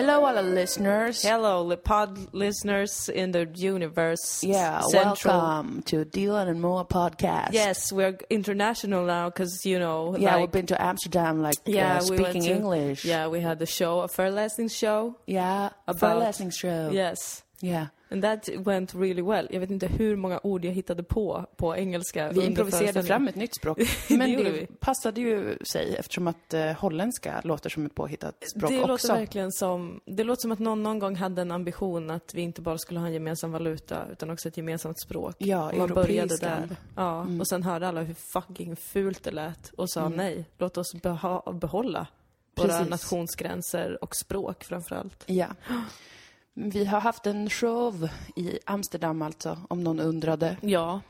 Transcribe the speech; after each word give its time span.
Hello 0.00 0.24
alla 0.24 0.40
listeners. 0.40 1.22
Hello, 1.22 1.62
li- 1.62 1.76
pod 1.76 2.32
listeners 2.32 3.10
in 3.10 3.32
the 3.32 3.46
universe. 3.54 4.42
Yeah, 4.42 4.80
Central. 4.80 5.38
welcome 5.38 5.82
to 5.82 6.06
Dylan 6.06 6.48
and 6.48 6.58
Moa 6.62 6.86
podcast. 6.86 7.52
Yes, 7.52 7.92
we're 7.92 8.16
international 8.30 9.04
now 9.04 9.28
because 9.28 9.66
you 9.66 9.78
know. 9.78 10.16
Yeah, 10.16 10.36
like, 10.36 10.40
we've 10.40 10.52
been 10.52 10.66
to 10.68 10.82
Amsterdam, 10.82 11.42
like 11.42 11.56
yeah, 11.66 11.98
uh, 11.98 12.06
we 12.08 12.16
speaking 12.16 12.44
to- 12.44 12.50
English. 12.50 13.04
Yeah, 13.04 13.26
we 13.28 13.40
had 13.42 13.58
the 13.58 13.66
show, 13.66 14.00
a 14.00 14.08
fair 14.08 14.30
föreläsning 14.30 14.70
show. 14.70 15.16
yeah, 15.26 15.68
About- 15.86 16.00
föreläsning 16.22 16.50
show. 16.50 16.90
Yes. 16.90 17.42
Yeah. 17.62 17.86
And 18.12 18.22
that 18.22 18.48
went 18.58 18.94
really 18.94 19.22
well. 19.22 19.48
Jag 19.50 19.60
vet 19.60 19.70
inte 19.70 19.86
hur 19.86 20.16
många 20.16 20.40
ord 20.42 20.64
jag 20.64 20.72
hittade 20.72 21.02
på, 21.02 21.46
på 21.56 21.76
engelska. 21.76 22.32
Vi 22.32 22.46
improviserade 22.46 23.02
fram 23.02 23.28
ett 23.28 23.34
nytt 23.34 23.56
språk. 23.56 23.78
Det 24.08 24.16
Men 24.18 24.30
det 24.32 24.50
vi. 24.50 24.66
passade 24.66 25.20
ju 25.20 25.58
sig 25.72 25.96
eftersom 25.96 26.26
att 26.28 26.54
uh, 26.54 26.60
holländska 26.72 27.40
låter 27.44 27.70
som 27.70 27.86
ett 27.86 27.94
påhittat 27.94 28.34
språk 28.56 28.70
det 28.70 28.78
också. 28.80 28.86
låter 28.88 29.14
verkligen 29.20 29.52
som, 29.52 30.00
det 30.04 30.24
låter 30.24 30.40
som 30.40 30.52
att 30.52 30.58
någon 30.58 30.82
någon 30.82 30.98
gång 30.98 31.16
hade 31.16 31.42
en 31.42 31.50
ambition 31.52 32.10
att 32.10 32.34
vi 32.34 32.40
inte 32.42 32.60
bara 32.62 32.78
skulle 32.78 33.00
ha 33.00 33.06
en 33.06 33.12
gemensam 33.12 33.52
valuta 33.52 34.06
utan 34.12 34.30
också 34.30 34.48
ett 34.48 34.56
gemensamt 34.56 35.00
språk. 35.00 35.34
Ja, 35.38 35.70
och 35.72 35.78
man 35.78 35.88
började 35.88 36.36
där. 36.36 36.68
Ja, 36.96 37.26
och 37.40 37.48
sen 37.48 37.62
hörde 37.62 37.88
alla 37.88 38.02
hur 38.02 38.14
fucking 38.14 38.76
fult 38.76 39.22
det 39.22 39.30
lät 39.30 39.70
och 39.76 39.90
sa 39.90 40.08
nej, 40.08 40.44
låt 40.58 40.76
oss 40.78 40.94
beha- 40.94 41.58
behålla 41.58 42.06
våra 42.56 42.68
Precis. 42.68 42.90
nationsgränser 42.90 44.04
och 44.04 44.16
språk 44.16 44.64
framförallt. 44.64 45.24
Ja. 45.26 45.46
Vi 46.54 46.84
har 46.84 47.00
haft 47.00 47.26
en 47.26 47.50
show 47.50 48.08
i 48.36 48.58
Amsterdam 48.66 49.22
alltså, 49.22 49.58
om 49.68 49.84
någon 49.84 50.00
undrade. 50.00 50.56
Ja, 50.60 51.00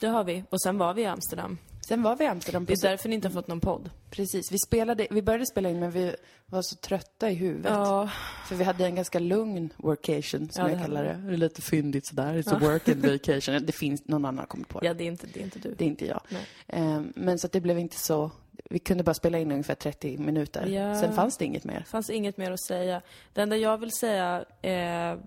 det 0.00 0.06
har 0.06 0.24
vi. 0.24 0.44
Och 0.50 0.62
sen 0.62 0.78
var 0.78 0.94
vi 0.94 1.02
i 1.02 1.06
Amsterdam. 1.06 1.58
Sen 1.88 2.02
var 2.02 2.16
vi 2.16 2.24
i 2.24 2.26
Amsterdam. 2.26 2.64
Det 2.64 2.72
är 2.72 2.88
därför 2.88 3.08
ni 3.08 3.14
inte 3.14 3.28
har 3.28 3.32
fått 3.32 3.48
någon 3.48 3.60
podd. 3.60 3.90
precis. 4.10 4.52
Vi, 4.52 4.58
spelade, 4.58 5.06
vi 5.10 5.22
började 5.22 5.46
spela 5.46 5.70
in 5.70 5.80
men 5.80 5.90
vi 5.90 6.14
var 6.46 6.62
så 6.62 6.76
trötta 6.76 7.30
i 7.30 7.34
huvudet. 7.34 7.72
Ja, 7.72 8.10
För 8.48 8.54
vi 8.54 8.64
hade 8.64 8.84
en 8.86 8.94
ganska 8.94 9.18
lugn 9.18 9.72
workation, 9.76 10.48
som 10.50 10.64
Ja, 10.64 10.70
jag 10.70 10.80
kallar 10.80 11.04
det. 11.04 11.22
Det 11.26 11.32
är 11.32 11.36
lite 11.36 11.62
fyndigt 11.62 12.06
sådär. 12.06 12.34
It's 12.34 12.54
a 12.54 12.58
work 12.60 12.88
and 12.88 13.06
vacation. 13.06 13.66
Det 13.66 13.72
finns, 13.72 14.08
någon 14.08 14.24
annan 14.24 14.38
har 14.38 14.46
kommit 14.46 14.68
på 14.68 14.80
det. 14.80 14.86
ja 14.86 14.94
det, 14.94 15.04
är 15.04 15.08
inte, 15.08 15.26
det 15.34 15.40
är 15.40 15.44
inte 15.44 15.58
du. 15.58 15.74
Det 15.74 15.84
är 15.84 15.88
inte 15.88 16.06
jag. 16.06 16.20
Ehm, 16.66 17.12
men 17.16 17.38
så 17.38 17.46
att 17.46 17.52
det 17.52 17.60
blev 17.60 17.78
inte 17.78 17.96
så... 17.96 18.30
Vi 18.72 18.78
kunde 18.78 19.04
bara 19.04 19.14
spela 19.14 19.38
in 19.38 19.52
ungefär 19.52 19.74
30 19.74 20.18
minuter. 20.18 20.66
Ja. 20.66 21.00
Sen 21.00 21.12
fanns 21.12 21.36
det 21.36 21.44
inget 21.44 21.64
mer. 21.64 21.78
Det 21.78 21.84
fanns 21.84 22.10
inget 22.10 22.36
mer 22.36 22.50
att 22.50 22.66
säga. 22.66 23.02
Det 23.32 23.42
enda 23.42 23.56
jag 23.56 23.78
vill 23.78 23.92
säga, 23.92 24.44
eh, 24.62 25.18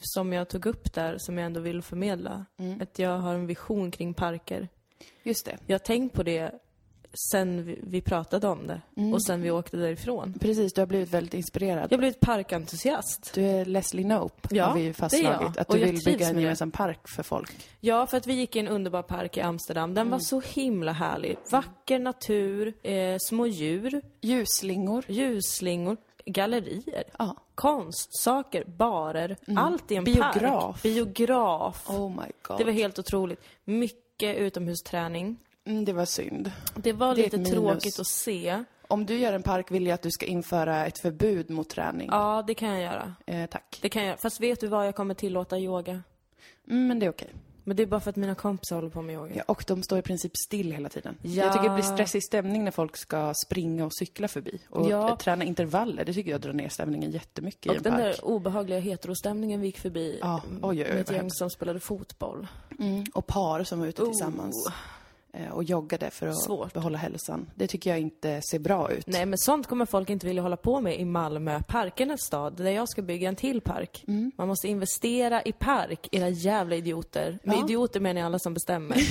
som 0.00 0.32
jag 0.32 0.48
tog 0.48 0.66
upp 0.66 0.94
där, 0.94 1.18
som 1.18 1.38
jag 1.38 1.46
ändå 1.46 1.60
vill 1.60 1.82
förmedla, 1.82 2.44
att 2.80 2.98
jag 2.98 3.18
har 3.18 3.34
en 3.34 3.46
vision 3.46 3.90
kring 3.90 4.14
parker. 4.14 4.68
Just 5.22 5.44
det. 5.46 5.58
Jag 5.66 5.74
har 5.74 5.84
tänkt 5.84 6.14
på 6.14 6.22
det 6.22 6.52
sen 7.30 7.64
vi, 7.64 7.78
vi 7.82 8.00
pratade 8.00 8.48
om 8.48 8.66
det 8.66 8.80
och 9.14 9.24
sen 9.24 9.42
vi 9.42 9.50
åkte 9.50 9.76
därifrån. 9.76 10.34
Precis, 10.40 10.72
du 10.72 10.80
har 10.80 10.86
blivit 10.86 11.08
väldigt 11.10 11.34
inspirerad. 11.34 11.84
Jag 11.90 11.96
har 11.96 11.98
blivit 11.98 12.20
parkentusiast. 12.20 13.30
Du 13.34 13.42
är 13.46 13.64
Leslie 13.64 14.04
Knope, 14.04 14.48
Ja, 14.50 14.64
har 14.66 14.74
vi 14.74 14.82
det 14.82 14.88
är 14.88 14.92
fastslagit. 14.92 15.40
jag. 15.40 15.58
Att 15.58 15.68
Och 15.68 15.74
du 15.74 15.80
jag 15.80 15.86
vill 15.92 16.00
bygga 16.04 16.28
en 16.28 16.38
gemensam 16.40 16.70
park 16.70 17.08
för 17.08 17.22
folk. 17.22 17.50
Ja, 17.80 18.06
för 18.06 18.16
att 18.16 18.26
vi 18.26 18.34
gick 18.34 18.56
i 18.56 18.58
en 18.58 18.68
underbar 18.68 19.02
park 19.02 19.36
i 19.36 19.40
Amsterdam. 19.40 19.94
Den 19.94 20.10
var 20.10 20.18
så 20.18 20.40
himla 20.40 20.92
härlig. 20.92 21.36
Vacker 21.50 21.98
natur, 21.98 22.74
eh, 22.82 23.16
små 23.20 23.46
djur, 23.46 24.02
Ljusslingor. 24.20 25.04
ljusslingor, 25.08 25.96
gallerier. 26.26 27.04
Ja. 27.18 27.36
Konst, 27.54 28.22
saker, 28.22 28.64
barer, 28.64 29.36
allt 29.56 29.90
i 29.92 29.96
en 29.96 30.04
Biograf. 30.04 30.32
park. 30.42 30.82
Biograf. 30.82 31.90
Oh 31.90 32.10
my 32.10 32.32
god. 32.42 32.58
Det 32.58 32.64
var 32.64 32.72
helt 32.72 32.98
otroligt. 32.98 33.40
Mycket 33.64 34.36
utomhusträning. 34.36 35.36
Mm, 35.68 35.84
det 35.84 35.92
var 35.92 36.04
synd. 36.04 36.52
Det 36.74 36.92
var 36.92 37.14
Det 37.14 37.22
lite 37.22 37.44
tråkigt 37.44 37.98
att 38.00 38.06
se. 38.06 38.64
Om 38.88 39.06
du 39.06 39.18
gör 39.18 39.32
en 39.32 39.42
park 39.42 39.70
vill 39.70 39.86
jag 39.86 39.94
att 39.94 40.02
du 40.02 40.10
ska 40.10 40.26
införa 40.26 40.86
ett 40.86 40.98
förbud 40.98 41.50
mot 41.50 41.68
träning. 41.68 42.08
Ja, 42.12 42.44
det 42.46 42.54
kan 42.54 42.68
jag 42.68 42.80
göra. 42.82 43.14
Eh, 43.26 43.46
tack. 43.46 43.78
Det 43.82 43.88
kan 43.88 44.04
jag. 44.04 44.20
Fast 44.20 44.40
vet 44.40 44.60
du 44.60 44.66
vad? 44.68 44.86
Jag 44.86 44.94
kommer 44.94 45.14
tillåta 45.14 45.58
yoga. 45.58 46.02
Mm, 46.70 46.86
men 46.88 46.98
det 46.98 47.06
är 47.06 47.10
okej. 47.10 47.30
Men 47.64 47.76
det 47.76 47.82
är 47.82 47.86
bara 47.86 48.00
för 48.00 48.10
att 48.10 48.16
mina 48.16 48.34
kompisar 48.34 48.76
håller 48.76 48.88
på 48.88 49.02
med 49.02 49.14
yoga. 49.14 49.34
Ja, 49.36 49.42
och 49.46 49.64
de 49.66 49.82
står 49.82 49.98
i 49.98 50.02
princip 50.02 50.32
still 50.46 50.72
hela 50.72 50.88
tiden. 50.88 51.16
Ja. 51.22 51.30
Jag 51.44 51.52
tycker 51.52 51.68
det 51.68 51.74
blir 51.74 51.84
stressig 51.84 52.22
stämning 52.22 52.64
när 52.64 52.70
folk 52.70 52.96
ska 52.96 53.34
springa 53.46 53.84
och 53.86 53.94
cykla 53.94 54.28
förbi. 54.28 54.60
Och 54.70 54.90
Ja. 54.90 55.16
träna 55.16 55.44
intervaller, 55.44 56.04
det 56.04 56.12
tycker 56.14 56.30
jag 56.30 56.40
drar 56.40 56.52
ner 56.52 56.68
stämningen 56.68 57.10
jättemycket 57.10 57.66
i 57.66 57.68
Och 57.68 57.76
en 57.76 57.82
den 57.82 57.92
park. 57.92 58.02
där 58.02 58.24
obehagliga 58.24 58.78
heterostämningen 58.78 59.60
vi 59.60 59.66
gick 59.66 59.78
förbi 59.78 60.18
Ja, 60.20 60.42
oj, 60.62 60.82
oj, 60.84 60.88
med 60.92 61.00
ett 61.00 61.12
gäng 61.12 61.30
som 61.30 61.50
spelade 61.50 61.80
fotboll. 61.80 62.46
Mm, 62.78 63.04
och 63.14 63.26
par 63.26 63.64
som 63.64 63.80
var 63.80 63.86
ute 63.86 64.02
Oh. 64.02 64.08
tillsammans 64.08 64.68
och 65.52 65.64
joggade 65.64 66.10
för 66.10 66.26
att 66.26 66.42
Svårt. 66.44 66.72
behålla 66.72 66.98
hälsan. 66.98 67.50
Det 67.54 67.66
tycker 67.66 67.90
jag 67.90 67.98
inte 68.00 68.40
ser 68.50 68.58
bra 68.58 68.90
ut. 68.92 69.06
Nej, 69.06 69.26
men 69.26 69.38
sånt 69.38 69.66
kommer 69.66 69.86
folk 69.86 70.10
inte 70.10 70.26
vilja 70.26 70.42
hålla 70.42 70.56
på 70.56 70.80
med 70.80 71.00
i 71.00 71.04
Malmö, 71.04 71.62
parkernas 71.68 72.20
stad, 72.26 72.56
där 72.56 72.70
jag 72.70 72.88
ska 72.88 73.02
bygga 73.02 73.28
en 73.28 73.36
till 73.36 73.60
park. 73.60 74.04
Mm. 74.08 74.32
Man 74.38 74.48
måste 74.48 74.68
investera 74.68 75.42
i 75.42 75.52
park, 75.52 76.08
era 76.12 76.28
jävla 76.28 76.76
idioter. 76.76 77.38
Med 77.42 77.56
Ja. 77.56 77.64
idioter 77.64 78.00
menar 78.00 78.20
jag 78.20 78.26
alla 78.26 78.38
som 78.38 78.54
bestämmer. 78.54 78.96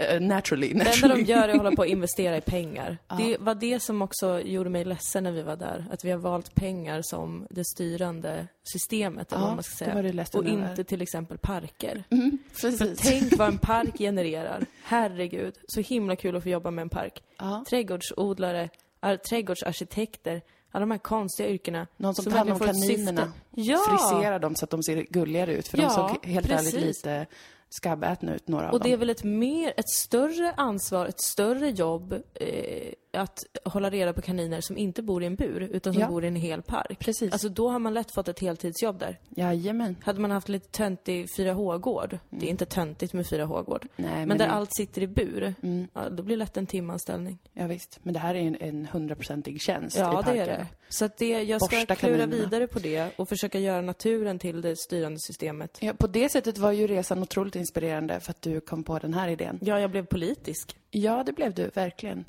Eh, 0.00 0.20
naturally, 0.20 0.66
Det 0.68 0.72
enda 0.72 0.84
naturally. 0.84 1.22
de 1.24 1.32
gör 1.32 1.48
är 1.48 1.52
att 1.52 1.56
hålla 1.56 1.70
på 1.70 1.82
och 1.82 1.86
investera 1.98 2.36
i 2.36 2.40
pengar. 2.40 2.98
Det 3.18 3.36
var 3.40 3.54
det 3.54 3.80
som 3.80 4.02
också 4.02 4.40
gjorde 4.40 4.70
mig 4.70 4.84
ledsen 4.84 5.24
när 5.24 5.32
vi 5.32 5.42
var 5.42 5.56
där. 5.56 5.84
Att 5.90 6.04
vi 6.04 6.10
har 6.10 6.18
valt 6.18 6.54
pengar 6.54 7.02
som 7.02 7.46
det 7.50 7.64
styrande 7.64 8.46
systemet, 8.72 9.32
eller 9.32 9.42
Ja, 9.42 9.46
vad 9.46 9.54
man 9.54 9.62
ska 9.64 9.84
säga. 9.84 10.28
och 10.34 10.44
inte 10.46 10.84
till 10.84 11.02
exempel 11.02 11.38
parker. 11.38 12.04
Mm, 12.10 12.38
För 12.52 12.94
tänk 12.96 13.36
vad 13.38 13.48
en 13.48 13.58
park 13.58 13.98
genererar. 13.98 14.66
Herregud, 14.84 15.47
så 15.68 15.80
himla 15.80 16.16
kul 16.16 16.36
att 16.36 16.42
få 16.42 16.48
jobba 16.48 16.70
med 16.70 16.82
en 16.82 16.88
park. 16.88 17.22
Ja. 17.38 17.64
Trädgårdsodlare, 17.68 18.68
ar- 19.00 19.16
trädgårdsarkitekter, 19.16 20.42
alla 20.70 20.80
de 20.80 20.90
här 20.90 20.98
konstiga 20.98 21.48
yrkena. 21.48 21.86
Någon 21.96 22.14
som 22.14 22.24
tar 22.24 22.30
hand 22.38 22.50
om 22.50 22.58
kaninerna. 22.58 23.32
Ja! 23.54 23.78
Frisera 23.88 24.38
dem 24.38 24.54
så 24.56 24.64
att 24.64 24.70
de 24.70 24.82
ser 24.82 25.06
gulligare 25.10 25.54
ut. 25.54 25.68
För 25.68 25.78
Ja, 25.78 25.84
de 25.84 25.94
såg 25.94 26.26
helt 26.26 26.50
ärligt 26.50 26.74
precis. 26.74 26.80
lite 27.04 27.26
skabbätna 27.70 28.34
ut, 28.34 28.48
några 28.48 28.68
av 28.68 28.74
Och 28.74 28.80
det 28.82 28.88
är 28.88 28.90
dem. 28.90 28.98
väl 29.00 29.10
ett 29.10 29.24
mer, 29.24 29.72
ett 29.76 29.88
större 29.88 30.52
ansvar, 30.56 31.06
ett 31.06 31.20
större 31.20 31.70
jobb 31.70 32.12
eh, 32.34 32.92
att 33.10 33.38
hålla 33.64 33.90
reda 33.90 34.12
på 34.12 34.22
kaniner 34.22 34.60
som 34.60 34.76
inte 34.78 35.02
bor 35.02 35.22
i 35.22 35.26
en 35.26 35.34
bur, 35.34 35.60
utan 35.62 35.92
som 35.92 36.02
Ja. 36.02 36.08
bor 36.08 36.24
i 36.24 36.28
en 36.28 36.36
hel 36.36 36.62
park. 36.62 36.98
Precis. 36.98 37.32
Alltså 37.32 37.48
då 37.48 37.68
har 37.68 37.78
man 37.78 37.94
lätt 37.94 38.10
fått 38.10 38.28
ett 38.28 38.40
heltidsjobb 38.40 38.98
där. 38.98 39.18
Jajamän. 39.28 39.96
Hade 40.02 40.20
man 40.20 40.30
haft 40.30 40.48
lite 40.48 40.68
töntig 40.68 41.26
4H-gård, 41.36 42.18
det 42.30 42.46
är 42.46 42.50
inte 42.50 42.66
töntigt 42.66 43.12
med 43.12 43.26
4H-gård, 43.26 43.86
Nej, 43.96 44.10
men, 44.10 44.28
men 44.28 44.38
där 44.38 44.46
det- 44.46 44.52
allt 44.52 44.74
sitter 44.76 45.02
i 45.02 45.06
bur, 45.06 45.54
ja, 45.94 46.08
då 46.10 46.22
blir 46.22 46.36
det 46.36 46.38
lätt 46.38 46.56
en 46.56 46.66
timanställning. 46.66 47.38
Ja, 47.52 47.66
visst. 47.66 47.98
Men 48.02 48.14
det 48.14 48.20
här 48.20 48.34
är 48.34 48.38
en- 48.40 48.56
en 48.60 48.86
hundraprocentig 48.86 49.60
tjänst 49.62 49.96
i 49.96 50.00
Ja, 50.00 50.08
det 50.08 50.14
parken. 50.22 50.36
är 50.42 50.46
det. 50.46 50.66
Så 50.88 51.04
att 51.04 51.16
det, 51.18 51.42
jag 51.42 51.62
ska 51.62 51.76
Borsta 51.76 51.94
klura 51.94 52.16
kaninerna. 52.18 52.44
vidare 52.44 52.66
på 52.66 52.78
det 52.78 53.10
och 53.18 53.28
försöka 53.28 53.58
göra 53.58 53.80
naturen 53.80 54.38
till 54.38 54.60
det 54.60 54.76
styrande 54.76 55.18
systemet. 55.20 55.78
Ja, 55.80 55.92
på 55.98 56.06
det 56.06 56.28
sättet 56.28 56.58
var 56.58 56.72
ju 56.72 56.86
resan 56.86 57.22
otroligt 57.22 57.56
inspirerande 57.56 58.20
för 58.20 58.30
att 58.30 58.42
du 58.42 58.60
kom 58.60 58.84
på 58.84 58.98
den 58.98 59.14
här 59.14 59.28
idén. 59.28 59.58
Ja, 59.62 59.80
jag 59.80 59.90
blev 59.90 60.06
politisk. 60.06 60.76
Ja, 60.90 61.22
det 61.26 61.32
blev 61.32 61.54
du 61.54 61.70
verkligen. 61.74 62.24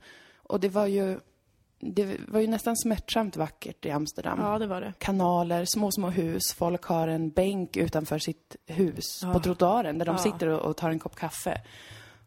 Och 0.50 0.60
det 0.60 0.70
var 0.70 0.86
ju, 0.86 1.20
det 1.80 2.18
var 2.28 2.40
ju 2.40 2.48
nästan 2.48 2.78
smärtsamt 2.78 3.38
vackert 3.38 3.86
i 3.86 3.92
Amsterdam. 3.92 4.40
Ja, 4.42 4.60
det 4.60 4.68
var 4.68 4.82
det. 4.82 4.94
Kanaler, 4.98 5.66
små, 5.68 5.92
små 5.92 6.10
hus. 6.10 6.54
Folk 6.54 6.84
har 6.84 7.08
en 7.08 7.30
bänk 7.30 7.78
utanför 7.78 8.20
sitt 8.20 8.56
hus 8.66 9.22
på 9.34 9.40
trottoaren 9.40 9.98
där 9.98 10.06
de 10.06 10.12
Ja. 10.16 10.18
sitter 10.24 10.48
och, 10.50 10.60
och 10.70 10.78
tar 10.78 10.90
en 10.90 11.00
kopp 11.00 11.16
kaffe. 11.16 11.62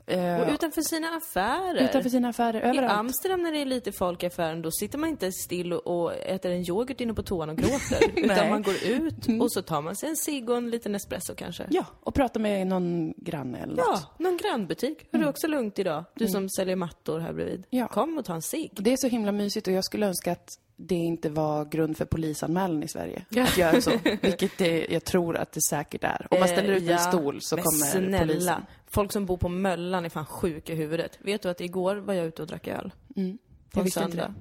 Eh, 0.07 0.41
Och 0.41 0.53
utanför 0.55 0.83
sina 0.83 1.09
affärer. 1.17 1.85
utanför 1.89 2.11
sina 2.11 2.29
affärer, 2.29 2.61
I 2.61 2.69
överallt. 2.69 2.93
Amsterdam 2.93 3.43
när 3.43 3.53
det 3.53 3.59
är 3.59 3.65
lite 3.65 3.93
folk 3.93 4.23
i 4.23 4.27
affären, 4.27 4.63
då 4.63 4.71
sitter 4.71 4.99
man 4.99 5.09
inte 5.09 5.33
still 5.33 5.73
och- 5.73 6.15
äter 6.15 6.51
en 6.51 6.69
yoghurt 6.69 7.01
inne 7.01 7.15
på 7.15 7.23
toan 7.23 7.51
och 7.51 7.57
gråter. 7.57 8.11
utan 8.25 8.49
man 8.51 8.63
går 8.63 8.75
ut 8.85 9.41
och 9.43 9.53
så 9.53 9.63
tar 9.63 9.83
man 9.83 9.97
sig 9.97 10.09
en 10.09 10.17
cigg 10.17 10.51
och 10.51 10.57
en 10.57 10.71
liten 10.71 10.95
espresso 10.95 11.35
kanske. 11.35 11.67
Ja, 11.71 11.85
och 12.01 12.15
prata 12.15 12.39
med 12.39 12.67
någon 12.67 13.13
granne 13.17 13.59
eller 13.59 13.77
Ja, 13.77 13.91
något. 13.93 14.19
någon 14.19 14.37
grannbutik. 14.37 15.07
Har 15.13 15.19
du 15.19 15.27
också 15.29 15.47
lugnt 15.47 15.79
idag? 15.79 16.05
Du 16.15 16.29
som 16.29 16.49
säljer 16.51 16.77
mattor 16.77 17.19
här 17.21 17.33
bredvid. 17.33 17.67
Ja. 17.71 17.89
Kom 17.89 18.19
och 18.19 18.25
ta 18.25 18.35
en 18.35 18.43
cigg. 18.43 18.71
Det 18.75 18.93
är 18.93 18.97
så 18.97 19.09
himla 19.09 19.33
mysigt 19.33 19.67
och 19.67 19.73
jag 19.73 19.85
skulle 19.85 20.07
önska 20.07 20.33
att 20.33 20.49
det 20.77 20.95
inte 20.95 21.31
var 21.31 21.65
grund 21.65 21.97
för 21.97 22.05
polisanmälan 22.05 22.83
i 22.83 22.89
Sverige. 22.89 23.25
Ja. 23.29 23.43
Att 23.43 23.59
göra 23.59 23.81
så. 23.81 23.93
Vilket 24.23 24.59
det, 24.59 24.87
jag 24.91 25.05
tror 25.05 25.37
att 25.37 25.53
det 25.53 25.63
säkert 25.63 26.05
är. 26.05 26.27
Om 26.31 26.41
man 26.41 26.49
ställer 26.49 26.73
ut 26.73 26.83
Eh, 26.83 26.89
en 26.89 26.93
ja, 26.93 26.99
stol 26.99 27.41
så 27.41 27.57
men 27.57 27.65
kommer 27.65 27.87
snälla, 27.87 28.19
polisen. 28.19 28.63
folk 28.87 29.13
som 29.13 29.27
bor 29.27 29.37
på 29.37 29.49
Möllan 29.49 30.05
är 30.05 30.09
fan 30.09 30.27
sjuka 30.27 30.73
i 30.73 30.77
huvudet. 30.77 31.19
Vet 31.21 31.43
du 31.43 31.49
att 31.49 31.61
igår 31.61 31.97
var 31.97 32.15
jag 32.15 32.27
ute 32.27 32.43
och 32.43 32.49
drack 32.49 32.69
öl? 32.69 32.93
På 33.15 33.21
Jag 33.21 33.39
en 33.75 33.85
visste 33.85 34.05
inte 34.05 34.17
det. 34.17 34.35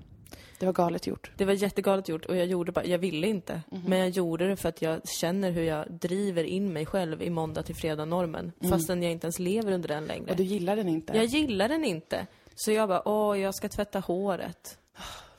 Det 0.59 0.65
var 0.65 0.73
galet 0.73 1.07
gjort. 1.07 1.31
Det 1.37 1.45
var 1.45 1.53
jättegalet 1.53 2.09
gjort 2.09 2.25
och 2.25 2.37
jag 2.37 2.45
gjorde 2.45 2.71
bara, 2.71 2.85
jag 2.85 2.97
ville 2.97 3.27
inte. 3.27 3.61
Mhm. 3.71 3.81
Men 3.87 3.99
jag 3.99 4.09
gjorde 4.09 4.47
det 4.47 4.55
för 4.55 4.69
att 4.69 4.81
jag 4.81 5.07
känner 5.07 5.51
hur 5.51 5.63
jag 5.63 5.91
driver 5.91 6.43
in 6.43 6.73
mig 6.73 6.85
själv 6.85 7.21
i 7.21 7.29
måndag 7.29 7.63
till 7.63 7.75
fredag-normen. 7.75 8.51
Fastän 8.69 9.03
jag 9.03 9.11
inte 9.11 9.25
ens 9.25 9.39
lever 9.39 9.71
under 9.71 9.87
den 9.89 10.05
längre. 10.05 10.21
Mm. 10.23 10.31
Och 10.31 10.37
du 10.37 10.43
gillar 10.43 10.75
den 10.75 10.89
inte? 10.89 11.17
Jag 11.17 11.25
gillar 11.25 11.69
den 11.69 11.85
inte. 11.85 12.27
Så 12.55 12.71
jag 12.71 12.89
bara, 12.89 13.07
åh, 13.07 13.39
jag 13.39 13.55
ska 13.55 13.69
tvätta 13.69 13.99
håret. 13.99 14.77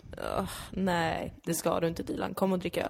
Nej, 0.70 1.34
det 1.44 1.54
ska 1.54 1.80
du 1.80 1.88
inte 1.88 2.02
Dilan. 2.02 2.34
Kom 2.34 2.52
och 2.52 2.58
drick 2.58 2.76
öl. 2.76 2.88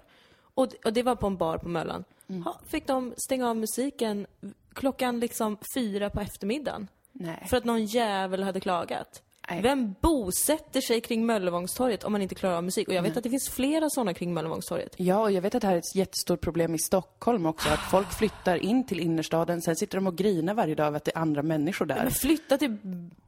Och, 0.55 0.69
och 0.85 0.93
det 0.93 1.03
var 1.03 1.17
på 1.17 1.27
en 1.27 1.37
bar 1.37 1.59
på 1.59 1.69
Möllan. 1.69 2.05
Mm. 2.29 2.43
Ja, 2.47 2.61
fick 2.67 2.87
de 2.87 3.15
stänga 3.17 3.49
av 3.49 3.57
musiken 3.57 4.27
klockan 4.75 5.21
liksom 5.21 5.59
fyra 5.75 6.11
på 6.11 6.21
eftermiddagen. 6.21 6.89
Nej. 7.13 7.47
För 7.51 7.57
att 7.57 7.65
någon 7.65 7.85
jävel 7.85 8.43
hade 8.43 8.61
klagat. 8.61 9.23
Nej. 9.51 9.63
Vem 9.63 9.95
bosätter 10.01 10.81
sig 10.81 11.01
kring 11.01 11.27
Möllevångstorget 11.27 12.05
om 12.05 12.13
man 12.13 12.23
inte 12.23 12.35
klarar 12.35 12.57
av 12.57 12.65
musik? 12.65 12.89
Och 12.89 12.95
jag 12.95 13.03
vet 13.03 13.17
att 13.17 13.23
det 13.23 13.31
finns 13.31 13.49
flera 13.51 13.91
sådana 13.91 14.15
kring 14.15 14.35
Möllevångstorget. 14.35 14.95
Ja, 14.97 15.21
och 15.21 15.33
jag 15.33 15.43
vet 15.43 15.55
att 15.55 15.61
det 15.63 15.67
här 15.69 15.75
är 15.75 15.79
ett 15.79 15.95
jättestort 15.95 16.41
problem 16.41 16.75
i 16.75 16.79
Stockholm 16.79 17.47
också. 17.47 17.69
Att 17.69 17.91
folk 17.91 18.13
flyttar 18.13 18.57
in 18.57 18.87
till 18.87 19.01
innerstaden, 19.01 19.63
sen 19.63 19.77
sitter 19.77 19.99
de 19.99 20.07
och 20.07 20.17
grinar 20.17 20.55
varje 20.55 20.75
dag 20.75 20.87
över 20.87 20.97
att 20.97 21.05
det 21.05 21.13
är 21.15 21.19
andra 21.19 21.43
människor 21.43 21.87
där. 21.87 21.97
Men 22.03 22.11
flytta 22.11 22.59
till 22.59 22.77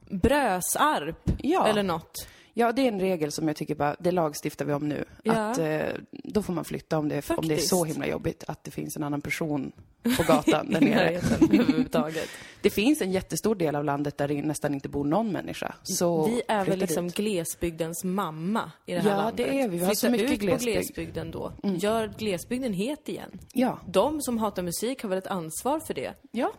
Brösarp 0.09 1.31
Ja. 1.37 1.67
eller 1.67 1.83
något. 1.83 2.27
Ja, 2.57 2.71
det 2.71 2.81
är 2.81 2.87
en 2.87 2.99
regel 2.99 3.31
som 3.31 3.47
jag 3.47 3.55
tycker 3.57 3.75
bara, 3.75 3.95
det 3.99 4.11
lagstiftar 4.11 4.65
vi 4.65 4.73
om 4.73 4.89
nu. 4.89 5.05
Ja. 5.23 5.33
Att 5.33 5.57
eh, 5.57 5.79
då 6.11 6.41
får 6.43 6.53
man 6.53 6.65
flytta 6.65 6.97
om 6.97 7.09
det, 7.09 7.29
om 7.29 7.47
det 7.47 7.53
är 7.53 7.57
så 7.57 7.85
himla 7.85 8.07
jobbigt 8.07 8.43
att 8.47 8.63
det 8.63 8.71
finns 8.71 8.97
en 8.97 9.03
annan 9.03 9.21
person 9.21 9.71
på 10.17 10.23
gatan 10.23 10.69
där 10.71 10.81
nere. 10.81 11.09
överhuvudtaget. 11.41 12.29
Det 12.61 12.69
finns 12.69 13.01
en 13.01 13.11
jättestor 13.11 13.55
del 13.55 13.75
av 13.75 13.83
landet 13.85 14.17
där 14.17 14.27
det 14.27 14.41
nästan 14.41 14.73
inte 14.73 14.89
bor 14.89 15.03
någon 15.05 15.31
människa. 15.31 15.75
Så 15.83 16.27
Vi 16.27 16.41
är 16.47 16.65
väl 16.65 16.79
liksom 16.79 17.07
dit. 17.07 17.15
glesbygdens 17.15 18.03
mamma 18.03 18.71
i 18.85 18.93
det 18.93 18.99
här 18.99 19.09
Ja, 19.09 19.17
landet. 19.17 19.37
det 19.37 19.59
är 19.61 19.67
vi. 19.67 19.77
Vi 19.77 19.83
har 19.83 19.85
Flytta 19.85 19.95
så 19.99 20.09
mycket 20.11 20.31
ut 20.31 20.39
glesbygd. 20.39 20.47
Mm. 20.47 20.57
på 20.57 20.63
glesbygden 20.79 21.31
då. 21.31 21.51
Gör 21.63 22.13
glesbygden 22.17 22.73
het 22.73 23.09
igen. 23.09 23.39
Ja. 23.53 23.79
De 23.87 24.21
som 24.21 24.37
hatar 24.37 24.63
musik 24.63 25.01
har 25.01 25.09
väl 25.09 25.17
ett 25.17 25.27
ansvar 25.27 25.79
för 25.79 25.93
det? 25.93 26.13
Ja. 26.31 26.51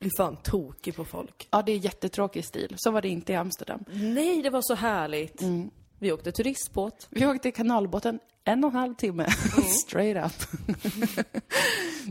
Blir 0.00 0.10
fan 0.16 0.36
tokig 0.36 0.96
på 0.96 1.04
folk. 1.04 1.48
Ja, 1.50 1.62
det 1.62 1.72
är 1.72 1.76
jättetråkig 1.76 2.44
stil. 2.44 2.74
Så 2.76 2.90
var 2.90 3.02
det 3.02 3.08
inte 3.08 3.32
i 3.32 3.36
Amsterdam. 3.36 3.84
Nej, 3.92 4.42
det 4.42 4.50
var 4.50 4.62
så 4.62 4.74
härligt. 4.74 5.42
Mm. 5.42 5.70
Vi 5.98 6.12
åkte 6.12 6.32
turistbåt. 6.32 7.08
Vi 7.10 7.26
åkte 7.26 7.50
kanalbåten 7.50 8.18
en 8.44 8.64
och 8.64 8.70
en 8.70 8.76
halv 8.76 8.94
timme, 8.94 9.26
Mm. 9.56 9.68
straight 9.86 10.26
up. 10.26 10.48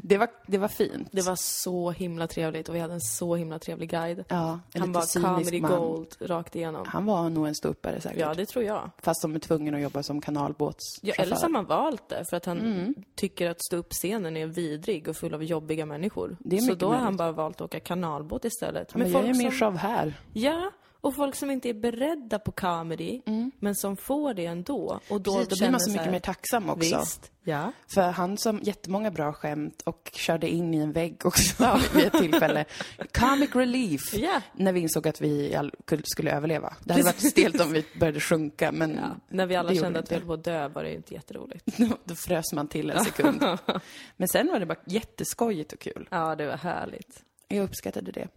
det, 0.04 0.18
var, 0.18 0.28
det 0.48 0.58
var 0.58 0.68
fint. 0.68 1.08
Det 1.12 1.22
var 1.22 1.36
så 1.36 1.92
himla 1.92 2.28
trevligt 2.28 2.70
och 2.70 2.76
vi 2.76 2.80
hade 2.80 2.94
en 2.94 3.02
så 3.02 3.36
himla 3.36 3.60
trevlig 3.60 3.90
guide. 3.90 4.24
Ja, 4.28 4.60
Han 4.76 4.92
var 4.92 5.22
comedy 5.24 5.62
man. 5.62 5.72
gold 5.72 6.16
rakt 6.20 6.56
igenom. 6.56 6.86
Han 6.88 7.06
var 7.06 7.30
nog 7.30 7.48
en 7.48 7.56
ståuppare 7.56 8.02
säkert. 8.02 8.20
Ja, 8.20 8.34
det 8.34 8.46
tror 8.46 8.66
jag. 8.66 8.90
Fast 9.02 9.22
som 9.22 9.36
är 9.36 9.40
tvungen 9.40 9.76
att 9.76 9.82
jobba 9.82 10.04
som 10.04 10.16
Ja, 10.16 10.22
kanalbåtschaufför. 10.22 11.22
eller 11.24 11.36
så 11.36 11.42
har 11.42 11.50
man 11.50 11.66
valt 11.66 12.10
det 12.10 12.26
för 12.30 12.38
att 12.38 12.46
han 12.46 12.60
Mm. 12.60 12.94
tycker 13.16 13.50
att 13.50 13.64
stå 13.64 13.78
upp 13.78 13.92
scenen 13.94 14.38
är 14.38 14.48
vidrig 14.48 15.08
och 15.08 15.18
full 15.18 15.34
av 15.34 15.44
jobbiga 15.44 15.86
människor. 15.86 16.38
Är 16.52 16.58
så 16.58 16.74
då 16.74 16.88
har 16.90 16.96
han 16.98 17.18
bara 17.18 17.32
valt 17.32 17.56
att 17.56 17.62
åka 17.62 17.80
kanalbåt 17.80 18.46
istället. 18.46 18.96
Men 18.96 19.12
jag 19.12 19.28
gör 19.28 19.34
mer 19.34 19.52
show 19.52 19.78
här. 19.78 20.14
Ja, 20.34 20.72
och 21.02 21.16
folk 21.16 21.36
som 21.36 21.52
inte 21.52 21.70
är 21.70 21.74
beredda 21.74 22.40
på 22.40 22.52
comedy, 22.52 23.22
men 23.60 23.76
som 23.76 23.98
får 23.98 24.34
det 24.34 24.46
ändå. 24.46 25.00
Och 25.10 25.22
då, 25.22 25.32
Mm. 25.32 25.44
Precis, 25.46 25.60
då 25.60 25.64
blir 25.66 25.72
man 25.72 25.80
så 25.80 25.90
mycket 25.90 26.06
här, 26.06 26.12
mer 26.12 26.20
tacksam 26.20 26.70
också. 26.70 27.00
Visst, 27.00 27.32
ja. 27.44 27.72
För 27.94 28.02
han 28.12 28.38
som 28.38 28.60
jättemånga 28.64 29.12
bra 29.12 29.34
skämt 29.34 29.82
och 29.86 30.12
körde 30.14 30.50
in 30.50 30.74
i 30.74 30.78
en 30.78 30.92
vägg 30.92 31.26
också 31.26 31.80
vid 31.96 32.06
ett 32.06 32.14
tillfälle. 32.14 32.66
Comic 33.14 33.56
relief. 33.56 34.14
Ja. 34.14 34.42
När 34.54 34.72
vi 34.74 34.80
insåg 34.80 35.08
att 35.08 35.22
vi 35.22 35.56
all- 35.56 35.74
kul- 35.86 36.04
skulle 36.06 36.32
överleva. 36.32 36.74
Det 36.84 36.94
hade 36.94 37.04
varit 37.06 37.30
stelt 37.32 37.62
om 37.62 37.72
vi 37.74 37.86
började 38.00 38.20
sjunka, 38.20 38.72
men 38.72 38.96
Ja. 38.96 39.16
När 39.30 39.46
vi 39.46 39.56
alla 39.56 39.76
kände 39.76 40.00
att 40.00 40.12
vi 40.12 40.16
höll 40.16 40.26
på 40.26 40.34
att 40.34 40.44
dö 40.44 40.68
var 40.68 40.84
det 40.84 40.90
ju 40.90 40.96
inte 40.96 41.14
jätteroligt. 41.14 41.66
Då 42.06 42.16
frös 42.16 42.54
man 42.54 42.68
till 42.68 42.90
en 42.90 43.06
sekund. 43.06 43.44
Men 44.18 44.28
sen 44.28 44.48
var 44.48 44.60
det 44.60 44.66
bara 44.66 44.80
jätteskojigt 44.86 45.74
och 45.74 45.80
kul. 45.80 46.08
Ja, 46.12 46.36
det 46.36 46.46
var 46.48 46.58
härligt. 46.58 47.24
Jag 47.48 47.64
uppskattade 47.64 48.12
det. 48.12 48.28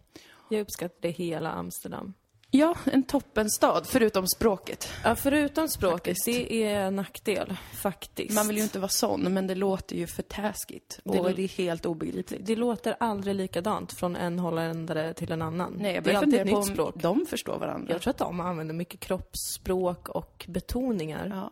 Jag 0.50 0.60
uppskattade 0.60 1.08
hela 1.08 1.50
Amsterdam. 1.52 2.14
Ja, 2.54 2.74
en 2.84 3.02
toppenstad, 3.02 3.82
förutom 3.84 4.26
språket. 4.26 4.88
Ja, 5.04 5.14
förutom 5.16 5.68
språket, 5.68 5.94
Faktiskt. 6.18 6.24
det 6.24 6.64
är 6.64 6.80
en 6.80 6.96
nackdel, 6.96 7.56
faktiskt. 7.82 8.34
Man 8.34 8.48
vill 8.48 8.56
ju 8.56 8.62
inte 8.62 8.78
vara 8.78 8.88
sån, 8.88 9.20
men 9.34 9.46
det 9.46 9.54
låter 9.54 9.96
ju 9.96 10.06
för 10.06 10.22
taskigt. 10.22 11.00
Och 11.04 11.14
Det- 11.14 11.32
det 11.32 11.42
är 11.42 11.48
helt 11.48 11.86
obegripligt. 11.86 12.46
Det 12.46 12.56
låter 12.56 12.96
aldrig 13.00 13.36
likadant 13.36 13.92
från 13.92 14.16
en 14.16 14.38
holländare 14.38 15.14
till 15.14 15.32
en 15.32 15.42
annan. 15.42 15.72
Nej, 15.78 15.94
jag 15.94 16.04
det 16.04 16.10
är 16.10 16.12
börjar 16.12 16.20
fundera 16.20 16.40
på 16.42 16.46
nytt 16.46 16.56
om 16.56 16.64
språk. 16.64 16.94
de 16.96 17.26
förstår 17.26 17.58
varandra. 17.58 17.92
Jag 17.92 18.02
tror 18.02 18.10
att 18.10 18.18
de 18.18 18.40
använder 18.40 18.74
mycket 18.74 19.00
kroppsspråk 19.00 20.08
och 20.08 20.44
betoningar 20.48 21.26
Ja. 21.34 21.50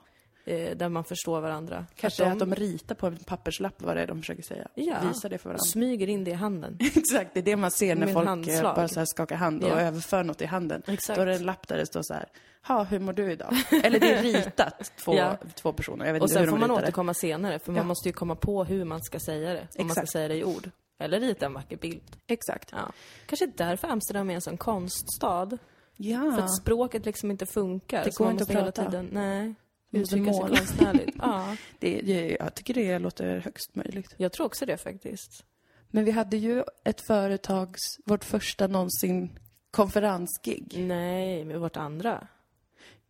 Eh, 0.51 0.77
där 0.77 0.89
man 0.89 1.05
förstår 1.05 1.41
varandra. 1.41 1.87
Kanske 1.97 2.27
att 2.27 2.39
de 2.39 2.55
ritar 2.55 2.95
på 2.95 3.07
en 3.07 3.17
papperslapp 3.17 3.83
vad 3.83 3.97
det 3.97 4.03
är 4.03 4.07
de 4.07 4.19
försöker 4.21 4.43
säga. 4.43 4.69
Ja. 4.75 4.97
Visar 5.09 5.29
det 5.29 5.39
för 5.39 5.49
varandra. 5.49 5.65
smyger 5.65 6.07
in 6.09 6.25
det 6.25 6.31
i 6.31 6.35
handen. 6.35 6.79
Exakt, 6.97 7.31
det 7.35 7.41
är 7.41 7.45
det 7.45 7.57
man 7.57 7.71
ser 7.71 7.95
när 7.95 8.07
Med 8.07 8.15
folk 8.15 8.25
eh, 8.25 8.29
handslag. 8.29 8.75
bara 8.77 8.89
så 8.89 9.07
skakar 9.07 9.37
hand 9.37 9.65
och 9.65 9.71
Ja. 9.71 9.75
överför 9.81 10.25
något 10.25 10.43
i 10.43 10.47
handen. 10.47 10.83
Exakt. 10.87 11.17
Då 11.17 11.23
är 11.23 11.27
det 11.27 11.35
en 11.35 11.43
lapp 11.43 11.69
där 11.69 11.77
det 11.79 11.87
står 11.87 12.03
så 12.03 12.15
här, 12.15 12.27
ha, 12.67 12.85
hur 12.85 12.99
mår 12.99 13.13
du 13.13 13.33
idag? 13.33 13.53
Eller 13.85 14.01
det 14.01 14.15
är 14.15 14.23
ritat, 14.23 14.93
två, 15.05 15.15
Ja. 15.15 15.37
två 15.55 15.73
personer. 15.73 16.07
Jag 16.07 16.13
vet 16.13 16.23
Och 16.23 16.31
sen 16.31 16.39
får 16.39 16.47
de 16.47 16.51
man 16.61 16.61
ritar 16.71 16.75
det. 16.83 16.83
återkomma 16.87 17.15
senare, 17.15 17.59
för 17.59 17.73
man 17.73 17.87
måste 17.87 18.09
ju 18.09 18.13
komma 18.13 18.35
på 18.37 18.65
hur 18.65 18.85
man 18.85 19.03
ska 19.03 19.21
säga 19.21 19.53
det. 19.53 19.61
Om 19.61 19.87
man 19.87 19.91
ska 19.95 20.01
Exakt. 20.03 20.13
säga 20.13 20.29
det 20.29 20.35
i 20.37 20.45
ord. 20.45 20.71
Eller 21.03 21.21
rita 21.21 21.47
en 21.47 21.53
vacker 21.53 21.77
bild. 21.77 22.03
Exakt. 22.27 22.69
Ja. 22.73 22.93
Kanske 23.27 23.47
därför 23.57 23.89
Amsterdam 23.89 24.31
är 24.31 24.35
en 24.35 24.41
sån 24.41 24.57
konststad. 24.57 25.59
Ja. 25.97 26.33
För 26.37 26.43
att 26.43 26.57
språket 26.57 27.07
liksom 27.07 27.31
inte 27.31 27.47
funkar. 27.47 28.05
Det 28.05 28.17
går 28.17 28.31
inte 28.31 28.43
att 28.45 28.51
hela 28.51 28.63
prata. 28.63 28.85
tiden, 28.85 29.09
nej. 29.13 29.55
Konstnärligt. 29.93 31.17
Ja, 31.19 31.57
Det, 31.79 32.01
det, 32.01 32.37
jag 32.41 32.55
tycker 32.55 32.75
det 32.75 32.99
låter 32.99 33.39
högst 33.39 33.75
möjligt. 33.75 34.15
jag 34.17 34.33
tror 34.33 34.47
också 34.47 34.67
det 34.67 34.77
faktiskt. 34.77 35.45
Men 35.91 36.05
vi 36.05 36.11
hade 36.11 36.37
ju 36.37 36.65
ett 36.85 37.01
företags, 37.01 37.81
vårt 38.05 38.25
första 38.25 38.67
någonsin 38.67 39.39
konferensgig. 39.71 40.75
Nej, 40.87 41.45
med 41.45 41.61
vårt 41.61 41.77
andra. 41.77 42.27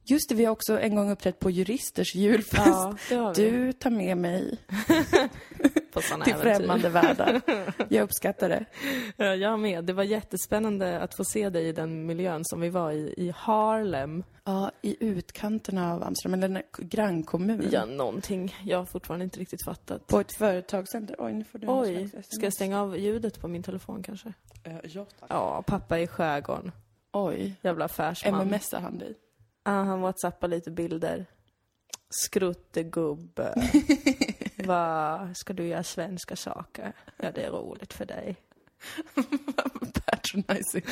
Just 0.05 0.29
det, 0.29 0.35
vi 0.35 0.44
har 0.44 0.53
också 0.53 0.81
en 0.81 0.94
gång 0.94 1.11
uppträtt 1.11 1.38
på 1.38 1.50
Juristers 1.50 2.15
julfest. 2.15 3.11
Ja. 3.11 3.32
Du 3.37 3.73
tar 3.73 3.91
med 3.91 4.17
mig 4.17 4.59
på 5.93 6.01
till 6.01 6.13
äventyr. 6.13 6.35
främmande 6.35 6.89
världar. 6.89 7.41
Jag 7.89 8.03
uppskattar 8.03 8.49
det. 8.49 8.65
Ja, 9.17 9.35
jag 9.35 9.59
med. 9.59 9.85
Det 9.85 9.93
var 9.93 10.03
jättespännande 10.03 11.01
att 11.01 11.15
få 11.15 11.25
se 11.25 11.51
dig 11.51 11.69
i 11.69 11.73
den 11.73 12.07
miljön 12.07 12.45
som 12.45 12.61
vi 12.61 12.69
var 12.71 12.91
i, 12.93 13.15
i 13.17 13.33
Harlem. 13.37 14.25
Ja, 14.45 14.71
i 14.83 14.97
utkanterna 15.05 15.95
av 15.95 16.03
Amsterdam, 16.03 16.43
eller 16.43 16.57
en 16.57 16.89
grannkommun. 16.89 17.69
Ja, 17.73 17.85
någonting. 17.85 18.55
Jag 18.65 18.79
har 18.79 18.85
fortfarande 18.85 19.25
inte 19.25 19.41
riktigt 19.41 19.65
fattat. 19.65 20.07
På 20.07 20.21
ett 20.21 20.33
företagscenter. 20.33 21.17
Oj, 21.19 21.33
nu 21.33 21.45
får 21.45 21.59
du 21.59 21.67
Oj, 21.69 22.09
ska 22.29 22.47
jag 22.47 22.53
stänga 22.53 22.81
av 22.81 22.99
ljudet 22.99 23.41
på 23.41 23.49
min 23.49 23.63
telefon 23.63 24.03
kanske? 24.03 24.33
Eh, 24.65 24.77
ja, 24.83 25.07
tack. 25.21 25.31
Ja, 25.31 25.63
pappa 25.67 25.99
i 25.99 26.07
skärgården. 26.07 26.73
Oj. 27.13 27.55
Jävla 27.63 27.85
affärsman. 27.85 28.49
MMSar 28.49 28.81
han 28.81 28.99
dig? 28.99 29.15
Ja, 29.65 29.71
han 29.71 30.01
whatsappar 30.01 30.49
lite 30.49 30.71
bilder. 30.71 31.27
Skruttegubbe. 32.11 33.55
Vad 34.67 35.37
ska 35.37 35.53
du 35.53 35.67
göra 35.67 35.85
svenska 35.85 36.37
saker? 36.37 36.93
Ja, 37.17 37.31
det 37.33 37.43
är 37.43 37.51
roligt 37.51 37.93
för 37.93 38.05
dig. 38.05 38.37
Patronizing. 40.06 40.84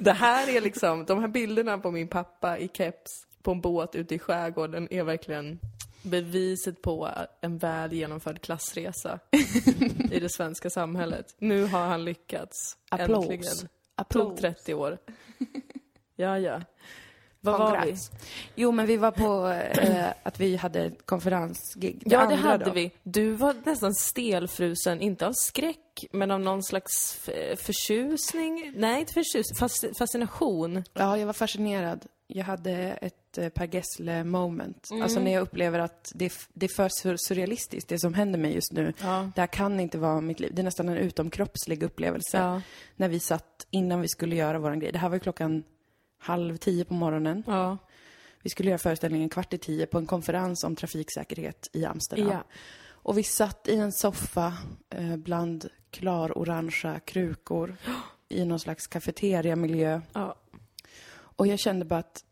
Det 0.00 0.12
här 0.12 0.56
är 0.56 0.60
liksom, 0.60 1.04
de 1.04 1.20
här 1.20 1.28
bilderna 1.28 1.78
på 1.78 1.90
min 1.90 2.08
pappa 2.08 2.58
i 2.58 2.68
keps 2.68 3.26
på 3.42 3.50
en 3.50 3.60
båt 3.60 3.94
ute 3.94 4.14
i 4.14 4.18
skärgården 4.18 4.88
är 4.90 5.02
verkligen 5.02 5.60
beviset 6.02 6.82
på 6.82 7.10
en 7.40 7.58
väl 7.58 7.92
genomförd 7.92 8.40
klassresa 8.40 9.18
i 10.10 10.20
det 10.20 10.32
svenska 10.32 10.70
samhället. 10.70 11.34
Nu 11.38 11.64
har 11.64 11.86
han 11.86 12.04
lyckats. 12.04 12.76
Applås. 12.88 13.24
Äntligen. 13.24 13.68
Applås. 13.94 14.28
Tog 14.28 14.36
30 14.38 14.74
år. 14.74 14.98
Ja, 16.16 16.38
ja. 16.38 16.62
Vad 17.44 17.58
var 17.60 17.86
vi? 17.86 17.96
Jo, 18.54 18.72
men 18.72 18.86
vi 18.86 18.96
var 18.96 19.10
på 19.10 19.48
eh, 19.48 20.06
att 20.22 20.40
vi 20.40 20.56
hade 20.56 20.90
konferensgig. 21.04 22.02
Ja, 22.06 22.26
det 22.26 22.34
hade 22.34 22.64
då. 22.64 22.70
vi. 22.70 22.90
Du 23.02 23.30
var 23.30 23.54
nästan 23.64 23.94
stelfrusen, 23.94 25.00
inte 25.00 25.26
av 25.26 25.32
skräck, 25.32 26.04
men 26.12 26.30
av 26.30 26.40
någon 26.40 26.62
slags 26.62 27.18
förtjusning. 27.56 28.72
Nej, 28.76 29.00
inte 29.00 29.12
förtjusning, 29.12 29.56
fas 29.58 29.84
fascination. 29.98 30.84
Ja, 30.92 31.18
jag 31.18 31.26
var 31.26 31.32
fascinerad. 31.32 32.06
Jag 32.26 32.44
hade 32.44 32.72
ett 32.72 33.38
eh, 33.38 33.48
Per 33.48 33.74
Gessle 33.74 34.24
moment. 34.24 34.88
Mm. 34.90 35.02
Alltså 35.02 35.20
när 35.20 35.32
jag 35.32 35.42
upplever 35.42 35.78
att 35.78 36.12
det 36.14 36.32
det 36.54 36.66
är 36.66 36.74
för 36.76 36.88
sur- 36.88 37.16
surrealistiskt, 37.18 37.88
det 37.88 37.98
som 37.98 38.14
händer 38.14 38.38
mig 38.38 38.54
just 38.54 38.72
nu. 38.72 38.92
Ja. 39.02 39.30
Det 39.34 39.40
här 39.40 39.46
kan 39.48 39.80
inte 39.80 39.98
vara 39.98 40.20
mitt 40.20 40.40
liv. 40.40 40.50
Det 40.54 40.62
är 40.62 40.64
nästan 40.64 40.88
en 40.88 40.96
utomkroppslig 40.96 41.82
upplevelse. 41.82 42.38
Ja. 42.38 42.60
När 42.96 43.08
vi 43.08 43.20
satt 43.20 43.66
innan 43.70 44.00
vi 44.00 44.08
skulle 44.08 44.36
göra 44.36 44.58
våran 44.58 44.78
grej. 44.78 44.92
Det 44.92 44.98
här 44.98 45.08
var 45.08 45.16
ju 45.16 45.20
klockan 45.20 45.62
halv 46.24 46.56
tio 46.56 46.84
på 46.84 46.94
morgonen. 46.94 47.42
Ja. 47.46 47.78
Vi 48.42 48.50
skulle 48.50 48.70
göra 48.70 48.78
föreställningen 48.78 49.28
kvart 49.28 49.52
i 49.52 49.58
tio 49.58 49.86
på 49.86 49.98
en 49.98 50.06
konferens 50.06 50.64
om 50.64 50.76
trafiksäkerhet 50.76 51.70
i 51.72 51.84
Amsterdam. 51.84 52.28
Ja. 52.28 52.44
Och 52.86 53.18
vi 53.18 53.22
satt 53.22 53.68
i 53.68 53.76
en 53.76 53.92
soffa 53.92 54.54
eh, 54.90 55.16
bland 55.16 55.68
klarorangea 55.90 57.00
krukor 57.00 57.76
i 58.28 58.44
någon 58.44 58.60
slags 58.60 58.86
kafeteriamiljö. 58.86 60.00
ja. 60.12 60.34
Och 61.36 61.46
jag 61.46 61.58
kände 61.58 61.84
bara 61.84 61.98
att 62.00 62.24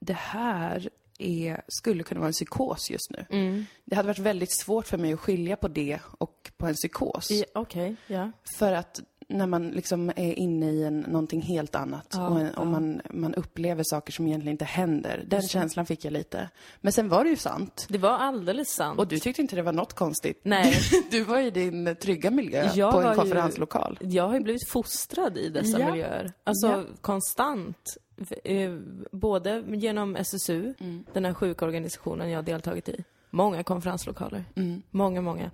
det 0.00 0.12
här 0.16 0.88
är, 1.18 1.62
skulle 1.68 2.02
kunna 2.02 2.20
vara 2.20 2.28
en 2.28 2.32
psykos 2.32 2.90
just 2.90 3.10
nu. 3.10 3.24
Mm. 3.30 3.64
Det 3.84 3.96
hade 3.96 4.06
varit 4.06 4.18
väldigt 4.18 4.52
svårt 4.60 4.86
för 4.86 4.98
mig 4.98 5.12
att 5.12 5.20
skilja 5.20 5.56
på 5.56 5.68
det 5.68 5.98
och 6.18 6.50
på 6.56 6.66
en 6.66 6.74
psykos. 6.74 7.30
I- 7.30 7.44
Okej, 7.54 7.96
ja. 8.06 8.30
För 8.58 8.72
att 8.72 9.00
när 9.30 9.46
man 9.46 9.68
liksom 9.68 10.08
är 10.16 10.38
inne 10.38 10.70
i 10.70 10.84
en, 10.84 11.00
någonting 11.00 11.42
helt 11.42 11.74
annat 11.74 12.06
Ja, 12.12 12.28
och, 12.28 12.40
en, 12.40 12.54
och 12.54 12.66
man, 12.66 13.00
man 13.10 13.34
upplever 13.34 13.82
saker 13.86 14.12
som 14.12 14.26
egentligen 14.26 14.52
inte 14.54 14.64
händer. 14.64 15.24
Den 15.26 15.42
känslan 15.42 15.86
fick 15.86 16.04
jag 16.04 16.12
lite. 16.12 16.48
Men 16.80 16.92
sen 16.92 17.08
var 17.08 17.24
det 17.24 17.30
ju 17.30 17.36
sant. 17.36 17.86
Det 17.88 17.98
var 17.98 18.10
alldeles 18.10 18.68
sant. 18.68 18.98
Och 18.98 19.08
du 19.08 19.18
tyckte 19.18 19.42
inte 19.42 19.56
det 19.56 19.62
var 19.62 19.72
något 19.72 19.92
konstigt. 19.92 20.40
Nej. 20.42 20.74
Du 21.10 21.24
var 21.24 21.38
i 21.40 21.50
din 21.50 21.96
trygga 22.00 22.30
miljö 22.30 22.70
Jag 22.74 22.92
på 22.92 23.00
en 23.00 23.08
ju- 23.10 23.14
konferenslokal. 23.16 23.98
Jag 24.02 24.28
har 24.28 24.34
ju 24.34 24.40
blivit 24.40 24.68
fostrad 24.68 25.36
i 25.38 25.48
dessa 25.48 25.78
Ja. 25.80 25.90
miljöer. 25.90 26.32
Alltså 26.44 26.66
Ja. 26.66 26.82
konstant. 27.00 27.96
Eh, 28.44 28.70
Både 29.12 29.64
genom 29.68 30.16
SSU, 30.16 30.74
Mm. 30.80 31.04
den 31.12 31.24
här 31.24 31.34
sjuka 31.34 31.64
organisationen 31.64 32.30
jag 32.30 32.38
har 32.38 32.42
deltagit 32.42 32.88
i. 32.88 33.04
Många 33.30 33.62
konferenslokaler. 33.62 34.44
Mm. 34.56 34.82
Många, 34.90 35.20
många. 35.20 35.50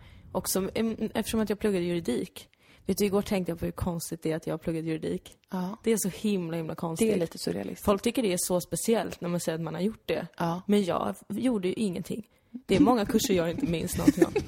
Em, 0.75 0.97
eftersom 1.15 1.41
att 1.41 1.49
jag 1.51 1.59
pluggade 1.59 1.85
juridik. 1.85 2.49
Vet 2.87 2.99
du, 2.99 3.05
igår 3.05 3.23
tänkte 3.23 3.53
jag 3.53 3.59
på 3.59 3.65
hur 3.65 3.73
konstigt 3.73 4.23
det 4.23 4.33
är 4.33 4.37
att 4.37 4.47
jag 4.47 4.53
har 4.55 4.59
pluggat 4.59 4.85
juridik. 4.85 5.37
Ja, 5.51 5.77
Det 5.85 5.93
är 5.93 5.97
så 5.97 6.09
himla, 6.09 6.57
himla 6.57 6.75
konstigt. 6.75 7.09
det 7.09 7.15
är 7.15 7.19
lite 7.19 7.39
surrealistiskt. 7.39 7.85
Folk 7.85 8.03
tycker 8.03 8.23
det 8.23 8.33
är 8.33 8.39
så 8.41 8.61
speciellt 8.61 9.21
när 9.21 9.29
man 9.29 9.41
säger 9.41 9.59
att 9.59 9.65
man 9.65 9.75
har 9.75 9.81
gjort 9.81 10.03
det. 10.05 10.27
Ja. 10.39 10.63
Men 10.67 10.85
jag 10.85 11.15
gjorde 11.29 11.69
ju 11.69 11.75
ingenting. 11.75 12.27
Det 12.67 12.77
är 12.77 12.81
många 12.81 13.07
kurser 13.07 13.35
jag 13.35 13.51
inte 13.51 13.67
minns 13.67 13.99
någonting 13.99 14.27
om. 14.27 14.33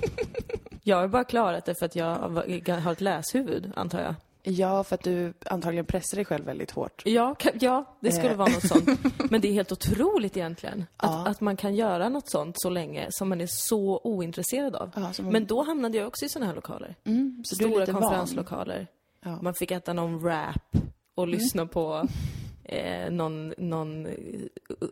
Jag 0.83 0.97
har 0.97 1.09
bara 1.09 1.25
klarat 1.25 1.64
det 1.64 1.75
för 1.78 1.87
att 1.87 1.97
jag 1.97 2.14
har 2.80 2.92
ett 2.92 3.00
läshuvud, 3.00 3.73
antar 3.76 4.00
jag. 4.00 4.14
Ja, 4.42 4.85
för 4.85 4.95
att 4.95 5.02
du 5.02 5.33
antagligen 5.47 5.85
pressar 5.87 6.16
dig 6.16 6.25
själv 6.25 6.45
väldigt 6.45 6.71
hårt. 6.71 7.02
Ja, 7.07 7.37
ja 7.61 7.97
det 8.00 8.12
skulle 8.12 8.30
Eh. 8.30 8.37
vara 8.37 8.49
något 8.49 8.66
sånt. 8.68 8.88
Men 9.30 9.40
det 9.40 9.49
är 9.49 9.52
helt 9.52 9.73
otroligt 9.73 10.37
egentligen. 10.37 10.85
Att, 10.97 11.11
Ja. 11.11 11.26
att 11.26 11.40
man 11.40 11.57
kan 11.57 11.75
göra 11.75 12.09
något 12.09 12.30
sånt 12.30 12.54
så 12.59 12.71
länge 12.71 13.07
som 13.11 13.28
man 13.28 13.40
är 13.40 13.49
så 13.50 14.00
ointresserad 14.04 14.76
av. 14.76 14.90
Ja, 14.97 15.12
som- 15.12 15.26
Men 15.26 15.47
då 15.47 15.62
hamnade 15.62 15.99
jag 15.99 16.07
också 16.09 16.25
i 16.25 16.28
sådana 16.28 16.47
här 16.47 16.54
lokaler. 16.54 16.95
Mm, 17.04 17.42
så 17.47 17.54
Stora 17.54 17.87
konferenslokaler. 17.87 18.87
Ja. 19.23 19.28
Mm. 19.30 19.45
Man 19.45 19.54
fick 19.54 19.71
äta 19.71 19.92
någon 19.92 20.18
wrap 20.23 20.76
och 21.14 21.28
lyssna 21.28 21.66
på 21.66 22.09
eh, 22.68 23.10
någon, 23.10 23.54
någon 23.58 24.06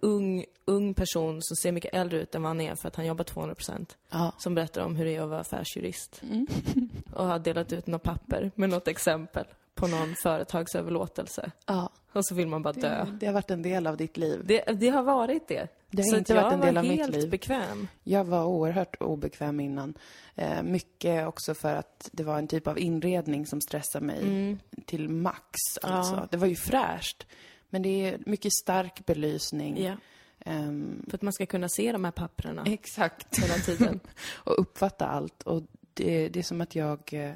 ung, 0.02 0.44
ung 0.64 0.94
person 0.94 1.42
som 1.42 1.56
ser 1.56 1.72
mycket 1.72 1.94
äldre 1.94 2.18
ut 2.18 2.34
än 2.34 2.42
vad 2.42 2.50
han 2.50 2.60
är 2.60 2.74
för 2.74 2.88
att 2.88 2.96
han 2.96 3.06
jobbar 3.06 3.24
200 3.24 3.54
procent. 3.54 3.96
Ja. 4.10 4.32
Som 4.38 4.54
berättar 4.54 4.84
om 4.84 4.96
hur 4.96 5.04
det 5.04 5.16
är 5.16 5.22
att 5.22 5.28
vara 5.28 5.40
affärsjurist. 5.40 6.22
Mm. 6.22 6.46
Och 7.14 7.26
har 7.26 7.38
delat 7.38 7.72
ut 7.72 7.86
något 7.86 8.02
papper 8.02 8.50
med 8.54 8.70
något 8.70 8.88
exempel 8.88 9.44
på 9.74 9.86
någon 9.86 10.14
företagsöverlåtelse. 10.22 11.50
ja. 11.66 11.90
Och 12.12 12.26
så 12.26 12.34
vill 12.34 12.46
man 12.46 12.62
bara 12.62 12.72
dö. 12.72 13.04
Det, 13.04 13.16
det 13.20 13.26
har 13.26 13.32
varit 13.32 13.50
en 13.50 13.62
del 13.62 13.86
av 13.86 13.96
ditt 13.96 14.16
liv. 14.16 14.42
Det, 14.44 14.62
det 14.72 14.88
har 14.88 15.02
varit 15.02 15.48
det. 15.48 15.68
Det 15.90 16.02
har 16.02 16.10
så 16.10 16.16
inte 16.16 16.32
jag 16.32 16.42
varit 16.42 16.52
en 16.52 16.60
del 16.60 16.74
var 16.74 16.82
av 16.82 16.88
mitt 16.88 17.00
helt 17.00 17.16
liv. 17.16 17.30
bekväm. 17.30 17.88
Jag 18.02 18.24
var 18.24 18.44
oerhört 18.44 18.96
obekväm 19.00 19.60
innan. 19.60 19.94
Eh, 20.34 20.62
mycket 20.62 21.26
också 21.26 21.54
för 21.54 21.74
att 21.74 22.08
det 22.12 22.22
var 22.22 22.38
en 22.38 22.48
typ 22.48 22.66
av 22.66 22.78
inredning 22.78 23.46
som 23.46 23.60
stressade 23.60 24.06
mig 24.06 24.56
till 24.86 25.08
max. 25.08 25.58
Alltså. 25.82 26.12
Mm. 26.12 26.22
Ja. 26.22 26.28
Det 26.30 26.36
var 26.36 26.46
ju 26.46 26.56
fräscht. 26.56 27.26
Men 27.70 27.82
det 27.82 27.88
är 28.08 28.18
mycket 28.26 28.52
stark 28.52 29.06
belysning. 29.06 29.82
Ja. 29.84 29.96
Ehm, 30.40 31.02
För 31.08 31.14
att 31.16 31.22
man 31.22 31.32
ska 31.32 31.46
kunna 31.46 31.68
se 31.68 31.92
de 31.92 32.04
här 32.04 32.12
papperna 32.12 32.64
exakt. 32.66 33.38
hela 33.38 33.54
tiden. 33.54 34.00
Och 34.34 34.60
uppfatta 34.60 35.06
allt. 35.06 35.42
Och 35.42 35.62
det, 35.94 36.28
det 36.28 36.38
är 36.38 36.42
som 36.42 36.60
att 36.60 36.74
jag 36.74 37.00
eh, 37.12 37.32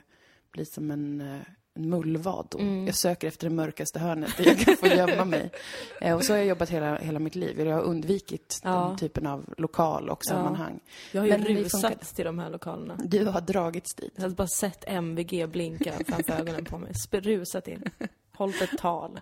blir 0.52 0.64
som 0.64 0.90
en, 0.90 1.20
eh, 1.20 1.40
en 1.74 1.88
mullvad 1.90 2.46
då. 2.50 2.58
Mm. 2.58 2.86
Jag 2.86 2.94
söker 2.94 3.28
efter 3.28 3.48
det 3.48 3.54
mörkaste 3.54 3.98
hörnet 3.98 4.36
där 4.36 4.46
jag 4.46 4.58
kan 4.58 4.76
få 4.76 4.86
gömma 4.86 5.24
mig. 5.24 5.50
Eh, 6.00 6.16
och 6.16 6.24
så 6.24 6.32
har 6.32 6.38
jag 6.38 6.46
jobbat 6.46 6.70
hela, 6.70 6.98
hela 6.98 7.18
mitt 7.18 7.34
liv. 7.34 7.60
Jag 7.60 7.74
har 7.76 7.82
undvikit 7.82 8.60
Ja. 8.64 8.86
den 8.88 8.98
typen 8.98 9.26
av 9.26 9.54
lokal 9.56 10.10
och 10.10 10.24
sammanhang. 10.24 10.80
Jag 11.12 11.20
har 11.20 11.26
ju 11.26 11.32
Men 11.32 11.44
rusat 11.44 12.00
till 12.14 12.24
de 12.24 12.38
här 12.38 12.50
lokalerna. 12.50 12.96
Du 13.04 13.24
har 13.24 13.40
dragits 13.40 13.94
dit. 13.94 14.12
Jag 14.14 14.22
hade 14.22 14.34
bara 14.34 14.48
sett 14.48 14.84
MVG 14.86 15.46
blinka 15.48 15.92
framför 16.06 16.32
ögonen 16.32 16.64
på 16.64 16.78
mig. 16.78 16.92
Rusat 17.10 17.68
in. 17.68 17.84
Hållit 18.32 18.62
ett 18.62 18.78
tal. 18.78 19.20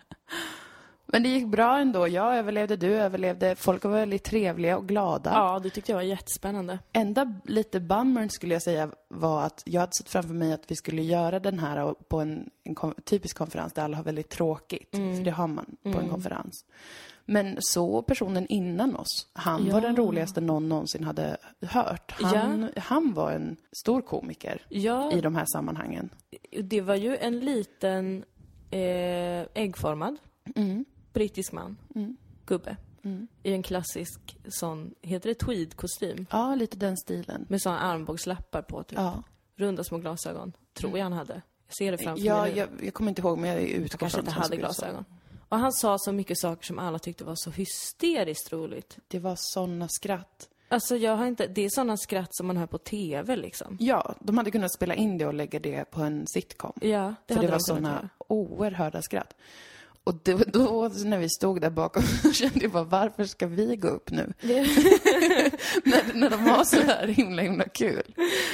Men 1.12 1.22
det 1.22 1.28
gick 1.28 1.46
bra 1.46 1.78
ändå. 1.78 2.08
Jag 2.08 2.36
överlevde, 2.36 2.76
du 2.76 2.94
överlevde. 2.94 3.54
Folk 3.56 3.84
var 3.84 3.90
väldigt 3.92 4.24
trevliga 4.24 4.76
och 4.78 4.88
glada. 4.88 5.30
Ja, 5.34 5.58
det 5.62 5.70
tyckte 5.70 5.92
jag 5.92 5.96
var 5.96 6.02
jättespännande. 6.02 6.78
Enda 6.92 7.34
lite 7.44 7.80
bummern 7.80 8.30
skulle 8.30 8.54
jag 8.54 8.62
säga 8.62 8.90
var 9.08 9.42
att 9.42 9.62
jag 9.66 9.80
hade 9.80 9.92
sett 9.98 10.08
framför 10.08 10.34
mig 10.34 10.52
att 10.52 10.70
vi 10.70 10.76
skulle 10.76 11.02
göra 11.02 11.40
den 11.40 11.58
här 11.58 11.94
på 12.08 12.20
en, 12.20 12.50
en 12.64 12.74
kon- 12.74 12.94
typisk 13.04 13.36
konferens 13.38 13.72
där 13.72 13.82
alla 13.82 13.96
har 13.96 14.04
väldigt 14.04 14.28
tråkigt. 14.28 14.94
Mm. 14.94 15.16
För 15.16 15.24
det 15.24 15.30
har 15.30 15.46
man 15.46 15.76
på 15.82 15.98
en 16.00 16.08
konferens. 16.08 16.64
Men 17.24 17.56
så 17.60 18.02
personen 18.02 18.46
innan 18.46 18.96
oss, 18.96 19.26
han 19.32 19.66
Ja. 19.66 19.72
var 19.74 19.80
den 19.80 19.96
roligaste 19.96 20.40
någon 20.40 20.68
någonsin 20.68 21.04
hade 21.04 21.36
hört. 21.62 22.14
Han, 22.22 22.70
han 22.76 23.14
var 23.14 23.30
en 23.32 23.56
stor 23.72 24.00
komiker 24.02 24.62
Ja, 24.68 25.12
i 25.12 25.20
de 25.20 25.34
här 25.36 25.46
sammanhangen. 25.52 26.10
det 26.62 26.80
var 26.80 26.94
ju 26.94 27.16
en 27.16 27.40
liten 27.40 28.24
eh, 28.70 29.40
äggformad 29.54 30.16
Mm. 30.56 30.84
Brittisk 31.18 31.52
man. 31.52 31.76
Gubbe. 32.46 32.76
I 33.42 33.52
en 33.52 33.62
klassisk 33.62 34.36
sån, 34.48 34.94
heter 35.02 35.28
det 35.28 35.34
tweedkostym? 35.34 36.26
Ja, 36.30 36.54
lite 36.54 36.76
den 36.76 36.96
stilen. 36.96 37.46
Med 37.48 37.62
såna 37.62 37.78
armbågslappar 37.78 38.62
på 38.62 38.82
typ. 38.82 38.98
Ja, 38.98 39.22
Runda 39.56 39.84
små 39.84 39.98
glasögon. 39.98 40.52
Tror 40.74 40.98
jag 40.98 41.04
han 41.04 41.12
hade. 41.12 41.42
Jag 41.66 41.74
ser 41.78 41.92
det 41.92 41.98
framför 41.98 42.24
ja 42.24 42.42
mig 42.42 42.50
nu. 42.52 42.58
jag, 42.58 42.68
jag 42.82 42.94
kommer 42.94 43.08
inte 43.08 43.20
ihåg, 43.22 43.38
men 43.38 43.50
jag 43.50 43.60
utgår 43.62 43.82
Jag 43.90 44.00
kanske 44.00 44.18
inte 44.20 44.30
hade 44.30 44.56
glasögon. 44.56 45.04
Och 45.48 45.58
han 45.58 45.72
sa 45.72 45.98
så 45.98 46.12
mycket 46.12 46.38
saker 46.38 46.66
som 46.66 46.78
alla 46.78 46.98
tyckte 46.98 47.24
var 47.24 47.34
så 47.36 47.50
hysteriskt 47.50 48.52
roligt. 48.52 48.98
Det 49.08 49.18
var 49.18 49.34
såna 49.38 49.88
skratt. 49.88 50.48
Alltså 50.68 50.96
jag 50.96 51.16
har 51.16 51.26
inte, 51.26 51.46
det 51.46 51.64
är 51.64 51.70
såna 51.70 51.96
skratt 51.96 52.36
som 52.36 52.46
man 52.46 52.56
hör 52.56 52.66
på 52.66 52.78
TV 52.78 53.36
liksom. 53.36 53.76
Ja, 53.80 54.14
de 54.20 54.38
hade 54.38 54.50
kunnat 54.50 54.72
spela 54.72 54.94
in 54.94 55.18
det 55.18 55.26
och 55.26 55.34
lägga 55.34 55.58
det 55.60 55.84
på 55.90 56.00
en 56.00 56.26
sitcom. 56.26 56.72
Ja, 56.80 57.14
det 57.26 57.34
För 57.34 57.40
hade 57.40 57.46
det 57.46 57.58
var 57.68 57.74
de 57.80 57.84
göra. 57.84 58.08
oerhörda 58.18 59.02
skratt. 59.02 59.34
Och 60.08 60.14
då, 60.24 60.38
då, 60.46 60.90
när 61.04 61.18
vi 61.18 61.28
stod 61.28 61.60
där 61.60 61.70
bakom, 61.70 62.02
kände 62.34 62.58
jag 62.60 62.70
bara, 62.70 62.84
varför 62.84 63.24
ska 63.24 63.46
vi 63.46 63.76
gå 63.76 63.88
upp 63.88 64.10
nu? 64.10 64.32
när, 65.84 66.14
när 66.14 66.30
de 66.30 66.40
har 66.40 66.64
så 66.64 66.80
här 66.80 67.06
himla, 67.06 67.42
himla 67.42 67.64
kul. 67.64 68.02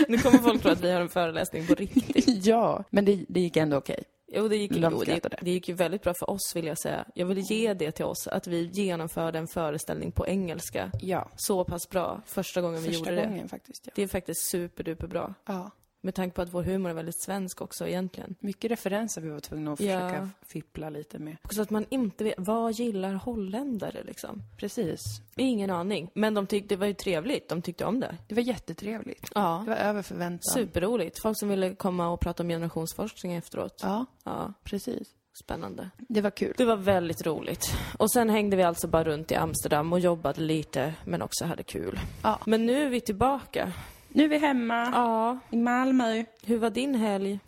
Nu 0.09 0.19
kommer 0.19 0.39
folk 0.39 0.63
tro 0.63 0.71
att 0.71 0.81
vi 0.81 0.93
har 0.93 1.01
en 1.01 1.09
föreläsning 1.09 1.67
på 1.67 1.75
riktigt. 1.75 2.25
ja, 2.47 2.85
men 2.91 3.05
det, 3.05 3.25
det 3.29 3.41
gick 3.41 3.57
ändå 3.57 3.77
okej. 3.77 4.05
Jo, 4.33 4.49
det 4.49 4.57
gick, 4.57 4.73
De 4.73 4.93
jo, 4.93 5.05
det, 5.05 5.21
det 5.41 5.51
gick 5.51 5.69
ju 5.69 5.75
väldigt 5.75 6.03
bra 6.03 6.15
för 6.19 6.31
oss 6.31 6.53
vill 6.57 6.67
jag 6.67 6.79
säga. 6.79 7.05
Jag 7.15 7.27
vill 7.27 7.39
ge 7.39 7.75
det 7.75 7.93
till 7.93 8.05
oss, 8.05 8.27
att 8.27 8.47
vi 8.47 8.71
genomförde 8.73 9.39
en 9.39 9.49
föreställning 9.49 10.13
på 10.13 10.27
engelska. 10.27 10.91
Ja, 11.01 11.31
Så 11.37 11.65
pass 11.65 11.89
bra, 11.89 12.23
första 12.27 12.61
gången 12.61 12.83
vi 12.83 12.89
första 12.89 13.11
gjorde 13.11 13.23
det. 13.23 13.27
gången 13.29 13.49
faktiskt. 13.49 13.83
Ja. 13.87 13.93
Det 13.95 14.03
är 14.03 14.09
faktiskt 14.09 14.51
superduper 14.51 15.07
bra. 15.07 15.35
ja. 15.47 15.71
Med 16.05 16.15
tanke 16.15 16.35
på 16.37 16.43
att 16.43 16.55
vår 16.55 16.63
humor 16.63 16.91
är 16.91 16.95
väldigt 16.95 17.23
svensk 17.23 17.61
också 17.61 17.87
egentligen. 17.89 18.35
Mycket 18.41 18.71
referenser 18.71 19.21
vi 19.21 19.29
var 19.31 19.41
tvungna 19.41 19.73
att 19.73 19.81
Ja. 19.81 20.01
försöka 20.01 20.29
fippla 20.47 20.91
lite 20.91 21.19
med. 21.19 21.37
Också 21.45 21.63
att 21.63 21.71
man 21.71 21.87
inte 21.91 22.25
vet, 22.25 22.35
vad 22.39 22.73
gillar 22.73 23.13
holländare 23.15 24.03
liksom? 24.05 24.43
Precis. 24.59 25.01
Ingen 25.37 25.71
aning. 25.71 26.11
Men 26.15 26.35
de 26.35 26.47
tyckte, 26.47 26.75
det 26.75 26.79
var 26.79 26.87
ju 26.87 26.95
trevligt, 26.95 27.49
de 27.49 27.63
tyckte 27.63 27.85
om 27.85 28.01
det. 28.01 28.17
Det 28.29 28.35
var 28.35 28.43
jättetrevligt. 28.43 29.31
Ja. 29.35 29.63
Det 29.65 29.71
var 29.71 29.77
över 29.79 30.03
förväntan. 30.03 30.53
Superroligt. 30.55 31.23
Folk 31.23 31.39
som 31.39 31.49
ville 31.49 31.75
komma 31.75 32.09
och 32.09 32.21
prata 32.21 32.43
om 32.43 32.49
generationsforskning 32.49 33.33
efteråt. 33.35 33.81
Ja, 33.83 34.07
Ja, 34.25 34.53
precis. 34.65 35.09
spännande. 35.45 35.91
Det 36.09 36.21
var 36.21 36.31
kul. 36.31 36.55
Det 36.57 36.65
var 36.65 36.77
väldigt 36.77 37.27
roligt. 37.27 37.67
Och 37.99 38.11
sen 38.13 38.31
hängde 38.31 38.57
vi 38.57 38.63
alltså 38.63 38.89
bara 38.89 39.05
runt 39.05 39.31
i 39.33 39.35
Amsterdam 39.35 39.93
och 39.93 40.01
jobbade 40.01 40.41
lite, 40.41 40.95
men 41.05 41.23
också 41.23 41.45
hade 41.45 41.63
kul. 41.63 42.01
Ja. 42.23 42.39
Men 42.47 42.67
nu 42.67 42.83
är 42.87 42.89
vi 42.91 43.01
tillbaka. 43.01 43.73
Nu 44.17 44.25
är 44.25 44.29
vi 44.29 44.39
hemma 44.39 44.89
Ja, 44.93 45.39
i 45.51 45.57
Malmö. 45.57 46.25
hur 46.45 46.59
var 46.59 46.71
din 46.71 46.95
helg? 46.95 47.39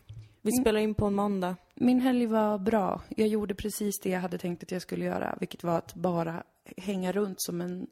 Vi 0.43 0.51
spelar 0.61 0.81
in 0.81 0.95
på 0.95 1.07
en 1.07 1.15
måndag. 1.15 1.57
Min 1.75 2.01
helg 2.01 2.27
var 2.27 2.59
bra. 2.59 3.01
Jag 3.17 3.29
gjorde 3.29 3.55
precis 3.55 3.99
det 4.03 4.11
jag 4.11 4.21
hade 4.21 4.39
tänkt 4.39 4.63
att 4.63 4.71
jag 4.71 4.83
skulle 4.83 5.05
göra, 5.05 5.37
vilket 5.41 5.65
var 5.65 5.79
att 5.79 5.95
bara 5.95 6.43
hänga 6.77 7.13
runt 7.13 7.43
som 7.43 7.61
en 7.61 7.87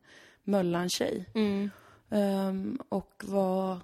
Möllan-tjej. 0.45 1.25
Mm. 1.35 1.71
Ehm, 2.11 2.79
och 2.89 3.23
var 3.27 3.79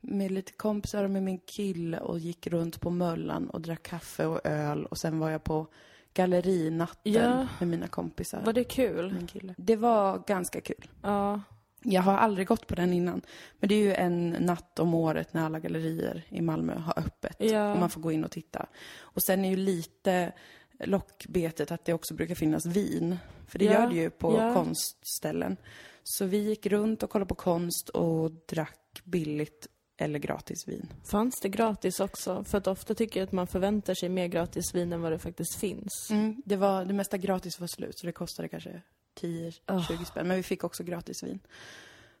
med 0.00 0.30
lite 0.32 0.52
kompisar 0.52 1.04
och 1.04 1.10
med 1.10 1.22
min 1.22 1.38
kille 1.38 1.98
och 1.98 2.18
gick 2.18 2.46
runt 2.46 2.80
på 2.80 2.90
Möllan 2.90 3.50
och 3.50 3.60
drack 3.60 3.82
kaffe 3.82 4.26
och 4.26 4.40
öl. 4.46 4.86
Och 4.86 4.98
sen 4.98 5.18
var 5.18 5.30
jag 5.30 5.44
på 5.44 5.66
gallerinatten 6.14 7.12
Ja. 7.12 7.46
med 7.58 7.68
mina 7.68 7.86
kompisar. 7.88 8.42
Var 8.44 8.52
det 8.52 8.64
kul? 8.64 9.12
Min 9.14 9.26
kille. 9.26 9.54
Det 9.58 9.76
var 9.76 10.22
ganska 10.26 10.60
kul. 10.60 10.88
Ja. 11.02 11.40
Jag 11.84 12.02
har 12.02 12.14
aldrig 12.16 12.46
gått 12.46 12.66
på 12.66 12.74
den 12.74 12.92
innan. 12.92 13.22
Men 13.60 13.68
det 13.68 13.74
är 13.74 13.78
ju 13.78 13.94
en 13.94 14.30
natt 14.30 14.78
om 14.78 14.94
året 14.94 15.34
när 15.34 15.44
alla 15.44 15.60
gallerier 15.60 16.22
i 16.28 16.40
Malmö 16.40 16.74
har 16.78 16.98
öppet. 16.98 17.36
Ja. 17.38 17.72
Och 17.72 17.78
man 17.78 17.90
får 17.90 18.00
gå 18.00 18.12
in 18.12 18.24
och 18.24 18.30
titta. 18.30 18.66
Och 18.98 19.22
sen 19.22 19.44
är 19.44 19.50
ju 19.50 19.56
lite 19.56 20.32
lockbetet 20.80 21.70
att 21.72 21.84
det 21.84 21.92
också 21.92 22.14
brukar 22.14 22.34
finnas 22.34 22.66
vin. 22.66 23.16
För 23.48 23.58
det 23.58 23.64
Ja, 23.64 23.72
gör 23.72 23.88
det 23.88 23.94
ju 23.94 24.10
på 24.10 24.38
ja. 24.38 24.54
konstställen. 24.54 25.56
Så 26.02 26.24
vi 26.24 26.38
gick 26.38 26.66
runt 26.66 27.02
och 27.02 27.10
kollade 27.10 27.28
på 27.28 27.34
konst 27.34 27.88
och 27.88 28.30
drack 28.30 29.00
billigt 29.04 29.68
eller 29.96 30.18
gratis 30.18 30.68
vin. 30.68 30.88
Fanns 31.04 31.40
det 31.40 31.48
gratis 31.48 32.00
också? 32.00 32.44
För 32.44 32.58
att 32.58 32.66
ofta 32.66 32.94
tycker 32.94 33.20
jag 33.20 33.26
att 33.26 33.32
man 33.32 33.46
förväntar 33.46 33.94
sig 33.94 34.08
mer 34.08 34.26
gratis 34.26 34.74
vin 34.74 34.92
än 34.92 35.00
vad 35.00 35.12
det 35.12 35.18
faktiskt 35.18 35.54
finns. 35.54 36.08
Mm, 36.10 36.42
det, 36.44 36.56
var, 36.56 36.84
det 36.84 36.94
mesta 36.94 37.18
gratis 37.18 37.60
var 37.60 37.66
slut, 37.66 37.98
så 37.98 38.06
det 38.06 38.12
kostade 38.12 38.48
kanske 38.48 38.82
10-20 39.20 39.60
Oh. 39.68 40.04
spänn. 40.04 40.28
Men 40.28 40.36
vi 40.36 40.42
fick 40.42 40.64
också 40.64 40.84
gratis 40.84 41.22
vin. 41.22 41.40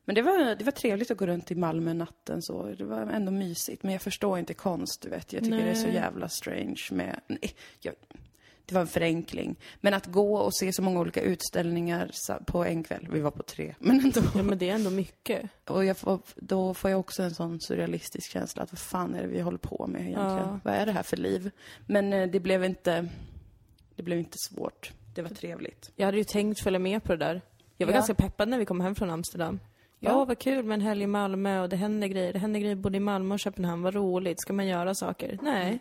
Men 0.04 0.14
det 0.14 0.22
var, 0.22 0.54
det 0.54 0.64
var 0.64 0.72
trevligt 0.72 1.10
att 1.10 1.18
gå 1.18 1.26
runt 1.26 1.50
i 1.50 1.54
Malmö 1.54 1.94
natten 1.94 2.42
så. 2.42 2.62
Det 2.66 2.84
var 2.84 3.00
ändå 3.00 3.32
mysigt. 3.32 3.82
Men 3.82 3.92
jag 3.92 4.02
förstår 4.02 4.38
inte 4.38 4.54
konst, 4.54 5.02
du 5.02 5.08
vet. 5.08 5.32
Jag 5.32 5.44
tycker 5.44 5.56
det 5.56 5.70
är 5.70 5.74
så 5.74 5.86
Nej. 5.86 5.94
jävla 5.94 6.28
strange 6.28 6.80
med... 6.90 7.20
Nej, 7.26 7.54
jag, 7.80 7.94
det 8.66 8.74
var 8.74 8.80
en 8.80 8.86
förenkling. 8.86 9.56
Men 9.80 9.94
att 9.94 10.06
gå 10.06 10.36
och 10.36 10.54
se 10.54 10.72
så 10.72 10.82
många 10.82 11.00
olika 11.00 11.20
utställningar 11.20 12.10
på 12.46 12.64
en 12.64 12.84
kväll, 12.84 13.08
vi 13.12 13.20
var 13.20 13.30
på 13.30 13.42
tre, 13.42 13.74
men 13.80 14.00
ändå. 14.00 14.20
Ja, 14.34 14.42
men 14.42 14.58
det 14.58 14.70
är 14.70 14.74
ändå 14.74 14.90
mycket. 14.90 15.50
Och 15.64 15.84
jag 15.84 15.96
får, 15.96 16.20
då 16.36 16.74
får 16.74 16.90
jag 16.90 17.00
också 17.00 17.22
en 17.22 17.34
sån 17.34 17.60
surrealistisk 17.60 18.30
känsla 18.30 18.62
att 18.62 18.72
vad 18.72 18.78
fan 18.78 19.14
är 19.14 19.22
det 19.22 19.28
vi 19.28 19.40
håller 19.40 19.58
på 19.58 19.86
med 19.86 20.00
egentligen? 20.00 20.38
Ja. 20.38 20.60
Vad 20.64 20.74
är 20.74 20.86
det 20.86 20.92
här 20.92 21.02
för 21.02 21.16
liv? 21.16 21.50
Men 21.86 22.12
eh, 22.12 22.26
det 22.30 22.40
blev 22.40 22.64
inte, 22.64 23.08
det 23.96 24.02
blev 24.02 24.18
inte 24.18 24.38
svårt. 24.38 24.92
Det 25.14 25.22
var 25.22 25.28
trevligt. 25.30 25.90
Jag 25.96 26.06
hade 26.06 26.18
ju 26.18 26.24
tänkt 26.24 26.60
följa 26.60 26.78
med 26.78 27.04
på 27.04 27.12
det 27.12 27.18
där. 27.24 27.42
Jag 27.76 27.86
var 27.86 27.92
Ja. 27.92 27.96
ganska 27.96 28.14
peppad 28.14 28.48
när 28.48 28.58
vi 28.58 28.64
kom 28.64 28.80
hem 28.80 28.94
från 28.94 29.10
Amsterdam. 29.10 29.60
Ja, 30.00 30.10
Ja. 30.10 30.24
vad 30.24 30.38
kul 30.38 30.64
med 30.64 30.74
en 30.74 30.80
helg 30.80 31.02
i 31.02 31.06
Malmö 31.06 31.60
och 31.62 31.68
det 31.68 31.76
händer 31.76 32.08
grejer. 32.08 32.32
Det 32.32 32.38
händer 32.38 32.60
grejer 32.60 32.74
både 32.76 32.96
i 32.96 33.00
Malmö 33.00 33.34
och 33.34 33.40
Köpenhamn. 33.40 33.82
Vad 33.82 33.94
roligt. 33.94 34.40
Ska 34.40 34.52
man 34.52 34.66
göra 34.66 34.94
saker? 34.94 35.38
Nej, 35.42 35.78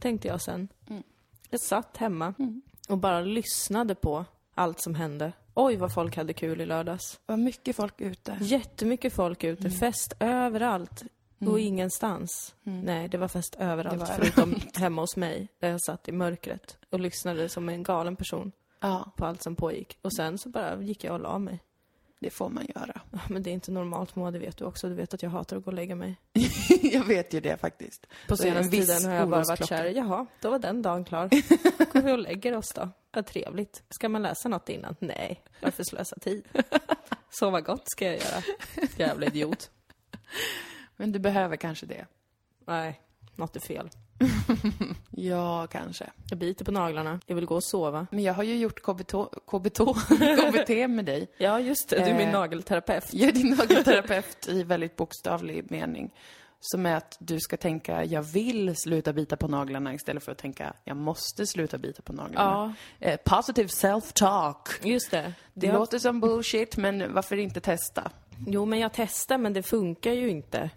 tänkte 0.00 0.28
jag 0.28 0.40
sen. 0.42 0.68
Mm. 0.90 1.02
Jag 1.50 1.60
satt 1.60 1.96
hemma 1.96 2.34
och 2.88 2.98
bara 2.98 3.20
lyssnade 3.20 3.94
på 3.94 4.24
allt 4.54 4.80
som 4.80 4.94
hände. 4.94 5.32
Oj, 5.54 5.76
vad 5.76 5.94
folk 5.94 6.16
hade 6.16 6.32
kul 6.32 6.60
i 6.60 6.66
lördags. 6.66 7.20
Var 7.26 7.36
mycket 7.36 7.76
folk 7.76 8.00
ute. 8.00 8.38
Jättemycket 8.40 9.12
folk 9.12 9.44
ute. 9.44 9.60
Mm. 9.60 9.72
Fest 9.72 10.12
överallt. 10.20 11.02
Och 11.38 11.60
ingenstans. 11.60 12.54
Nej, 12.62 13.08
det 13.08 13.18
var 13.18 13.28
fest 13.28 13.56
överallt. 13.58 13.98
Var 14.00 14.06
förutom 14.06 14.54
hemma 14.74 15.02
hos 15.02 15.16
mig, 15.16 15.48
där 15.60 15.68
jag 15.70 15.82
satt 15.82 16.08
i 16.08 16.12
mörkret 16.12 16.78
och 16.90 17.00
lyssnade 17.00 17.48
som 17.48 17.68
en 17.68 17.82
galen 17.82 18.16
person 18.16 18.52
Ja, 18.80 19.12
på 19.16 19.26
allt 19.26 19.42
som 19.42 19.56
pågick. 19.56 19.98
Och 20.02 20.14
sen 20.14 20.38
så 20.38 20.48
bara 20.48 20.82
gick 20.82 21.04
jag 21.04 21.14
och 21.14 21.20
la 21.20 21.38
mig. 21.38 21.60
det 22.20 22.30
får 22.30 22.48
man 22.48 22.66
göra. 22.74 23.00
Ja, 23.10 23.18
Men 23.28 23.42
det 23.42 23.50
är 23.50 23.52
inte 23.54 23.72
normalt 23.72 24.16
Moa, 24.16 24.30
det 24.30 24.38
vet 24.38 24.56
du 24.56 24.64
också. 24.64 24.88
Du 24.88 24.94
vet 24.94 25.14
att 25.14 25.22
jag 25.22 25.30
hatar 25.30 25.56
att 25.56 25.64
gå 25.64 25.70
och 25.70 25.74
lägga 25.74 25.94
mig. 25.94 26.16
jag 26.82 27.04
vet 27.04 27.34
ju 27.34 27.40
det 27.40 27.56
faktiskt. 27.60 28.06
På 28.28 28.36
senaste 28.36 28.70
tiden 28.76 29.04
har 29.04 29.12
jag 29.12 29.28
bara 29.28 29.44
varit 29.44 29.68
kär. 29.68 29.84
Jaha, 29.84 30.26
då 30.40 30.50
var 30.50 30.58
den 30.58 30.82
dagen 30.82 31.04
klar. 31.04 31.28
Går 31.92 32.00
vi 32.00 32.12
och 32.12 32.18
lägger 32.18 32.56
oss 32.56 32.72
då. 32.74 32.88
Vad 33.12 33.26
trevligt. 33.26 33.82
Ska 33.90 34.08
man 34.08 34.22
läsa 34.22 34.48
något 34.48 34.68
innan? 34.68 34.96
Nej, 34.98 35.42
varför 35.62 35.84
slösa 35.84 36.16
tid? 36.16 36.48
Sova 37.30 37.60
gott 37.60 37.82
ska 37.90 38.04
jag 38.04 38.14
göra. 38.14 38.42
Jävla 38.96 39.26
idiot. 39.26 39.70
Men 40.96 41.12
du 41.12 41.18
behöver 41.18 41.56
kanske 41.56 41.86
det. 41.86 42.06
Nej, 42.66 43.00
något 43.34 43.56
är 43.56 43.60
fel. 43.60 43.90
Ja, 45.18 45.66
kanske. 45.66 46.10
Jag 46.30 46.38
biter 46.38 46.64
på 46.64 46.72
naglarna. 46.72 47.20
Jag 47.26 47.34
vill 47.36 47.46
gå 47.46 47.54
och 47.54 47.64
sova. 47.64 48.06
Men 48.10 48.22
jag 48.24 48.34
har 48.34 48.42
ju 48.42 48.56
gjort 48.56 48.82
KBT, 48.82 49.12
KBT, 49.46 49.78
KBT 50.50 50.68
med 50.88 51.04
dig. 51.04 51.30
Ja, 51.38 51.60
just 51.60 51.88
det. 51.88 51.96
Du 51.96 52.02
är 52.02 52.14
min 52.14 52.28
Eh, 52.28 52.32
nagelterapeut. 52.32 53.14
Jag 53.14 53.28
är 53.28 53.32
din 53.32 53.50
nagelterapeut 53.58 54.48
i 54.48 54.62
väldigt 54.62 54.96
bokstavlig 54.96 55.70
mening. 55.70 56.10
Som 56.60 56.86
är 56.86 56.96
att 56.96 57.16
du 57.20 57.40
ska 57.40 57.56
tänka, 57.56 58.04
jag 58.04 58.22
vill 58.22 58.76
sluta 58.76 59.12
bita 59.12 59.36
på 59.36 59.48
naglarna 59.48 59.94
istället 59.94 60.24
för 60.24 60.32
att 60.32 60.38
tänka, 60.38 60.72
jag 60.84 60.96
måste 60.96 61.46
sluta 61.46 61.78
bita 61.78 62.02
på 62.02 62.12
naglarna. 62.12 62.74
Eh, 63.00 63.20
positive 63.24 63.68
self-talk. 63.68 64.56
Just 64.82 65.10
det. 65.10 65.22
Det 65.22 65.32
det 65.54 65.66
har... 65.66 65.78
låter 65.78 65.98
som 65.98 66.20
bullshit, 66.20 66.76
men 66.76 67.14
varför 67.14 67.36
inte 67.36 67.60
testa? 67.60 68.10
Jo, 68.46 68.64
men 68.64 68.78
jag 68.78 68.92
testar, 68.94 69.38
men 69.38 69.52
det 69.52 69.62
funkar 69.62 70.12
ju 70.12 70.28
inte. 70.28 70.70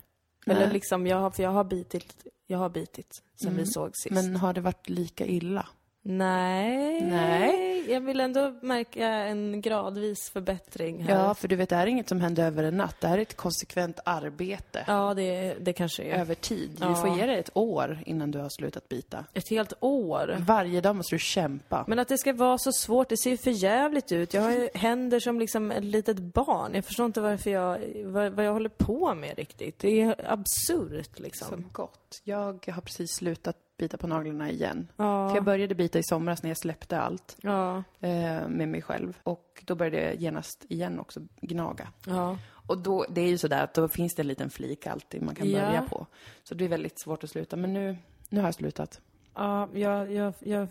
Eller 0.45 0.71
liksom, 0.71 1.07
jag 1.07 1.17
har, 1.17 1.29
för 1.29 1.43
jag 1.43 1.49
har 1.49 1.63
bitit, 1.63 2.27
jag 2.47 2.57
har 2.57 2.69
bitit 2.69 3.23
sen 3.43 3.57
vi 3.57 3.65
såg 3.65 3.91
sist. 3.97 4.11
Men 4.15 4.35
har 4.35 4.53
det 4.53 4.61
varit 4.61 4.89
lika 4.89 5.25
illa? 5.25 5.67
Nej. 6.01 7.01
Nej. 7.01 7.91
Jag 7.91 8.01
vill 8.01 8.19
ändå 8.19 8.53
märka 8.61 9.07
en 9.07 9.61
gradvis 9.61 10.29
förbättring 10.29 11.03
här. 11.03 11.15
Ja, 11.15 11.33
för 11.33 11.47
du 11.47 11.55
vet, 11.55 11.69
det 11.69 11.75
här 11.75 11.83
är 11.83 11.87
inget 11.91 12.09
som 12.09 12.21
händer 12.21 12.43
över 12.45 12.63
en 12.63 12.77
natt. 12.77 12.95
Det 13.01 13.07
här 13.07 13.17
är 13.17 13.21
ett 13.21 13.35
konsekvent 13.37 13.99
arbete. 14.05 14.83
Ja, 14.87 15.13
det, 15.13 15.53
det 15.61 15.73
kanske 15.73 16.03
är. 16.03 16.19
Över 16.19 16.35
tid. 16.35 16.69
Du 16.77 16.85
Ja. 16.85 16.95
får 16.95 17.17
ge 17.17 17.25
dig 17.25 17.39
ett 17.39 17.49
år 17.53 17.99
innan 18.05 18.31
du 18.31 18.39
har 18.39 18.49
slutat 18.49 18.89
bita. 18.89 19.25
Ett 19.33 19.49
helt 19.49 19.73
år. 19.79 20.35
Varje 20.39 20.81
dag 20.81 20.95
måste 20.95 21.15
du 21.15 21.19
kämpa. 21.19 21.85
Men 21.87 21.99
att 21.99 22.07
det 22.07 22.17
ska 22.17 22.33
vara 22.33 22.57
så 22.57 22.71
svårt, 22.71 23.09
det 23.09 23.17
ser 23.17 23.29
ju 23.29 23.37
för 23.37 23.51
jävligt 23.51 24.11
ut. 24.11 24.33
Jag 24.33 24.41
har 24.41 24.51
ju 24.51 24.69
händer 24.73 25.19
som 25.19 25.39
liksom 25.39 25.71
ett 25.71 25.83
litet 25.83 26.19
barn. 26.19 26.71
Jag 26.73 26.85
förstår 26.85 27.05
inte 27.05 27.21
varför 27.21 27.49
jag, 27.51 27.79
vad, 28.05 28.31
vad 28.33 28.45
jag 28.45 28.53
håller 28.53 28.69
på 28.69 29.13
med 29.15 29.37
riktigt. 29.37 29.79
Det 29.79 30.01
är 30.01 30.31
absurt 30.31 31.19
liksom. 31.19 31.47
Så 31.47 31.63
gott. 31.71 32.21
Jag 32.23 32.65
har 32.73 32.81
precis 32.81 33.11
slutat 33.15 33.55
bita 33.79 33.97
på 33.97 34.07
naglarna 34.07 34.49
igen. 34.51 34.87
Ja. 34.95 35.29
För 35.29 35.35
jag 35.35 35.43
började 35.43 35.75
bita 35.75 35.99
i 35.99 36.03
somras 36.03 36.43
när 36.43 36.49
jag 36.49 36.57
släppte 36.57 36.99
allt 36.99 37.37
Ja. 37.41 37.77
eh, 37.99 38.47
med 38.47 38.67
mig 38.69 38.81
själv. 38.81 39.17
Och 39.23 39.63
då 39.65 39.75
började 39.75 40.01
jag 40.01 40.15
genast 40.15 40.65
igen 40.69 40.99
också 40.99 41.19
gnaga. 41.41 41.87
Ja. 42.07 42.37
Och 42.51 42.77
då, 42.77 43.05
det 43.09 43.21
är 43.21 43.27
ju 43.27 43.37
sådär 43.37 43.63
att 43.63 43.73
då 43.73 43.87
finns 43.89 44.15
det 44.15 44.21
en 44.21 44.27
liten 44.27 44.49
flik 44.49 44.87
alltid 44.87 45.21
man 45.21 45.35
kan 45.35 45.49
Ja. 45.49 45.59
börja 45.65 45.81
på. 45.81 46.07
Så 46.43 46.55
det 46.55 46.65
är 46.65 46.69
väldigt 46.69 47.01
svårt 47.01 47.23
att 47.23 47.29
sluta. 47.29 47.55
Men 47.55 47.73
nu, 47.73 47.97
nu 48.29 48.39
har 48.39 48.47
jag 48.47 48.55
slutat. 48.55 49.01
Ja, 49.35 49.69
jag, 49.73 50.11
jag, 50.11 50.33
jag, 50.39 50.67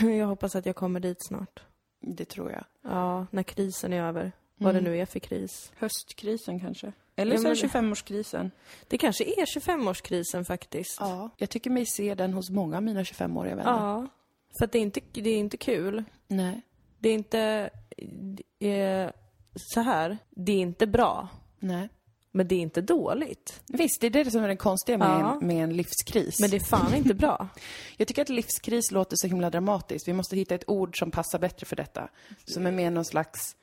jag 0.18 0.26
hoppas 0.26 0.56
att 0.56 0.66
jag 0.66 0.76
kommer 0.76 1.00
dit 1.00 1.26
snart. 1.26 1.62
Det 2.00 2.24
tror 2.24 2.50
jag. 2.50 2.64
Ja, 2.82 3.26
när 3.30 3.42
krisen 3.42 3.92
är 3.92 4.02
över. 4.02 4.32
Vad 4.56 4.74
det 4.74 4.80
nu 4.80 4.98
är 4.98 5.06
för 5.06 5.18
kris. 5.18 5.72
Höstkrisen 5.76 6.60
kanske? 6.60 6.92
Eller 7.20 7.36
så 7.36 7.48
är 7.48 7.54
det 7.54 7.70
men- 7.80 7.94
25-årskrisen. 7.94 8.50
Det 8.88 8.98
kanske 8.98 9.24
är 9.24 9.46
25-årskrisen 9.46 10.44
faktiskt. 10.44 10.96
Ja. 11.00 11.30
Jag 11.36 11.50
tycker 11.50 11.70
mig 11.70 11.86
se 11.86 12.14
den 12.14 12.32
hos 12.32 12.50
många 12.50 12.76
av 12.76 12.82
mina 12.82 13.02
25-åriga 13.02 13.56
vänner. 13.56 13.70
Ja. 13.70 14.06
För 14.58 14.64
att 14.64 14.72
det 14.72 14.78
är 14.78 14.82
inte, 14.82 15.00
det 15.12 15.30
är 15.30 15.38
inte 15.38 15.56
kul. 15.56 16.04
Nej. 16.28 16.60
Det 16.98 17.08
är 17.08 17.14
inte... 17.14 17.70
Är, 18.58 19.12
så 19.56 19.80
här. 19.80 20.18
Det 20.30 20.52
är 20.52 20.58
inte 20.60 20.86
bra. 20.86 21.28
Nej. 21.58 21.88
Men 22.32 22.48
det 22.48 22.54
är 22.54 22.60
inte 22.60 22.80
dåligt. 22.80 23.62
Visst, 23.66 24.00
det 24.00 24.06
är 24.06 24.10
det 24.10 24.30
som 24.30 24.44
är 24.44 24.48
det 24.48 24.56
konstiga 24.56 24.98
med, 24.98 25.08
Ja. 25.08 25.38
en, 25.40 25.46
med 25.46 25.64
en 25.64 25.76
livskris. 25.76 26.40
Men 26.40 26.50
det 26.50 26.56
är 26.56 26.60
fan 26.60 26.94
inte 26.94 27.14
bra. 27.14 27.48
Jag 27.96 28.08
tycker 28.08 28.22
att 28.22 28.28
livskris 28.28 28.90
låter 28.90 29.16
så 29.16 29.26
himla 29.26 29.50
dramatiskt. 29.50 30.08
Vi 30.08 30.12
måste 30.12 30.36
hitta 30.36 30.54
ett 30.54 30.64
ord 30.66 30.98
som 30.98 31.10
passar 31.10 31.38
bättre 31.38 31.66
för 31.66 31.76
detta. 31.76 32.08
Som 32.44 32.66
är 32.66 32.72
mer 32.72 32.90
någon 32.90 33.04
slags 33.04 33.56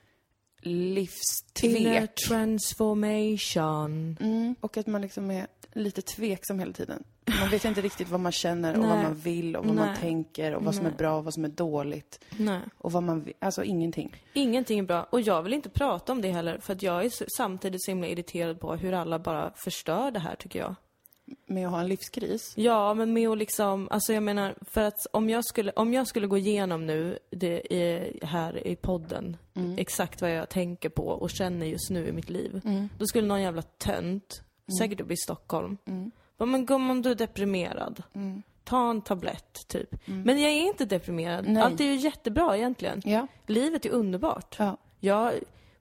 livstvek. 0.68 2.16
transformation. 2.28 4.18
Mm, 4.20 4.56
och 4.60 4.78
att 4.78 4.88
man 4.88 5.02
liksom 5.02 5.32
är 5.32 5.48
lite 5.74 6.02
tveksam 6.02 6.60
hela 6.60 6.74
tiden. 6.74 7.04
Man 7.40 7.50
vet 7.50 7.66
inte 7.66 7.82
riktigt 7.82 8.10
vad 8.10 8.20
man 8.20 8.32
känner 8.32 8.74
och 8.74 8.80
vad 8.80 8.90
Nej. 8.90 9.04
man 9.04 9.16
vill 9.16 9.56
och 9.56 9.66
vad 9.66 9.76
man 9.76 9.88
Nej. 9.88 9.98
tänker 9.98 10.56
och 10.56 10.64
vad 10.64 10.76
som 10.76 10.86
är 10.86 10.92
bra 10.92 11.18
och 11.18 11.24
vad 11.24 11.34
som 11.34 11.46
är 11.46 11.50
dåligt. 11.50 12.20
Nej. 12.38 12.62
Och 12.78 12.92
vad 12.92 13.04
man 13.04 13.24
vill. 13.24 13.34
Alltså 13.40 13.64
ingenting. 13.64 14.16
Ingenting 14.34 14.80
är 14.80 14.84
bra. 14.84 15.08
Och 15.10 15.22
jag 15.22 15.44
vill 15.44 15.54
inte 15.54 15.70
prata 15.70 16.12
om 16.12 16.22
det 16.22 16.32
heller. 16.32 16.60
För 16.60 16.74
att 16.74 16.84
jag 16.84 17.06
är 17.06 17.12
samtidigt 17.38 17.84
så 17.84 17.92
himla 17.92 18.08
irriterad 18.08 18.60
på 18.60 18.76
hur 18.76 18.94
alla 18.94 19.20
bara 19.20 19.52
förstör 19.56 20.12
det 20.12 20.20
här, 20.20 20.36
tycker 20.36 20.60
jag. 20.60 20.76
Med 21.46 21.66
att 21.66 21.72
ha 21.72 21.80
en 21.80 21.88
livskris. 21.88 22.54
Ja, 22.56 22.94
men 22.94 23.14
med 23.14 23.30
att 23.30 23.38
liksom, 23.38 23.88
alltså 23.92 24.14
jag 24.14 24.24
menar, 24.24 24.56
för 24.62 24.82
att 24.82 25.08
om 25.12 25.30
jag 25.30 25.46
skulle, 25.46 25.72
om 25.72 25.94
jag 25.94 26.08
skulle 26.08 26.28
gå 26.28 26.38
igenom 26.38 26.86
nu 26.86 27.20
det 27.30 27.74
är 27.74 28.26
här 28.26 28.68
i 28.68 28.76
podden, 28.76 29.38
exakt 29.78 30.22
vad 30.22 30.32
jag 30.32 30.50
tänker 30.50 30.90
på 30.90 31.08
och 31.08 31.30
känner 31.30 31.66
just 31.66 31.90
nu 31.90 32.08
i 32.08 32.12
mitt 32.12 32.30
liv. 32.30 32.62
Då 32.98 33.06
skulle 33.06 33.28
någon 33.28 33.42
jävla 33.42 33.62
tönt, 33.62 34.42
säkert 34.80 35.02
uppe 35.02 35.14
i 35.14 35.18
Stockholm, 35.18 35.78
bara, 36.38 36.46
men 36.46 36.66
gumman 36.66 37.02
du 37.02 37.12
är 37.12 37.16
deprimerad. 37.16 38.04
Ta 38.64 38.90
en 38.90 39.02
tablett, 39.02 39.68
typ. 39.68 39.96
Men 40.06 40.42
jag 40.42 40.52
är 40.52 40.62
inte 40.62 40.86
deprimerad. 40.86 41.48
Nej. 41.48 41.64
Allt 41.64 41.80
är 41.80 41.86
ju 41.86 41.96
jättebra 41.96 42.58
egentligen. 42.58 43.02
Ja. 43.06 43.28
Livet 43.46 43.86
är 43.86 43.90
underbart. 43.90 44.56
Ja. 44.60 44.78
Jag 45.00 45.34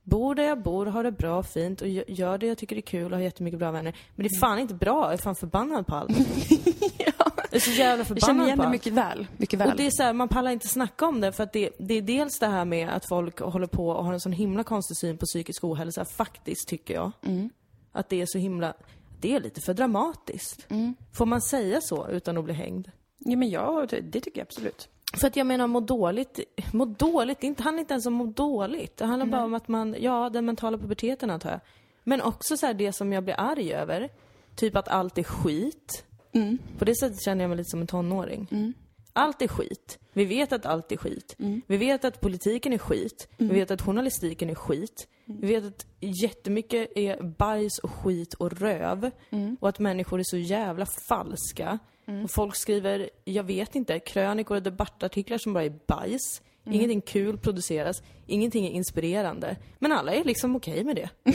bor 0.06 0.34
där 0.34 0.42
jag 0.42 0.62
bor, 0.62 0.86
har 0.86 1.04
det 1.04 1.12
bra 1.12 1.38
och 1.38 1.46
fint 1.46 1.80
och 1.80 1.86
gö- 1.86 2.04
gör 2.08 2.38
det 2.38 2.46
jag 2.46 2.58
tycker 2.58 2.76
är 2.76 2.80
kul 2.80 3.12
och 3.12 3.18
har 3.18 3.24
jättemycket 3.24 3.58
bra 3.58 3.70
vänner. 3.70 3.96
Men 4.14 4.26
det 4.26 4.28
är 4.36 4.40
fan 4.40 4.58
inte 4.58 4.74
bra, 4.74 5.04
jag 5.04 5.12
är 5.12 5.16
fan 5.16 5.36
förbannad 5.36 5.86
på 5.86 5.94
allt. 5.94 6.10
Jag 6.98 7.54
är 7.54 7.60
så 7.60 7.70
jävla 7.70 7.98
Jag 7.98 8.06
känner 8.06 8.20
förbannad 8.20 8.46
igen 8.46 8.58
det 8.58 8.68
mycket 8.68 8.92
väl. 8.92 9.26
Mycket 9.36 9.60
väl. 9.60 9.70
Och 9.70 9.76
det 9.76 9.86
är 9.86 9.90
så 9.90 10.02
här, 10.02 10.12
man 10.12 10.28
pallar 10.28 10.50
inte 10.50 10.68
snacka 10.68 11.06
om 11.06 11.20
det 11.20 11.32
för 11.32 11.44
att 11.44 11.52
det, 11.52 11.70
det 11.78 11.94
är 11.94 12.02
dels 12.02 12.38
det 12.38 12.46
här 12.46 12.64
med 12.64 12.88
att 12.88 13.08
folk 13.08 13.40
håller 13.40 13.66
på 13.66 13.88
och 13.88 14.04
har 14.04 14.12
en 14.12 14.20
sån 14.20 14.32
himla 14.32 14.64
konstig 14.64 14.96
syn 14.96 15.18
på 15.18 15.26
psykisk 15.26 15.64
ohälsa, 15.64 16.04
faktiskt 16.04 16.68
tycker 16.68 16.94
jag. 16.94 17.10
Mm. 17.22 17.50
Att 17.92 18.08
det 18.08 18.20
är 18.22 18.26
så 18.28 18.38
himla, 18.38 18.74
det 19.20 19.34
är 19.34 19.40
lite 19.40 19.60
för 19.60 19.74
dramatiskt. 19.74 20.66
Mm. 20.70 20.94
Får 21.12 21.26
man 21.26 21.42
säga 21.42 21.80
så 21.80 22.08
utan 22.08 22.38
att 22.38 22.44
bli 22.44 22.54
hängd? 22.54 22.90
Ja, 23.18 23.36
men 23.36 23.50
ja, 23.50 23.86
det, 23.90 24.00
det 24.00 24.20
tycker 24.20 24.40
jag 24.40 24.46
absolut. 24.46 24.88
För 25.20 25.26
att 25.26 25.36
jag 25.36 25.46
menar 25.46 25.66
må 25.66 25.80
dåligt, 25.80 26.40
må 26.72 26.84
dåligt, 26.84 27.40
det 27.40 27.60
handlar 27.60 27.80
inte 27.80 27.94
ens 27.94 28.06
om 28.06 28.12
må 28.12 28.26
dåligt. 28.26 28.96
Det 28.96 29.04
handlar 29.04 29.26
bara 29.26 29.44
om 29.44 29.54
att 29.54 29.68
man, 29.68 29.96
ja 30.00 30.30
den 30.30 30.44
mentala 30.44 30.78
puberteten 30.78 31.30
antar 31.30 31.50
jag. 31.50 31.60
Men 32.04 32.22
också 32.22 32.56
så 32.56 32.66
här 32.66 32.74
det 32.74 32.92
som 32.92 33.12
jag 33.12 33.24
blir 33.24 33.34
arg 33.40 33.72
över. 33.74 34.08
Typ 34.54 34.76
att 34.76 34.88
allt 34.88 35.18
är 35.18 35.22
skit. 35.22 36.04
På 36.78 36.84
det 36.84 36.96
sättet 36.96 37.22
känner 37.24 37.44
jag 37.44 37.48
mig 37.48 37.58
lite 37.58 37.70
som 37.70 37.80
en 37.80 37.86
tonåring. 37.86 38.48
Allt 39.12 39.42
är 39.42 39.48
skit. 39.48 39.98
Vi 40.12 40.24
vet 40.24 40.52
att 40.52 40.66
allt 40.66 40.92
är 40.92 40.96
skit. 40.96 41.34
Vi 41.66 41.76
vet 41.76 42.04
att 42.04 42.20
politiken 42.20 42.72
är 42.72 42.78
skit. 42.78 43.28
Vi 43.36 43.54
vet 43.54 43.70
att 43.70 43.82
journalistiken 43.82 44.50
är 44.50 44.54
skit. 44.54 45.08
Vi 45.24 45.46
vet 45.46 45.64
att 45.64 45.86
jättemycket 46.00 46.92
är 46.96 47.22
bajs 47.22 47.78
och 47.78 47.90
skit 47.90 48.34
och 48.34 48.52
röv. 48.52 49.10
Och 49.60 49.68
att 49.68 49.78
människor 49.78 50.20
är 50.20 50.24
så 50.24 50.36
jävla 50.36 50.86
falska. 51.08 51.78
Och 52.24 52.30
folk 52.30 52.56
skriver, 52.56 53.10
jag 53.24 53.44
vet 53.44 53.74
inte, 53.74 54.00
krönikor 54.00 54.56
och 54.56 54.62
debattartiklar 54.62 55.38
som 55.38 55.52
bara 55.52 55.64
är 55.64 55.78
bajs. 55.86 56.42
Ingenting 56.70 57.00
kul 57.00 57.38
produceras, 57.38 58.02
ingenting 58.26 58.66
är 58.66 58.70
inspirerande. 58.70 59.56
Men 59.78 59.92
alla 59.92 60.14
är 60.14 60.24
liksom 60.24 60.56
okej 60.56 60.84
med 60.84 60.96
det. 60.96 61.10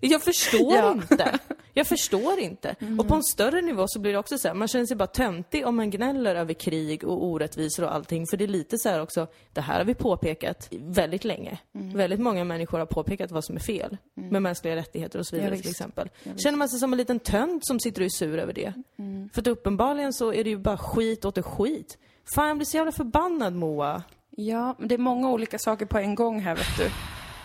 Jag 0.00 0.22
förstår 0.22 0.74
ja. 0.74 0.92
inte. 0.92 1.38
Jag 1.72 1.86
förstår 1.86 2.38
inte. 2.38 2.76
Mm. 2.80 3.00
Och 3.00 3.08
på 3.08 3.14
en 3.14 3.22
större 3.22 3.60
nivå 3.60 3.84
så 3.88 3.98
blir 3.98 4.12
det 4.12 4.18
också 4.18 4.38
så 4.38 4.48
här, 4.48 4.54
man 4.54 4.68
känner 4.68 4.86
sig 4.86 4.96
bara 4.96 5.06
töntig 5.06 5.66
om 5.66 5.76
man 5.76 5.90
gnäller 5.90 6.34
över 6.34 6.54
krig 6.54 7.04
och 7.04 7.24
orättvisor 7.24 7.84
och 7.84 7.94
allting. 7.94 8.26
För 8.26 8.36
det 8.36 8.44
är 8.44 8.48
lite 8.48 8.78
så 8.78 8.88
här 8.88 9.02
också, 9.02 9.26
det 9.52 9.60
här 9.60 9.78
har 9.78 9.84
vi 9.84 9.94
påpekat 9.94 10.68
väldigt 10.70 11.24
länge. 11.24 11.58
Mm. 11.74 11.96
Väldigt 11.96 12.20
många 12.20 12.44
människor 12.44 12.78
har 12.78 12.86
påpekat 12.86 13.30
vad 13.30 13.44
som 13.44 13.56
är 13.56 13.60
fel 13.60 13.96
mm. 14.16 14.28
med 14.30 14.42
mänskliga 14.42 14.76
rättigheter 14.76 15.18
och 15.18 15.26
så 15.26 15.36
vidare 15.36 15.54
ja, 15.54 15.62
till 15.62 15.70
exempel. 15.70 16.08
Ja, 16.22 16.32
Känner 16.36 16.58
man 16.58 16.68
sig 16.68 16.78
som 16.78 16.92
en 16.92 16.96
liten 16.96 17.18
tönt 17.18 17.66
som 17.66 17.80
sitter 17.80 18.00
och 18.00 18.04
är 18.04 18.10
sur 18.10 18.38
över 18.38 18.52
det? 18.52 18.72
Mm. 18.98 19.30
För 19.32 19.40
att 19.40 19.46
uppenbarligen 19.46 20.12
så 20.12 20.32
är 20.32 20.44
det 20.44 20.50
ju 20.50 20.58
bara 20.58 20.78
skit 20.78 21.24
åt 21.24 21.34
det 21.34 21.42
skit. 21.42 21.98
Fan, 22.34 22.48
jag 22.48 22.56
blir 22.56 22.66
så 22.66 22.76
jävla 22.76 22.92
förbannad 22.92 23.54
Moa. 23.54 24.02
Ja, 24.30 24.76
det 24.78 24.94
är 24.94 24.98
många 24.98 25.30
olika 25.30 25.58
saker 25.58 25.86
på 25.86 25.98
en 25.98 26.14
gång 26.14 26.40
här 26.40 26.56
vet 26.56 26.78
du. 26.78 26.90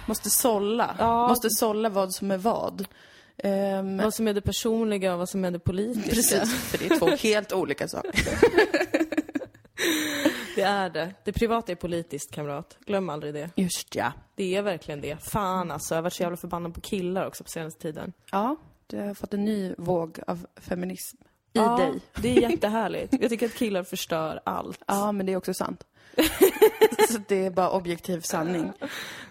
Måste 0.07 0.29
sålla. 0.29 0.95
Ja. 0.99 1.27
Måste 1.27 1.49
sålla 1.49 1.89
vad 1.89 2.13
som 2.13 2.31
är 2.31 2.37
vad. 2.37 2.87
Um, 3.45 3.97
vad 3.97 4.13
som 4.13 4.27
är 4.27 4.33
det 4.33 4.41
personliga 4.41 5.13
och 5.13 5.19
vad 5.19 5.29
som 5.29 5.45
är 5.45 5.51
det 5.51 5.59
politiska. 5.59 6.09
Precis, 6.09 6.53
för 6.53 6.77
det 6.77 6.85
är 6.85 6.99
två 6.99 7.07
helt 7.27 7.53
olika 7.53 7.87
saker. 7.87 8.11
det 10.55 10.61
är 10.61 10.89
det. 10.89 11.13
Det 11.23 11.33
privata 11.33 11.71
är 11.71 11.75
politiskt, 11.75 12.31
kamrat. 12.31 12.77
Glöm 12.85 13.09
aldrig 13.09 13.33
det. 13.33 13.49
Just 13.55 13.95
ja. 13.95 14.13
Det 14.35 14.55
är 14.55 14.61
verkligen 14.61 15.01
det. 15.01 15.17
Fan 15.23 15.71
alltså, 15.71 15.93
jag 15.93 15.97
har 15.97 16.03
varit 16.03 16.13
så 16.13 16.23
jävla 16.23 16.37
förbannad 16.37 16.73
på 16.73 16.81
killar 16.81 17.27
också 17.27 17.43
på 17.43 17.49
senaste 17.49 17.81
tiden. 17.81 18.13
Ja, 18.31 18.55
du 18.87 18.97
har 18.97 19.13
fått 19.13 19.33
en 19.33 19.45
ny 19.45 19.75
våg 19.77 20.19
av 20.27 20.47
feminism 20.55 21.17
i 21.21 21.23
ja, 21.53 21.77
dig. 21.77 22.01
det 22.21 22.37
är 22.37 22.49
jättehärligt. 22.49 23.13
Jag 23.21 23.29
tycker 23.29 23.45
att 23.45 23.55
killar 23.55 23.83
förstör 23.83 24.39
allt. 24.43 24.83
Ja, 24.87 25.11
men 25.11 25.25
det 25.25 25.31
är 25.31 25.37
också 25.37 25.53
sant. 25.53 25.83
så 27.09 27.19
det 27.27 27.45
är 27.45 27.51
bara 27.51 27.69
objektiv 27.69 28.21
sanning. 28.21 28.71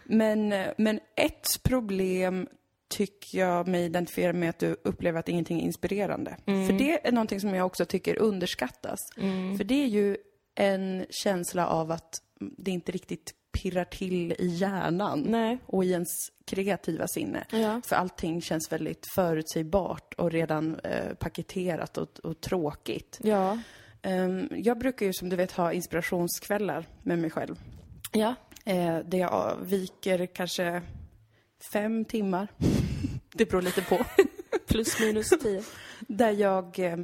Men, 0.05 0.55
men 0.77 1.01
ett 1.17 1.63
problem 1.63 2.49
tycker 2.95 3.39
jag 3.39 3.69
mig 3.69 3.85
identifiera 3.85 4.33
med 4.33 4.51
att 4.51 4.59
du 4.59 4.77
upplever 4.85 5.21
att 5.21 5.29
ingenting 5.29 5.61
är 5.61 5.65
inspirerande. 5.65 6.37
Mm. 6.47 6.67
För 6.67 6.73
det 6.73 7.07
är 7.07 7.13
någonting 7.13 7.41
som 7.41 7.55
jag 7.55 7.67
också 7.67 7.85
tycker 7.85 8.19
underskattas. 8.19 8.99
Mm. 9.17 9.57
För 9.57 9.65
det 9.65 9.83
är 9.83 9.87
ju 9.87 10.17
en 10.55 11.07
känsla 11.11 11.67
av 11.67 11.91
att 11.91 12.15
det 12.59 12.71
inte 12.71 12.93
riktigt 12.93 13.35
pirrar 13.53 13.85
till 13.85 14.33
i 14.33 14.47
hjärnan 14.47 15.25
Nej. 15.29 15.59
och 15.67 15.85
i 15.85 15.91
ens 15.91 16.09
kreativa 16.47 17.09
sinne. 17.09 17.47
Ja. 17.51 17.81
För 17.85 17.97
allting 17.97 18.43
känns 18.43 18.73
väldigt 18.73 19.07
förutsägbart 19.15 20.15
och 20.15 20.31
redan 20.31 20.81
eh, 20.81 21.15
paketerat 21.15 21.99
och, 21.99 22.19
och 22.23 22.41
tråkigt. 22.41 23.21
Ja. 23.23 23.59
Um, 24.03 24.49
jag 24.51 24.79
brukar 24.79 25.07
ju 25.07 25.13
som 25.13 25.29
du 25.29 25.37
vet 25.37 25.53
ha 25.53 25.73
inspirationskvällar 25.73 26.87
med 27.03 27.19
mig 27.19 27.31
själv. 27.31 27.61
Ja. 28.13 28.35
Eh, 28.65 28.99
där 28.99 29.19
jag 29.19 29.57
viker 29.63 30.27
kanske 30.27 30.83
fem 31.73 32.05
timmar. 32.05 32.49
det 33.35 33.51
beror 33.51 33.63
lite 33.63 33.83
på. 33.83 34.05
Plus 34.67 35.01
minus 35.01 35.29
tio. 35.29 35.63
Där 36.01 36.31
jag... 36.31 36.79
Eh, 36.79 36.97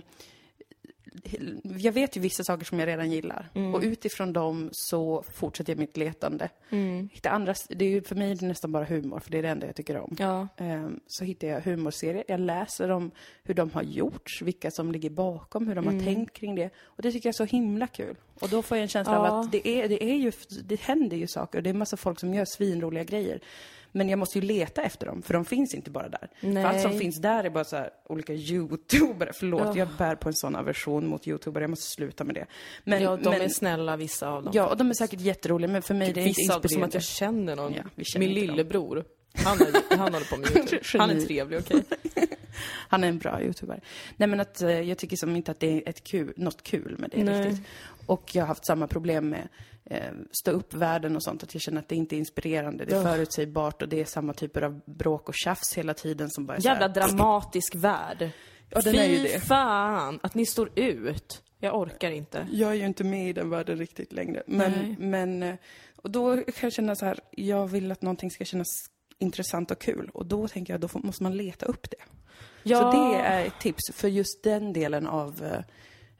jag 1.79 1.93
vet 1.93 2.17
ju 2.17 2.21
vissa 2.21 2.45
saker 2.45 2.65
som 2.65 2.79
jag 2.79 2.87
redan 2.87 3.11
gillar. 3.11 3.49
Mm. 3.55 3.75
Och 3.75 3.83
utifrån 3.83 4.33
dem 4.33 4.69
så 4.73 5.25
fortsätter 5.35 5.73
jag 5.73 5.79
mitt 5.79 5.97
letande. 5.97 6.49
Mm. 6.71 7.09
Hitta 7.13 7.31
andra, 7.31 7.55
det 7.69 7.85
är 7.85 7.89
ju 7.89 8.03
för 8.03 8.15
mig 8.15 8.39
nästan 8.41 8.73
bara 8.73 8.85
humor, 8.85 9.21
för 9.21 9.31
det 9.31 9.39
är 9.39 9.43
det 9.43 9.49
enda 9.49 9.67
jag 9.67 9.77
tycker 9.77 9.97
om. 9.97 10.17
Ja. 10.19 10.49
Um, 10.59 11.01
så 11.07 11.25
hittar 11.25 11.49
jag 11.49 11.61
humorserier. 11.61 12.25
Jag 12.29 12.41
läser 12.41 12.91
om 12.91 13.11
hur 13.43 13.55
de 13.55 13.71
har 13.71 13.83
gjorts, 13.83 14.43
vilka 14.43 14.71
som 14.71 14.93
ligger 14.93 15.11
bakom, 15.11 15.67
hur 15.67 15.75
de 15.75 15.85
mm. 15.85 15.99
har 15.99 16.05
tänkt 16.05 16.37
kring 16.37 16.55
det. 16.55 16.71
Och 16.83 17.03
det 17.03 17.13
tycker 17.13 17.29
jag 17.29 17.33
är 17.33 17.37
så 17.37 17.45
himla 17.45 17.87
kul. 17.87 18.17
Och 18.41 18.49
då 18.49 18.63
får 18.63 18.77
jag 18.77 18.83
en 18.83 18.89
känsla 18.89 19.15
ja. 19.15 19.19
av 19.19 19.41
att 19.41 19.53
det 19.53 19.69
är, 19.69 19.89
det 19.89 20.05
är 20.05 20.17
ju, 20.17 20.33
det 20.65 20.81
händer 20.81 21.17
ju 21.17 21.27
saker. 21.27 21.59
Och 21.59 21.63
det 21.63 21.71
är 21.71 21.75
massa 21.75 21.97
folk 21.97 22.21
som 22.21 22.35
gör 22.35 22.45
svinroliga 22.45 23.05
grejer. 23.05 23.41
Men 23.93 24.09
jag 24.09 24.19
måste 24.19 24.39
ju 24.39 24.45
leta 24.45 24.83
efter 24.83 25.07
dem, 25.07 25.23
för 25.23 25.35
de 25.35 25.45
finns 25.45 25.75
inte 25.75 25.91
bara 25.91 26.09
där. 26.09 26.31
Nej. 26.41 26.63
För 26.63 26.71
allt 26.71 26.81
som 26.81 26.99
finns 26.99 27.17
där 27.17 27.45
är 27.45 27.51
bara 27.51 27.65
så 27.65 27.77
här, 27.77 27.91
olika 28.09 28.33
youtubare. 28.33 29.31
Förlåt, 29.35 29.63
oh. 29.63 29.79
jag 29.79 29.89
bär 29.99 30.17
på 30.17 30.29
en 30.29 30.35
sån 30.35 30.57
aversion 30.57 31.07
mot 31.07 31.29
youtubare. 31.29 31.65
Jag 31.65 31.71
måste 31.71 31.87
sluta 31.87 32.25
med 32.25 32.35
det. 32.35 32.47
Men, 32.85 33.03
ja, 33.03 33.17
de 33.17 33.31
men, 33.31 33.41
är 33.41 33.49
snälla 33.49 33.97
vissa 33.97 34.29
av 34.29 34.43
dem. 34.45 34.53
Ja, 34.57 34.67
och 34.67 34.77
de 34.77 34.91
är 34.91 34.95
säkert 34.95 35.21
jätteroliga, 35.21 35.73
men 35.73 35.83
för 35.83 35.95
mig 35.95 36.13
det 36.13 36.21
är 36.21 36.25
vissa 36.25 36.43
inte 36.43 36.55
inspirerande. 36.55 36.69
Vissa 36.69 36.75
som 36.75 36.83
att 36.83 36.95
jag 36.95 37.03
känner 37.03 37.57
någon. 37.57 37.75
Ja, 37.75 38.05
känner 38.05 38.27
Min 38.27 38.35
lillebror. 38.35 39.05
Han, 39.35 39.61
är, 39.61 39.97
han 39.97 40.15
håller 40.15 40.31
på 40.31 40.37
med 40.37 40.51
Youtube. 40.57 40.99
Han 40.99 41.11
är 41.11 41.21
trevlig, 41.21 41.59
okej? 41.59 41.85
Okay? 42.03 42.27
han 42.89 43.05
är 43.05 43.09
en 43.09 43.19
bra 43.19 43.43
youtubare. 43.43 43.81
Nej 44.17 44.29
men 44.29 44.41
att 44.41 44.63
eh, 44.63 44.81
jag 44.81 44.99
tycker 44.99 45.17
som 45.17 45.37
inte 45.37 45.51
att 45.51 45.61
det 45.61 45.77
är 45.77 45.89
ett 45.89 46.05
kul, 46.05 46.33
något 46.37 46.63
kul 46.63 46.97
med 46.99 47.11
det 47.11 47.25
Nej. 47.25 47.49
riktigt. 47.49 47.67
Och 48.07 48.35
jag 48.35 48.43
har 48.43 48.49
haft 48.49 48.67
samma 48.67 48.87
problem 48.87 49.29
med 49.29 49.49
eh, 49.85 50.13
stå 50.43 50.51
upp 50.51 50.75
världen 50.75 51.17
och 51.17 51.23
sånt, 51.23 51.43
att 51.43 51.55
jag 51.55 51.63
känner 51.63 51.79
att 51.79 51.89
det 51.89 51.95
inte 51.95 52.17
är 52.17 52.19
inspirerande, 52.19 52.85
det 52.85 52.93
är 52.93 52.97
ja. 52.97 53.03
förutsägbart 53.03 53.83
och 53.83 53.89
det 53.89 54.01
är 54.01 54.05
samma 54.05 54.33
typer 54.33 54.63
av 54.63 54.81
bråk 54.85 55.29
och 55.29 55.35
tjafs 55.35 55.75
hela 55.75 55.95
tiden 55.95 56.31
som 56.31 56.47
bara 56.47 56.57
är 56.57 56.65
Jävla 56.65 56.87
här, 56.87 56.95
dramatisk 56.95 57.75
värld. 57.75 58.31
Ja, 58.71 58.81
den 58.81 58.93
Fy 58.93 58.99
är 58.99 59.09
ju 59.09 59.23
det. 59.23 59.41
fan, 59.41 60.21
att 60.23 60.35
ni 60.35 60.47
står 60.47 60.71
ut. 60.79 61.43
Jag 61.59 61.75
orkar 61.81 62.11
inte. 62.11 62.49
Jag 62.53 62.71
är 62.71 62.75
ju 62.75 62.87
inte 62.87 63.05
med 63.05 63.29
i 63.29 63.33
den 63.33 63.51
världen 63.51 63.79
riktigt 63.79 64.13
längre. 64.13 64.43
Men, 64.47 64.73
Nej. 64.73 64.97
men 64.99 65.43
eh, 65.43 65.55
och 65.97 66.11
då 66.11 66.37
kan 66.37 66.55
jag 66.61 66.73
känna 66.73 66.95
så 66.95 67.07
här, 67.07 67.21
jag 67.31 67.67
vill 67.67 67.93
att 67.93 68.03
någonting 68.03 68.31
ska 68.31 68.45
kännas 68.45 68.91
intressant 69.21 69.71
och 69.71 69.79
kul. 69.79 70.11
Och 70.15 70.27
då 70.27 70.49
tänker 70.49 70.73
jag, 70.75 70.81
då 70.81 70.89
måste 70.95 71.23
man 71.23 71.37
leta 71.37 71.67
upp 71.67 71.91
det. 71.91 71.97
Ja. 72.63 72.79
Så 72.79 72.91
det 72.93 73.17
är 73.17 73.47
ett 73.47 73.61
tips 73.61 73.91
för 73.93 74.09
just 74.09 74.43
den 74.43 74.73
delen 74.73 75.07
av 75.07 75.45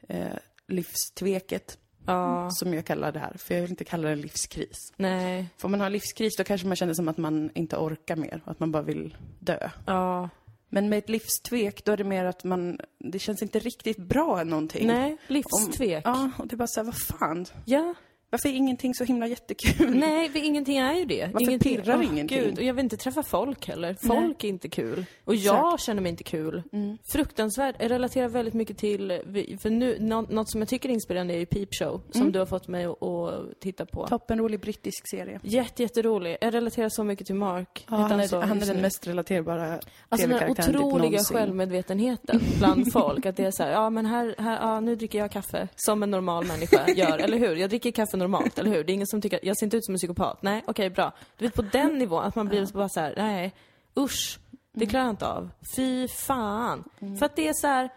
eh, 0.07 0.17
eh 0.17 0.37
livstveket. 0.67 1.77
Ja. 2.05 2.49
Som 2.51 2.73
jag 2.73 2.85
kallar 2.85 3.11
det 3.11 3.19
här, 3.19 3.37
för 3.37 3.53
jag 3.53 3.61
vill 3.61 3.69
inte 3.69 3.83
kalla 3.83 4.09
det 4.09 4.15
livskris. 4.15 4.93
Nej. 4.97 5.45
För 5.57 5.65
om 5.65 5.71
man 5.71 5.81
har 5.81 5.89
livskris 5.89 6.37
då 6.37 6.43
kanske 6.43 6.67
man 6.67 6.75
känner 6.75 6.93
som 6.93 7.07
att 7.07 7.17
man 7.17 7.51
inte 7.53 7.77
orkar 7.77 8.15
mer, 8.15 8.41
att 8.45 8.59
man 8.59 8.71
bara 8.71 8.83
vill 8.83 9.17
dö. 9.39 9.69
Ja. 9.85 10.29
Men 10.69 10.89
med 10.89 10.99
ett 10.99 11.09
livstvek, 11.09 11.85
då 11.85 11.91
är 11.91 11.97
det 11.97 12.03
mer 12.03 12.25
att 12.25 12.43
man, 12.43 12.79
det 12.99 13.19
känns 13.19 13.41
inte 13.41 13.59
riktigt 13.59 13.97
bra 13.97 14.43
någonting. 14.43 14.87
Nej, 14.87 15.17
livstvek. 15.27 16.07
Om, 16.07 16.13
ja, 16.13 16.31
och 16.37 16.47
det 16.47 16.55
är 16.55 16.57
bara 16.57 16.67
såhär, 16.67 16.85
vad 16.85 16.97
fan. 16.97 17.45
Ja. 17.65 17.93
Varför 18.31 18.49
är 18.49 18.53
ingenting 18.53 18.93
så 18.93 19.03
himla 19.03 19.27
jättekul? 19.27 19.95
Nej, 19.95 20.29
för 20.29 20.39
ingenting 20.39 20.77
är 20.77 20.93
ju 20.93 21.05
det. 21.05 21.29
Varför 21.33 21.47
ingenting, 21.47 21.75
pirrar 21.75 21.97
oh, 21.97 22.05
ingenting? 22.05 22.39
Gud, 22.39 22.57
och 22.57 22.63
jag 22.63 22.73
vill 22.73 22.83
inte 22.83 22.97
träffa 22.97 23.23
folk 23.23 23.67
heller. 23.67 23.97
Folk 24.01 24.19
Nej. 24.19 24.35
är 24.41 24.47
inte 24.49 24.69
kul. 24.69 25.05
Och 25.25 25.35
jag 25.35 25.67
Exakt. 25.67 25.83
känner 25.83 26.01
mig 26.01 26.09
inte 26.09 26.23
kul. 26.23 26.63
Mm. 26.73 26.97
Fruktansvärt. 27.11 27.75
Jag 27.79 27.91
relaterar 27.91 28.29
väldigt 28.29 28.53
mycket 28.53 28.77
till, 28.77 29.21
för 29.61 29.69
nu, 29.69 29.97
något 30.29 30.51
som 30.51 30.61
jag 30.61 30.67
tycker 30.67 30.89
är 30.89 30.93
inspirerande 30.93 31.33
är 31.33 31.37
ju 31.37 31.45
Peep 31.45 31.69
Show, 31.71 32.01
som 32.11 32.21
mm. 32.21 32.31
du 32.33 32.39
har 32.39 32.45
fått 32.45 32.67
mig 32.67 32.85
att 32.85 33.59
titta 33.59 33.85
på. 33.85 34.07
Toppenrolig 34.07 34.59
brittisk 34.59 35.09
serie. 35.09 35.39
Jätte, 35.43 35.83
jätterolig. 35.83 36.37
Jag 36.41 36.53
relaterar 36.53 36.89
så 36.89 37.03
mycket 37.03 37.27
till 37.27 37.35
Mark. 37.35 37.85
Ja, 37.89 37.95
han, 37.95 38.19
är, 38.19 38.41
han 38.41 38.61
är 38.61 38.65
den 38.65 38.81
mest 38.81 39.07
relaterbara 39.07 39.79
Alltså 40.09 40.27
den 40.27 40.51
otroliga 40.51 41.19
typ 41.19 41.27
självmedvetenheten 41.27 42.41
bland 42.57 42.91
folk. 42.93 43.25
Att 43.25 43.37
det 43.37 43.43
är 43.43 43.51
så 43.51 43.63
här, 43.63 43.71
ja 43.71 43.89
men 43.89 44.05
här, 44.05 44.35
här, 44.37 44.59
ja 44.61 44.79
nu 44.79 44.95
dricker 44.95 45.19
jag 45.19 45.31
kaffe. 45.31 45.67
Som 45.75 46.03
en 46.03 46.11
normal 46.11 46.45
människa 46.45 46.87
gör, 46.87 47.17
eller 47.17 47.37
hur? 47.37 47.55
Jag 47.55 47.69
dricker 47.69 47.91
kaffe 47.91 48.17
normalt, 48.21 48.59
eller 48.59 48.71
hur? 48.71 48.83
Det 48.83 48.91
är 48.91 48.93
ingen 48.93 49.07
som 49.07 49.21
tycker, 49.21 49.39
jag 49.43 49.57
ser 49.57 49.65
inte 49.65 49.77
ut 49.77 49.85
som 49.85 49.93
en 49.93 49.97
psykopat. 49.97 50.41
Nej, 50.41 50.63
okej, 50.67 50.71
okay, 50.71 50.89
bra. 50.89 51.13
Du 51.37 51.45
vet 51.45 51.53
på 51.53 51.61
den 51.61 51.97
nivån, 51.97 52.23
att 52.23 52.35
man 52.35 52.47
blir 52.47 52.73
bara 52.73 52.89
så 52.89 52.99
här, 52.99 53.13
nej, 53.17 53.53
usch. 53.99 54.39
Det 54.73 54.85
klarar 54.85 55.05
jag 55.05 55.13
inte 55.13 55.27
av. 55.27 55.49
Fy 55.75 56.07
fan. 56.07 56.83
Mm. 56.99 57.17
För 57.17 57.25
att 57.25 57.35
det 57.35 57.47
är 57.47 57.53
så 57.53 57.67
här, 57.67 57.89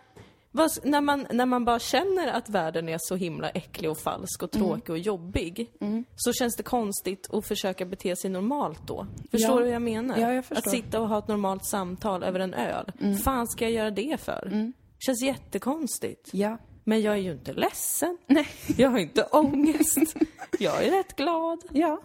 när, 0.82 1.00
man, 1.00 1.26
när 1.30 1.46
man 1.46 1.64
bara 1.64 1.78
känner 1.78 2.26
att 2.26 2.48
världen 2.48 2.88
är 2.88 2.98
så 3.00 3.16
himla 3.16 3.48
äcklig 3.48 3.90
och 3.90 3.98
falsk 3.98 4.42
och 4.42 4.56
mm. 4.56 4.68
tråkig 4.68 4.90
och 4.90 4.98
jobbig, 4.98 5.70
mm. 5.80 6.04
så 6.16 6.32
känns 6.32 6.56
det 6.56 6.62
konstigt 6.62 7.34
att 7.34 7.46
försöka 7.46 7.84
bete 7.84 8.16
sig 8.16 8.30
normalt 8.30 8.86
då. 8.86 9.06
Förstår 9.30 9.50
ja. 9.50 9.58
du 9.58 9.64
hur 9.64 9.72
jag 9.72 9.82
menar? 9.82 10.18
Ja, 10.18 10.32
jag 10.32 10.44
att 10.50 10.70
sitta 10.70 11.00
och 11.00 11.08
ha 11.08 11.18
ett 11.18 11.28
normalt 11.28 11.66
samtal 11.66 12.22
över 12.22 12.40
en 12.40 12.54
öl. 12.54 12.92
Mm. 13.00 13.16
fan 13.16 13.46
ska 13.46 13.64
jag 13.64 13.72
göra 13.72 13.90
det 13.90 14.20
för? 14.20 14.48
Mm. 14.52 14.72
Känns 14.98 15.22
jättekonstigt. 15.22 16.30
Ja. 16.32 16.58
Men 16.84 17.02
jag 17.02 17.14
är 17.14 17.18
ju 17.18 17.32
inte 17.32 17.52
ledsen. 17.52 18.18
Nej. 18.26 18.48
Jag 18.76 18.90
har 18.90 18.98
inte 18.98 19.22
ångest. 19.22 20.14
jag 20.58 20.84
är 20.84 20.90
rätt 20.90 21.16
glad. 21.16 21.64
Ja. 21.72 22.02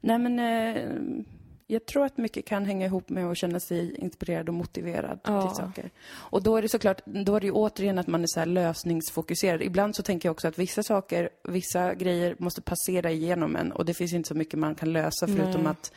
Nej 0.00 0.18
men, 0.18 0.38
eh, 0.38 1.24
jag 1.66 1.86
tror 1.86 2.04
att 2.04 2.18
mycket 2.18 2.46
kan 2.46 2.64
hänga 2.64 2.86
ihop 2.86 3.08
med 3.08 3.26
att 3.26 3.36
känna 3.36 3.60
sig 3.60 3.96
inspirerad 3.96 4.48
och 4.48 4.54
motiverad 4.54 5.20
ja. 5.24 5.48
till 5.48 5.56
saker. 5.56 5.90
Och 6.10 6.42
då 6.42 6.56
är 6.56 6.62
det 6.62 6.68
såklart, 6.68 7.00
då 7.04 7.36
är 7.36 7.40
det 7.40 7.46
ju 7.46 7.52
återigen 7.52 7.98
att 7.98 8.06
man 8.06 8.22
är 8.22 8.26
så 8.26 8.44
lösningsfokuserad. 8.44 9.62
Ibland 9.62 9.96
så 9.96 10.02
tänker 10.02 10.28
jag 10.28 10.32
också 10.32 10.48
att 10.48 10.58
vissa 10.58 10.82
saker, 10.82 11.30
vissa 11.48 11.94
grejer 11.94 12.36
måste 12.38 12.62
passera 12.62 13.10
igenom 13.10 13.56
en 13.56 13.72
och 13.72 13.84
det 13.84 13.94
finns 13.94 14.12
inte 14.12 14.28
så 14.28 14.34
mycket 14.34 14.58
man 14.58 14.74
kan 14.74 14.92
lösa 14.92 15.26
förutom 15.26 15.62
Nej. 15.62 15.70
att 15.70 15.92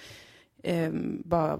eh, 0.63 0.91
bara, 1.25 1.59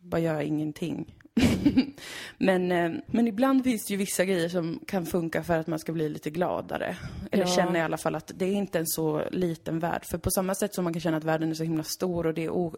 bara 0.00 0.20
göra 0.20 0.42
ingenting. 0.42 1.14
men, 2.38 2.72
eh, 2.72 2.92
men 3.06 3.28
ibland 3.28 3.64
finns 3.64 3.86
det 3.86 3.92
ju 3.92 3.98
vissa 3.98 4.24
grejer 4.24 4.48
som 4.48 4.80
kan 4.86 5.06
funka 5.06 5.42
för 5.42 5.58
att 5.58 5.66
man 5.66 5.78
ska 5.78 5.92
bli 5.92 6.08
lite 6.08 6.30
gladare. 6.30 6.96
Eller 7.30 7.44
ja. 7.44 7.54
känna 7.56 7.78
i 7.78 7.80
alla 7.80 7.96
fall 7.96 8.14
att 8.14 8.32
det 8.34 8.44
är 8.44 8.52
inte 8.52 8.78
en 8.78 8.86
så 8.86 9.22
liten 9.30 9.78
värld. 9.78 10.04
För 10.04 10.18
på 10.18 10.30
samma 10.30 10.54
sätt 10.54 10.74
som 10.74 10.84
man 10.84 10.92
kan 10.92 11.00
känna 11.00 11.16
att 11.16 11.24
världen 11.24 11.50
är 11.50 11.54
så 11.54 11.62
himla 11.62 11.84
stor 11.84 12.26
och 12.26 12.34
det 12.34 12.44
är 12.44 12.72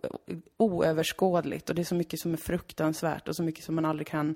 oöverskådligt 0.56 1.68
och 1.68 1.74
det 1.74 1.82
är 1.82 1.84
så 1.84 1.94
mycket 1.94 2.20
som 2.20 2.32
är 2.32 2.36
fruktansvärt 2.36 3.28
och 3.28 3.36
så 3.36 3.42
mycket 3.42 3.64
som 3.64 3.74
man 3.74 3.84
aldrig 3.84 4.06
kan 4.06 4.34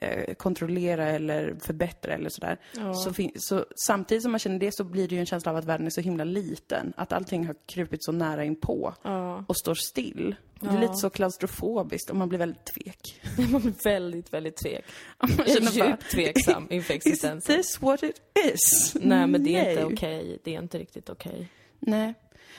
eh, 0.00 0.34
kontrollera 0.34 1.08
eller 1.08 1.56
förbättra 1.60 2.14
eller 2.14 2.30
sådär. 2.30 2.60
Ja. 2.76 2.94
Så, 2.94 3.12
så, 3.36 3.64
samtidigt 3.86 4.22
som 4.22 4.32
man 4.32 4.38
känner 4.38 4.58
det 4.58 4.72
så 4.72 4.84
blir 4.84 5.08
det 5.08 5.14
ju 5.14 5.20
en 5.20 5.26
känsla 5.26 5.50
av 5.50 5.56
att 5.56 5.64
världen 5.64 5.86
är 5.86 5.90
så 5.90 6.00
himla 6.00 6.24
liten. 6.24 6.92
Att 6.96 7.12
allting 7.12 7.46
har 7.46 7.56
krupit 7.66 8.04
så 8.04 8.12
nära 8.12 8.44
inpå 8.44 8.94
ja. 9.02 9.44
och 9.48 9.56
står 9.56 9.74
still. 9.74 10.36
Det 10.60 10.66
är 10.66 10.80
lite 10.80 10.94
så 10.94 11.10
klaustrofobiskt 11.10 12.10
och 12.10 12.16
man 12.16 12.28
blir 12.28 12.38
väldigt 12.38 12.64
tvek. 12.64 13.20
man 13.50 13.60
blir 13.60 13.84
väldigt, 13.84 14.32
väldigt 14.32 14.56
tvek. 14.56 14.84
Jag 15.20 15.48
är 15.48 15.88
djupt 15.88 16.10
tveksam 16.10 16.66
inför 16.70 16.94
existensen. 16.94 17.60
Is 17.60 17.66
this 17.66 17.82
what 17.82 18.02
it 18.02 18.20
is? 18.54 18.96
Nej, 19.00 19.26
men 19.26 19.44
det 19.44 19.56
är 19.56 19.64
Nej. 19.64 19.72
inte 19.72 19.84
okej. 19.84 20.20
Okay. 20.20 20.38
Det 20.44 20.54
är 20.54 20.62
inte 20.62 20.78
riktigt 20.78 21.10
okej. 21.10 21.32
Okay. 21.32 21.46
Nej. 21.78 22.14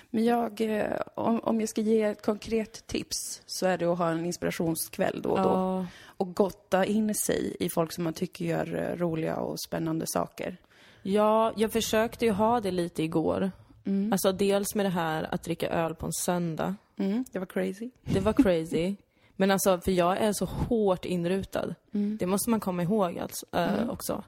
Men 0.09 0.25
jag, 0.25 0.61
eh, 0.61 1.01
om, 1.15 1.39
om 1.39 1.59
jag 1.59 1.69
ska 1.69 1.81
ge 1.81 2.01
ett 2.01 2.25
konkret 2.25 2.87
tips 2.87 3.41
så 3.45 3.65
är 3.65 3.77
det 3.77 3.85
att 3.85 3.97
ha 3.97 4.09
en 4.09 4.25
inspirationskväll 4.25 5.21
då 5.21 5.29
och 5.29 5.37
då. 5.37 5.49
Ja. 5.49 5.85
Och 6.05 6.35
gotta 6.35 6.85
in 6.85 7.15
sig 7.15 7.55
i 7.59 7.69
folk 7.69 7.91
som 7.91 8.03
man 8.03 8.13
tycker 8.13 8.45
gör 8.45 8.75
eh, 8.75 8.97
roliga 8.97 9.35
och 9.35 9.59
spännande 9.59 10.05
saker. 10.07 10.57
Ja, 11.01 11.53
jag 11.55 11.71
försökte 11.71 12.25
ju 12.25 12.31
ha 12.31 12.59
det 12.59 12.71
lite 12.71 13.03
igår. 13.03 13.51
Mm. 13.85 14.13
Alltså 14.13 14.31
dels 14.31 14.75
med 14.75 14.85
det 14.85 14.89
här 14.89 15.33
att 15.33 15.43
dricka 15.43 15.69
öl 15.69 15.95
på 15.95 16.05
en 16.05 16.13
söndag. 16.13 16.75
Mm, 16.97 17.25
det 17.31 17.39
var 17.39 17.45
crazy. 17.45 17.89
Det 18.01 18.19
var 18.19 18.33
crazy. 18.33 18.95
Men 19.35 19.51
alltså, 19.51 19.79
för 19.81 19.91
jag 19.91 20.17
är 20.17 20.33
så 20.33 20.45
hårt 20.45 21.05
inrutad. 21.05 21.75
Mm. 21.93 22.17
Det 22.17 22.25
måste 22.25 22.49
man 22.49 22.59
komma 22.59 22.83
ihåg 22.83 23.19
alltså, 23.19 23.45
äh, 23.51 23.89
också. 23.89 24.23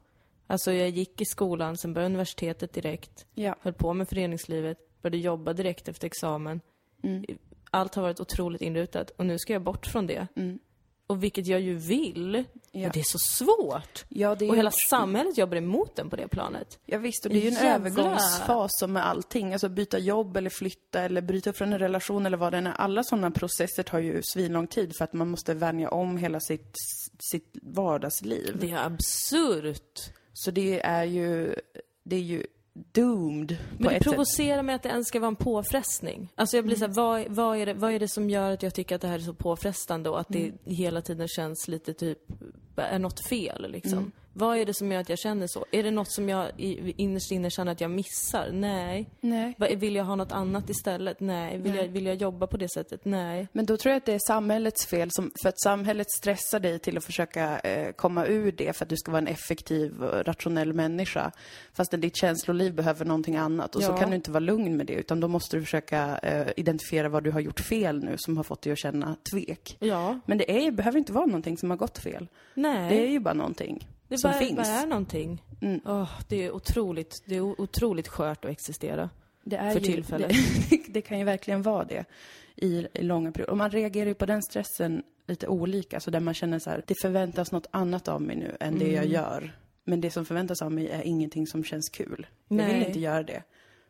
Alltså 0.47 0.71
jag 0.71 0.89
gick 0.89 1.21
i 1.21 1.25
skolan, 1.25 1.77
sen 1.77 1.93
började 1.93 2.05
universitetet 2.05 2.73
direkt. 2.73 3.25
Ja. 3.33 3.55
Höll 3.61 3.73
på 3.73 3.93
med 3.93 4.09
föreningslivet 4.09 4.77
började 5.01 5.17
jobba 5.17 5.53
direkt 5.53 5.87
efter 5.87 6.07
examen. 6.07 6.61
Mm. 7.03 7.25
Allt 7.71 7.95
har 7.95 8.01
varit 8.03 8.19
otroligt 8.19 8.61
inrutat 8.61 9.09
och 9.09 9.25
nu 9.25 9.39
ska 9.39 9.53
jag 9.53 9.61
bort 9.61 9.85
från 9.85 10.07
det. 10.07 10.27
Mm. 10.35 10.59
Och 11.07 11.23
vilket 11.23 11.47
jag 11.47 11.61
ju 11.61 11.75
vill. 11.75 12.43
Ja. 12.71 12.79
Men 12.79 12.91
det 12.93 12.99
är 12.99 13.03
så 13.03 13.19
svårt. 13.19 14.05
Ja, 14.09 14.35
det 14.35 14.45
är 14.45 14.49
och 14.49 14.57
hela 14.57 14.71
samhället 14.89 15.37
jobbar 15.37 15.57
emot 15.57 15.95
den 15.95 16.09
på 16.09 16.15
det 16.15 16.27
planet. 16.27 16.79
Ja, 16.85 16.97
visst, 16.97 17.25
och 17.25 17.31
det 17.31 17.37
är 17.37 17.41
ju 17.41 17.47
en 17.47 17.53
Jävla... 17.53 17.75
övergångsfas 17.75 18.71
som 18.79 18.93
med 18.93 19.07
allting. 19.07 19.53
Alltså 19.53 19.69
byta 19.69 19.99
jobb 19.99 20.37
eller 20.37 20.49
flytta 20.49 21.01
eller 21.01 21.21
bryta 21.21 21.53
från 21.53 21.73
en 21.73 21.79
relation 21.79 22.25
eller 22.25 22.37
vad 22.37 22.53
det 22.53 22.57
är. 22.57 22.67
Alla 22.67 23.03
sådana 23.03 23.31
processer 23.31 23.83
tar 23.83 23.99
ju 23.99 24.21
svinlång 24.23 24.67
tid 24.67 24.95
för 24.97 25.03
att 25.03 25.13
man 25.13 25.29
måste 25.29 25.53
vänja 25.53 25.89
om 25.89 26.17
hela 26.17 26.39
sitt, 26.39 26.75
sitt 27.31 27.57
vardagsliv. 27.61 28.57
Det 28.59 28.71
är 28.71 28.85
absurt. 28.85 29.99
Så 30.33 30.51
det 30.51 30.81
är 30.81 31.03
ju, 31.03 31.55
det 32.03 32.15
är 32.15 32.19
ju 32.19 32.47
doomed 32.73 33.57
Men 33.77 33.93
det 33.93 33.99
provocerar 33.99 34.57
sätt. 34.57 34.65
mig 34.65 34.75
att 34.75 34.83
det 34.83 34.89
ens 34.89 35.07
ska 35.07 35.19
vara 35.19 35.27
en 35.27 35.35
påfrestning. 35.35 36.33
Alltså 36.35 36.57
jag 36.57 36.65
blir 36.65 36.77
mm. 36.77 36.93
såhär, 36.93 37.07
vad, 37.07 37.35
vad, 37.35 37.57
är 37.57 37.65
det, 37.65 37.73
vad 37.73 37.91
är 37.91 37.99
det 37.99 38.07
som 38.07 38.29
gör 38.29 38.51
att 38.51 38.63
jag 38.63 38.73
tycker 38.73 38.95
att 38.95 39.01
det 39.01 39.07
här 39.07 39.15
är 39.15 39.19
så 39.19 39.33
påfrestande 39.33 40.09
och 40.09 40.19
att 40.19 40.35
mm. 40.35 40.57
det 40.63 40.73
hela 40.73 41.01
tiden 41.01 41.27
känns 41.27 41.67
lite 41.67 41.93
typ, 41.93 42.19
är 42.75 42.99
något 42.99 43.27
fel 43.27 43.71
liksom? 43.71 43.97
Mm. 43.97 44.11
Vad 44.33 44.57
är 44.57 44.65
det 44.65 44.73
som 44.73 44.91
gör 44.91 44.99
att 44.99 45.09
jag 45.09 45.19
känner 45.19 45.47
så? 45.47 45.65
Är 45.71 45.83
det 45.83 45.91
något 45.91 46.11
som 46.11 46.29
jag 46.29 46.51
innerst 46.57 47.31
inne 47.31 47.49
känner 47.49 47.71
att 47.71 47.81
jag 47.81 47.91
missar? 47.91 48.49
Nej. 48.51 49.09
Nej. 49.21 49.55
Vill 49.75 49.95
jag 49.95 50.03
ha 50.03 50.15
något 50.15 50.31
annat 50.31 50.69
istället? 50.69 51.19
Nej. 51.19 51.57
Vill, 51.57 51.71
Nej. 51.71 51.85
Jag, 51.85 51.91
vill 51.91 52.05
jag 52.05 52.15
jobba 52.15 52.47
på 52.47 52.57
det 52.57 52.69
sättet? 52.69 53.05
Nej. 53.05 53.47
Men 53.51 53.65
då 53.65 53.77
tror 53.77 53.91
jag 53.91 53.97
att 53.97 54.05
det 54.05 54.13
är 54.13 54.19
samhällets 54.27 54.85
fel, 54.85 55.09
som, 55.11 55.31
för 55.41 55.49
att 55.49 55.61
samhället 55.61 56.11
stressar 56.11 56.59
dig 56.59 56.79
till 56.79 56.97
att 56.97 57.05
försöka 57.05 57.59
eh, 57.59 57.91
komma 57.91 58.25
ur 58.25 58.51
det 58.51 58.77
för 58.77 58.85
att 58.85 58.89
du 58.89 58.97
ska 58.97 59.11
vara 59.11 59.21
en 59.21 59.27
effektiv 59.27 60.03
och 60.03 60.25
rationell 60.25 60.73
människa. 60.73 61.31
Fast 61.73 61.91
ditt 61.91 62.15
känsloliv 62.15 62.75
behöver 62.75 63.05
någonting 63.05 63.35
annat 63.35 63.75
och 63.75 63.81
ja. 63.81 63.87
så 63.87 63.93
kan 63.93 64.09
du 64.09 64.15
inte 64.15 64.31
vara 64.31 64.39
lugn 64.39 64.77
med 64.77 64.85
det 64.85 64.93
utan 64.93 65.19
då 65.19 65.27
måste 65.27 65.57
du 65.57 65.63
försöka 65.63 66.17
eh, 66.17 66.47
identifiera 66.57 67.09
vad 67.09 67.23
du 67.23 67.31
har 67.31 67.39
gjort 67.39 67.59
fel 67.59 68.03
nu 68.03 68.15
som 68.17 68.37
har 68.37 68.43
fått 68.43 68.61
dig 68.61 68.73
att 68.73 68.79
känna 68.79 69.15
tvek. 69.31 69.77
Ja. 69.79 70.19
Men 70.25 70.37
det 70.37 70.65
är, 70.65 70.71
behöver 70.71 70.97
inte 70.97 71.13
vara 71.13 71.25
någonting 71.25 71.57
som 71.57 71.69
har 71.69 71.77
gått 71.77 71.97
fel. 71.97 72.27
Nej. 72.53 72.89
Det 72.89 73.07
är 73.07 73.09
ju 73.09 73.19
bara 73.19 73.33
någonting. 73.33 73.87
Det 74.11 74.17
som 74.17 74.31
bara, 74.31 74.39
finns. 74.39 74.55
bara 74.55 74.67
är 74.67 74.87
någonting. 74.87 75.43
Mm. 75.61 75.81
Oh, 75.85 76.09
det 76.27 76.45
är 76.45 76.51
otroligt, 76.51 77.23
det 77.25 77.35
är 77.35 77.41
otroligt 77.41 78.07
skört 78.07 78.45
att 78.45 78.51
existera. 78.51 79.09
Det 79.43 79.55
är 79.55 79.71
för 79.71 79.79
ju, 79.79 79.85
tillfället. 79.85 80.31
Det, 80.69 80.81
det, 80.87 81.01
kan 81.01 81.19
ju 81.19 81.25
verkligen 81.25 81.61
vara 81.61 81.83
det 81.83 82.05
i, 82.55 82.87
i 82.93 83.03
långa 83.03 83.31
perioder. 83.31 83.51
Och 83.51 83.57
man 83.57 83.71
reagerar 83.71 84.07
ju 84.07 84.13
på 84.13 84.25
den 84.25 84.43
stressen 84.43 85.03
lite 85.27 85.47
olika. 85.47 85.99
Så 85.99 86.11
där 86.11 86.19
man 86.19 86.33
känner 86.33 86.59
så 86.59 86.69
här, 86.69 86.83
det 86.87 86.95
förväntas 87.01 87.51
något 87.51 87.67
annat 87.71 88.07
av 88.07 88.21
mig 88.21 88.35
nu 88.35 88.57
än 88.59 88.79
det 88.79 88.85
mm. 88.85 88.95
jag 88.95 89.05
gör. 89.05 89.57
Men 89.83 90.01
det 90.01 90.11
som 90.11 90.25
förväntas 90.25 90.61
av 90.61 90.71
mig 90.71 90.89
är 90.89 91.01
ingenting 91.01 91.47
som 91.47 91.63
känns 91.63 91.89
kul. 91.89 92.27
Nej. 92.47 92.65
Jag 92.65 92.73
vill 92.73 92.87
inte 92.87 92.99
göra 92.99 93.23
det. 93.23 93.43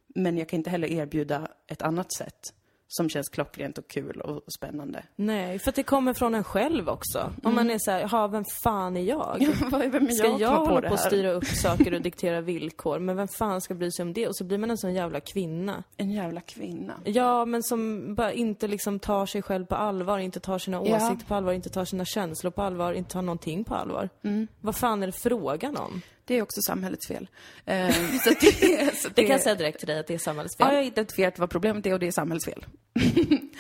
Men 0.08 0.38
jag 0.38 0.50
kan 0.50 0.58
inte 0.58 0.70
heller 0.70 0.88
erbjuda 0.88 1.48
ett 1.68 1.82
annat 1.82 2.14
sätt 2.14 2.54
som 2.92 3.10
känns 3.10 3.30
klockrent 3.30 3.78
och 3.78 3.88
kul 3.88 4.22
och, 4.22 4.44
spännande. 4.58 5.04
Nej, 5.16 5.60
för 5.60 5.70
att 5.70 5.76
det 5.76 5.84
kommer 5.84 6.14
från 6.14 6.36
en 6.36 6.44
själv 6.44 6.90
också. 6.90 7.20
Mm. 7.20 7.36
Om 7.44 7.56
man 7.56 7.70
är 7.70 7.78
så 7.80 7.92
här, 7.92 8.08
ha 8.08 8.28
vem 8.28 8.44
fan 8.64 8.98
är 8.98 9.02
jag? 9.02 9.38
Ja, 9.72 9.78
vem 9.78 10.08
är 10.08 10.12
ska 10.12 10.28
jag, 10.28 10.42
jag 10.42 10.66
hålla 10.66 10.88
på 10.88 10.94
att 10.94 11.00
styra 11.00 11.32
upp 11.32 11.46
saker 11.46 11.94
och 11.94 12.02
diktera 12.12 12.42
villkor? 12.42 13.00
Men 13.00 13.16
vem 13.16 13.28
fan 13.28 13.62
ska 13.62 13.74
bry 13.74 13.92
sig 13.92 14.04
om 14.04 14.14
det? 14.14 14.28
Och 14.28 14.36
så 14.36 14.44
blir 14.44 14.58
man 14.58 14.72
en 14.72 14.78
sån 14.78 14.94
jävla 14.94 15.20
kvinna. 15.20 15.84
En 15.98 16.12
jävla 16.12 16.42
kvinna? 16.42 16.94
Ja, 17.04 17.46
men 17.46 17.64
som 17.64 18.16
bara 18.16 18.34
inte 18.34 18.68
liksom 18.68 19.00
tar 19.00 19.26
sig 19.26 19.42
själv 19.42 19.66
på 19.66 19.76
allvar, 19.76 20.20
inte 20.20 20.40
tar 20.40 20.60
sina 20.60 20.82
ja. 20.86 20.96
åsikter 20.96 21.26
på 21.26 21.36
allvar, 21.36 21.54
inte 21.54 21.70
tar 21.70 21.86
sina 21.86 22.06
känslor 22.06 22.52
på 22.52 22.62
allvar, 22.62 22.94
inte 22.94 23.12
tar 23.12 23.22
någonting 23.22 23.64
på 23.64 23.76
allvar. 23.76 24.10
Mm. 24.24 24.48
Vad 24.62 24.76
fan 24.76 25.04
är 25.04 25.08
det 25.08 25.14
frågan 25.24 25.78
om? 25.78 26.02
Det 26.26 26.36
är 26.36 26.42
också 26.42 26.62
samhällets 26.62 27.08
fel. 27.08 27.30
Eh, 27.66 27.92
så 28.24 28.30
det, 28.30 28.96
så 28.96 29.08
det, 29.08 29.14
det, 29.16 29.24
kan 29.24 29.32
jag 29.32 29.42
säga 29.42 29.56
direkt 29.56 29.80
till 29.80 29.88
dig 29.88 30.00
att 30.00 30.08
det 30.08 30.14
är 30.14 30.18
samhällets 30.18 30.58
fel. 30.58 30.68
Ja, 30.68 30.74
jag 30.74 30.80
har 30.80 30.88
identifierat 30.88 31.40
vad 31.40 31.50
problemet 31.50 31.86
är 31.86 31.94
och 31.94 32.00
det 32.00 32.08
är 32.08 32.12
samhällets 32.12 32.46
fel. 32.46 32.66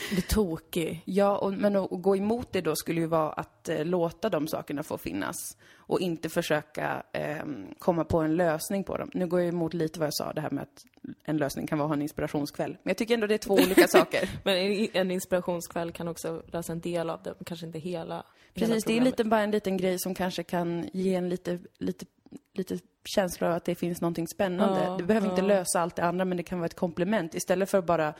det 0.09 0.17
är 0.17 0.21
tokig. 0.21 1.03
Ja, 1.05 1.37
och, 1.37 1.53
men 1.53 1.75
att, 1.75 1.89
gå 1.89 2.17
emot 2.17 2.53
det 2.53 2.61
då 2.61 2.75
skulle 2.75 3.01
ju 3.01 3.07
vara 3.07 3.31
att 3.31 3.69
eh, 3.69 3.85
låta 3.85 4.29
de 4.29 4.47
sakerna 4.47 4.83
få 4.83 4.97
finnas 4.97 5.57
och 5.91 5.99
inte 5.99 6.29
försöka 6.29 7.03
eh, 7.13 7.45
komma 7.79 8.03
på 8.03 8.19
en 8.19 8.35
lösning 8.35 8.83
på 8.83 8.97
dem. 8.97 9.09
Nu 9.13 9.27
går 9.27 9.39
jag 9.39 9.49
emot 9.49 9.73
lite 9.73 9.99
vad 9.99 10.05
jag 10.05 10.13
sa, 10.13 10.33
det 10.33 10.41
här 10.41 10.51
med 10.51 10.63
att 10.63 10.85
en 11.23 11.37
lösning 11.37 11.67
kan 11.67 11.79
vara 11.79 11.93
en 11.93 12.01
inspirationskväll. 12.01 12.71
Men 12.71 12.89
jag 12.89 12.97
tycker 12.97 13.13
ändå 13.13 13.27
det 13.27 13.33
är 13.33 13.37
två 13.37 13.53
olika 13.65 13.87
saker. 13.87 14.29
men 14.43 14.55
en 14.93 15.11
inspirationskväll 15.11 15.91
kan 15.91 16.07
också 16.07 16.43
lösa 16.47 16.73
en 16.73 16.79
del 16.81 17.09
av 17.09 17.23
det, 17.23 17.33
kanske 17.45 17.65
inte 17.65 17.79
hela. 17.79 18.25
Precis, 18.53 18.69
hela 18.69 18.81
det 18.85 18.97
är 18.97 19.01
lite, 19.01 19.23
bara 19.23 19.41
en 19.41 19.51
liten 19.51 19.77
grej 19.77 19.99
som 19.99 20.15
kanske 20.15 20.43
kan 20.43 20.89
ge 20.93 21.15
en 21.15 21.29
lite, 21.29 21.59
lite 21.77 22.05
lite 22.53 22.79
känsla 23.05 23.47
av 23.47 23.53
att 23.53 23.65
det 23.65 23.75
finns 23.75 24.01
någonting 24.01 24.27
spännande. 24.27 24.83
Ja, 24.83 24.97
det 24.97 25.03
behöver 25.03 25.27
ja. 25.27 25.31
inte 25.33 25.41
lösa 25.41 25.81
allt 25.81 25.95
det 25.95 26.03
andra, 26.03 26.25
men 26.25 26.37
det 26.37 26.43
kan 26.43 26.59
vara 26.59 26.65
ett 26.65 26.75
komplement. 26.75 27.35
Istället 27.35 27.69
för 27.69 27.77
att 27.77 27.85
bara 27.85 28.13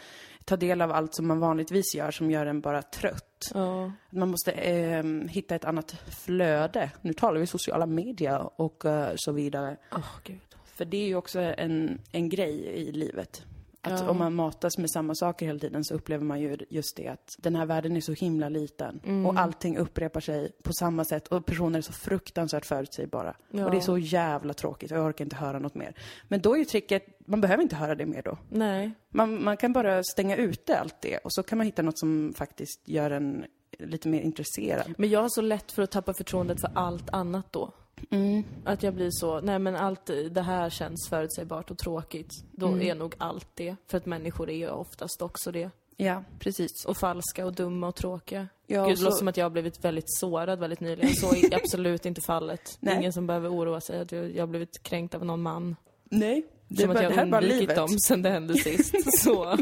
ta 0.45 0.57
del 0.57 0.81
av 0.81 0.91
allt 0.91 1.15
som 1.15 1.27
man 1.27 1.39
vanligtvis 1.39 1.95
gör, 1.95 2.11
som 2.11 2.31
gör 2.31 2.45
en 2.45 2.61
bara 2.61 2.81
trött. 2.81 3.51
Ja. 3.53 3.91
Man 4.09 4.29
måste 4.29 4.51
eh, 4.51 5.03
hitta 5.29 5.55
ett 5.55 5.65
annat 5.65 5.91
flöde. 6.25 6.91
Nu 7.01 7.13
talar 7.13 7.39
vi 7.39 7.47
sociala 7.47 7.85
medier 7.85 8.61
och 8.61 8.85
uh, 8.85 9.07
så 9.15 9.31
vidare. 9.31 9.77
Oh, 9.91 10.15
Gud. 10.23 10.39
För 10.65 10.85
det 10.85 10.97
är 10.97 11.07
ju 11.07 11.15
också 11.15 11.39
en, 11.39 12.01
en 12.11 12.29
grej 12.29 12.65
i 12.65 12.91
livet. 12.91 13.43
Att 13.83 13.99
ja. 13.99 14.09
om 14.09 14.17
man 14.17 14.35
matas 14.35 14.77
med 14.77 14.91
samma 14.91 15.15
saker 15.15 15.45
hela 15.45 15.59
tiden 15.59 15.83
så 15.83 15.93
upplever 15.93 16.25
man 16.25 16.41
ju 16.41 16.57
just 16.69 16.95
det 16.95 17.07
att 17.07 17.35
den 17.37 17.55
här 17.55 17.65
världen 17.65 17.97
är 17.97 18.01
så 18.01 18.13
himla 18.13 18.49
liten. 18.49 18.99
Mm. 19.03 19.25
Och 19.25 19.39
allting 19.39 19.77
upprepar 19.77 20.19
sig 20.19 20.51
på 20.63 20.73
samma 20.73 21.05
sätt 21.05 21.27
och 21.27 21.45
personer 21.45 21.77
är 21.77 21.81
så 21.81 21.93
fruktansvärt 21.93 22.65
förutsägbara. 22.65 23.35
Ja. 23.51 23.65
Och 23.65 23.71
det 23.71 23.77
är 23.77 23.81
så 23.81 23.97
jävla 23.97 24.53
tråkigt 24.53 24.91
och 24.91 24.97
jag 24.97 25.05
orkar 25.05 25.25
inte 25.25 25.35
höra 25.35 25.59
något 25.59 25.75
mer. 25.75 25.95
Men 26.27 26.41
då 26.41 26.53
är 26.53 26.57
ju 26.57 26.65
tricket, 26.65 27.05
man 27.25 27.41
behöver 27.41 27.63
inte 27.63 27.75
höra 27.75 27.95
det 27.95 28.05
mer 28.05 28.21
då. 28.21 28.37
Nej. 28.49 28.91
Man, 29.09 29.43
man 29.43 29.57
kan 29.57 29.73
bara 29.73 30.03
stänga 30.03 30.35
ute 30.35 30.79
allt 30.79 31.01
det 31.01 31.17
och 31.17 31.33
så 31.33 31.43
kan 31.43 31.57
man 31.57 31.65
hitta 31.65 31.81
något 31.81 31.99
som 31.99 32.33
faktiskt 32.37 32.87
gör 32.87 33.11
en 33.11 33.45
lite 33.79 34.07
mer 34.07 34.21
intresserad. 34.21 34.93
Men 34.97 35.09
jag 35.09 35.21
har 35.21 35.29
så 35.29 35.41
lätt 35.41 35.71
för 35.71 35.81
att 35.81 35.91
tappa 35.91 36.13
förtroendet 36.13 36.61
för 36.61 36.71
allt 36.75 37.09
annat 37.09 37.53
då. 37.53 37.73
Mm. 38.09 38.43
Att 38.63 38.83
jag 38.83 38.93
blir 38.93 39.09
så, 39.11 39.41
nej 39.41 39.59
men 39.59 39.75
allt 39.75 40.05
det 40.31 40.41
här 40.41 40.69
känns 40.69 41.09
förutsägbart 41.09 41.71
och 41.71 41.77
tråkigt. 41.77 42.31
Då 42.51 42.67
mm. 42.67 42.81
är 42.81 42.95
nog 42.95 43.15
allt 43.17 43.47
det. 43.53 43.75
För 43.87 43.97
att 43.97 44.05
människor 44.05 44.49
är 44.49 44.55
ju 44.55 44.69
oftast 44.69 45.21
också 45.21 45.51
det. 45.51 45.69
Ja, 45.97 46.23
precis. 46.39 46.85
Och 46.85 46.97
falska 46.97 47.45
och 47.45 47.53
dumma 47.53 47.87
och 47.87 47.95
tråkiga. 47.95 48.47
Ja, 48.67 48.85
Gud, 48.85 48.97
det 48.97 49.03
låter 49.03 49.17
som 49.17 49.27
att 49.27 49.37
jag 49.37 49.45
har 49.45 49.49
blivit 49.49 49.85
väldigt 49.85 50.05
sårad 50.07 50.59
väldigt 50.59 50.79
nyligen. 50.79 51.15
Så 51.15 51.35
är 51.35 51.55
absolut 51.63 52.05
inte 52.05 52.21
fallet. 52.21 52.77
Nej. 52.79 52.97
Ingen 52.97 53.13
som 53.13 53.27
behöver 53.27 53.49
oroa 53.49 53.81
sig 53.81 53.99
att 53.99 54.11
jag 54.11 54.39
har 54.39 54.47
blivit 54.47 54.83
kränkt 54.83 55.15
av 55.15 55.25
någon 55.25 55.41
man. 55.41 55.75
Nej. 56.03 56.43
Det 56.67 56.81
som 56.81 56.91
att 56.91 57.03
jag 57.03 57.11
har 57.11 57.23
undvikit 57.23 57.75
dem 57.75 57.89
sen 58.07 58.21
det 58.21 58.29
hände 58.29 58.53
sist. 58.53 58.95
så, 59.23 59.57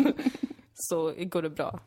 så 0.73 1.13
går 1.17 1.41
det 1.41 1.49
bra. 1.49 1.79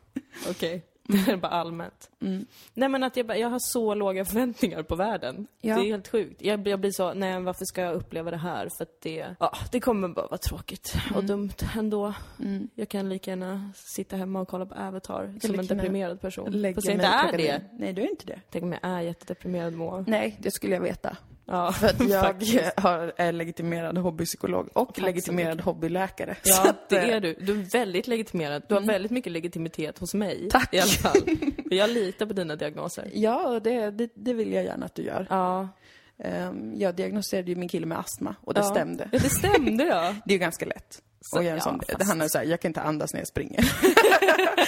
Okej. 0.49 0.75
Okay. 0.75 0.81
Bara 1.41 1.51
allmänt. 1.51 2.09
Mm. 2.21 2.45
Nej 2.73 2.89
men 2.89 3.03
att 3.03 3.17
jag, 3.17 3.39
jag 3.39 3.49
har 3.49 3.59
så 3.59 3.93
låga 3.93 4.25
förväntningar 4.25 4.83
på 4.83 4.95
världen. 4.95 5.47
Ja. 5.61 5.75
Det 5.75 5.81
är 5.81 5.85
helt 5.85 6.07
sjukt. 6.07 6.41
Jag, 6.41 6.67
jag 6.67 6.79
blir 6.79 6.91
så, 6.91 7.13
nej 7.13 7.41
varför 7.41 7.65
ska 7.65 7.81
jag 7.81 7.95
uppleva 7.95 8.31
det 8.31 8.37
här? 8.37 8.69
För 8.77 8.83
att 8.83 9.01
det, 9.01 9.35
ja, 9.39 9.57
det 9.71 9.79
kommer 9.79 10.07
bara 10.07 10.27
vara 10.27 10.37
tråkigt 10.37 10.95
mm. 11.05 11.17
och 11.17 11.23
dumt 11.23 11.53
ändå. 11.77 12.13
Mm. 12.39 12.69
Jag 12.75 12.89
kan 12.89 13.09
lika 13.09 13.31
gärna 13.31 13.71
sitta 13.75 14.15
hemma 14.15 14.41
och 14.41 14.47
kolla 14.47 14.65
på 14.65 14.75
Avatar 14.75 15.35
som 15.41 15.59
en 15.59 15.67
deprimerad 15.67 16.21
person. 16.21 16.73
Fast 16.75 16.87
jag 16.87 16.95
inte 16.95 17.07
är 17.07 17.37
det. 17.37 17.61
Nej, 17.71 17.93
du 17.93 18.01
är 18.01 18.09
inte 18.09 18.25
det. 18.25 18.41
Tänk 18.49 18.63
om 18.63 18.71
jag 18.71 18.81
är 18.83 19.01
jättedeprimerad 19.01 19.73
må. 19.73 20.03
Nej, 20.07 20.37
det 20.39 20.51
skulle 20.51 20.73
jag 20.73 20.81
veta. 20.81 21.17
Ja, 21.45 21.71
för 21.79 21.87
att 21.87 22.09
jag 22.09 22.71
har, 22.81 23.13
är 23.17 23.31
legitimerad 23.31 23.97
hobbypsykolog 23.97 24.69
och 24.73 24.99
legitimerad 24.99 25.61
hobbyläkare. 25.61 26.35
Ja, 26.43 26.65
att, 26.69 26.89
det 26.89 27.11
är 27.11 27.19
du. 27.19 27.35
Du 27.39 27.59
är 27.59 27.63
väldigt 27.63 28.07
legitimerad. 28.07 28.63
Du 28.67 28.73
har 28.73 28.81
mm. 28.81 28.93
väldigt 28.93 29.11
mycket 29.11 29.31
legitimitet 29.31 29.99
hos 29.99 30.13
mig. 30.13 30.47
Tack! 30.51 30.73
I 30.73 30.79
alla 30.79 30.91
fall. 30.91 31.21
Jag 31.69 31.89
litar 31.89 32.25
på 32.25 32.33
dina 32.33 32.55
diagnoser. 32.55 33.11
Ja, 33.13 33.59
det, 33.63 33.91
det, 33.91 34.09
det 34.15 34.33
vill 34.33 34.53
jag 34.53 34.63
gärna 34.63 34.85
att 34.85 34.95
du 34.95 35.01
gör. 35.01 35.27
Ja. 35.29 35.69
Um, 36.17 36.73
jag 36.75 36.95
diagnoserade 36.95 37.51
ju 37.51 37.55
min 37.55 37.69
kille 37.69 37.85
med 37.85 37.99
astma 37.99 38.35
och 38.41 38.53
det 38.53 38.59
ja. 38.59 38.65
stämde. 38.65 39.09
Ja, 39.11 39.19
det 39.19 39.29
stämde 39.29 39.83
ja. 39.83 40.15
det 40.25 40.31
är 40.31 40.33
ju 40.33 40.39
ganska 40.39 40.65
lätt. 40.65 41.01
Så, 41.21 41.37
och 41.37 41.43
göra 41.43 41.55
en 41.55 41.61
sån, 41.61 41.79
fast... 41.79 41.99
Det 41.99 42.05
handlar 42.05 42.27
så 42.27 42.37
här, 42.37 42.45
jag 42.45 42.61
kan 42.61 42.69
inte 42.69 42.81
andas 42.81 43.13
när 43.13 43.19
jag 43.19 43.27
springer. 43.27 43.71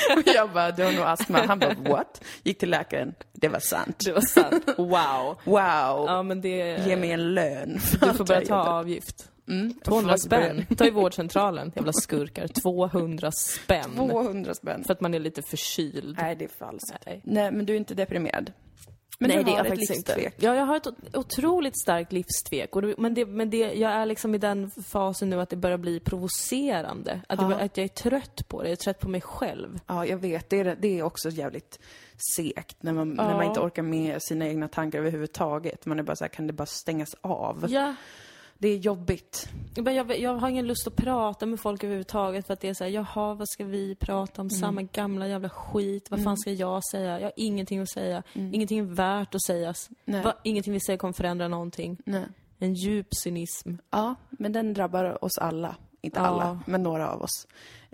och 0.18 0.36
jag 0.36 0.52
bara, 0.52 0.72
du 0.72 0.84
har 0.84 0.92
nog 0.92 1.04
astma. 1.04 1.42
Han 1.48 1.60
bara, 1.60 1.74
what? 1.74 2.24
Gick 2.44 2.58
till 2.58 2.70
läkaren. 2.70 3.14
Det 3.34 3.48
var 3.48 3.60
sant. 3.60 4.02
Det 4.06 4.12
var 4.12 4.22
sant. 4.22 4.64
Wow. 4.78 5.38
Wow. 5.44 6.06
Ja, 6.08 6.24
men 6.24 6.42
det... 6.42 6.88
Ge 6.88 6.96
mig 6.96 7.12
en 7.12 7.34
lön. 7.34 7.80
Du 8.02 8.14
får 8.14 8.26
börja 8.26 8.42
ta 8.42 8.56
avgift. 8.56 9.30
Mm, 9.48 9.74
200 9.84 10.18
spänn. 10.18 10.66
Ta 10.78 10.86
i 10.86 10.90
vårdcentralen, 10.90 11.72
jävla 11.76 11.94
skurkar. 11.94 12.48
200 12.48 13.32
spänn. 13.32 13.96
200 13.96 14.54
spänn. 14.54 14.84
För 14.84 14.94
att 14.94 15.02
man 15.02 15.14
är 15.14 15.20
lite 15.20 15.42
förkyld. 15.50 16.18
Nej, 16.22 16.36
det 16.36 16.46
är 16.46 16.50
falskt. 16.60 16.94
Nej, 17.06 17.22
Nej 17.24 17.52
men 17.52 17.66
du 17.66 17.74
är 17.74 17.78
inte 17.78 17.94
deprimerad. 17.94 18.52
Men 19.20 19.30
Nej, 19.30 19.44
det 19.44 19.52
är 19.52 19.66
ett 19.66 19.78
livstvek. 19.78 20.18
Inte. 20.18 20.46
Ja, 20.46 20.56
jag 20.56 20.66
har 20.66 20.78
ett 20.78 20.88
otroligt 21.14 21.82
starkt 21.82 22.12
livstvek. 22.12 22.76
Och 22.76 22.84
men 22.98 23.14
det, 23.14 23.26
men 23.26 23.50
det, 23.50 23.58
jag 23.58 23.92
är 23.92 24.06
liksom 24.06 24.36
i 24.36 24.38
den 24.38 24.72
fasen 24.72 25.30
nu 25.30 25.42
att 25.42 25.50
det 25.50 25.56
börjar 25.56 25.78
bli 25.78 26.00
provocerande. 26.00 27.22
Att, 27.30 27.42
ja. 27.42 27.48
det, 27.48 27.56
att 27.56 27.78
jag 27.78 27.84
är 27.84 27.88
trött 27.88 28.48
på 28.48 28.62
det. 28.62 28.68
Jag 28.68 28.72
är 28.72 28.76
trött 28.76 29.00
på 29.00 29.10
mig 29.10 29.22
själv. 29.22 29.80
Ja, 29.88 30.06
jag 30.06 30.18
vet. 30.18 30.50
Det 30.50 30.60
är, 30.60 30.78
det 30.80 31.00
är 31.00 31.04
också 31.04 31.30
jävligt 31.30 31.80
segt 32.36 32.84
när 32.84 32.94
man, 32.94 33.16
ja. 33.18 33.28
när 33.28 33.36
man 33.36 33.46
inte 33.46 33.60
orkar 33.60 33.84
med 33.84 34.24
sina 34.24 34.48
egna 34.48 34.68
tankar 34.68 35.00
överhuvudtaget. 35.00 35.86
Man 35.86 36.00
är 36.00 36.04
bara 36.04 36.16
så 36.16 36.24
här, 36.24 36.30
kan 36.30 36.48
det 36.48 36.54
bara 36.54 36.66
stängas 36.66 37.16
av? 37.22 37.66
Ja. 37.70 37.96
Det 38.58 38.68
är 38.68 38.78
jobbigt. 38.78 39.50
Men 39.76 39.96
jag, 39.96 40.20
jag 40.20 40.36
har 40.36 40.50
ingen 40.50 40.68
lust 40.68 40.88
att 40.88 40.96
prata 40.96 41.46
med 41.46 41.60
folk 41.60 41.84
överhuvudtaget 41.84 42.48
för 42.48 42.54
att 42.54 42.60
det 42.60 42.70
är 42.70 42.74
såhär, 42.74 42.92
jaha, 42.92 43.34
vad 43.34 43.50
ska 43.50 43.66
vi 43.66 43.96
prata 43.96 44.42
om? 44.42 44.48
Mm. 44.48 44.60
Samma 44.60 44.82
gamla 44.82 45.28
jävla 45.28 45.50
skit. 45.50 46.12
Vad 46.12 46.20
mm. 46.20 46.26
fan 46.26 46.38
ska 46.38 46.52
jag 46.52 46.86
säga? 46.92 47.20
Jag 47.20 47.26
har 47.26 47.34
ingenting 47.36 47.80
att 47.80 47.90
säga. 47.90 48.24
Mm. 48.34 48.54
Ingenting 48.54 48.80
är 48.80 48.84
värt 48.84 49.36
att 49.36 49.44
sägas. 49.44 49.90
Va, 50.06 50.34
ingenting 50.44 50.74
vi 50.74 50.80
säger 50.80 50.98
kommer 50.98 51.14
förändra 51.14 51.48
någonting. 51.48 51.98
Nej. 52.06 52.26
En 52.60 52.74
djup 52.74 53.08
cynism. 53.24 53.76
Ja, 53.92 54.16
men 54.30 54.52
den 54.52 54.74
drabbar 54.74 55.24
oss 55.24 55.38
alla. 55.38 55.76
Inte 56.06 56.20
ja. 56.20 56.26
alla, 56.26 56.60
men 56.66 56.84
några 56.84 57.10
av 57.10 57.22
oss. 57.22 57.48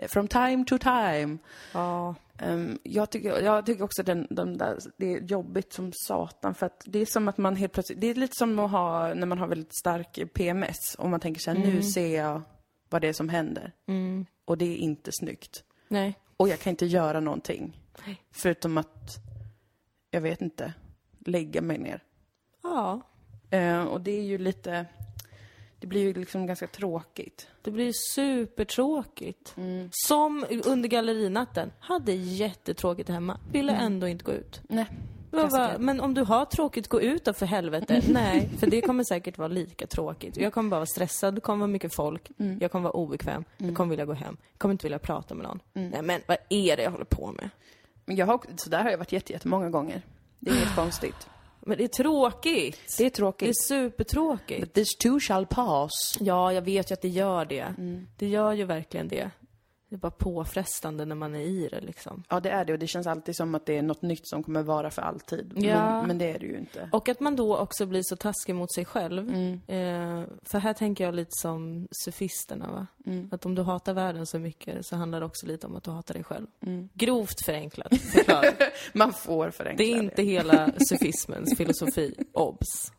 From 0.08 0.28
time 0.28 0.66
to 0.66 0.78
time. 0.78 1.38
Ja. 1.74 2.16
Um, 2.44 2.80
jag, 2.84 3.10
tycker, 3.10 3.42
jag 3.42 3.66
tycker 3.66 3.84
också 3.84 4.04
den, 4.04 4.28
den 4.30 4.58
där, 4.58 4.78
det 4.98 5.14
är 5.14 5.22
jobbigt 5.22 5.74
som 5.74 5.92
satan 5.94 6.56
för 6.56 6.66
att 6.66 6.84
det 6.86 7.00
är 7.00 7.06
som 7.06 7.28
att 7.28 7.38
man 7.38 7.56
helt 7.56 7.74
plötsligt, 7.74 8.02
det 8.02 8.08
är 8.08 8.16
lite 8.16 8.36
som 8.36 8.60
att 8.60 8.72
ha, 8.72 9.14
när 9.14 9.28
man 9.28 9.38
har 9.38 9.48
väldigt 9.48 9.76
stark 9.76 10.34
PMS 10.34 10.96
och 10.98 11.10
man 11.10 11.20
tänker 11.20 11.42
såhär, 11.42 11.58
mm. 11.58 11.70
nu 11.70 11.84
ser 11.84 12.18
jag 12.18 12.42
vad 12.90 13.02
det 13.02 13.08
är 13.08 13.14
som 13.14 13.30
händer. 13.30 13.72
Mm. 13.88 14.26
Och 14.46 14.58
det 14.58 14.66
är 14.66 14.78
inte 14.78 15.12
snyggt. 15.14 15.64
Nej. 15.88 16.20
Och 16.38 16.50
jag 16.50 16.60
kan 16.60 16.72
inte 16.72 16.86
göra 16.86 17.20
någonting. 17.20 17.78
Nej. 18.06 18.22
Förutom 18.32 18.78
att, 18.78 19.16
jag 20.12 20.22
vet 20.22 20.42
inte, 20.42 20.74
lägga 21.20 21.62
mig 21.62 21.78
ner. 21.78 22.04
Ja. 22.64 23.02
Uh, 23.54 23.84
och 23.84 24.02
det 24.02 24.12
är 24.12 24.24
ju 24.24 24.38
lite, 24.38 24.86
det 25.82 25.88
blir 25.88 26.02
ju 26.02 26.14
liksom 26.14 26.46
ganska 26.46 26.68
tråkigt. 26.68 27.48
Det 27.62 27.72
blir 27.72 27.92
supertråkigt. 28.14 29.54
Mm. 29.58 29.90
Som 29.92 30.46
under 30.66 30.90
gallerinatten. 30.90 31.72
Hade 31.80 32.14
jättetråkigt 32.14 33.10
hemma. 33.10 33.40
Ville 33.52 33.72
mm. 33.72 33.86
ändå 33.86 34.08
inte 34.08 34.24
gå 34.26 34.32
ut. 34.32 34.62
Nej. 34.68 34.86
Bara, 35.32 35.78
men 35.78 36.02
om 36.02 36.14
du 36.14 36.22
har 36.22 36.46
tråkigt, 36.46 36.88
gå 36.88 37.02
ut 37.02 37.26
då 37.26 37.34
för 37.34 37.46
helvete. 37.46 38.02
Nej, 38.10 38.50
för 38.60 38.68
det 38.68 38.82
kommer 38.82 39.04
säkert 39.04 39.38
vara 39.38 39.48
lika 39.48 39.88
tråkigt. 39.88 40.38
Jag 40.38 40.54
kommer 40.54 40.70
bara 40.70 40.80
vara 40.80 40.86
stressad, 40.86 41.36
det 41.36 41.42
kommer 41.42 41.60
vara 41.60 41.68
mycket 41.72 41.96
folk, 41.96 42.32
mm. 42.40 42.58
jag 42.62 42.72
kommer 42.72 42.84
vara 42.84 42.94
obekväm, 42.94 43.44
jag 43.58 43.64
mm. 43.64 43.76
kommer 43.76 43.90
vilja 43.90 44.06
gå 44.06 44.14
hem, 44.14 44.38
jag 44.52 44.60
kommer 44.60 44.72
inte 44.72 44.86
vilja 44.86 45.00
prata 45.00 45.36
med 45.36 45.44
någon. 45.44 45.60
Mm. 45.74 45.90
Nej 45.90 46.02
men 46.02 46.22
vad 46.28 46.38
är 46.50 46.78
det 46.78 46.84
jag 46.84 46.92
håller 46.92 47.06
på 47.06 47.32
med? 47.32 47.50
Men 48.06 48.16
jag 48.16 48.26
har, 48.26 48.42
så 48.56 48.70
där 48.70 48.84
har 48.84 48.90
jag 48.90 48.98
varit 48.98 49.30
jättemånga 49.30 49.70
gånger. 49.70 50.02
Det 50.40 50.52
är 50.52 50.56
inget 50.56 50.76
konstigt. 50.76 51.28
Men 51.66 51.78
det 51.78 51.84
är 51.84 51.88
tråkigt. 51.88 52.80
Det 52.98 53.06
är 53.06 53.10
tråkigt. 53.10 53.48
Det 53.48 53.50
är 53.50 53.68
supertråkigt. 53.68 54.62
But 54.62 54.74
this 54.74 54.98
too 55.00 55.20
shall 55.20 55.46
pass. 55.46 56.18
Ja, 56.20 56.54
jag 56.54 56.62
vet 56.62 56.92
ju 56.92 56.94
att 56.94 57.02
det 57.02 57.10
gör 57.10 57.46
det. 57.46 57.76
Mm. 57.78 58.08
Det 58.18 58.28
gör 58.28 58.54
ju 58.54 58.66
verkligen 58.66 59.08
det. 59.08 59.32
Det 59.92 59.96
är 59.96 60.00
bara 60.00 60.12
påfrestande 60.12 61.06
när 61.06 61.16
man 61.16 61.36
är 61.36 61.40
i 61.40 61.68
det 61.72 61.82
liksom. 61.82 62.24
Ja, 62.30 62.40
det 62.40 62.50
är 62.50 62.66
det 62.66 62.74
och 62.74 62.80
det 62.80 62.88
känns 62.88 63.08
alltid 63.08 63.36
som 63.36 63.56
att 63.56 63.66
det 63.66 63.78
är 63.78 63.82
något 63.82 64.02
nytt 64.02 64.28
som 64.28 64.44
kommer 64.44 64.64
vara 64.64 64.92
för 64.92 65.02
alltid. 65.02 65.54
Ja. 65.56 65.98
Men, 65.98 66.08
men 66.08 66.18
det 66.18 66.26
är 66.26 66.40
det 66.40 66.46
ju 66.46 66.58
inte. 66.58 66.90
Och 66.92 67.10
att 67.10 67.20
man 67.20 67.36
då 67.36 67.58
också 67.58 67.86
blir 67.86 68.02
så 68.04 68.16
taskig 68.16 68.56
mot 68.56 68.74
sig 68.74 68.86
själv. 68.86 69.30
Mm. 69.30 69.54
Eh, 69.68 70.28
för 70.44 70.60
här 70.60 70.74
tänker 70.74 71.04
jag 71.04 71.16
lite 71.16 71.32
som 71.32 71.88
sofisterna 71.92 72.72
va. 72.72 72.88
Mm. 73.06 73.30
Att 73.32 73.46
om 73.46 73.56
du 73.56 73.62
hatar 73.62 73.94
världen 73.94 74.26
så 74.26 74.40
mycket 74.40 74.86
så 74.86 74.96
handlar 74.96 75.20
det 75.20 75.26
också 75.26 75.48
lite 75.48 75.68
om 75.68 75.76
att 75.76 75.84
du 75.84 75.92
hatar 75.92 76.14
dig 76.14 76.24
själv. 76.24 76.48
Mm. 76.66 76.90
Grovt 76.94 77.46
förenklat 77.46 77.98
förklarat. 78.14 78.56
man 78.94 79.14
får 79.14 79.52
förenkla 79.52 79.86
det. 79.86 79.92
är 79.92 80.04
inte 80.04 80.24
hela 80.24 80.72
sofismens 80.78 81.58
filosofi, 81.58 82.16
obs. 82.34 82.92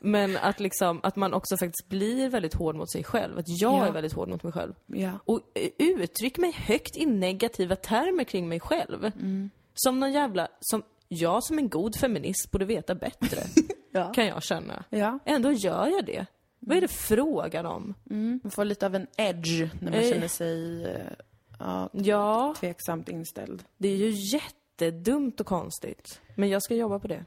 Men 0.00 0.36
att 0.36 0.60
liksom, 0.60 1.00
att 1.02 1.16
man 1.16 1.34
också 1.34 1.56
faktiskt 1.56 1.88
blir 1.88 2.28
väldigt 2.28 2.54
hård 2.54 2.76
mot 2.76 2.92
sig 2.92 3.04
själv. 3.04 3.38
Att 3.38 3.48
jag 3.60 3.72
ja. 3.72 3.86
är 3.86 3.92
väldigt 3.92 4.12
hård 4.12 4.28
mot 4.28 4.42
mig 4.42 4.52
själv. 4.52 4.74
Ja. 4.86 5.12
Och 5.24 5.40
uttrycker 5.78 6.40
mig 6.40 6.52
högt 6.52 6.96
i 6.96 7.06
negativa 7.06 7.76
termer 7.76 8.24
kring 8.24 8.48
mig 8.48 8.60
själv. 8.60 9.04
Mm. 9.04 9.50
Som 9.74 10.00
någon 10.00 10.12
jävla, 10.12 10.48
som 10.60 10.82
jag 11.08 11.44
som 11.44 11.58
en 11.58 11.68
god 11.68 11.96
feminist 11.96 12.50
borde 12.50 12.64
veta 12.64 12.94
bättre. 12.94 13.40
ja. 13.92 14.12
Kan 14.12 14.26
jag 14.26 14.42
känna. 14.42 14.84
Ändå 15.24 15.52
gör 15.52 15.86
jag 15.86 16.06
det. 16.06 16.26
Vad 16.60 16.76
är 16.76 16.80
det 16.80 16.88
frågan 16.88 17.66
om? 17.66 17.94
Mm. 18.10 18.40
Man 18.42 18.50
får 18.50 18.64
lite 18.64 18.86
av 18.86 18.94
en 18.94 19.06
edge 19.16 19.68
när 19.80 19.90
man 19.90 20.00
eh. 20.00 20.10
känner 20.10 20.28
sig 20.28 20.84
uh, 20.86 21.12
ja, 21.58 21.90
ja, 21.92 22.54
tveksamt 22.60 23.08
inställd. 23.08 23.64
Det 23.76 23.88
är 23.88 23.96
ju 23.96 24.10
jättedumt 24.10 25.40
och 25.40 25.46
konstigt. 25.46 26.20
Men 26.34 26.48
jag 26.48 26.62
ska 26.62 26.74
jobba 26.74 26.98
på 26.98 27.08
det. 27.08 27.24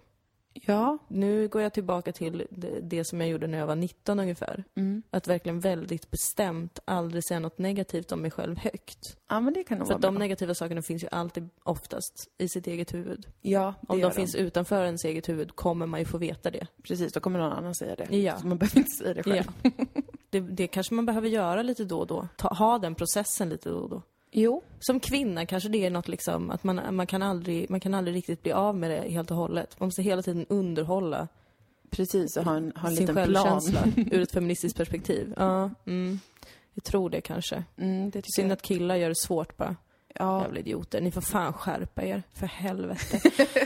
Ja. 0.65 0.97
Nu 1.08 1.47
går 1.47 1.62
jag 1.62 1.74
tillbaka 1.74 2.12
till 2.12 2.47
det, 2.50 2.80
det, 2.82 3.04
som 3.04 3.21
jag 3.21 3.30
gjorde 3.30 3.47
när 3.47 3.58
jag 3.58 3.67
var 3.67 3.76
19 3.76 4.19
ungefär. 4.19 4.63
Mm. 4.76 5.04
Att 5.10 5.28
verkligen 5.28 5.60
väldigt 5.60 6.12
bestämt 6.12 6.80
aldrig 6.86 7.24
säga 7.24 7.39
något 7.39 7.58
negativt 7.58 8.12
om 8.12 8.21
mig 8.21 8.32
själv 8.32 8.58
högt. 8.58 9.17
Ja, 9.30 9.39
men 9.39 9.54
det 9.54 9.63
kan 9.63 9.78
nog 9.78 9.88
För 9.88 9.95
att 9.95 10.02
de 10.02 10.15
negativa 10.15 10.56
sakerna 10.56 10.82
finns 10.82 11.04
ju 11.04 11.08
alltid, 11.12 11.50
oftast, 11.63 12.30
i 12.38 12.50
sitt 12.50 12.67
eget 12.67 12.93
huvud. 12.93 13.28
Ja, 13.41 13.74
Om 13.88 13.97
de, 13.97 14.04
de 14.04 14.12
finns 14.12 14.36
utanför 14.36 14.86
ens 14.86 15.06
eget 15.06 15.30
huvud 15.30 15.56
kommer 15.56 15.86
man 15.86 16.00
ju 16.00 16.06
få 16.06 16.17
veta 16.17 16.52
det. 16.52 16.67
Precis, 16.84 17.13
då 17.13 17.19
kommer 17.19 17.39
någon 17.39 17.52
annan 17.52 17.76
säga 17.76 17.95
det. 17.95 18.17
Ja. 18.17 18.38
Så 18.39 18.47
man 18.47 18.58
behöver 18.58 18.78
inte 18.78 18.91
säga 18.91 19.13
det 19.13 19.24
själv. 19.24 19.52
Ja. 19.63 19.71
Det, 20.30 20.39
det 20.39 20.67
kanske 20.67 20.93
man 20.93 21.06
behöver 21.06 21.28
göra 21.28 21.62
lite 21.62 21.86
då 21.86 22.00
och 22.00 22.08
då. 22.08 22.28
Ta, 22.38 22.47
ha 22.47 22.80
den 22.80 22.95
processen 22.95 23.50
lite 23.50 23.69
då 23.69 23.76
och 23.76 23.89
då. 23.89 24.02
Jo. 24.32 24.63
Som 24.80 25.00
kvinna 25.00 25.46
kanske 25.46 25.70
det 25.70 25.86
är 25.86 25.89
något 25.89 26.08
liksom, 26.08 26.50
att 26.50 26.63
man, 26.63 26.96
man, 26.96 27.08
kan 27.08 27.22
aldrig, 27.22 27.70
man 27.70 27.80
kan 27.80 27.94
aldrig 27.94 28.15
riktigt 28.15 28.44
bli 28.44 28.52
av 28.52 28.76
med 28.76 28.91
det 28.91 29.10
helt 29.10 29.32
och 29.32 29.38
hållet. 29.38 29.80
Man 29.80 29.88
måste 29.88 30.02
hela 30.02 30.22
tiden 30.22 30.46
underhålla 30.50 31.28
Precis, 31.91 32.38
och 32.38 32.46
ha 32.46 32.58
en, 32.58 32.74
ha 32.76 32.89
en 32.89 32.96
sin 32.96 33.06
liten 33.06 33.26
plan. 33.26 33.62
ur 34.12 34.22
ett 34.22 34.32
feministiskt 34.32 34.78
perspektiv. 34.78 35.34
Ja, 35.38 35.70
mm. 35.88 36.20
Jag 36.74 36.84
tror 36.84 37.10
det 37.10 37.22
kanske. 37.22 37.63
Mm, 37.78 38.10
det 38.10 38.26
Synd 38.36 38.52
jag. 38.52 38.54
att 38.54 38.62
killar 38.62 38.96
gör 38.96 39.10
det 39.10 39.15
svårt 39.15 39.58
bara. 39.58 39.76
Ja. 40.15 40.41
Jävla 40.41 40.60
idioter. 40.60 41.02
Ni 41.02 41.12
får 41.12 41.22
fan 41.22 41.54
skärpa 41.54 42.04
er. 42.04 42.24
För 42.34 42.48
helvete. 42.48 43.20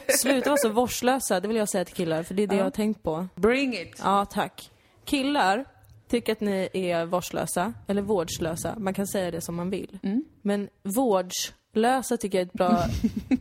Sluta 0.18 0.50
vara 0.50 0.58
så 0.58 0.70
vårdslösa, 0.70 1.40
det 1.40 1.48
vill 1.48 1.58
jag 1.58 1.70
säga 1.70 1.86
till 1.86 1.96
killar. 1.96 2.24
För 2.24 2.34
det 2.34 2.44
är 2.44 2.48
det 2.48 2.56
ja. 2.56 2.60
jag 2.60 2.66
har 2.66 2.72
tänkt 2.72 3.04
på. 3.04 3.28
Bring 3.36 3.74
it! 3.74 4.02
Ja, 4.04 4.26
tack. 4.26 4.72
Killar, 5.06 5.66
tycker 6.08 6.32
att 6.32 6.42
ni 6.42 6.70
är 6.74 7.06
vårdslösa, 7.06 7.74
eller 7.88 8.02
vårdslösa. 8.02 8.76
Man 8.78 8.94
kan 8.94 9.08
säga 9.08 9.32
det 9.32 9.42
som 9.42 9.56
man 9.56 9.70
vill. 9.70 10.00
Mm. 10.04 10.24
Men 10.42 10.70
vårdslösa 10.84 12.18
tycker 12.18 12.38
jag 12.38 12.42
är 12.42 12.48
ett 12.48 12.54
bra 12.54 12.84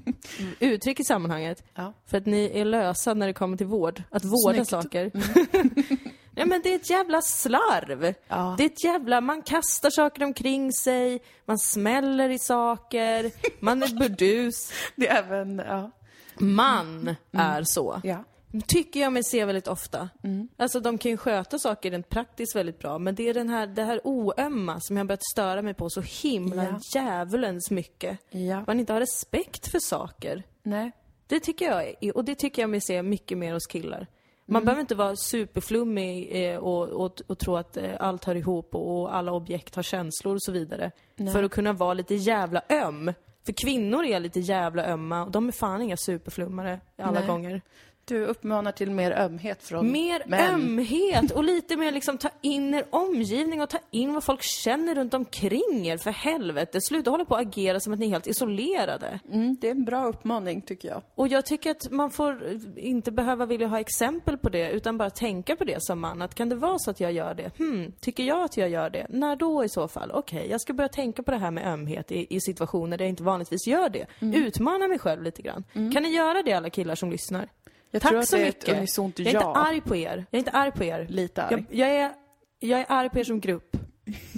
uttryck 0.59 1.01
i 1.01 1.05
sammanhanget. 1.05 1.65
Ja. 1.75 1.93
För 2.07 2.19
att 2.19 2.27
ni 2.27 2.51
är 2.55 2.65
lösa 2.65 3.15
när 3.15 3.27
det 3.27 3.33
kommer 3.33 3.57
till 3.57 3.67
vård. 3.67 4.03
Att 4.11 4.25
vårda 4.25 4.65
Snyggt. 4.65 4.71
saker. 4.71 5.11
Mm. 5.15 5.71
Nej 6.37 6.47
men 6.47 6.61
det 6.63 6.73
är 6.73 6.77
ett 6.77 6.91
jävla 6.91 7.23
slarv. 7.23 8.15
Ja. 8.29 8.55
Det 8.59 8.65
är 8.65 8.67
ett 8.67 8.85
jävla, 8.85 9.21
man 9.21 9.43
kastar 9.43 9.91
saker 9.91 10.25
omkring 10.25 10.73
sig, 10.73 11.23
man 11.45 11.59
smäller 11.59 12.31
i 12.31 12.39
saker, 12.39 13.31
man 13.61 13.83
är 13.83 13.99
burdus. 13.99 14.73
Det 14.97 15.09
är 15.09 15.19
även, 15.19 15.63
ja. 15.67 15.91
Man 16.39 17.01
mm. 17.01 17.17
är 17.33 17.63
så. 17.65 18.01
Ja 18.05 18.25
tycker 18.63 19.01
jag 19.01 19.13
mig 19.13 19.25
se 19.25 19.45
väldigt 19.45 19.69
ofta. 19.69 20.09
Mm. 20.23 20.49
Alltså 20.57 20.81
de 20.81 20.99
kan 20.99 21.11
ju 21.11 21.17
sköta 21.17 21.59
saker 21.59 21.91
rent 21.91 22.09
praktiskt 22.09 22.57
väldigt 22.57 22.79
bra, 22.79 22.99
men 22.99 23.15
det 23.15 23.29
är 23.29 23.35
den 23.35 23.49
här, 23.49 23.67
det 23.67 23.83
här 23.83 24.01
oömma 24.05 24.81
som 24.81 24.97
jag 24.97 25.07
börjat 25.07 25.25
störa 25.33 25.63
mig 25.63 25.75
på 25.75 25.91
så 25.91 26.01
himla 26.01 26.65
ja. 26.65 26.81
djävulens 26.95 27.71
mycket. 27.71 28.19
Ja. 28.31 28.65
Man 28.67 28.81
inte 28.81 28.93
har 28.93 29.01
respekt 29.01 29.71
för 29.71 29.79
saker. 29.79 30.43
Nej. 30.63 30.93
Det 31.27 31.41
tycker 31.41 31.65
jag, 31.65 31.95
är, 32.01 32.17
och 32.17 32.25
det 32.25 32.35
tycker 32.35 32.63
jag 32.63 32.71
mig 32.71 32.81
se 32.81 33.03
mycket 33.03 33.39
mer 33.39 33.53
hos 33.53 33.67
killar. 33.67 34.07
Man 34.47 34.57
mm. 34.57 34.65
behöver 34.65 34.81
inte 34.81 34.95
vara 34.95 35.17
superflummig 35.17 36.31
eh, 36.33 36.57
och, 36.57 36.89
och, 36.89 37.21
och, 37.27 37.39
tro 37.39 37.57
att 37.57 37.77
eh, 37.77 37.91
allt 38.01 38.25
hör 38.25 38.35
ihop 38.35 38.75
och, 38.75 39.01
och, 39.01 39.17
alla 39.17 39.33
objekt 39.33 39.75
har 39.75 39.83
känslor 39.83 40.35
och 40.35 40.43
så 40.43 40.53
vidare. 40.53 40.91
Nej. 41.17 41.33
För 41.33 41.43
att 41.43 41.51
kunna 41.51 41.73
vara 41.73 41.95
lite 41.95 42.15
jävla 42.15 42.63
öm. 42.69 43.13
För 43.47 43.53
kvinnor 43.53 44.05
är 44.05 44.21
lite 44.21 44.41
jävla 44.41 44.87
ömma 44.87 45.25
och 45.25 45.31
de 45.31 45.49
är 45.49 45.53
fan 45.53 45.83
inga 45.83 45.97
superflummare 45.97 46.81
alla 46.99 47.19
Nej. 47.21 47.29
gånger. 47.29 47.63
Du 48.07 48.25
uppmanar 48.25 48.73
till 48.73 48.91
mer 48.91 49.11
ömhet 49.13 49.63
från 49.63 49.93
Mer 49.93 50.23
män. 50.27 50.55
ömhet 50.55 51.31
och 51.31 51.45
lite 51.55 51.77
mer 51.77 51.93
liksom 51.93 52.19
ta 52.19 52.29
in 52.41 52.75
er 52.75 52.85
omgivning 52.91 53.63
och 53.63 53.69
ta 53.71 53.79
in 53.91 54.15
vad 54.15 54.25
folk 54.25 54.43
känner 54.43 54.95
runt 54.95 55.15
omkring 55.15 55.87
er, 55.87 55.97
för 55.97 56.11
helvete. 56.11 56.81
Sluta 56.81 57.11
hålla 57.11 57.25
på 57.25 57.35
och 57.35 57.41
agera 57.41 57.81
som 57.81 57.93
att 57.93 57.99
ni 57.99 58.07
är 58.07 58.11
helt 58.11 58.27
isolerade. 58.27 59.21
Mm, 59.33 59.57
det 59.61 59.67
är 59.67 59.71
en 59.71 59.85
bra 59.85 60.07
uppmaning, 60.07 60.63
tycker 60.63 60.89
jag. 60.89 61.03
Och 61.15 61.29
jag 61.29 61.47
tycker 61.47 61.71
att 61.71 61.91
man 61.91 62.11
får 62.11 62.61
inte 62.77 63.13
behöva 63.13 63.47
vilja 63.47 63.67
ha 63.67 63.81
exempel 63.81 64.39
på 64.39 64.49
det, 64.49 64.71
utan 64.71 64.99
bara 64.99 65.11
tänka 65.11 65.57
på 65.57 65.65
det 65.65 65.77
som 65.83 66.01
man. 66.01 66.23
Att 66.23 66.35
kan 66.35 66.49
det 66.49 66.57
vara 66.57 66.79
så 66.79 66.91
att 66.91 67.01
jag 67.01 67.13
gör 67.13 67.35
det? 67.35 67.59
Hmm, 67.59 67.93
tycker 68.01 68.23
jag 68.25 68.43
att 68.43 68.57
jag 68.57 68.69
gör 68.69 68.91
det? 68.91 69.07
När 69.11 69.37
då 69.37 69.65
i 69.65 69.69
så 69.69 69.89
fall? 69.89 70.11
Okej, 70.11 70.47
jag 70.51 70.61
ska 70.61 70.73
börja 70.73 70.89
tänka 70.89 71.23
på 71.23 71.31
det 71.31 71.39
här 71.39 71.51
med 71.51 71.67
ömhet 71.73 72.13
i, 72.13 72.27
i 72.37 72.41
situationer 72.41 72.97
där 72.99 73.05
jag 73.05 73.11
inte 73.11 73.23
vanligtvis 73.23 73.67
gör 73.67 73.89
det. 73.89 74.07
Utmana 74.21 74.89
mig 74.89 74.99
själv 74.99 75.23
lite 75.23 75.43
grann. 75.43 75.65
Kan 75.73 76.03
ni 76.03 76.09
göra 76.09 76.43
det 76.43 76.53
alla 76.53 76.71
killar 76.71 76.95
som 76.95 77.11
lyssnar? 77.11 77.49
Jag 77.95 78.03
Tack 78.03 78.11
tror 78.11 78.21
att 78.21 78.29
så 78.29 78.37
det 78.37 78.43
är 78.43 78.49
ett 78.49 78.63
mycket. 78.63 78.77
unisont 78.77 79.19
Jag 79.19 79.27
är 79.27 79.31
inte 79.31 79.45
ja. 79.45 79.57
arg 79.57 79.81
på 79.81 79.97
er. 79.97 80.27
Jag 80.31 80.37
är 80.37 80.39
inte 80.39 80.51
arg 80.51 80.73
på 80.73 80.85
er. 80.85 81.07
Lite 81.09 81.43
arg. 81.43 81.65
Jag, 81.71 81.89
jag, 81.89 81.97
är, 81.97 82.13
jag 82.59 82.81
är 82.81 82.87
arg 82.89 83.11
på 83.11 83.19
er 83.19 83.25
som 83.25 83.41
grupp. 83.41 83.77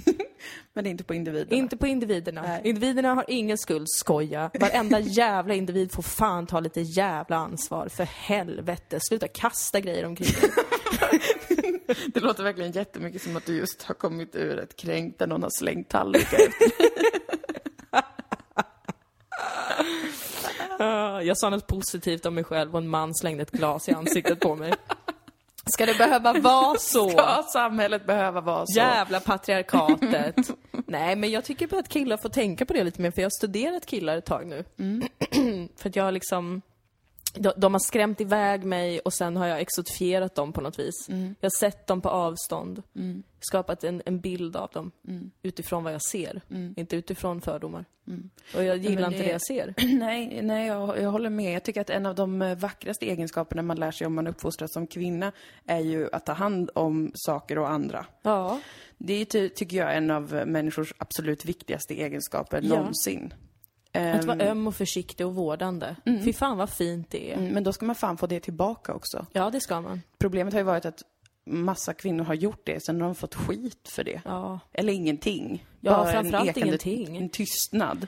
Men 0.73 0.85
inte 0.85 1.03
på 1.03 1.13
individerna. 1.13 1.55
Inte 1.55 1.77
på 1.77 1.87
individerna. 1.87 2.41
Nej. 2.41 2.61
Individerna 2.63 3.13
har 3.13 3.25
ingen 3.27 3.57
skuld, 3.57 3.85
skoja. 3.89 4.51
Varenda 4.59 4.99
jävla 5.03 5.53
individ 5.53 5.91
får 5.91 6.03
fan 6.03 6.47
ta 6.47 6.59
lite 6.59 6.81
jävla 6.81 7.35
ansvar. 7.35 7.87
För 7.87 8.03
helvete, 8.03 8.99
sluta 9.01 9.27
kasta 9.27 9.79
grejer 9.79 10.05
omkring. 10.05 10.27
Det 12.13 12.19
låter 12.19 12.43
verkligen 12.43 12.71
jättemycket 12.71 13.21
som 13.21 13.35
att 13.35 13.45
du 13.45 13.57
just 13.57 13.83
har 13.83 13.95
kommit 13.95 14.35
ur 14.35 14.59
ett 14.59 14.75
kränk 14.75 15.19
där 15.19 15.27
någon 15.27 15.43
har 15.43 15.49
slängt 15.49 15.89
tallrikar 15.89 16.37
efter. 16.37 16.71
Ah, 17.89 18.01
Jag 21.23 21.37
sa 21.37 21.49
något 21.49 21.67
positivt 21.67 22.25
om 22.25 22.35
mig 22.35 22.43
själv 22.43 22.75
och 22.75 22.81
en 22.81 22.87
man 22.87 23.15
slängde 23.15 23.43
ett 23.43 23.51
glas 23.51 23.89
i 23.89 23.91
ansiktet 23.91 24.39
på 24.39 24.55
mig. 24.55 24.73
Ska 25.65 25.85
det 25.85 25.97
behöva 25.97 26.33
vara 26.41 26.77
så? 26.77 27.09
Ska 27.09 27.43
samhället 27.53 28.05
behöva 28.05 28.41
vara 28.41 28.65
så? 28.65 28.77
Jävla 28.79 29.19
patriarkatet. 29.19 30.35
Nej, 30.85 31.15
men 31.15 31.31
jag 31.31 31.43
tycker 31.43 31.67
bara 31.67 31.79
att 31.79 31.89
killar 31.89 32.17
får 32.17 32.29
tänka 32.29 32.65
på 32.65 32.73
det 32.73 32.83
lite 32.83 33.01
mer, 33.01 33.11
för 33.11 33.21
jag 33.21 33.25
har 33.25 33.37
studerat 33.37 33.85
killar 33.85 34.17
ett 34.17 34.25
tag 34.25 34.47
nu. 34.47 34.65
för 35.77 35.89
att 35.89 35.95
jag 35.95 36.03
har 36.03 36.11
liksom... 36.11 36.61
De, 37.33 37.53
de 37.57 37.73
har 37.73 37.79
skrämt 37.79 38.21
iväg 38.21 38.63
mig 38.63 38.99
och 38.99 39.13
sen 39.13 39.35
har 39.37 39.47
jag 39.47 39.59
exotifierat 39.61 40.35
dem 40.35 40.53
på 40.53 40.61
något 40.61 40.79
vis. 40.79 41.05
Jag 41.09 41.35
har 41.41 41.59
sett 41.59 41.87
dem 41.87 42.01
på 42.01 42.09
avstånd. 42.09 42.83
Skapat 43.39 43.83
en, 43.83 44.01
en 44.05 44.19
bild 44.19 44.55
av 44.55 44.69
dem. 44.73 44.91
Utifrån 45.43 45.83
vad 45.83 45.93
jag 45.93 46.01
ser. 46.01 46.41
Inte 46.75 46.95
utifrån 46.95 47.41
fördomar. 47.41 47.85
Och 48.55 48.63
jag 48.63 48.77
gillar 48.77 49.01
men 49.01 49.11
inte 49.13 49.17
det- 49.23 49.25
det 49.25 49.31
jag 49.31 49.41
ser. 49.41 49.73
Nej, 49.99 50.39
nej 50.43 50.67
jag, 50.67 51.01
jag 51.01 51.11
håller 51.11 51.29
med. 51.29 51.53
Jag 51.55 51.63
tycker 51.63 51.81
att 51.81 51.89
en 51.89 52.05
av 52.05 52.15
de 52.15 52.41
eh, 52.41 52.57
vackraste 52.57 53.05
egenskaperna 53.05 53.61
man 53.61 53.77
lär 53.79 53.91
sig 53.91 54.07
om 54.07 54.15
man 54.15 54.27
uppfostras 54.27 54.73
som 54.73 54.87
kvinna 54.87 55.31
är 55.65 55.79
ju 55.79 56.09
att 56.11 56.25
ta 56.25 56.33
hand 56.33 56.69
om 56.75 57.11
saker 57.15 57.57
och 57.57 57.69
andra. 57.71 58.05
Ja. 58.21 58.59
Det 58.97 59.13
är, 59.13 59.25
ty, 59.25 59.49
tycker 59.49 59.77
jag, 59.77 59.97
en 59.97 60.11
av 60.11 60.43
människors 60.45 60.93
absolut 60.97 61.45
viktigaste 61.45 61.93
egenskaper 61.93 62.61
Ja. 62.63 62.69
någonsin. 62.75 63.33
Att 63.97 64.25
vara 64.25 64.37
Ehm, 64.37 64.47
öm 64.51 64.67
och 64.67 64.75
försiktig 64.75 65.25
och 65.25 65.35
vårdande. 65.35 65.95
Fy 66.23 66.33
fan 66.33 66.57
vad 66.57 66.69
fint 66.69 67.09
det 67.11 67.31
är. 67.31 67.37
mm, 67.37 67.53
Men 67.53 67.63
då 67.63 67.73
ska 67.73 67.85
man 67.85 67.95
fan 67.95 68.17
få 68.17 68.27
det 68.27 68.39
tillbaka 68.39 68.93
också. 68.93 69.25
Ja, 69.33 69.49
det 69.49 69.59
ska 69.59 69.81
man. 69.81 70.01
Problemet 70.19 70.53
har 70.53 70.59
ju 70.59 70.65
varit 70.65 70.85
att 70.85 71.03
massa 71.49 71.93
kvinnor 71.93 72.23
har 72.23 72.33
gjort 72.33 72.61
det, 72.65 72.83
sen 72.85 73.01
har 73.01 73.07
de 73.07 73.15
fått 73.15 73.35
skit 73.35 73.89
för 73.89 74.03
det. 74.03 74.21
Ja. 74.25 74.59
Eller 74.73 74.93
ingenting. 74.93 75.65
Ja, 75.81 75.91
Bara 75.91 76.11
framförallt 76.11 76.49
ekande- 76.49 76.67
ingenting. 76.89 77.17
En 77.17 77.29
tystnad. 77.29 78.07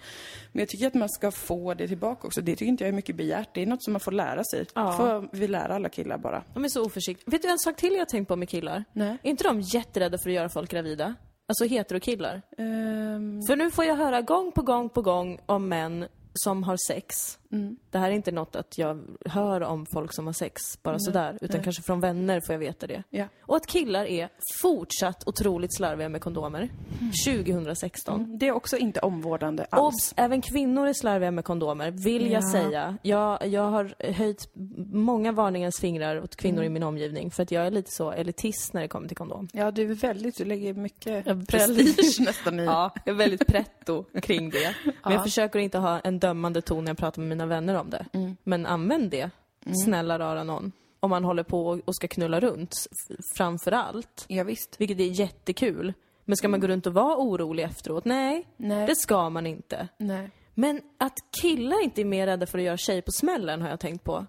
Men 0.52 0.60
jag 0.60 0.70
tycker 0.70 0.88
att 0.88 0.94
man 0.94 1.10
ska 1.10 1.32
få 1.32 1.74
det 1.74 1.88
tillbaka 1.88 2.28
också. 2.28 2.42
Det 2.42 2.52
tycker 2.56 2.66
inte 2.66 2.84
jag 2.84 2.90
är 2.90 2.94
mycket 2.94 3.16
begärt. 3.16 3.50
Det 3.54 3.62
är 3.62 3.66
något 3.66 3.84
som 3.84 3.94
man 3.94 4.00
får 4.00 4.12
lära 4.12 4.44
sig. 4.44 4.66
Ja. 4.76 4.92
Får 4.98 5.30
vi 5.32 5.48
lära 5.48 5.76
alla 5.76 5.90
killar 5.90 6.18
bara. 6.18 6.44
De 6.54 6.64
är 6.66 6.70
så 6.70 6.86
oförsiktiga. 6.86 7.32
Vet 7.32 7.42
du 7.42 7.50
en 7.50 7.60
sak 7.60 7.76
till 7.76 7.92
jag 7.94 8.00
har 8.00 8.06
tänkt 8.06 8.28
på 8.28 8.36
med 8.36 8.50
killar? 8.50 8.84
Nej. 8.94 9.18
Är 9.24 9.30
inte 9.30 9.44
de 9.44 9.62
jätterädda 9.62 10.18
för 10.18 10.30
att 10.30 10.36
göra 10.36 10.50
folk 10.50 10.72
gravida? 10.72 11.16
Alltså 11.50 11.66
heterokillar. 11.66 12.42
Ehm, 12.58 13.42
För 13.48 13.56
nu 13.56 13.72
får 13.72 13.86
jag 13.86 13.96
höra 13.96 14.22
gång 14.22 14.52
på 14.52 14.62
gång 14.62 14.90
på 14.90 15.02
gång 15.02 15.40
om 15.46 15.70
män 15.70 16.06
som 16.34 16.64
har 16.64 16.78
sex. 16.88 17.38
Mm. 17.52 17.78
Det 17.90 17.98
här 17.98 18.12
är 18.12 18.16
inte 18.16 18.32
något 18.32 18.56
att 18.56 18.78
jag 18.78 19.02
hör 19.26 19.62
om 19.62 19.86
folk 19.94 20.14
som 20.14 20.26
har 20.26 20.34
sex 20.34 20.62
bara 20.84 21.00
sådär, 21.00 21.38
utan 21.42 21.64
kanske 21.64 21.82
från 21.84 22.00
vänner 22.00 22.42
får 22.42 22.54
jag 22.54 22.60
veta 22.60 22.88
det. 22.88 23.04
ja. 23.10 23.26
Och 23.42 23.56
att 23.56 23.68
killar 23.68 24.06
är 24.06 24.30
fortsatt 24.62 25.28
otroligt 25.28 25.76
slarviga 25.78 26.10
med 26.10 26.22
kondomer. 26.22 26.70
2016. 27.26 28.38
Det 28.38 28.48
är 28.48 28.52
också 28.52 28.78
inte 28.78 29.00
omvårdande 29.00 29.66
alls. 29.70 29.84
Obs! 29.96 30.14
Även 30.18 30.42
kvinnor 30.42 30.88
är 30.88 30.94
slarviga 30.94 31.32
med 31.32 31.46
kondomer, 31.46 31.92
vill 31.92 32.32
jag 32.32 32.44
Ja. 32.44 32.52
säga. 32.52 32.98
Jag, 33.02 33.48
jag 33.48 33.62
har 33.70 34.12
höjt 34.14 34.50
många 34.94 35.32
varningens 35.32 35.80
fingrar 35.80 36.22
åt 36.24 36.36
kvinnor 36.36 36.60
Mm. 36.60 36.66
i 36.66 36.74
min 36.74 36.84
omgivning, 36.84 37.32
för 37.32 37.44
att 37.44 37.52
jag 37.52 37.68
är 37.68 37.72
lite 37.72 37.92
så 37.92 38.12
elitist 38.12 38.74
när 38.74 38.82
det 38.82 38.88
kommer 38.88 39.08
till 39.08 39.18
kondom. 39.18 39.48
Ja, 39.54 39.72
du 39.72 39.92
är 39.92 39.96
väldigt, 39.96 40.38
du 40.38 40.46
lägger 40.46 40.74
mycket 40.74 41.26
prestige 41.48 42.20
nästan 42.20 42.60
i. 42.60 42.64
Ja, 42.66 42.92
jag 43.06 43.14
är 43.14 43.18
väldigt 43.18 43.48
pretto 43.48 44.04
kring 44.22 44.50
det. 44.50 44.76
Men 45.04 45.14
jag 45.14 45.24
försöker 45.24 45.60
inte 45.60 45.78
ha 45.78 46.00
en 46.00 46.20
dömande 46.20 46.62
ton 46.62 46.84
när 46.84 46.90
jag 46.92 46.98
pratar 46.98 47.22
med 47.22 47.30
mina 47.30 47.39
vänner 47.46 47.76
om 47.76 47.90
det. 47.90 48.06
Mm. 48.14 48.38
Men 48.44 48.66
använd 48.66 49.12
det, 49.12 49.30
snälla 49.86 50.20
rara 50.20 50.44
någon. 50.44 50.72
Om 51.00 51.10
man 51.10 51.24
håller 51.24 51.44
på 51.44 51.80
och 51.86 51.96
ska 51.96 52.08
knulla 52.08 52.40
runt, 52.40 52.76
framför 53.36 53.72
allt. 53.72 54.26
Ja, 54.28 54.44
visst. 54.44 54.76
Vilket 54.82 55.00
är 55.00 55.04
jättekul. 55.04 55.94
Men 56.26 56.38
ska 56.38 56.48
man 56.48 56.60
gå 56.60 56.68
runt 56.68 56.88
och 56.88 56.94
vara 56.94 57.18
orolig 57.18 57.64
efteråt? 57.64 58.06
Nej, 58.06 58.48
Nej. 58.58 58.88
det 58.88 58.96
ska 58.96 59.30
man 59.30 59.46
inte. 59.48 59.88
Nej. 59.98 60.30
Men 60.60 60.82
att 60.98 61.14
killar 61.42 61.84
inte 61.84 62.02
är 62.02 62.06
mer 62.06 62.28
rädda 62.28 62.46
för 62.46 62.58
att 62.58 62.64
göra 62.64 62.78
tjej 62.78 63.02
på 63.02 63.12
smällen 63.12 63.62
har 63.62 63.70
jag 63.70 63.80
tänkt 63.80 64.04
på. 64.04 64.26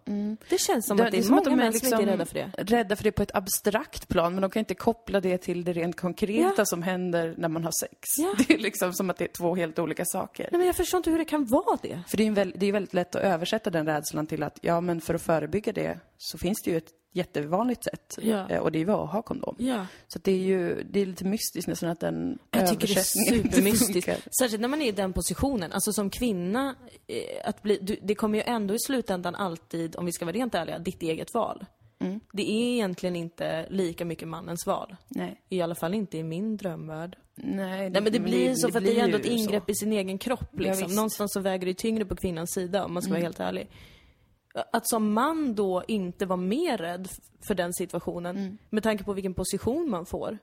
Det 0.48 0.60
känns 0.60 0.86
som 0.86 1.00
att 1.00 1.10
det 1.10 1.18
är, 1.18 1.22
som 1.22 1.30
många 1.30 1.40
att 1.40 1.44
de 1.44 1.56
män 1.56 1.72
som 1.72 1.86
inte 1.86 2.02
är 2.02 2.06
rädda 2.06 2.26
för 2.26 2.34
det. 2.34 2.50
rädda 2.58 2.96
för 2.96 3.04
det 3.04 3.12
på 3.12 3.22
ett 3.22 3.34
abstrakt 3.34 4.08
plan, 4.08 4.34
men 4.34 4.42
de 4.42 4.50
kan 4.50 4.60
inte 4.60 4.74
koppla 4.74 5.20
det 5.20 5.38
till 5.38 5.64
det 5.64 5.72
rent 5.72 5.96
konkreta 5.96 6.54
Ja. 6.56 6.64
som 6.64 6.82
händer 6.82 7.34
när 7.38 7.48
man 7.48 7.64
har 7.64 7.72
sex. 7.80 8.00
Ja. 8.18 8.34
Det 8.48 8.54
är 8.54 8.58
liksom 8.58 8.92
som 8.92 9.10
att 9.10 9.16
det 9.18 9.24
är 9.24 9.28
två 9.28 9.54
helt 9.54 9.78
olika 9.78 10.04
saker. 10.04 10.48
Nej 10.52 10.58
men 10.58 10.66
jag 10.66 10.76
förstår 10.76 10.98
inte 10.98 11.10
hur 11.10 11.18
det 11.18 11.24
kan 11.24 11.46
vara 11.46 11.78
det. 11.82 12.02
För 12.08 12.16
det 12.16 12.26
är, 12.26 12.52
det 12.58 12.66
är 12.66 12.72
väldigt 12.72 12.94
lätt 12.94 13.14
att 13.14 13.22
översätta 13.22 13.70
den 13.70 13.86
rädslan 13.86 14.26
till 14.26 14.42
att, 14.42 14.58
ja 14.62 14.80
men 14.80 15.00
för 15.00 15.14
att 15.14 15.22
förebygga 15.22 15.72
det 15.72 15.98
så 16.18 16.38
finns 16.38 16.62
det 16.62 16.70
ju 16.70 16.76
ett 16.76 16.90
jättevanligt 17.12 17.84
sätt. 17.84 18.18
Ja. 18.22 18.48
Eh, 18.50 18.58
Och 18.58 18.72
det 18.72 18.78
är 18.78 18.84
ju 18.84 18.90
att 18.90 19.11
ha 19.11 19.22
kondom. 19.22 19.54
Ja. 19.58 19.86
Så 20.08 20.18
det 20.18 20.32
är 20.32 20.36
ju, 20.38 20.82
det 20.90 21.00
är 21.00 21.06
lite 21.06 21.24
mystiskt 21.24 21.68
nästan 21.68 21.88
att 21.90 22.00
den 22.00 22.38
Jag 22.50 22.68
tycker 22.68 22.86
det 22.86 22.96
är 23.00 23.02
supermystiskt. 23.42 24.11
Särskilt 24.40 24.61
när 24.61 24.68
man 24.68 24.82
är 24.82 24.88
i 24.88 24.92
den 24.92 25.12
positionen. 25.12 25.72
Alltså 25.72 25.92
som 25.92 26.11
kvinna, 26.11 26.74
eh, 27.06 27.48
att 27.48 27.62
bli, 27.62 27.78
du, 27.82 27.96
det 28.02 28.14
kommer 28.14 28.38
ju 28.38 28.44
ändå 28.46 28.74
i 28.74 28.78
slutändan 28.78 29.34
alltid, 29.34 29.96
om 29.96 30.06
vi 30.06 30.12
ska 30.12 30.24
vara 30.24 30.36
rent 30.36 30.54
ärliga, 30.54 30.78
ditt 30.78 31.02
eget 31.02 31.34
val. 31.34 31.64
Mm. 32.00 32.20
Det 32.32 32.42
är 32.42 32.74
egentligen 32.74 33.16
inte 33.16 33.66
lika 33.70 34.04
mycket 34.04 34.28
mannens 34.28 34.66
val. 34.66 34.96
Nej. 35.08 35.40
I 35.48 35.62
alla 35.62 35.74
fall 35.74 35.94
inte 35.94 36.18
i 36.18 36.22
min 36.22 36.56
drömvärld. 36.56 37.16
Nej, 37.34 37.90
Nej 37.90 38.02
men 38.02 38.12
det 38.12 38.20
blir 38.20 38.54
så, 38.54 38.70
för 38.70 38.78
att 38.78 38.84
det 38.84 38.98
är 39.00 39.04
ändå 39.04 39.16
ett 39.16 39.22
blir 39.22 39.32
ingrepp 39.32 39.64
så. 39.66 39.70
i 39.70 39.74
sin 39.74 39.92
egen 39.92 40.18
kropp 40.18 40.48
Ja, 40.52 40.58
liksom. 40.62 40.84
Mm. 40.84 40.96
Någonstans 40.96 41.32
så 41.32 41.40
väger 41.40 41.66
det 41.66 41.74
tyngre 41.74 42.04
på 42.04 42.16
kvinnans 42.16 42.50
sida 42.50 42.84
om 42.84 42.94
man 42.94 43.02
ska 43.02 43.12
vara 43.12 43.22
helt 43.22 43.40
ärlig. 43.40 43.68
Att 44.55 44.88
som 44.88 45.12
man 45.12 45.55
då 45.55 45.84
inte 45.88 46.26
vara 46.26 46.36
mer 46.36 46.78
rädd 46.78 47.09
för 47.46 47.55
den 47.55 47.72
situationen, 47.74 48.36
Mm. 48.36 48.59
med 48.70 48.82
tanke 48.82 49.05
på 49.05 49.12
vilken 49.12 49.34
position 49.34 49.90
man 49.90 50.07
får, 50.07 50.38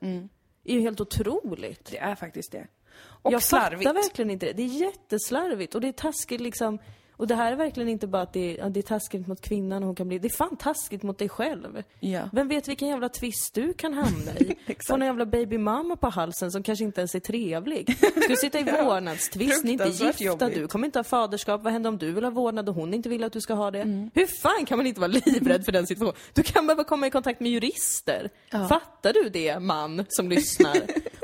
är 0.64 0.74
ju 0.74 0.80
helt 0.80 1.00
otroligt. 1.00 1.84
Det 1.90 1.98
är 1.98 2.14
faktiskt 2.14 2.52
det. 2.52 2.66
Och 3.00 3.32
jag 3.32 3.42
slarvigt. 3.42 3.82
fattar 3.82 3.94
verkligen 4.02 4.30
inte 4.30 4.46
det. 4.46 4.52
Det 4.52 4.62
är 4.62 4.66
jätteslarvigt 4.80 5.74
och 5.74 5.80
det 5.80 5.88
är 5.88 5.92
taskigt 5.92 6.40
liksom. 6.40 6.78
Och 7.18 7.26
det 7.26 7.34
här 7.34 7.52
är 7.52 7.56
verkligen 7.56 7.88
inte 7.88 8.06
bara 8.06 8.22
att 8.22 8.32
det 8.32 8.54
är, 8.54 8.58
ja, 8.58 8.68
det 8.68 8.80
är 8.80 8.82
taskigt 8.82 9.26
mot 9.26 9.40
kvinnan 9.40 9.82
och 9.82 9.86
hon 9.86 9.96
kan 9.96 10.08
bli... 10.08 10.18
Det 10.18 10.28
är 10.28 10.36
fan 10.36 10.56
taskigt 10.56 11.02
mot 11.02 11.18
dig 11.18 11.28
själv. 11.28 11.82
Ja. 12.00 12.28
Vem 12.32 12.48
vet 12.48 12.68
vilken 12.68 12.88
jävla 12.88 13.08
twist 13.08 13.54
du 13.54 13.72
kan 13.72 13.94
hamna 13.94 14.32
i? 14.38 14.56
Få 14.88 14.94
en 14.94 15.00
jävla 15.00 15.26
babymamma 15.26 15.96
på 15.96 16.08
halsen 16.08 16.52
som 16.52 16.62
kanske 16.62 16.84
inte 16.84 17.00
ens 17.00 17.14
är 17.14 17.20
trevlig. 17.20 17.96
Ska 17.98 18.28
du 18.28 18.36
sitta 18.36 18.58
i 18.58 18.62
vårdnadstvist, 18.84 19.64
ni 19.64 19.70
är 19.70 19.86
inte 19.86 20.04
gifta, 20.04 20.24
jobbigt. 20.24 20.54
du 20.54 20.68
kommer 20.68 20.86
inte 20.86 20.98
ha 20.98 21.04
faderskap. 21.04 21.62
Vad 21.62 21.72
händer 21.72 21.90
om 21.90 21.98
du 21.98 22.12
vill 22.12 22.24
ha 22.24 22.30
vårdnad 22.30 22.68
och 22.68 22.74
hon 22.74 22.94
inte 22.94 23.08
vill 23.08 23.24
att 23.24 23.32
du 23.32 23.40
ska 23.40 23.54
ha 23.54 23.70
det? 23.70 23.80
Mm. 23.80 24.10
Hur 24.14 24.26
fan 24.26 24.66
kan 24.66 24.78
man 24.78 24.86
inte 24.86 25.00
vara 25.00 25.12
livrädd 25.24 25.64
för 25.64 25.72
den 25.72 25.86
situationen? 25.86 26.20
Du 26.32 26.42
kan 26.42 26.66
behöva 26.66 26.84
komma 26.84 27.06
i 27.06 27.10
kontakt 27.10 27.40
med 27.40 27.52
jurister. 27.52 28.30
Fattar 28.50 29.12
du 29.12 29.28
det, 29.28 29.58
man 29.58 30.04
som 30.08 30.28
lyssnar? 30.28 30.76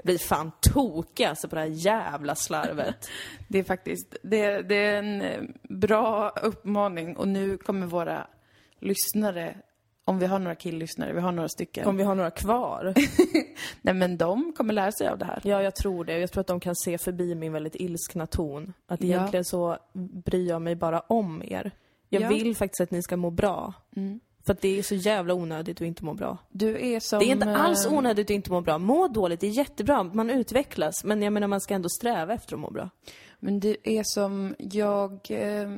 Blir 0.05 0.19
fan 0.19 0.53
tokig 0.61 1.25
alltså 1.25 1.49
på 1.49 1.55
det 1.55 1.61
här 1.61 1.69
jävla 1.69 2.35
slarvet. 2.35 3.11
Det 3.49 3.59
är 3.59 3.65
faktiskt, 3.65 4.17
det, 4.23 4.63
det 4.63 4.75
är 4.75 4.99
en 4.99 5.23
eh, 5.23 5.41
bra 5.87 6.31
uppmaning 6.43 7.17
och 7.17 7.29
nu 7.29 7.59
kommer 7.59 7.87
våra 7.87 8.27
lyssnare, 8.81 9.57
om 10.05 10.19
vi 10.19 10.27
har 10.27 10.39
några 10.39 10.55
killlyssnare, 10.55 11.13
vi 11.13 11.21
har 11.21 11.33
några 11.33 11.49
stycken. 11.49 11.89
Om 11.89 11.97
vi 11.97 12.03
har 12.03 12.15
några 12.15 12.31
kvar. 12.31 12.95
Nej 13.83 13.95
men 13.95 14.17
de 14.17 14.53
kommer 14.57 14.75
lära 14.75 14.93
sig 14.93 15.09
av 15.09 15.19
det 15.19 15.25
här. 15.25 15.41
Ja, 15.45 15.63
jag 15.63 15.75
tror 15.75 16.05
det. 16.05 16.19
Jag 16.19 16.33
tror 16.33 16.41
att 16.41 16.47
de 16.47 16.61
kan 16.61 16.77
se 16.77 16.99
förbi 16.99 17.35
min 17.35 17.53
väldigt 17.53 17.77
ilskna 17.77 18.27
ton. 18.27 18.73
Att 18.87 19.01
Ja. 19.03 19.07
egentligen 19.07 19.45
så 19.45 19.77
bryr 20.25 20.49
jag 20.49 20.63
mig 20.63 20.75
bara 20.77 21.01
om 21.01 21.43
er. 21.47 21.71
Jag 22.09 22.23
Ja. 22.23 22.29
vill 22.29 22.57
faktiskt 22.57 22.81
att 22.81 22.91
ni 22.91 23.03
ska 23.03 23.17
må 23.17 23.31
bra. 23.31 23.73
För 24.47 24.53
att 24.53 24.61
det 24.61 24.79
är 24.79 24.83
så 24.83 24.95
jävla 24.95 25.35
onödigt 25.35 25.77
att 25.81 25.87
inte 25.87 26.05
må 26.05 26.15
bra. 26.15 26.39
Du 26.51 26.87
är 26.95 27.01
som... 27.01 27.19
Det 27.19 27.25
är 27.25 27.33
inte 27.33 27.57
alls 27.57 27.87
eh, 27.87 27.93
onödigt 27.93 28.27
att 28.27 28.31
inte 28.31 28.53
må 28.53 28.61
bra. 28.61 28.79
Må 28.79 29.09
dåligt, 29.09 29.41
det 29.41 29.47
är 29.47 29.51
jättebra. 29.51 30.03
Man 30.03 30.31
utvecklas. 30.31 31.05
Men 31.05 31.23
jag 31.23 31.33
menar, 31.33 31.49
man 31.49 31.61
ska 31.61 31.75
ändå 31.75 31.89
sträva 31.89 32.35
efter 32.35 32.55
att 32.55 32.61
må 32.61 32.71
bra. 32.71 32.91
Men 33.45 33.61
du 33.61 33.77
är 33.83 34.03
som, 34.05 34.55
jag... 34.59 35.21
Eh, 35.31 35.71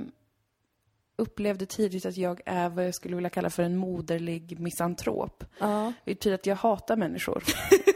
upplevde 1.19 1.67
tidigt 1.67 2.07
att 2.07 2.17
jag 2.17 2.41
är 2.47 2.69
vad 2.69 2.87
jag 2.87 2.95
skulle 2.95 3.15
vilja 3.15 3.31
kalla 3.31 3.51
för 3.51 3.63
en 3.63 3.77
moderlig 3.77 4.61
misantrop. 4.61 5.45
Ja. 5.59 5.93
Det 6.05 6.15
betyder 6.15 6.35
att 6.35 6.47
jag 6.47 6.57
hatar 6.57 6.97
människor. 6.97 7.45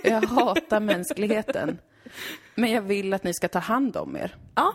jag 0.05 0.23
hatar 0.27 0.81
mänskligheten. 0.91 1.79
Men 2.55 2.71
jag 2.71 2.83
vill 2.83 3.15
att 3.15 3.25
ni 3.25 3.35
ska 3.35 3.49
ta 3.49 3.59
hand 3.59 3.97
om 3.97 4.17
er. 4.17 4.37
Ja. 4.55 4.75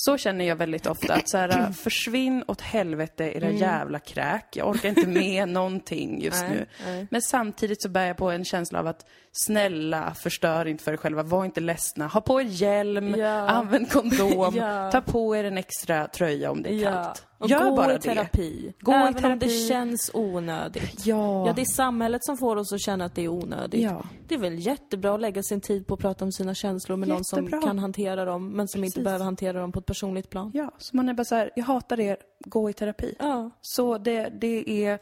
Så 0.00 0.16
känner 0.18 0.44
jag 0.44 0.56
väldigt 0.56 0.86
ofta. 0.86 1.14
Att 1.14 1.28
så 1.28 1.38
här, 1.38 1.72
försvinn 1.82 2.44
åt 2.46 2.60
helvete 2.60 3.24
era 3.24 3.46
mm. 3.46 3.56
jävla 3.56 3.98
kräk. 3.98 4.56
Jag 4.56 4.68
orkar 4.68 4.88
inte 4.88 5.06
med 5.06 5.48
någonting 5.58 6.22
just 6.22 6.42
nej, 6.42 6.50
nu. 6.50 6.66
Nej. 6.86 7.06
Men 7.10 7.22
samtidigt 7.22 7.82
så 7.82 7.88
bär 7.88 8.06
jag 8.06 8.16
på 8.16 8.30
en 8.30 8.44
känsla 8.44 8.78
av 8.78 8.86
att 8.86 9.06
snälla, 9.32 10.14
förstör 10.14 10.66
inte 10.66 10.84
för 10.84 10.92
er 10.92 10.96
själva. 10.96 11.22
Var 11.22 11.44
inte 11.44 11.60
ledsna. 11.60 12.06
Ha 12.06 12.20
på 12.20 12.40
er 12.40 12.44
hjälm, 12.44 13.14
ja. 13.14 13.48
använd 13.48 13.90
kondom, 13.90 14.56
ja. 14.56 14.90
ta 14.90 15.00
på 15.00 15.36
er 15.36 15.44
en 15.44 15.58
extra 15.58 16.08
tröja 16.08 16.50
om 16.50 16.62
det 16.62 16.68
är 16.68 16.74
ja. 16.74 16.90
kallt. 16.90 17.27
Och 17.38 17.48
Gör 17.48 17.70
gå 17.70 17.76
bara 17.76 17.94
i 17.94 17.98
terapi. 17.98 18.74
Det. 18.78 18.84
Gå 18.84 18.92
Även 18.92 19.10
i 19.10 19.14
terapi. 19.14 19.32
om 19.32 19.38
det 19.38 19.48
känns 19.48 20.10
onödigt. 20.14 21.06
Ja. 21.06 21.46
ja, 21.46 21.52
det 21.52 21.60
är 21.62 21.74
samhället 21.76 22.24
som 22.24 22.36
får 22.38 22.56
oss 22.56 22.72
att 22.72 22.80
känna 22.80 23.04
att 23.04 23.14
det 23.14 23.22
är 23.24 23.28
onödigt. 23.28 23.82
Ja. 23.82 24.04
Det 24.28 24.34
är 24.34 24.38
väl 24.38 24.58
jättebra 24.58 25.14
att 25.14 25.20
lägga 25.20 25.42
sin 25.42 25.60
tid 25.60 25.86
på 25.86 25.94
att 25.94 26.00
prata 26.00 26.24
om 26.24 26.32
sina 26.32 26.54
känslor 26.54 26.96
med 26.96 27.08
jättebra. 27.08 27.40
någon 27.40 27.50
som 27.50 27.62
kan 27.62 27.78
hantera 27.78 28.24
dem, 28.24 28.48
men 28.50 28.68
som 28.68 28.80
Precis. 28.80 28.96
inte 28.96 29.04
behöver 29.04 29.24
hantera 29.24 29.60
dem 29.60 29.72
på 29.72 29.78
ett 29.78 29.86
personligt 29.86 30.30
plan. 30.30 30.50
Ja, 30.54 30.70
så 30.78 30.96
man 30.96 31.08
är 31.08 31.14
bara 31.14 31.24
så 31.24 31.34
här, 31.34 31.50
jag 31.56 31.64
hatar 31.64 32.00
er, 32.00 32.16
gå 32.46 32.70
i 32.70 32.72
terapi. 32.72 33.14
Ja. 33.18 33.50
Så 33.60 33.98
det, 33.98 34.28
det 34.40 34.84
är 34.86 34.98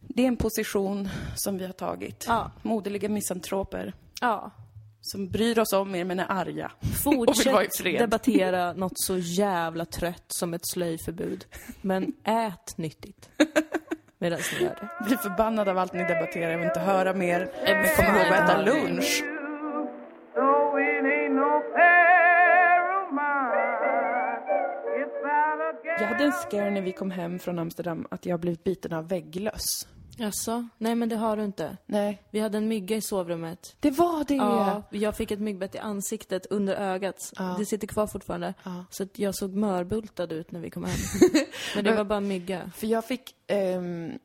det 0.00 0.22
är 0.22 0.28
en 0.28 0.36
position 0.36 1.08
som 1.36 1.58
vi 1.58 1.66
har 1.66 1.72
tagit. 1.72 2.24
Ja. 2.28 2.50
Moderliga 2.62 3.08
misantroper. 3.08 3.94
Ja. 4.20 4.50
Som 5.12 5.28
bryr 5.28 5.58
oss 5.58 5.72
om 5.72 5.94
er 5.94 6.04
men 6.04 6.20
är 6.20 6.26
arga. 6.28 6.72
Fortsätt 7.04 7.98
debattera 7.98 8.72
något 8.76 8.98
så 9.00 9.18
jävla 9.18 9.84
trött 9.84 10.26
som 10.28 10.54
ett 10.54 10.68
slöjförbud. 10.72 11.44
Men 11.80 12.12
ät 12.24 12.78
nyttigt. 12.78 13.30
Medan 14.18 14.38
ni 14.58 14.64
gör 14.64 14.74
det. 14.74 15.04
Blir 15.04 15.16
förbannad 15.16 15.68
av 15.68 15.78
allt 15.78 15.92
ni 15.92 16.04
debatterar. 16.04 16.50
Jag 16.50 16.58
vill 16.58 16.66
inte 16.66 16.80
höra 16.80 17.14
mer. 17.14 17.50
Men 17.64 17.96
kom 17.96 18.04
ihåg 18.04 18.26
att 18.26 18.50
äta 18.50 18.62
lunch. 18.62 19.24
Jag 26.00 26.06
hade 26.06 26.24
en 26.24 26.32
scare 26.32 26.70
när 26.70 26.82
vi 26.82 26.92
kom 26.92 27.10
hem 27.10 27.38
från 27.38 27.58
Amsterdam 27.58 28.06
att 28.10 28.26
jag 28.26 28.40
blivit 28.40 28.64
biten 28.64 28.92
av 28.92 29.08
vägglöss. 29.08 29.88
Jaså? 30.18 30.68
Nej 30.78 30.94
men 30.94 31.08
det 31.08 31.16
har 31.16 31.36
du 31.36 31.44
inte. 31.44 31.76
Nej. 31.86 32.22
Vi 32.30 32.40
hade 32.40 32.58
en 32.58 32.68
mygga 32.68 32.96
i 32.96 33.00
sovrummet. 33.00 33.76
Det 33.80 33.90
var 33.90 34.24
det? 34.24 34.34
Ja, 34.34 34.82
jag 34.90 35.16
fick 35.16 35.30
ett 35.30 35.40
myggbett 35.40 35.74
i 35.74 35.78
ansiktet 35.78 36.46
under 36.46 36.74
ögat. 36.74 37.32
Ja. 37.36 37.56
Det 37.58 37.66
sitter 37.66 37.86
kvar 37.86 38.06
fortfarande. 38.06 38.54
Ja. 38.62 38.84
Så 38.90 39.06
jag 39.14 39.34
såg 39.34 39.54
mörbultad 39.54 40.32
ut 40.32 40.50
när 40.50 40.60
vi 40.60 40.70
kom 40.70 40.84
hem. 40.84 40.96
men 41.74 41.84
det 41.84 41.94
var 41.94 42.04
bara 42.04 42.16
en 42.16 42.28
mygga. 42.28 42.70
För 42.76 42.86
jag 42.86 43.04
fick, 43.04 43.34
um, 43.76 44.18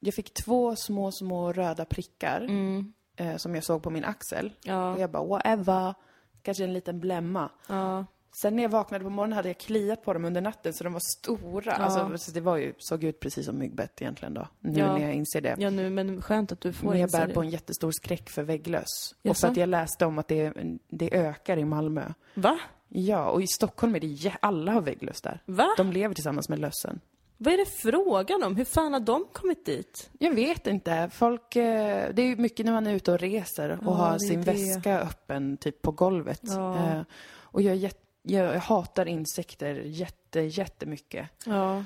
jag 0.00 0.14
fick 0.14 0.34
två 0.34 0.76
små, 0.76 1.12
små 1.12 1.52
röda 1.52 1.84
prickar. 1.84 2.40
Mm. 2.40 2.92
Uh, 3.20 3.36
som 3.36 3.54
jag 3.54 3.64
såg 3.64 3.82
på 3.82 3.90
min 3.90 4.04
axel. 4.04 4.52
Ja. 4.62 4.92
Och 4.92 5.00
jag 5.00 5.10
bara, 5.10 5.24
whatever. 5.24 5.94
Kanske 6.42 6.64
en 6.64 6.72
liten 6.72 7.00
blämma. 7.00 7.50
Ja. 7.66 8.06
Sen 8.32 8.56
när 8.56 8.62
jag 8.62 8.70
vaknade 8.70 9.04
på 9.04 9.10
morgonen 9.10 9.36
hade 9.36 9.48
jag 9.48 9.58
kliat 9.58 10.04
på 10.04 10.12
dem 10.12 10.24
under 10.24 10.40
natten 10.40 10.74
så 10.74 10.84
de 10.84 10.92
var 10.92 11.02
stora. 11.18 11.76
Ja. 11.78 11.84
Alltså, 11.84 12.32
det 12.32 12.40
var 12.40 12.56
ju, 12.56 12.74
såg 12.78 13.04
ut 13.04 13.20
precis 13.20 13.46
som 13.46 13.58
myggbett 13.58 14.02
egentligen 14.02 14.34
då. 14.34 14.48
Nu 14.60 14.78
ja. 14.78 14.92
när 14.92 15.06
jag 15.06 15.14
inser 15.14 15.40
det. 15.40 15.56
Ja, 15.58 15.70
nu, 15.70 15.90
men 15.90 16.22
skönt 16.22 16.52
att 16.52 16.60
du 16.60 16.72
får 16.72 16.88
Men 16.88 17.00
jag 17.00 17.10
bär 17.10 17.28
på 17.28 17.40
en 17.40 17.50
jättestor 17.50 17.90
skräck 17.90 18.30
för 18.30 18.42
vägglöss. 18.42 19.14
Och 19.28 19.36
för 19.36 19.48
att 19.48 19.56
jag 19.56 19.68
läste 19.68 20.06
om 20.06 20.18
att 20.18 20.28
det, 20.28 20.52
det 20.88 21.16
ökar 21.16 21.56
i 21.56 21.64
Malmö. 21.64 22.12
Va? 22.34 22.58
Ja, 22.88 23.30
och 23.30 23.42
i 23.42 23.46
Stockholm 23.46 23.94
är 23.94 24.00
det, 24.00 24.32
alla 24.40 24.72
har 24.72 24.80
vägglöss 24.80 25.20
där. 25.20 25.42
Va? 25.46 25.68
De 25.76 25.92
lever 25.92 26.14
tillsammans 26.14 26.48
med 26.48 26.58
lössen. 26.58 27.00
Vad 27.36 27.54
är 27.54 27.58
det 27.58 27.66
frågan 27.66 28.42
om? 28.42 28.56
Hur 28.56 28.64
fan 28.64 28.92
har 28.92 29.00
de 29.00 29.24
kommit 29.32 29.66
dit? 29.66 30.10
Jag 30.18 30.34
vet 30.34 30.66
inte. 30.66 31.10
Folk, 31.12 31.56
eh, 31.56 32.14
det 32.14 32.22
är 32.22 32.26
ju 32.26 32.36
mycket 32.36 32.66
när 32.66 32.72
man 32.72 32.86
är 32.86 32.94
ute 32.94 33.12
och 33.12 33.18
reser 33.18 33.70
och 33.70 33.78
ja, 33.86 33.90
har 33.90 34.18
sin 34.18 34.42
det. 34.42 34.52
väska 34.52 35.00
öppen 35.00 35.56
typ 35.56 35.82
på 35.82 35.90
golvet. 35.90 36.40
Ja. 36.42 36.76
Eh, 36.76 37.02
och 37.30 37.62
jag 37.62 37.72
är 37.72 37.78
jätte 37.78 38.07
jag, 38.28 38.54
jag 38.54 38.60
hatar 38.60 39.06
insekter 39.06 39.74
jätte, 39.74 40.40
jättemycket. 40.40 41.28
Ja. 41.46 41.84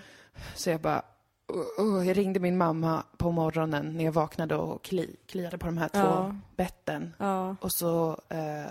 Så 0.54 0.70
jag 0.70 0.80
bara, 0.80 1.02
uh, 1.78 1.84
uh, 1.84 2.08
jag 2.08 2.16
ringde 2.16 2.40
min 2.40 2.56
mamma 2.56 3.02
på 3.16 3.30
morgonen 3.30 3.96
när 3.96 4.04
jag 4.04 4.12
vaknade 4.12 4.56
och 4.56 4.84
kli, 4.84 5.16
kliade 5.26 5.58
på 5.58 5.66
de 5.66 5.78
här 5.78 5.88
två 5.88 5.98
ja. 5.98 6.36
betten. 6.56 7.14
Ja. 7.18 7.56
Och 7.60 7.72
så 7.72 8.10
uh, 8.10 8.70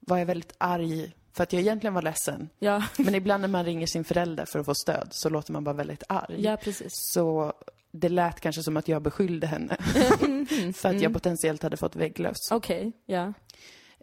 var 0.00 0.18
jag 0.18 0.26
väldigt 0.26 0.54
arg 0.58 1.14
för 1.32 1.42
att 1.42 1.52
jag 1.52 1.62
egentligen 1.62 1.94
var 1.94 2.02
ledsen. 2.02 2.48
Ja. 2.58 2.82
Men 2.98 3.14
ibland 3.14 3.40
när 3.40 3.48
man 3.48 3.64
ringer 3.64 3.86
sin 3.86 4.04
förälder 4.04 4.44
för 4.44 4.58
att 4.58 4.66
få 4.66 4.74
stöd 4.74 5.08
så 5.10 5.28
låter 5.28 5.52
man 5.52 5.64
bara 5.64 5.74
väldigt 5.74 6.02
arg. 6.08 6.42
Ja, 6.42 6.56
precis. 6.56 6.92
Så 6.92 7.52
det 7.92 8.08
lät 8.08 8.40
kanske 8.40 8.62
som 8.62 8.76
att 8.76 8.88
jag 8.88 9.02
beskyllde 9.02 9.46
henne. 9.46 9.76
Mm, 10.20 10.46
mm, 10.50 10.72
för 10.74 10.88
att 10.88 10.94
jag 10.94 11.02
mm. 11.02 11.12
potentiellt 11.12 11.62
hade 11.62 11.76
fått 11.76 11.96
vägglöss. 11.96 12.50
Okej, 12.50 12.78
okay, 12.78 12.92
ja. 13.06 13.32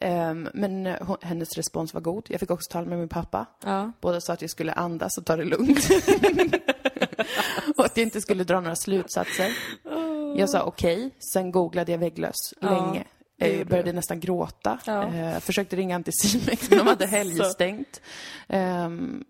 Um, 0.02 0.50
men 0.54 0.86
hon, 0.86 1.18
hennes 1.22 1.58
respons 1.58 1.94
var 1.94 2.02
god. 2.02 2.26
Jag 2.30 2.40
fick 2.40 2.52
också 2.52 2.72
tala 2.72 2.86
med 2.86 3.00
min 3.00 3.10
pappa. 3.10 3.46
Ja. 3.64 3.92
Båda 4.02 4.22
sa 4.22 4.34
att 4.34 4.42
jag 4.42 4.52
skulle 4.52 4.74
andas 4.74 5.18
och 5.18 5.26
ta 5.26 5.36
det 5.36 5.44
lugnt. 5.46 5.90
och 7.78 7.86
att 7.86 7.98
jag 7.98 8.04
inte 8.04 8.22
skulle 8.22 8.44
dra 8.44 8.60
några 8.60 8.76
slutsatser. 8.76 9.58
Oh. 9.84 10.40
Jag 10.40 10.50
sa 10.50 10.64
okej. 10.64 10.98
Okay. 10.98 11.10
Sen 11.34 11.52
googlade 11.52 11.92
jag 11.92 12.00
vägglöss 12.00 12.54
ja. 12.62 12.70
länge. 12.70 13.04
Jag 13.38 13.68
började 13.68 13.94
nästan 13.94 14.20
gråta. 14.20 14.80
Ja. 14.86 15.04
Uh, 15.04 15.40
försökte 15.40 15.76
ringa 15.76 15.96
Anticimex, 15.96 16.70
men 16.70 16.80
de 16.80 16.88
hade 16.88 17.06
helgstängt. 17.08 18.02
Um, 18.48 19.24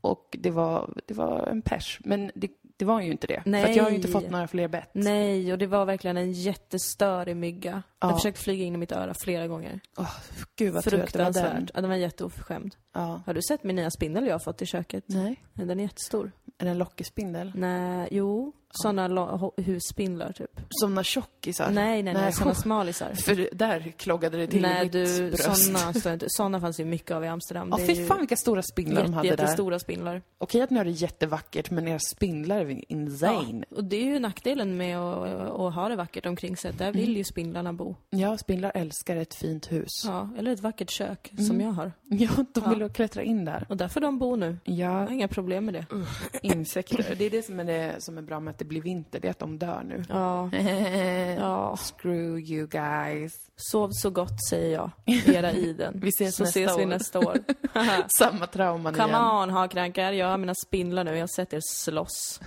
och 0.00 0.36
det 0.38 0.50
var, 0.50 0.94
det 1.06 1.14
var 1.14 1.46
en 1.46 1.62
pers. 1.62 2.00
Men 2.04 2.30
det, 2.34 2.48
det 2.78 2.84
var 2.84 3.00
ju 3.00 3.10
inte 3.10 3.26
det. 3.26 3.42
Nej. 3.46 3.64
För 3.64 3.72
jag 3.72 3.84
har 3.84 3.90
ju 3.90 3.96
inte 3.96 4.08
fått 4.08 4.30
några 4.30 4.48
fler 4.48 4.68
bett. 4.68 4.90
Nej, 4.92 5.52
och 5.52 5.58
det 5.58 5.66
var 5.66 5.84
verkligen 5.84 6.16
en 6.16 6.32
jättestörig 6.32 7.36
mygga. 7.36 7.82
Ja. 8.00 8.06
Den 8.06 8.16
försökte 8.16 8.40
flyga 8.40 8.64
in 8.64 8.74
i 8.74 8.76
mitt 8.76 8.92
öra 8.92 9.14
flera 9.14 9.46
gånger. 9.46 9.80
Oh, 9.96 10.14
gud 10.56 10.74
vad 10.74 10.84
tur 10.84 11.02
att 11.02 11.12
det 11.12 11.18
var 11.18 11.32
den. 11.32 11.68
Ja, 11.74 11.80
den 11.80 11.90
var 11.90 11.96
jätteoförskämd. 11.96 12.74
Ja. 12.94 13.22
Har 13.26 13.34
du 13.34 13.42
sett 13.42 13.64
min 13.64 13.76
nya 13.76 13.90
spindel 13.90 14.26
jag 14.26 14.34
har 14.34 14.38
fått 14.38 14.62
i 14.62 14.66
köket? 14.66 15.04
Nej. 15.06 15.42
Den 15.54 15.80
är 15.80 15.82
jättestor. 15.82 16.32
Är 16.58 16.64
det 16.64 16.70
en 16.70 16.78
lockig 16.78 17.06
spindel? 17.06 17.52
Nej, 17.54 18.08
jo. 18.10 18.52
Sådana 18.70 19.50
husspindlar 19.56 20.32
typ. 20.32 20.60
Sådana 20.70 21.04
tjockisar? 21.04 21.70
Nej, 21.70 22.02
nej, 22.02 22.14
nej. 22.14 22.22
nej 22.22 22.32
sådana 22.32 22.54
smalisar. 22.64 23.14
För 23.14 23.48
där 23.52 23.92
kloggade 23.96 24.36
det 24.38 24.46
till 24.46 24.62
Nej, 24.62 24.88
du, 24.88 25.32
sådana, 25.36 25.92
sådana 26.28 26.60
fanns 26.60 26.80
ju 26.80 26.84
mycket 26.84 27.10
av 27.10 27.24
i 27.24 27.28
Amsterdam. 27.28 27.68
Ja, 27.70 27.86
fy 27.86 28.06
fan 28.06 28.18
vilka 28.18 28.36
stora 28.36 28.62
spindlar 28.62 29.02
de 29.02 29.12
hade 29.12 29.28
där. 29.28 29.42
Jättestora 29.42 29.78
spindlar. 29.78 30.22
Okej 30.38 30.60
att 30.60 30.70
ni 30.70 30.78
har 30.78 30.84
det 30.84 30.90
jättevackert, 30.90 31.70
men 31.70 31.88
era 31.88 31.98
spindlar 31.98 32.56
är 32.56 32.92
insane. 32.92 33.64
Ja, 33.70 33.76
och 33.76 33.84
det 33.84 33.96
är 33.96 34.04
ju 34.04 34.18
nackdelen 34.18 34.76
med 34.76 34.98
att, 34.98 35.50
att 35.50 35.74
ha 35.74 35.88
det 35.88 35.96
vackert 35.96 36.26
omkring 36.26 36.56
sig. 36.56 36.72
Där 36.72 36.92
vill 36.92 37.16
ju 37.16 37.24
spindlarna 37.24 37.72
bo. 37.72 37.96
Ja, 38.10 38.38
spindlar 38.38 38.72
älskar 38.74 39.16
ett 39.16 39.34
fint 39.34 39.72
hus. 39.72 40.04
Ja, 40.04 40.28
eller 40.38 40.52
ett 40.52 40.60
vackert 40.60 40.90
kök, 40.90 41.30
mm. 41.32 41.44
som 41.44 41.60
jag 41.60 41.70
har. 41.70 41.92
Ja, 42.10 42.30
de 42.54 42.70
vill 42.70 42.80
ja. 42.80 42.88
klättra 42.88 43.22
in 43.22 43.44
där. 43.44 43.66
Och 43.68 43.76
där 43.76 43.88
får 43.88 44.00
de 44.00 44.18
bo 44.18 44.36
nu. 44.36 44.58
Ja. 44.64 44.74
Jag 44.74 44.90
har 44.90 45.10
inga 45.10 45.28
problem 45.28 45.64
med 45.64 45.74
det. 45.74 45.86
Uh, 45.92 46.06
insekter. 46.42 47.14
Det 47.18 47.24
är 47.24 47.30
det 47.30 47.42
som 47.42 47.60
är, 47.60 47.64
det 47.64 47.94
som 47.98 48.18
är 48.18 48.22
bra 48.22 48.40
med 48.40 48.57
att 48.58 48.60
det 48.60 48.64
blir 48.64 48.82
vinter, 48.82 49.20
det 49.20 49.28
är 49.28 49.30
att 49.30 49.38
de 49.38 49.58
dör 49.58 49.82
nu. 49.84 50.02
Ja. 50.08 50.50
ja. 51.36 51.76
Screw 51.76 52.38
you 52.38 52.66
guys. 52.66 53.32
Sov 53.56 53.90
så 53.92 54.10
gott, 54.10 54.48
säger 54.50 54.72
jag. 54.72 54.90
Era 55.26 55.52
iden. 55.68 56.00
vi 56.02 56.08
ses 56.08 56.36
så 56.36 56.42
nästa 56.42 56.60
ses 56.60 56.72
år. 56.72 56.78
vi 56.78 56.86
nästa 56.86 57.18
år. 57.18 57.38
Samma 58.18 58.46
trauman 58.46 58.94
Come 58.94 59.08
igen. 59.08 59.18
Come 59.20 59.42
on, 59.42 59.50
hakrankar. 59.50 60.12
Jag 60.12 60.26
har 60.26 60.38
mina 60.38 60.54
spindlar 60.54 61.04
nu. 61.04 61.10
Jag 61.12 61.20
har 61.20 61.26
sett 61.26 61.52
er 61.52 61.60
slåss. 61.62 62.40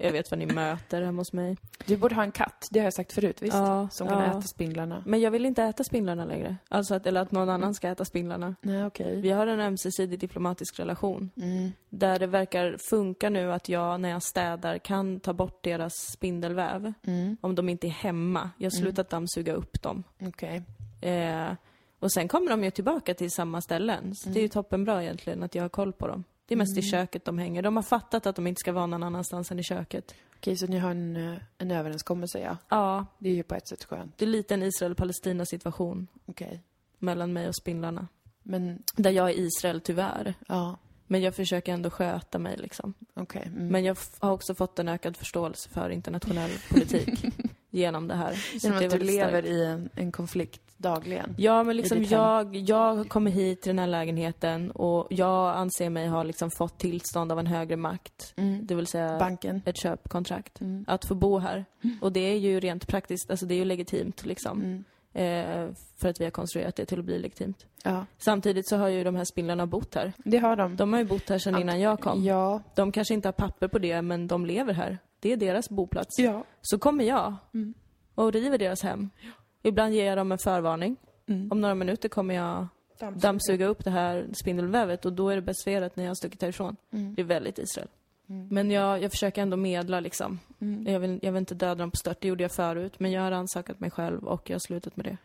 Jag 0.00 0.12
vet 0.12 0.30
vad 0.30 0.38
ni 0.38 0.46
möter 0.46 1.02
hemma 1.02 1.20
hos 1.20 1.32
mig. 1.32 1.56
Du 1.86 1.96
borde 1.96 2.14
ha 2.14 2.22
en 2.22 2.32
katt, 2.32 2.68
det 2.70 2.78
har 2.78 2.84
jag 2.84 2.94
sagt 2.94 3.12
förut, 3.12 3.42
visst? 3.42 3.54
Ja, 3.54 3.88
Som 3.90 4.08
kan 4.08 4.22
ja. 4.22 4.30
äta 4.30 4.42
spindlarna. 4.42 5.02
Men 5.06 5.20
jag 5.20 5.30
vill 5.30 5.46
inte 5.46 5.62
äta 5.62 5.84
spindlarna 5.84 6.24
längre. 6.24 6.56
Alltså 6.68 6.94
att, 6.94 7.06
eller 7.06 7.20
att 7.20 7.32
någon 7.32 7.48
annan 7.48 7.74
ska 7.74 7.88
äta 7.88 8.04
spindlarna. 8.04 8.54
Nej, 8.60 8.86
okej. 8.86 9.06
Okay. 9.06 9.20
Vi 9.20 9.30
har 9.30 9.46
en 9.46 9.60
ömsesidig 9.60 10.18
diplomatisk 10.18 10.78
relation. 10.78 11.30
Mm. 11.36 11.72
Där 11.90 12.18
det 12.18 12.26
verkar 12.26 12.76
funka 12.90 13.30
nu 13.30 13.52
att 13.52 13.68
jag, 13.68 14.00
när 14.00 14.08
jag 14.08 14.22
städar, 14.22 14.78
kan 14.78 15.20
ta 15.20 15.32
bort 15.32 15.64
deras 15.64 15.94
spindelväv. 16.12 16.92
Mm. 17.06 17.36
Om 17.40 17.54
de 17.54 17.68
inte 17.68 17.86
är 17.86 17.90
hemma. 17.90 18.50
Jag 18.58 18.70
har 18.70 18.76
mm. 18.76 18.82
slutat 18.82 19.12
mm. 19.12 19.20
dammsuga 19.20 19.52
upp 19.52 19.82
dem. 19.82 20.02
Okej. 20.20 20.62
Okay. 21.00 21.10
Eh, 21.10 21.52
och 21.98 22.12
sen 22.12 22.28
kommer 22.28 22.50
de 22.50 22.64
ju 22.64 22.70
tillbaka 22.70 23.14
till 23.14 23.30
samma 23.30 23.60
ställen. 23.60 24.14
Så 24.14 24.28
det 24.28 24.34
är 24.34 24.40
ju 24.40 24.40
mm. 24.40 24.50
toppenbra 24.50 25.02
egentligen 25.02 25.42
att 25.42 25.54
jag 25.54 25.64
har 25.64 25.68
koll 25.68 25.92
på 25.92 26.08
dem. 26.08 26.24
Det 26.46 26.54
är 26.54 26.56
mest 26.56 26.78
i 26.78 26.82
köket 26.82 27.24
de 27.24 27.38
hänger. 27.38 27.62
De 27.62 27.76
har 27.76 27.82
fattat 27.82 28.26
att 28.26 28.36
de 28.36 28.46
inte 28.46 28.58
ska 28.58 28.72
vara 28.72 28.86
någon 28.86 29.02
annanstans 29.02 29.50
än 29.50 29.58
i 29.58 29.62
köket. 29.62 30.14
Okej, 30.36 30.56
så 30.56 30.66
ni 30.66 30.78
har 30.78 30.90
en, 30.90 31.16
eh, 31.16 31.38
en 31.58 31.70
överenskommelse, 31.70 32.38
ja? 32.38 32.56
Ja. 32.68 33.06
Det 33.18 33.28
är 33.28 33.34
ju 33.34 33.42
på 33.42 33.54
ett 33.54 33.68
sätt 33.68 33.84
skönt. 33.84 34.18
Det 34.18 34.24
är 34.24 34.26
lite 34.26 34.54
en 34.54 34.62
Israel-Palestina-situation. 34.62 36.06
Okej. 36.26 36.62
Mellan 36.98 37.32
mig 37.32 37.48
och 37.48 37.56
spindlarna. 37.56 38.08
Men... 38.42 38.82
Där 38.96 39.10
jag 39.10 39.30
är 39.30 39.34
Israel, 39.38 39.80
tyvärr. 39.80 40.34
Ja. 40.48 40.76
Men 41.06 41.22
jag 41.22 41.34
försöker 41.34 41.72
ändå 41.72 41.90
sköta 41.90 42.38
mig 42.38 42.56
liksom. 42.56 42.94
Okej. 43.14 43.42
Mm. 43.46 43.68
Men 43.68 43.84
jag 43.84 43.96
har 44.18 44.32
också 44.32 44.54
fått 44.54 44.78
en 44.78 44.88
ökad 44.88 45.16
förståelse 45.16 45.68
för 45.68 45.90
internationell 45.90 46.50
politik. 46.70 47.24
genom 47.76 48.08
det 48.08 48.14
här. 48.14 48.44
Genom 48.52 48.78
att 48.78 48.90
du 48.90 48.98
lever 48.98 49.28
starkt. 49.28 49.48
i 49.48 49.64
en, 49.64 49.88
en 49.94 50.12
konflikt 50.12 50.60
dagligen? 50.76 51.34
Ja, 51.38 51.62
men 51.62 51.76
liksom 51.76 52.04
jag, 52.04 52.56
jag 52.56 53.08
kommer 53.08 53.30
hit 53.30 53.62
till 53.62 53.70
den 53.70 53.78
här 53.78 53.86
lägenheten 53.86 54.70
och 54.70 55.06
jag 55.10 55.56
anser 55.56 55.90
mig 55.90 56.08
ha 56.08 56.22
liksom 56.22 56.50
fått 56.50 56.78
tillstånd 56.78 57.32
av 57.32 57.38
en 57.38 57.46
högre 57.46 57.76
makt. 57.76 58.34
Mm. 58.36 58.66
Det 58.66 58.74
vill 58.74 58.86
säga 58.86 59.18
Banken. 59.18 59.62
ett 59.64 59.76
köpkontrakt. 59.76 60.60
Mm. 60.60 60.84
Att 60.88 61.04
få 61.04 61.14
bo 61.14 61.38
här. 61.38 61.64
Mm. 61.84 61.98
Och 62.00 62.12
det 62.12 62.20
är 62.20 62.38
ju 62.38 62.60
rent 62.60 62.86
praktiskt, 62.86 63.30
alltså 63.30 63.46
det 63.46 63.54
är 63.54 63.58
ju 63.58 63.64
legitimt 63.64 64.26
liksom. 64.26 64.62
Mm. 64.62 64.84
Eh, 65.12 65.70
för 65.96 66.08
att 66.08 66.20
vi 66.20 66.24
har 66.24 66.30
konstruerat 66.30 66.76
det 66.76 66.84
till 66.86 66.98
att 66.98 67.04
bli 67.04 67.18
legitimt. 67.18 67.66
Ja. 67.84 68.06
Samtidigt 68.18 68.68
så 68.68 68.76
har 68.76 68.88
ju 68.88 69.04
de 69.04 69.16
här 69.16 69.24
spindlarna 69.24 69.66
bott 69.66 69.94
här. 69.94 70.12
Det 70.16 70.38
har 70.38 70.56
de. 70.56 70.76
De 70.76 70.92
har 70.92 71.00
ju 71.00 71.06
bott 71.06 71.28
här 71.28 71.38
sedan 71.38 71.54
Ant 71.54 71.62
innan 71.62 71.80
jag 71.80 72.00
kom. 72.00 72.24
Ja. 72.24 72.62
De 72.74 72.92
kanske 72.92 73.14
inte 73.14 73.28
har 73.28 73.32
papper 73.32 73.68
på 73.68 73.78
det, 73.78 74.02
men 74.02 74.26
de 74.26 74.46
lever 74.46 74.72
här. 74.72 74.98
Det 75.26 75.32
är 75.32 75.36
deras 75.36 75.70
boplats. 75.70 76.18
Ja. 76.18 76.44
Så 76.62 76.78
kommer 76.78 77.04
jag 77.04 77.34
mm. 77.54 77.74
och 78.14 78.32
river 78.32 78.58
deras 78.58 78.82
hem. 78.82 79.10
Ja. 79.20 79.30
Ibland 79.62 79.94
ger 79.94 80.06
jag 80.06 80.18
dem 80.18 80.32
en 80.32 80.38
förvarning. 80.38 80.96
Mm. 81.28 81.52
Om 81.52 81.60
några 81.60 81.74
minuter 81.74 82.08
kommer 82.08 82.34
jag 82.34 82.68
dammsuga, 83.00 83.28
dammsuga 83.28 83.66
upp 83.66 83.84
det 83.84 83.90
här 83.90 84.26
spindelvävet 84.42 85.04
och 85.04 85.12
då 85.12 85.28
är 85.28 85.36
det 85.36 85.42
besvärat 85.42 85.96
när 85.96 86.04
jag 86.04 86.10
har 86.10 86.14
stuckit 86.14 86.42
härifrån. 86.42 86.76
Mm. 86.92 87.14
Det 87.14 87.22
är 87.22 87.26
väldigt 87.26 87.58
Israel. 87.58 87.88
Mm. 88.28 88.48
Men 88.50 88.70
jag, 88.70 89.02
jag 89.02 89.10
försöker 89.10 89.42
ändå 89.42 89.56
medla 89.56 90.00
liksom. 90.00 90.40
Mm. 90.60 90.92
Jag, 90.92 91.00
vill, 91.00 91.18
jag 91.22 91.32
vill 91.32 91.40
inte 91.40 91.54
döda 91.54 91.74
dem 91.74 91.90
på 91.90 91.96
stört, 91.96 92.20
det 92.20 92.28
gjorde 92.28 92.44
jag 92.44 92.52
förut. 92.52 93.00
Men 93.00 93.12
jag 93.12 93.22
har 93.22 93.30
rannsakat 93.30 93.80
mig 93.80 93.90
själv 93.90 94.24
och 94.24 94.50
jag 94.50 94.54
har 94.54 94.60
slutat 94.60 94.96
med 94.96 95.06
det. 95.06 95.16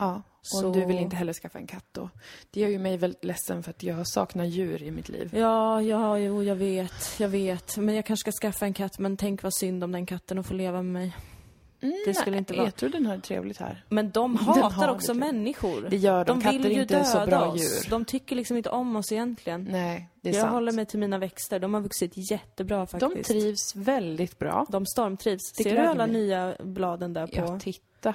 Ja, 0.00 0.22
och 0.40 0.46
så... 0.46 0.72
du 0.72 0.84
vill 0.84 0.98
inte 0.98 1.16
heller 1.16 1.32
skaffa 1.32 1.58
en 1.58 1.66
katt 1.66 1.86
då? 1.92 2.10
Det 2.50 2.60
gör 2.60 2.68
ju 2.68 2.78
mig 2.78 2.96
väldigt 2.96 3.24
ledsen 3.24 3.62
för 3.62 3.70
att 3.70 3.82
jag 3.82 4.08
saknar 4.08 4.44
djur 4.44 4.82
i 4.82 4.90
mitt 4.90 5.08
liv. 5.08 5.30
Ja, 5.34 5.82
ja, 5.82 6.18
jo, 6.18 6.42
jag 6.42 6.56
vet, 6.56 7.14
jag 7.18 7.28
vet. 7.28 7.76
Men 7.76 7.94
jag 7.94 8.06
kanske 8.06 8.32
ska 8.32 8.46
skaffa 8.46 8.66
en 8.66 8.74
katt, 8.74 8.98
men 8.98 9.16
tänk 9.16 9.42
vad 9.42 9.54
synd 9.54 9.84
om 9.84 9.92
den 9.92 10.06
katten 10.06 10.38
och 10.38 10.46
få 10.46 10.54
leva 10.54 10.82
med 10.82 10.92
mig. 10.92 11.16
Mm, 11.82 11.96
det 12.06 12.14
skulle 12.14 12.38
inte 12.38 12.54
vara... 12.54 12.64
Jag 12.64 12.76
tror 12.76 12.90
den 12.90 13.06
har 13.06 13.16
det 13.16 13.22
trevligt 13.22 13.58
här. 13.58 13.84
Men 13.88 14.10
de 14.10 14.36
hatar 14.46 14.88
också 14.88 15.14
människor. 15.14 15.86
Det 15.90 15.96
gör 15.96 16.24
de. 16.24 16.38
de 16.38 16.42
Katter 16.42 16.58
vill 16.58 16.72
ju 16.72 16.82
inte 16.82 16.94
döda 16.94 17.04
så 17.04 17.26
bra 17.26 17.46
oss. 17.46 17.60
djur. 17.60 17.90
De 17.90 18.04
tycker 18.04 18.36
liksom 18.36 18.56
inte 18.56 18.70
om 18.70 18.96
oss 18.96 19.12
egentligen. 19.12 19.68
Nej, 19.70 20.08
det 20.20 20.28
är 20.28 20.34
jag 20.34 20.42
sant. 20.42 20.52
håller 20.52 20.72
mig 20.72 20.86
till 20.86 20.98
mina 20.98 21.18
växter. 21.18 21.58
De 21.58 21.74
har 21.74 21.80
vuxit 21.80 22.30
jättebra 22.30 22.86
faktiskt. 22.86 23.14
De 23.14 23.22
trivs 23.22 23.76
väldigt 23.76 24.38
bra. 24.38 24.66
De 24.68 24.86
stormtrivs. 24.86 25.52
Det 25.56 25.62
Ser 25.62 25.76
du 25.76 25.78
alla 25.78 26.06
nya 26.06 26.56
bladen 26.60 27.12
där 27.12 27.26
på? 27.26 27.32
Ja, 27.36 27.58
titta. 27.60 28.14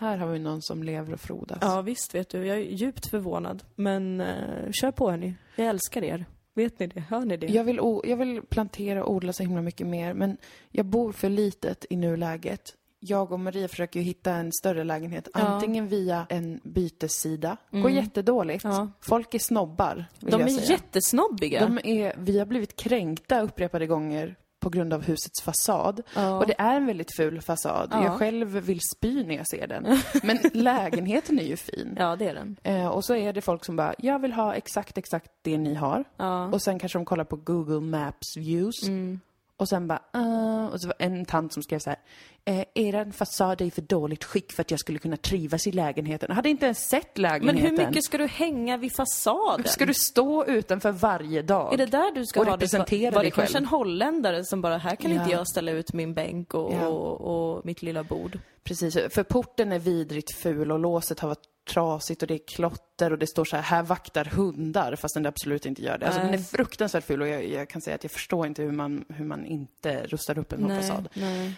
Här 0.00 0.18
har 0.18 0.28
vi 0.28 0.38
någon 0.38 0.62
som 0.62 0.82
lever 0.82 1.12
och 1.12 1.20
frodas. 1.20 1.58
Ja, 1.60 1.82
visst 1.82 2.14
vet 2.14 2.28
du. 2.28 2.46
Jag 2.46 2.56
är 2.56 2.60
djupt 2.60 3.06
förvånad. 3.06 3.62
Men 3.74 4.20
uh, 4.20 4.70
kör 4.72 4.90
på 4.90 5.10
hörni. 5.10 5.34
Jag 5.56 5.66
älskar 5.66 6.04
er. 6.04 6.24
Vet 6.54 6.78
ni 6.78 6.86
det? 6.86 7.00
Hör 7.00 7.20
ni 7.20 7.36
det? 7.36 7.46
Jag 7.46 7.64
vill, 7.64 7.80
jag 8.04 8.16
vill 8.16 8.42
plantera 8.42 9.04
och 9.04 9.14
odla 9.14 9.32
så 9.32 9.42
himla 9.42 9.62
mycket 9.62 9.86
mer, 9.86 10.14
men 10.14 10.36
jag 10.70 10.86
bor 10.86 11.12
för 11.12 11.28
litet 11.28 11.86
i 11.90 11.96
nuläget 11.96 12.74
jag 13.00 13.32
och 13.32 13.40
Maria 13.40 13.68
försöker 13.68 14.00
ju 14.00 14.06
hitta 14.06 14.32
en 14.32 14.52
större 14.52 14.84
lägenhet, 14.84 15.28
ja. 15.34 15.40
antingen 15.40 15.88
via 15.88 16.26
en 16.28 16.60
bytessida. 16.64 17.56
Mm. 17.72 17.82
Går 17.82 17.90
jättedåligt. 17.90 18.64
Ja. 18.64 18.90
Folk 19.00 19.34
är 19.34 19.38
snobbar, 19.38 20.04
vill 20.20 20.30
De 20.30 20.42
är 20.42 20.48
säga. 20.48 20.70
jättesnobbiga. 20.70 21.60
De 21.60 21.78
är, 21.84 22.14
vi 22.18 22.38
har 22.38 22.46
blivit 22.46 22.76
kränkta 22.76 23.40
upprepade 23.40 23.86
gånger 23.86 24.36
på 24.60 24.70
grund 24.70 24.92
av 24.92 25.02
husets 25.02 25.42
fasad. 25.42 26.02
Ja. 26.14 26.38
Och 26.38 26.46
det 26.46 26.54
är 26.58 26.76
en 26.76 26.86
väldigt 26.86 27.16
ful 27.16 27.40
fasad. 27.40 27.88
Ja. 27.92 28.04
Jag 28.04 28.18
själv 28.18 28.48
vill 28.48 28.80
spy 28.96 29.24
när 29.24 29.36
jag 29.36 29.48
ser 29.48 29.66
den. 29.66 29.98
Men 30.22 30.38
lägenheten 30.52 31.38
är 31.38 31.44
ju 31.44 31.56
fin. 31.56 31.96
Ja, 31.98 32.16
det 32.16 32.28
är 32.28 32.34
den. 32.34 32.56
Eh, 32.62 32.88
och 32.88 33.04
så 33.04 33.14
är 33.14 33.32
det 33.32 33.40
folk 33.40 33.64
som 33.64 33.76
bara, 33.76 33.94
jag 33.98 34.18
vill 34.18 34.32
ha 34.32 34.54
exakt, 34.54 34.98
exakt 34.98 35.30
det 35.42 35.58
ni 35.58 35.74
har. 35.74 36.04
Ja. 36.16 36.46
Och 36.46 36.62
sen 36.62 36.78
kanske 36.78 36.98
de 36.98 37.04
kollar 37.04 37.24
på 37.24 37.36
Google 37.36 37.80
Maps 37.80 38.36
views. 38.36 38.82
Mm. 38.82 39.20
Och 39.60 39.68
sen 39.68 39.88
bara, 39.88 40.02
uh, 40.16 40.66
och 40.66 40.80
så 40.80 40.86
var 40.86 40.94
en 40.98 41.24
tant 41.24 41.52
som 41.52 41.62
skrev 41.62 41.78
så 41.78 41.90
här, 41.90 41.98
eh, 42.44 42.64
er 42.74 43.12
fasad 43.12 43.60
är 43.60 43.64
i 43.64 43.70
för 43.70 43.82
dåligt 43.82 44.24
skick 44.24 44.52
för 44.52 44.60
att 44.60 44.70
jag 44.70 44.80
skulle 44.80 44.98
kunna 44.98 45.16
trivas 45.16 45.66
i 45.66 45.72
lägenheten. 45.72 46.26
Jag 46.28 46.36
hade 46.36 46.48
inte 46.48 46.64
ens 46.64 46.88
sett 46.88 47.18
lägenheten. 47.18 47.62
Men 47.64 47.78
hur 47.78 47.86
mycket 47.86 48.04
ska 48.04 48.18
du 48.18 48.26
hänga 48.26 48.76
vid 48.76 48.96
fasaden? 48.96 49.68
Ska 49.68 49.86
du 49.86 49.94
stå 49.94 50.44
utanför 50.44 50.92
varje 50.92 51.42
dag? 51.42 51.74
Är 51.74 51.76
det 51.76 51.86
där 51.86 52.14
du 52.14 52.26
ska 52.26 52.40
och 52.40 52.46
ha 52.46 52.54
representera 52.54 53.10
det? 53.10 53.16
Var 53.16 53.24
det 53.24 53.30
kanske 53.30 53.58
en 53.58 53.66
holländare 53.66 54.44
som 54.44 54.62
bara, 54.62 54.78
här 54.78 54.96
kan 54.96 55.12
ja. 55.12 55.20
inte 55.20 55.32
jag 55.32 55.48
ställa 55.48 55.70
ut 55.70 55.92
min 55.92 56.14
bänk 56.14 56.54
och, 56.54 56.72
ja. 56.72 56.86
och, 56.86 57.56
och 57.56 57.66
mitt 57.66 57.82
lilla 57.82 58.04
bord? 58.04 58.38
Precis, 58.62 58.94
för 58.94 59.22
porten 59.22 59.72
är 59.72 59.78
vidrigt 59.78 60.34
ful 60.34 60.72
och 60.72 60.78
låset 60.78 61.20
har 61.20 61.28
varit 61.28 61.48
trasigt 61.72 62.22
och 62.22 62.28
det 62.28 62.34
är 62.34 62.46
klotter 62.46 63.12
och 63.12 63.18
det 63.18 63.26
står 63.26 63.44
så 63.44 63.56
här, 63.56 63.62
här 63.62 63.82
vaktar 63.82 64.24
hundar, 64.24 64.96
fast 64.96 65.14
den 65.14 65.26
absolut 65.26 65.66
inte 65.66 65.82
gör 65.82 65.98
det. 65.98 66.06
Alltså 66.06 66.22
den 66.22 66.34
är 66.34 66.38
fruktansvärt 66.38 67.04
ful 67.04 67.22
och 67.22 67.28
jag, 67.28 67.48
jag, 67.48 67.68
kan 67.68 67.80
säga 67.80 67.94
att 67.94 68.04
jag 68.04 68.10
förstår 68.10 68.46
inte 68.46 68.62
hur 68.62 68.72
man, 68.72 69.04
hur 69.08 69.24
man 69.24 69.46
inte 69.46 70.06
rustar 70.06 70.38
upp 70.38 70.52
en 70.52 70.60
sån 70.60 70.68
fasad. 70.68 71.08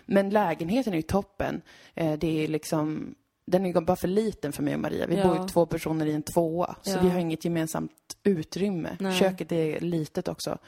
Men 0.06 0.30
lägenheten 0.30 0.92
är 0.92 0.96
ju 0.96 1.02
toppen. 1.02 1.62
Eh, 1.94 2.12
det 2.12 2.44
är 2.44 2.48
liksom, 2.48 3.14
den 3.46 3.66
är 3.66 3.80
bara 3.80 3.96
för 3.96 4.08
liten 4.08 4.52
för 4.52 4.62
mig 4.62 4.74
och 4.74 4.80
Maria. 4.80 5.06
Vi 5.06 5.16
ja. 5.16 5.26
bor 5.26 5.36
ju 5.36 5.48
två 5.48 5.66
personer 5.66 6.06
i 6.06 6.12
en 6.12 6.22
tvåa, 6.22 6.76
så 6.82 6.90
ja. 6.90 7.00
vi 7.02 7.08
har 7.08 7.18
inget 7.18 7.44
gemensamt 7.44 7.92
utrymme. 8.22 8.96
Nej. 9.00 9.18
Köket 9.18 9.52
är 9.52 9.80
litet 9.80 10.28
också. 10.28 10.58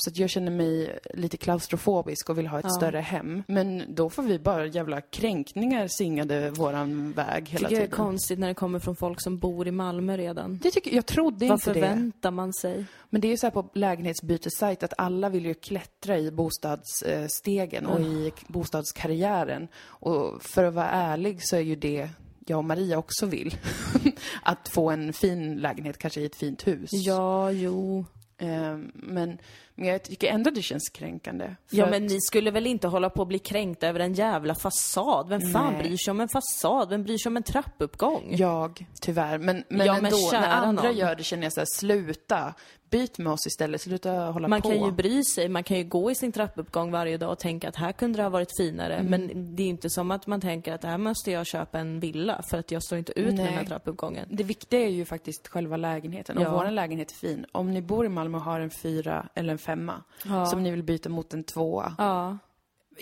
Så 0.00 0.10
att 0.10 0.16
jag 0.16 0.30
känner 0.30 0.52
mig 0.52 0.98
lite 1.14 1.36
klaustrofobisk 1.36 2.30
och 2.30 2.38
vill 2.38 2.46
ha 2.46 2.58
ett 2.58 2.64
ja. 2.64 2.70
större 2.70 2.98
hem. 2.98 3.42
Men 3.46 3.94
då 3.94 4.10
får 4.10 4.22
vi 4.22 4.38
bara 4.38 4.66
jävla 4.66 5.00
kränkningar 5.00 5.88
singade 5.88 6.50
våran 6.50 7.12
väg 7.12 7.48
hela 7.48 7.68
tiden. 7.68 7.82
Det 7.82 7.86
är 7.92 7.96
konstigt 7.96 8.38
när 8.38 8.48
det 8.48 8.54
kommer 8.54 8.78
från 8.78 8.96
folk 8.96 9.22
som 9.22 9.38
bor 9.38 9.68
i 9.68 9.70
Malmö 9.70 10.16
redan. 10.16 10.58
Det 10.62 10.70
tycker 10.70 10.94
jag 10.94 11.06
trodde 11.06 11.48
Vad 11.48 11.56
inte 11.56 11.72
det. 11.72 11.80
Vad 11.80 11.88
förväntar 11.90 12.30
man 12.30 12.52
sig? 12.52 12.84
Men 13.10 13.20
det 13.20 13.28
är 13.28 13.30
ju 13.30 13.36
så 13.36 13.46
här 13.46 13.50
på 13.50 13.68
lägenhetsbytessajt 13.74 14.82
att 14.82 14.94
alla 14.98 15.28
vill 15.28 15.46
ju 15.46 15.54
klättra 15.54 16.18
i 16.18 16.30
bostadsstegen 16.30 17.86
och 17.86 18.00
mm. 18.00 18.12
i 18.12 18.32
bostadskarriären. 18.46 19.68
Och 19.82 20.42
för 20.42 20.64
att 20.64 20.74
vara 20.74 20.90
ärlig 20.90 21.38
så 21.42 21.56
är 21.56 21.60
ju 21.60 21.76
det 21.76 22.08
jag 22.46 22.58
och 22.58 22.64
Maria 22.64 22.98
också 22.98 23.26
vill. 23.26 23.56
att 24.42 24.68
få 24.68 24.90
en 24.90 25.12
fin 25.12 25.56
lägenhet, 25.56 25.98
kanske 25.98 26.20
i 26.20 26.24
ett 26.24 26.36
fint 26.36 26.66
hus. 26.66 26.90
Ja, 26.92 27.50
jo. 27.50 28.04
Ehm, 28.38 28.90
men, 28.94 29.38
men 29.80 29.88
jag 29.88 30.02
tycker 30.02 30.28
ändå 30.28 30.50
det 30.50 30.62
känns 30.62 30.88
kränkande. 30.88 31.56
Ja, 31.70 31.86
men 31.90 32.06
ni 32.06 32.20
skulle 32.20 32.50
väl 32.50 32.66
inte 32.66 32.88
hålla 32.88 33.10
på 33.10 33.22
att 33.22 33.28
bli 33.28 33.38
kränkta 33.38 33.88
över 33.88 34.00
en 34.00 34.14
jävla 34.14 34.54
fasad? 34.54 35.28
Vem 35.28 35.40
fan 35.40 35.72
Nej. 35.72 35.82
bryr 35.82 35.96
sig 35.96 36.10
om 36.10 36.20
en 36.20 36.28
fasad? 36.28 36.88
Vem 36.88 37.04
bryr 37.04 37.18
sig 37.18 37.30
om 37.30 37.36
en 37.36 37.42
trappuppgång? 37.42 38.34
Jag, 38.36 38.86
tyvärr. 39.00 39.38
Men, 39.38 39.64
men 39.68 39.86
ja, 39.86 39.96
ändå, 39.96 40.10
men 40.32 40.40
när 40.40 40.48
andra 40.48 40.82
någon. 40.82 40.96
gör 40.96 41.14
det 41.14 41.24
känner 41.24 41.42
jag 41.42 41.52
såhär, 41.52 41.66
sluta 41.74 42.54
byt 42.90 43.18
med 43.18 43.32
oss 43.32 43.46
istället, 43.46 43.80
sluta 43.80 44.10
hålla 44.10 44.48
man 44.48 44.62
på. 44.62 44.68
Man 44.68 44.78
kan 44.78 44.86
ju 44.86 44.92
bry 44.92 45.24
sig, 45.24 45.48
man 45.48 45.64
kan 45.64 45.76
ju 45.76 45.84
gå 45.84 46.10
i 46.10 46.14
sin 46.14 46.32
trappuppgång 46.32 46.90
varje 46.90 47.16
dag 47.16 47.32
och 47.32 47.38
tänka 47.38 47.68
att 47.68 47.76
här 47.76 47.92
kunde 47.92 48.18
det 48.18 48.22
ha 48.22 48.30
varit 48.30 48.56
finare. 48.56 48.94
Mm. 48.94 49.10
Men 49.10 49.56
det 49.56 49.62
är 49.62 49.66
inte 49.66 49.90
som 49.90 50.10
att 50.10 50.26
man 50.26 50.40
tänker 50.40 50.72
att 50.72 50.84
här 50.84 50.98
måste 50.98 51.30
jag 51.30 51.46
köpa 51.46 51.78
en 51.78 52.00
villa 52.00 52.42
för 52.50 52.58
att 52.58 52.70
jag 52.70 52.82
står 52.82 52.98
inte 52.98 53.12
ut 53.20 53.26
Nej. 53.26 53.36
med 53.36 53.46
den 53.46 53.54
här 53.54 53.64
trappuppgången. 53.64 54.28
Det 54.30 54.42
viktiga 54.42 54.80
är 54.80 54.88
ju 54.88 55.04
faktiskt 55.04 55.48
själva 55.48 55.76
lägenheten. 55.76 56.38
Och 56.38 56.44
ja. 56.44 56.52
vår 56.52 56.70
lägenhet 56.70 57.10
är 57.10 57.14
fin. 57.14 57.46
Om 57.52 57.70
ni 57.72 57.82
bor 57.82 58.06
i 58.06 58.08
Malmö 58.08 58.38
och 58.38 58.44
har 58.44 58.60
en 58.60 58.70
fyra 58.70 59.28
eller 59.34 59.52
en 59.52 59.58
femma 59.70 60.02
ja. 60.24 60.46
som 60.46 60.62
ni 60.62 60.70
vill 60.70 60.82
byta 60.82 61.08
mot 61.08 61.34
en 61.34 61.44
tvåa. 61.44 61.94
Ja. 61.98 62.38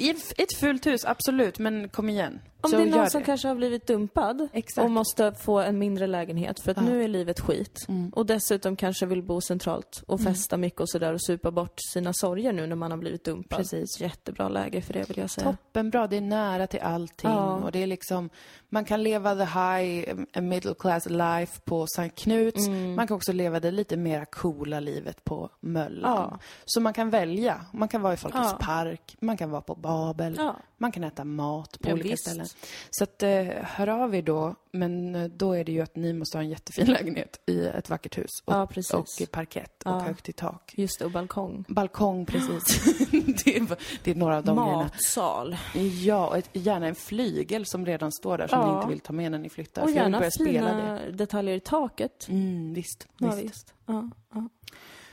I 0.01 0.14
ett 0.36 0.57
fult 0.57 0.86
hus, 0.86 1.05
absolut, 1.05 1.59
men 1.59 1.88
kom 1.88 2.09
igen. 2.09 2.40
Om 2.61 2.70
det 2.70 2.76
är 2.76 2.86
någon 2.86 3.11
som 3.11 3.22
kanske 3.22 3.49
har 3.49 3.55
blivit 3.55 3.86
dumpad 3.86 4.49
Exakt. 4.53 4.84
och 4.84 4.90
måste 4.90 5.32
få 5.32 5.61
en 5.61 5.78
mindre 5.78 6.07
lägenhet 6.07 6.61
för 6.61 6.70
att 6.70 6.76
ja. 6.76 6.82
nu 6.82 7.05
är 7.05 7.09
livet 7.09 7.40
skit. 7.40 7.84
Mm. 7.88 8.11
Och 8.11 8.26
dessutom 8.26 8.76
kanske 8.76 9.07
vill 9.07 9.22
bo 9.22 9.40
centralt 9.40 10.03
och 10.07 10.20
mm. 10.20 10.34
festa 10.34 10.55
mm. 10.55 10.61
mycket 10.61 10.80
och 10.80 10.90
sådär 10.90 11.12
och 11.12 11.24
supa 11.24 11.51
bort 11.51 11.74
sina 11.92 12.12
sorger 12.12 12.53
nu 12.53 12.66
när 12.66 12.76
man 12.76 12.90
har 12.90 12.99
blivit 12.99 13.24
dumpad. 13.24 13.59
Precis. 13.59 14.01
Jättebra 14.01 14.49
läge 14.49 14.80
för 14.80 14.92
det 14.92 15.09
vill 15.09 15.18
jag 15.18 15.30
säga. 15.30 15.44
Toppenbra, 15.44 16.07
det 16.07 16.16
är 16.16 16.20
nära 16.20 16.66
till 16.66 16.80
allting 16.80 17.30
ja. 17.30 17.55
och 17.55 17.72
det 17.72 17.82
är 17.82 17.86
liksom, 17.86 18.30
man 18.68 18.84
kan 18.84 19.03
leva 19.03 19.34
the 19.34 19.44
high 19.44 20.14
middle 20.42 20.74
class 20.78 21.07
life 21.11 21.61
på 21.64 21.86
Sankt 21.86 22.18
Knuts. 22.18 22.66
Mm. 22.66 22.94
Man 22.94 23.07
kan 23.07 23.16
också 23.16 23.32
leva 23.32 23.61
det 23.61 23.70
lite 23.70 23.96
mera 23.96 24.24
coola 24.24 24.80
livet 24.80 25.24
på 25.24 25.51
Möllan. 25.61 26.28
Ja. 26.30 26.38
Så 26.64 26.80
man 26.80 26.92
kan 26.92 27.11
välja. 27.11 27.61
Man 27.72 27.88
kan 27.88 28.03
vara 28.03 28.14
i 28.14 28.16
Folkets 28.16 28.55
park, 28.61 29.16
man 29.20 29.36
kan 29.36 29.51
vara 29.51 29.62
på 29.62 29.74
Babel, 29.89 30.41
man 30.78 30.93
kan 30.93 31.05
äta 31.05 31.24
mat 31.24 31.78
på 31.80 31.91
olika 31.91 32.09
visst. 32.09 32.22
ställen. 32.26 32.47
Så 32.91 33.05
att, 33.05 33.22
eh, 33.22 33.45
hör 33.62 33.89
av 33.89 34.14
er 34.14 34.22
då, 34.22 34.55
men 34.70 35.14
eh, 35.14 35.24
då 35.24 35.53
är 35.53 35.64
det 35.64 35.72
ju 35.72 35.80
att 35.80 35.97
ni 35.97 36.12
måste 36.12 36.39
ha 36.39 36.43
en 36.43 36.49
jättefin 36.49 36.86
lägenhet 36.93 37.41
i 37.47 37.66
ett 37.66 37.91
vackert 37.91 38.18
hus. 38.18 38.30
Och, 38.45 38.55
ja, 38.55 38.68
och 38.99 39.07
parkett 39.30 39.82
och 39.82 39.91
ja. 39.93 39.99
högt 39.99 40.28
i 40.28 40.32
tak. 40.32 40.74
Just 40.76 40.99
det, 40.99 41.05
och 41.05 41.11
balkong. 41.11 41.64
Balkong, 41.68 42.26
precis. 42.26 42.84
det, 43.11 43.57
är, 43.57 43.76
det, 44.03 44.11
är, 44.11 44.14
några 44.14 44.36
av 44.36 44.45
de 44.45 44.57
Matsal. 44.57 45.57
grejerna. 45.72 45.95
Ja, 45.95 46.26
och 46.26 46.39
ett, 46.39 46.51
gärna 46.53 46.86
en 46.86 46.95
flygel 46.95 47.66
som 47.66 47.86
redan 47.86 48.12
står 48.12 48.39
där 48.39 48.47
som 48.47 48.61
ja. 48.61 48.70
ni 48.70 48.76
inte 48.76 48.89
vill 48.89 49.01
ta 49.01 49.12
med 49.12 49.30
när 49.30 49.39
ni 49.39 49.49
flyttar. 49.49 49.82
Och 49.82 49.91
gärna 49.91 50.30
fina 50.45 51.01
detaljer 51.11 51.57
i 51.57 51.61
taket. 51.61 52.28
Mm, 52.28 52.74
visst. 52.74 53.09
Ja, 53.18 53.26
visst. 53.26 53.43
visst. 53.43 53.74
Ja, 53.86 54.11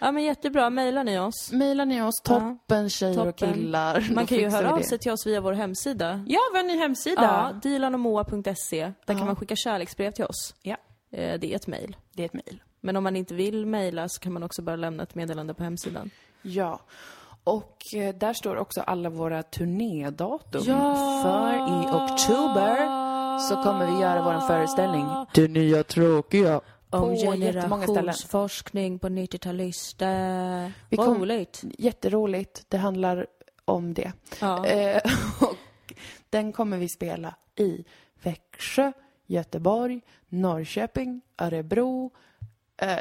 ja. 0.06 0.12
Men 0.12 0.24
jättebra, 0.24 0.70
mejlar 0.70 1.04
ni 1.04 1.20
oss? 1.20 1.52
Mejlar 1.52 1.86
ni 1.86 2.02
oss, 2.02 2.22
toppen 2.24 2.84
ja, 2.84 2.90
tjejer 2.90 3.14
toppen. 3.14 3.50
och 3.50 3.56
killar. 3.56 4.08
Man 4.14 4.26
kan 4.26 4.38
ju 4.38 4.50
höra 4.50 4.74
av 4.74 4.82
sig 4.82 5.00
till 5.00 5.12
oss 5.12 5.28
via 5.28 5.42
vår 5.42 5.54
hemsida. 5.54 6.24
Ja, 6.28 6.40
vi 6.52 6.58
har 6.58 6.64
en 6.64 6.68
ny 6.68 6.78
hemsida. 6.78 7.22
Ja, 7.22 7.60
dilanomoa.se. 7.70 8.82
Där 8.82 8.94
ja. 9.06 9.18
kan 9.18 9.26
man 9.26 9.36
skicka 9.36 9.56
kärleksbrev 9.56 10.12
till 10.12 10.26
oss. 10.26 10.56
Ja. 10.62 10.78
Eh, 11.12 11.40
det 11.40 11.52
är 11.52 11.56
ett 11.56 11.68
mejl. 11.68 11.98
Det 12.14 12.24
är 12.24 12.26
ett 12.26 12.34
mejl. 12.34 12.62
Men 12.82 12.98
om 12.98 13.04
man 13.04 13.16
inte 13.16 13.34
vill 13.34 13.66
mejla 13.66 14.10
så 14.10 14.20
kan 14.20 14.34
man 14.34 14.44
också 14.44 14.62
bara 14.62 14.76
lämna 14.76 15.04
ett 15.04 15.16
meddelande 15.16 15.54
på 15.54 15.64
hemsidan. 15.64 16.10
Ja. 16.42 16.80
Och 17.44 17.78
eh, 17.96 18.16
där 18.16 18.34
står 18.34 18.56
också 18.56 18.82
alla 18.82 19.10
våra 19.10 19.44
turnédatum. 19.44 20.64
Ja! 20.66 20.96
För 21.24 21.56
i 21.56 21.88
oktober 22.04 23.06
så 23.40 23.64
kommer 23.64 23.92
vi 23.92 24.02
göra 24.02 24.24
vår 24.24 24.48
föreställning 24.48 25.06
Det 25.34 25.48
nya 25.48 25.84
tråkiga 25.84 26.62
Om 27.04 27.16
generationsforskning 27.16 29.00
på 29.00 29.08
90-talister. 29.08 30.72
Vi 30.90 30.98
kom- 30.98 31.18
Roligt. 31.20 31.62
Jätteroligt. 31.78 32.66
Det 32.70 32.78
handlar 32.78 33.28
om 33.66 33.94
det. 33.94 34.12
Ja. 34.42 34.66
Eh, 34.66 35.02
och 35.42 35.56
den 36.30 36.52
kommer 36.54 36.78
vi 36.78 36.90
spela 36.90 37.36
i 37.56 37.84
Växjö, 38.24 38.92
Göteborg, 39.28 40.02
Norrköping, 40.30 41.22
Örebro, 41.38 42.12
eh, 42.78 42.98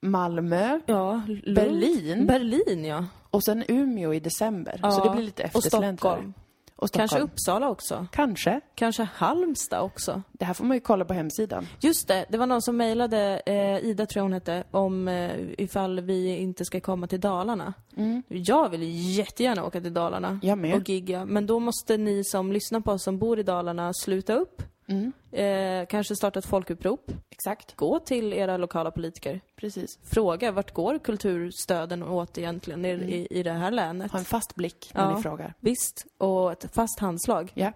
Malmö 0.00 0.80
ja. 0.86 1.22
Berlin. 1.54 2.26
Berlin, 2.26 2.84
ja. 2.84 3.04
och 3.30 3.44
sen 3.44 3.64
Umeå 3.68 4.14
i 4.14 4.20
december. 4.20 4.80
Ja, 4.82 4.90
Så 4.90 5.04
det 5.04 5.10
blir 5.10 5.22
lite 5.24 5.42
och 5.42 5.48
eftersläntrare. 5.48 5.96
Stockholm. 5.96 6.34
Och 6.76 6.88
Stockholm. 6.88 7.08
Kanske 7.08 7.20
Uppsala 7.20 7.68
också. 7.68 8.06
Kanske. 8.12 8.60
Kanske 8.74 9.08
Halmstad 9.14 9.80
också. 9.82 10.22
Det 10.32 10.44
här 10.44 10.54
får 10.54 10.64
man 10.64 10.76
ju 10.76 10.80
kolla 10.80 11.04
på 11.04 11.14
hemsidan. 11.14 11.66
Just 11.80 12.08
det, 12.08 12.26
det 12.28 12.38
var 12.38 12.46
någon 12.46 12.62
som 12.62 12.76
mejlade, 12.76 13.42
eh, 13.46 13.78
Ida 13.84 14.06
tror 14.06 14.18
jag 14.20 14.24
hon 14.24 14.32
hette, 14.32 14.64
om 14.70 15.08
eh, 15.08 15.30
ifall 15.58 16.00
vi 16.00 16.36
inte 16.36 16.64
ska 16.64 16.80
komma 16.80 17.06
till 17.06 17.20
Dalarna. 17.20 17.74
Jag 18.28 18.68
vill 18.68 19.16
jättegärna 19.18 19.64
åka 19.64 19.80
till 19.80 19.94
Dalarna 19.94 20.40
Jag 20.42 20.58
med. 20.58 20.74
och 20.74 20.88
gigga, 20.88 21.24
men 21.24 21.46
då 21.46 21.58
måste 21.58 21.96
ni 21.96 22.24
som 22.24 22.52
lyssnar 22.52 22.80
på 22.80 22.92
oss 22.92 23.02
som 23.02 23.18
bor 23.18 23.38
i 23.38 23.42
Dalarna 23.42 23.92
sluta 23.94 24.34
upp. 24.34 24.62
Mm. 24.88 25.12
Eh, 25.32 25.86
kanske 25.86 26.16
starta 26.16 26.38
ett 26.38 26.46
folkupprop. 26.46 27.12
Exakt. 27.30 27.76
Gå 27.76 27.98
till 27.98 28.32
era 28.32 28.56
lokala 28.56 28.90
politiker. 28.90 29.40
Precis. 29.56 29.98
Fråga, 30.02 30.52
vart 30.52 30.72
går 30.74 30.98
kulturstöden 30.98 32.02
åt 32.02 32.38
egentligen 32.38 32.84
i, 32.84 32.88
i, 32.90 33.26
i 33.30 33.42
det 33.42 33.52
här 33.52 33.70
länet? 33.70 34.12
Ha 34.12 34.18
en 34.18 34.24
fast 34.24 34.54
blick 34.54 34.90
när 34.94 35.02
Ja. 35.10 35.16
ni 35.16 35.22
frågar. 35.22 35.54
Visst, 35.60 36.06
och 36.18 36.52
ett 36.52 36.74
fast 36.74 36.98
handslag. 37.00 37.50
Ja, 37.54 37.72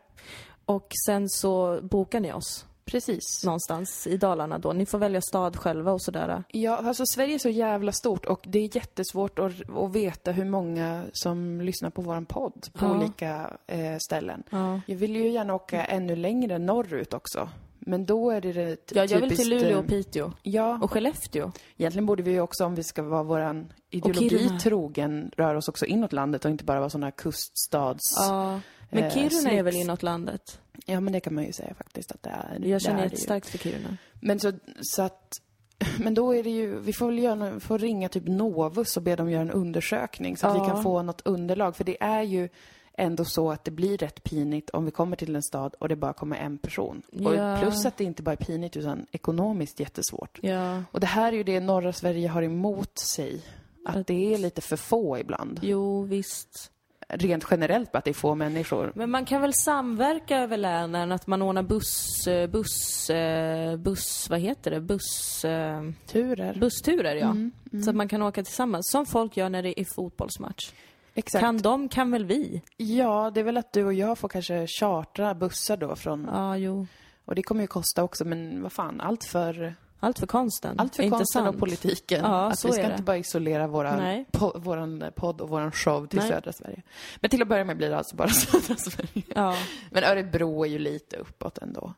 Och 0.64 0.92
sen 1.06 1.28
så 1.28 1.80
bokar 1.82 2.20
ni 2.20 2.32
oss 2.32 2.66
precis. 2.90 3.44
någonstans 3.44 4.06
i 4.06 4.16
Dalarna 4.16 4.58
då. 4.58 4.72
Ni 4.72 4.86
får 4.86 4.98
välja 4.98 5.20
stad 5.20 5.56
själva 5.56 5.92
och 5.92 6.02
sådär. 6.02 6.44
Ja, 6.48 6.76
alltså 6.76 7.06
Sverige 7.06 7.34
är 7.34 7.38
så 7.38 7.48
jävla 7.48 7.92
stort 7.92 8.24
och 8.26 8.40
det 8.46 8.58
är 8.58 8.76
jättesvårt 8.76 9.38
att, 9.38 9.52
att 9.76 9.92
veta 9.94 10.32
hur 10.32 10.44
många 10.44 11.04
som 11.12 11.60
lyssnar 11.60 11.90
på 11.90 12.02
våran 12.02 12.26
podd 12.26 12.66
på 12.72 12.84
Ja. 12.84 12.96
olika 12.96 13.50
eh, 13.66 13.96
ställen. 13.98 14.42
Ja. 14.50 14.80
Jag 14.86 14.96
vill 14.96 15.16
ju 15.16 15.28
gärna 15.30 15.54
åka 15.54 15.84
ännu 15.84 16.16
längre 16.16 16.58
norrut 16.58 17.14
också. 17.14 17.48
Men 17.82 18.06
då 18.06 18.30
är 18.30 18.40
det 18.40 18.62
ett 18.62 18.92
Ja, 18.94 19.04
jag 19.04 19.08
vill 19.08 19.20
typiskt, 19.20 19.42
till 19.42 19.50
Luleå 19.50 19.70
eh, 19.72 19.78
och 19.78 19.86
Piteå. 19.86 20.32
Ja, 20.42 20.78
Och 20.82 20.90
Skellefteå. 20.92 21.52
egentligen 21.76 22.06
borde 22.06 22.22
vi 22.22 22.30
ju 22.30 22.40
också, 22.40 22.64
om 22.64 22.74
vi 22.74 22.82
ska 22.82 23.02
vara 23.02 23.22
våran 23.22 23.72
ideologi 23.90 24.58
trogen, 24.62 25.30
röra 25.36 25.58
oss 25.58 25.68
också 25.68 25.86
inåt 25.86 26.12
landet 26.12 26.44
och 26.44 26.50
inte 26.50 26.64
bara 26.64 26.78
vara 26.78 26.90
sådana 26.90 27.10
kuststads... 27.10 28.14
Ja. 28.18 28.60
Men 28.90 29.04
eh, 29.04 29.10
Kiruna 29.10 29.26
är 29.26 29.40
slicks. 29.40 29.64
väl 29.64 29.74
inåt 29.76 30.02
landet? 30.02 30.60
Ja, 30.90 31.00
men 31.00 31.12
det 31.12 31.20
kan 31.20 31.34
man 31.34 31.44
ju 31.44 31.52
säga 31.52 31.74
faktiskt 31.74 32.12
att 32.12 32.22
det 32.22 32.30
är. 32.30 32.58
Jag 32.68 32.82
känner 32.82 32.98
det 32.98 33.04
jättestarkt 33.04 33.46
för 33.48 33.58
Kiruna. 33.58 33.96
Men 34.20 34.40
så, 34.40 34.52
så 34.80 35.02
att, 35.02 35.40
men 35.98 36.14
då 36.14 36.34
är 36.34 36.42
det 36.42 36.50
ju, 36.50 36.78
vi 36.80 36.92
får 36.92 37.06
väl 37.06 37.18
göra, 37.18 37.60
får 37.60 37.78
ringa 37.78 38.08
typ 38.08 38.26
Novus 38.26 38.96
och 38.96 39.02
be 39.02 39.16
dem 39.16 39.30
göra 39.30 39.42
en 39.42 39.50
undersökning 39.50 40.36
så 40.36 40.46
att 40.46 40.56
Ja. 40.56 40.62
vi 40.64 40.70
kan 40.70 40.82
få 40.82 41.02
något 41.02 41.20
underlag. 41.26 41.76
För 41.76 41.84
det 41.84 42.02
är 42.02 42.22
ju 42.22 42.48
ändå 42.94 43.24
så 43.24 43.50
att 43.50 43.64
det 43.64 43.70
blir 43.70 43.98
rätt 43.98 44.22
pinigt 44.24 44.70
om 44.70 44.84
vi 44.84 44.90
kommer 44.90 45.16
till 45.16 45.36
en 45.36 45.42
stad 45.42 45.74
och 45.78 45.88
det 45.88 45.96
bara 45.96 46.12
kommer 46.12 46.36
en 46.36 46.58
person. 46.58 47.02
Ja. 47.12 47.54
Och 47.54 47.60
plus 47.60 47.86
att 47.86 47.96
det 47.96 48.04
inte 48.04 48.22
bara 48.22 48.32
är 48.32 48.36
pinigt 48.36 48.76
utan 48.76 49.06
ekonomiskt 49.12 49.80
jättesvårt. 49.80 50.38
Ja. 50.42 50.82
Och 50.92 51.00
det 51.00 51.06
här 51.06 51.32
är 51.32 51.36
ju 51.36 51.42
det 51.42 51.60
norra 51.60 51.92
Sverige 51.92 52.28
har 52.28 52.42
emot 52.42 52.98
sig. 52.98 53.42
Att 53.86 53.96
Att- 53.96 54.06
det 54.06 54.34
är 54.34 54.38
lite 54.38 54.60
för 54.60 54.76
få 54.76 55.18
ibland. 55.18 55.60
Jo, 55.62 56.02
visst. 56.02 56.70
Rent 57.12 57.44
generellt 57.50 57.92
bara 57.92 57.98
att 57.98 58.04
det 58.04 58.10
är 58.10 58.14
få 58.14 58.34
människor. 58.34 58.92
Men 58.94 59.10
man 59.10 59.24
kan 59.24 59.40
väl 59.40 59.54
samverka 59.54 60.38
över 60.38 60.56
länen, 60.56 61.12
att 61.12 61.26
man 61.26 61.42
ordnar 61.42 61.62
buss, 61.62 62.26
eh, 62.26 62.46
buss, 62.50 63.10
eh, 63.10 63.76
buss, 63.76 64.26
vad 64.30 64.40
heter 64.40 64.70
det, 64.70 64.80
buss, 64.80 65.44
eh, 65.44 65.82
Turer. 66.06 66.54
bussturer 66.54 67.14
ja. 67.16 67.30
Mm, 67.30 67.52
Så 67.84 67.90
att 67.90 67.96
man 67.96 68.08
kan 68.08 68.22
åka 68.22 68.42
tillsammans, 68.44 68.90
som 68.90 69.06
folk 69.06 69.36
gör 69.36 69.48
när 69.48 69.62
det 69.62 69.80
är 69.80 69.84
fotbollsmatch. 69.94 70.72
Exakt. 71.14 71.40
Kan 71.44 71.58
de, 71.58 71.88
kan 71.88 72.10
väl 72.10 72.24
vi? 72.24 72.62
Ja, 72.76 73.30
det 73.34 73.40
är 73.40 73.44
väl 73.44 73.56
att 73.56 73.72
du 73.72 73.84
och 73.84 73.94
jag 73.94 74.18
får 74.18 74.28
kanske 74.28 74.66
chartra 74.66 75.34
bussar 75.34 75.76
då 75.76 75.96
från 75.96 76.28
Ja, 76.32 76.56
jo. 76.56 76.86
Och 77.24 77.34
det 77.34 77.42
kommer 77.42 77.60
ju 77.60 77.66
kosta 77.66 78.02
också, 78.02 78.24
men 78.24 78.62
vad 78.62 78.72
fan, 78.72 79.00
allt 79.00 79.24
för, 79.24 79.74
Allt 80.00 80.18
för 80.18 80.26
konsten. 80.26 80.74
allt 80.80 80.96
för 80.96 81.02
Inte 81.02 81.16
konsten 81.16 81.46
och 81.46 81.58
politiken. 81.58 82.20
Ja, 82.24 82.50
att 82.50 82.58
så 82.58 82.68
vi 82.68 82.72
ska 82.72 82.82
är 82.82 82.86
det. 82.86 82.92
inte 82.92 83.02
bara 83.02 83.16
isolera 83.18 83.66
våran, 83.66 83.96
Nej. 83.98 84.24
po, 84.32 84.58
våran 84.58 85.04
podd 85.16 85.40
och 85.40 85.48
våran 85.48 85.72
show 85.72 86.06
till 86.06 86.18
Nej. 86.18 86.28
södra 86.28 86.52
Sverige. 86.52 86.82
Men 87.20 87.30
till 87.30 87.42
att 87.42 87.48
börja 87.48 87.64
med 87.64 87.76
blir 87.76 87.90
det 87.90 87.96
alltså 87.98 88.16
bara 88.16 88.28
södra 88.28 88.76
Sverige. 88.76 89.22
Ja. 89.34 89.56
Men 89.90 90.04
Örebro 90.04 90.64
är 90.64 90.68
ju 90.68 90.78
lite 90.78 91.16
uppåt 91.16 91.58
ändå. 91.58 91.94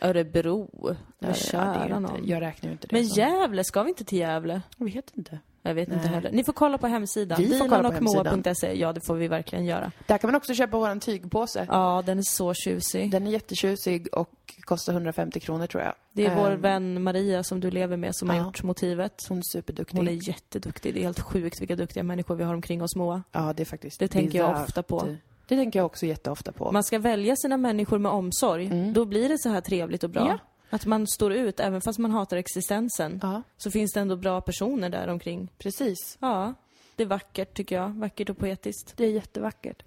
Örebro. 0.00 0.70
Ja, 0.82 0.88
Men 0.88 0.96
det 1.18 1.26
är 1.28 1.32
kära 1.34 1.96
inte, 1.96 2.12
jag 2.24 2.40
räknar 2.40 2.68
ju 2.68 2.72
inte 2.72 2.86
det 2.86 2.96
Men 2.96 3.06
som... 3.06 3.18
Gävle, 3.22 3.64
ska 3.64 3.82
vi 3.82 3.88
inte 3.88 4.04
till 4.04 4.18
Gävle? 4.18 4.62
Jag 4.76 4.86
vet 4.86 5.10
inte. 5.16 5.38
Jag 5.66 5.74
vet 5.74 5.88
inte 5.88 6.00
Nej. 6.04 6.14
heller. 6.14 6.32
Ni 6.32 6.44
får 6.44 6.52
kolla 6.52 6.78
på 6.78 6.86
hemsidan. 6.86 7.38
Vi 7.42 7.58
får 7.58 7.68
kolla 7.68 7.88
på 7.90 7.94
hemsidan. 7.94 8.42
Ja, 8.74 8.92
det 8.92 9.00
får 9.06 9.14
vi 9.14 9.28
verkligen 9.28 9.64
göra. 9.64 9.92
Där 10.06 10.18
kan 10.18 10.28
man 10.28 10.34
också 10.36 10.54
köpa 10.54 10.76
våran 10.78 11.00
tygpåse. 11.00 11.66
Ja, 11.70 12.02
den 12.06 12.18
är 12.18 12.22
så 12.22 12.54
tjusig. 12.54 13.10
Den 13.10 13.26
är 13.26 13.30
jättetjusig 13.30 14.08
och 14.12 14.30
kostar 14.60 14.92
150 14.92 15.40
kronor 15.40 15.66
tror 15.66 15.82
jag. 15.82 15.94
Det 16.12 16.26
är 16.26 16.36
vår 16.36 16.50
Ehm, 16.50 16.60
vän 16.60 17.02
Maria 17.02 17.42
som 17.42 17.60
du 17.60 17.70
lever 17.70 17.96
med 17.96 18.16
som 18.16 18.28
har 18.30 18.36
Ja. 18.36 18.44
gjort 18.44 18.62
motivet. 18.62 19.14
Hon 19.28 19.38
är 19.38 19.42
superduktig. 19.52 19.96
Hon 19.98 20.08
är 20.08 20.28
jätteduktig. 20.28 20.94
Det 20.94 21.00
är 21.00 21.04
helt 21.04 21.20
sjukt 21.20 21.60
vilka 21.60 21.76
duktiga 21.76 22.02
människor 22.02 22.34
vi 22.34 22.44
har 22.44 22.54
omkring 22.54 22.82
oss, 22.82 22.96
Moa. 22.96 23.22
Ja, 23.32 23.52
det 23.56 23.62
är 23.62 23.64
faktiskt 23.64 23.98
Det 24.00 24.08
tänker 24.08 24.38
jag 24.38 24.62
ofta 24.62 24.82
på. 24.82 25.08
Det 25.48 25.56
tänker 25.56 25.78
jag 25.78 25.86
också 25.86 26.06
jätteofta 26.06 26.52
på. 26.52 26.72
Man 26.72 26.84
ska 26.84 26.98
välja 26.98 27.36
sina 27.36 27.56
människor 27.56 27.98
med 27.98 28.12
omsorg. 28.12 28.66
Mm. 28.66 28.92
Då 28.92 29.04
blir 29.04 29.28
det 29.28 29.38
så 29.38 29.48
här 29.48 29.60
trevligt 29.60 30.04
och 30.04 30.10
bra. 30.10 30.26
Ja. 30.28 30.38
Att 30.70 30.86
man 30.86 31.06
står 31.06 31.32
ut, 31.32 31.60
även 31.60 31.80
fast 31.80 31.98
man 31.98 32.10
hatar 32.10 32.36
existensen. 32.36 33.18
Ja, 33.22 33.42
Så 33.56 33.70
finns 33.70 33.92
det 33.92 34.00
ändå 34.00 34.16
bra 34.16 34.40
personer 34.40 34.88
där 34.90 35.08
omkring. 35.08 35.48
precis. 35.58 36.18
Ja, 36.20 36.54
det 36.96 37.02
är 37.02 37.06
vackert 37.06 37.54
tycker 37.56 37.76
jag. 37.76 37.88
Vackert 37.90 38.30
och 38.30 38.38
poetiskt. 38.38 38.92
Det 38.96 39.04
är 39.04 39.10
jättevackert. 39.10 39.82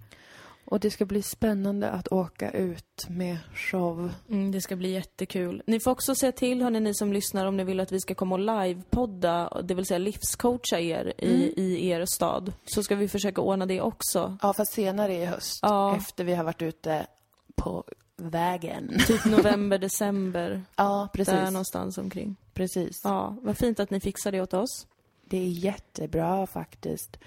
Och 0.65 0.79
det 0.79 0.91
ska 0.91 1.05
bli 1.05 1.21
spännande 1.21 1.89
att 1.89 2.07
åka 2.07 2.51
ut 2.51 3.05
med 3.09 3.37
show. 3.55 4.11
Mm, 4.29 4.51
det 4.51 4.61
ska 4.61 4.75
bli 4.75 4.91
jättekul. 4.91 5.63
Ni 5.65 5.79
får 5.79 5.91
också 5.91 6.15
se 6.15 6.31
till, 6.31 6.61
hörni, 6.61 6.79
ni 6.79 6.93
som 6.95 7.13
lyssnar, 7.13 7.45
om 7.45 7.57
ni 7.57 7.63
vill 7.63 7.79
att 7.79 7.91
vi 7.91 7.99
ska 7.99 8.15
komma 8.15 8.35
och 8.35 8.39
livepodda, 8.39 9.61
det 9.63 9.73
vill 9.73 9.85
säga 9.85 9.97
livscoacha 9.97 10.79
er 10.79 11.13
i, 11.17 11.27
Mm. 11.35 11.53
i 11.57 11.87
er 11.89 12.05
stad. 12.05 12.53
Så 12.65 12.83
ska 12.83 12.95
vi 12.95 13.07
försöka 13.07 13.41
ordna 13.41 13.65
det 13.65 13.81
också. 13.81 14.37
Ja, 14.41 14.53
fast 14.53 14.73
senare 14.73 15.13
i 15.13 15.25
höst. 15.25 15.59
Ja. 15.61 15.95
Efter 15.97 16.23
vi 16.23 16.35
har 16.35 16.43
varit 16.43 16.61
ute 16.61 17.07
på 17.55 17.83
vägen. 18.17 18.97
Typ 19.07 19.25
november, 19.25 19.77
december. 19.77 20.61
Ja, 20.75 21.09
Där 21.13 21.17
precis. 21.25 21.51
någonstans 21.51 21.97
omkring. 21.97 22.35
Precis. 22.53 23.01
Ja, 23.03 23.35
vad 23.41 23.57
fint 23.57 23.79
att 23.79 23.89
ni 23.89 23.99
fixar 23.99 24.31
det 24.31 24.41
åt 24.41 24.53
oss. 24.53 24.87
Det 25.25 25.37
är 25.37 25.47
jättebra 25.47 26.47
faktiskt. 26.47 27.17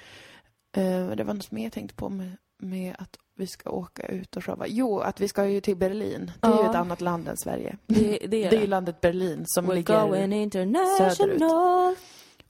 Eh, 0.76 1.10
det 1.10 1.24
var 1.24 1.34
något 1.34 1.50
mer 1.50 1.62
jag 1.62 1.72
tänkte 1.72 1.94
på 1.96 2.08
med, 2.08 2.36
med 2.58 2.96
att 2.98 3.16
vi 3.36 3.46
ska 3.46 3.70
åka 3.70 4.06
ut 4.06 4.36
och 4.36 4.44
showa. 4.44 4.66
Jo, 4.68 4.98
att 5.00 5.20
vi 5.20 5.28
ska 5.28 5.46
ju 5.46 5.60
till 5.60 5.76
Berlin. 5.76 6.32
Det 6.40 6.48
är 6.48 6.62
ju 6.62 6.68
ett 6.70 6.76
annat 6.76 7.00
land 7.00 7.28
än 7.28 7.36
Sverige. 7.36 7.76
Det, 7.86 7.94
det 8.00 8.24
är 8.24 8.28
Det 8.28 8.44
är 8.46 8.50
det. 8.50 8.56
ju 8.56 8.66
landet 8.66 9.00
Berlin 9.00 9.44
som 9.46 9.66
We're 9.70 9.74
ligger... 9.74 10.06
going 10.06 10.32
international. 10.32 11.94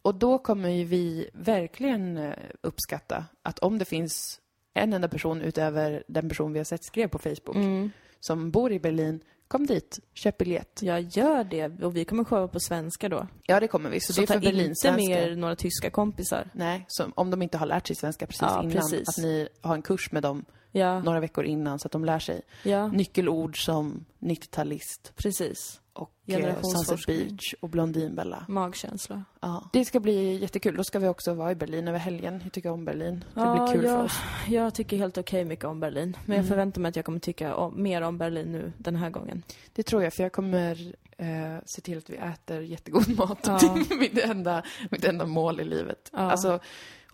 Och 0.03 0.14
då 0.14 0.38
kommer 0.38 0.68
ju 0.68 0.84
vi 0.84 1.30
verkligen 1.32 2.16
eh, 2.18 2.34
uppskatta 2.61 3.24
att 3.43 3.59
om 3.59 3.78
det 3.78 3.84
finns 3.84 4.41
en 4.74 4.93
enda 4.93 5.09
person 5.09 5.41
utöver 5.43 6.03
den 6.09 6.28
person 6.28 6.53
vi 6.53 6.59
har 6.59 6.64
sett 6.64 6.84
skrev 6.84 7.09
på 7.09 7.18
Facebook 7.18 7.57
Mm. 7.57 7.91
Som 8.21 8.51
bor 8.51 8.73
i 8.73 8.81
Berlin, 8.81 9.21
kom 9.49 9.66
dit, 9.66 9.99
köp 10.14 10.39
biljett. 10.39 10.79
Jag 10.83 11.01
gör 11.01 11.45
det. 11.45 11.83
Och 11.85 11.97
vi 11.97 12.05
kommer 12.05 12.25
showa 12.25 12.49
på 12.49 12.61
svenska 12.61 13.09
då. 13.09 13.27
Ja, 13.47 13.61
det 13.61 13.68
kommer 13.68 13.91
vi. 13.91 14.01
Så, 14.01 14.12
Så 14.12 14.21
det 14.21 14.25
är 14.25 14.27
för 14.27 14.35
inte 14.35 14.47
Berlinsvenskar. 14.47 15.09
med 15.09 15.31
er 15.33 15.37
några 15.37 15.57
tyska 15.57 15.91
kompisar. 15.91 16.51
Nej, 16.55 16.85
som, 16.89 17.12
om 17.16 17.31
de 17.31 17.43
inte 17.43 17.59
har 17.59 17.66
lärt 17.66 17.87
sig 17.87 17.97
svenska 17.97 18.27
precis 18.27 18.43
Ja, 18.43 18.62
innan. 18.62 18.73
precis. 18.73 19.09
Att 19.09 19.16
ni 19.25 19.49
har 19.61 19.75
en 19.75 19.83
kurs 19.83 20.12
med 20.12 20.23
dem 20.23 20.45
Ja, 20.73 21.01
några 21.03 21.21
veckor 21.21 21.45
innan 21.45 21.79
så 21.79 21.89
att 21.89 21.93
de 21.93 22.05
lär 22.05 22.18
sig. 22.18 22.43
ja, 22.62 22.87
Nyckelord 22.89 23.64
som 23.64 24.05
90-talist 24.21 25.12
precis. 25.16 25.81
Och 26.01 26.12
eh. 26.26 26.61
Sunset 26.62 27.07
Beach 27.07 27.55
och 27.61 27.68
Blondinbella. 27.68 28.44
Magkänsla. 28.48 29.24
Ja. 29.40 29.70
Det 29.72 29.84
ska 29.84 30.01
bli 30.01 30.36
jättekul. 30.42 30.76
Då 30.76 30.84
ska 30.84 30.98
vi 30.98 31.09
också 31.09 31.34
vara 31.34 31.51
i 31.53 31.55
Berlin 31.55 31.88
över 31.88 31.98
helgen. 31.98 32.40
Jag 32.44 32.53
tycker 32.53 32.70
om 32.70 32.84
Berlin. 32.84 33.24
Det 33.34 33.40
Ja, 33.40 33.53
blir 33.64 33.74
kul 33.74 33.84
jag- 33.84 33.98
för 33.98 34.05
oss. 34.05 34.18
Jag 34.48 34.74
tycker 34.74 34.96
helt 34.96 35.18
okej 35.18 35.44
mycket 35.44 35.64
om 35.64 35.80
Berlin. 35.80 36.16
Men 36.24 36.36
jag 36.36 36.44
Mm. 36.44 36.48
förväntar 36.48 36.80
mig 36.80 36.88
att 36.88 36.96
jag 36.96 37.05
kommer 37.05 37.18
tycka 37.18 37.55
om, 37.55 37.82
mer 37.82 38.03
om 38.03 38.18
Berlin 38.18 38.53
nu 38.53 38.72
den 38.78 38.96
här 38.96 39.11
gången. 39.11 39.42
Det 39.72 39.82
tror 39.82 40.03
jag, 40.03 40.12
för 40.14 40.22
jag 40.22 40.32
kommer 40.32 40.94
eh, 41.18 41.26
se 41.66 41.80
till 41.80 41.98
att 41.98 42.11
vi 42.11 42.16
äter 42.16 42.61
jättegod 42.62 43.09
mat. 43.18 43.38
Ja. 43.46 43.59
Det 43.62 43.94
är 43.94 43.98
mitt 44.01 44.18
enda, 44.18 44.62
mitt 44.90 45.05
enda 45.05 45.26
mål 45.26 45.61
i 45.61 45.64
livet. 45.64 46.11
Ja. 46.12 46.18
Alltså, 46.18 46.59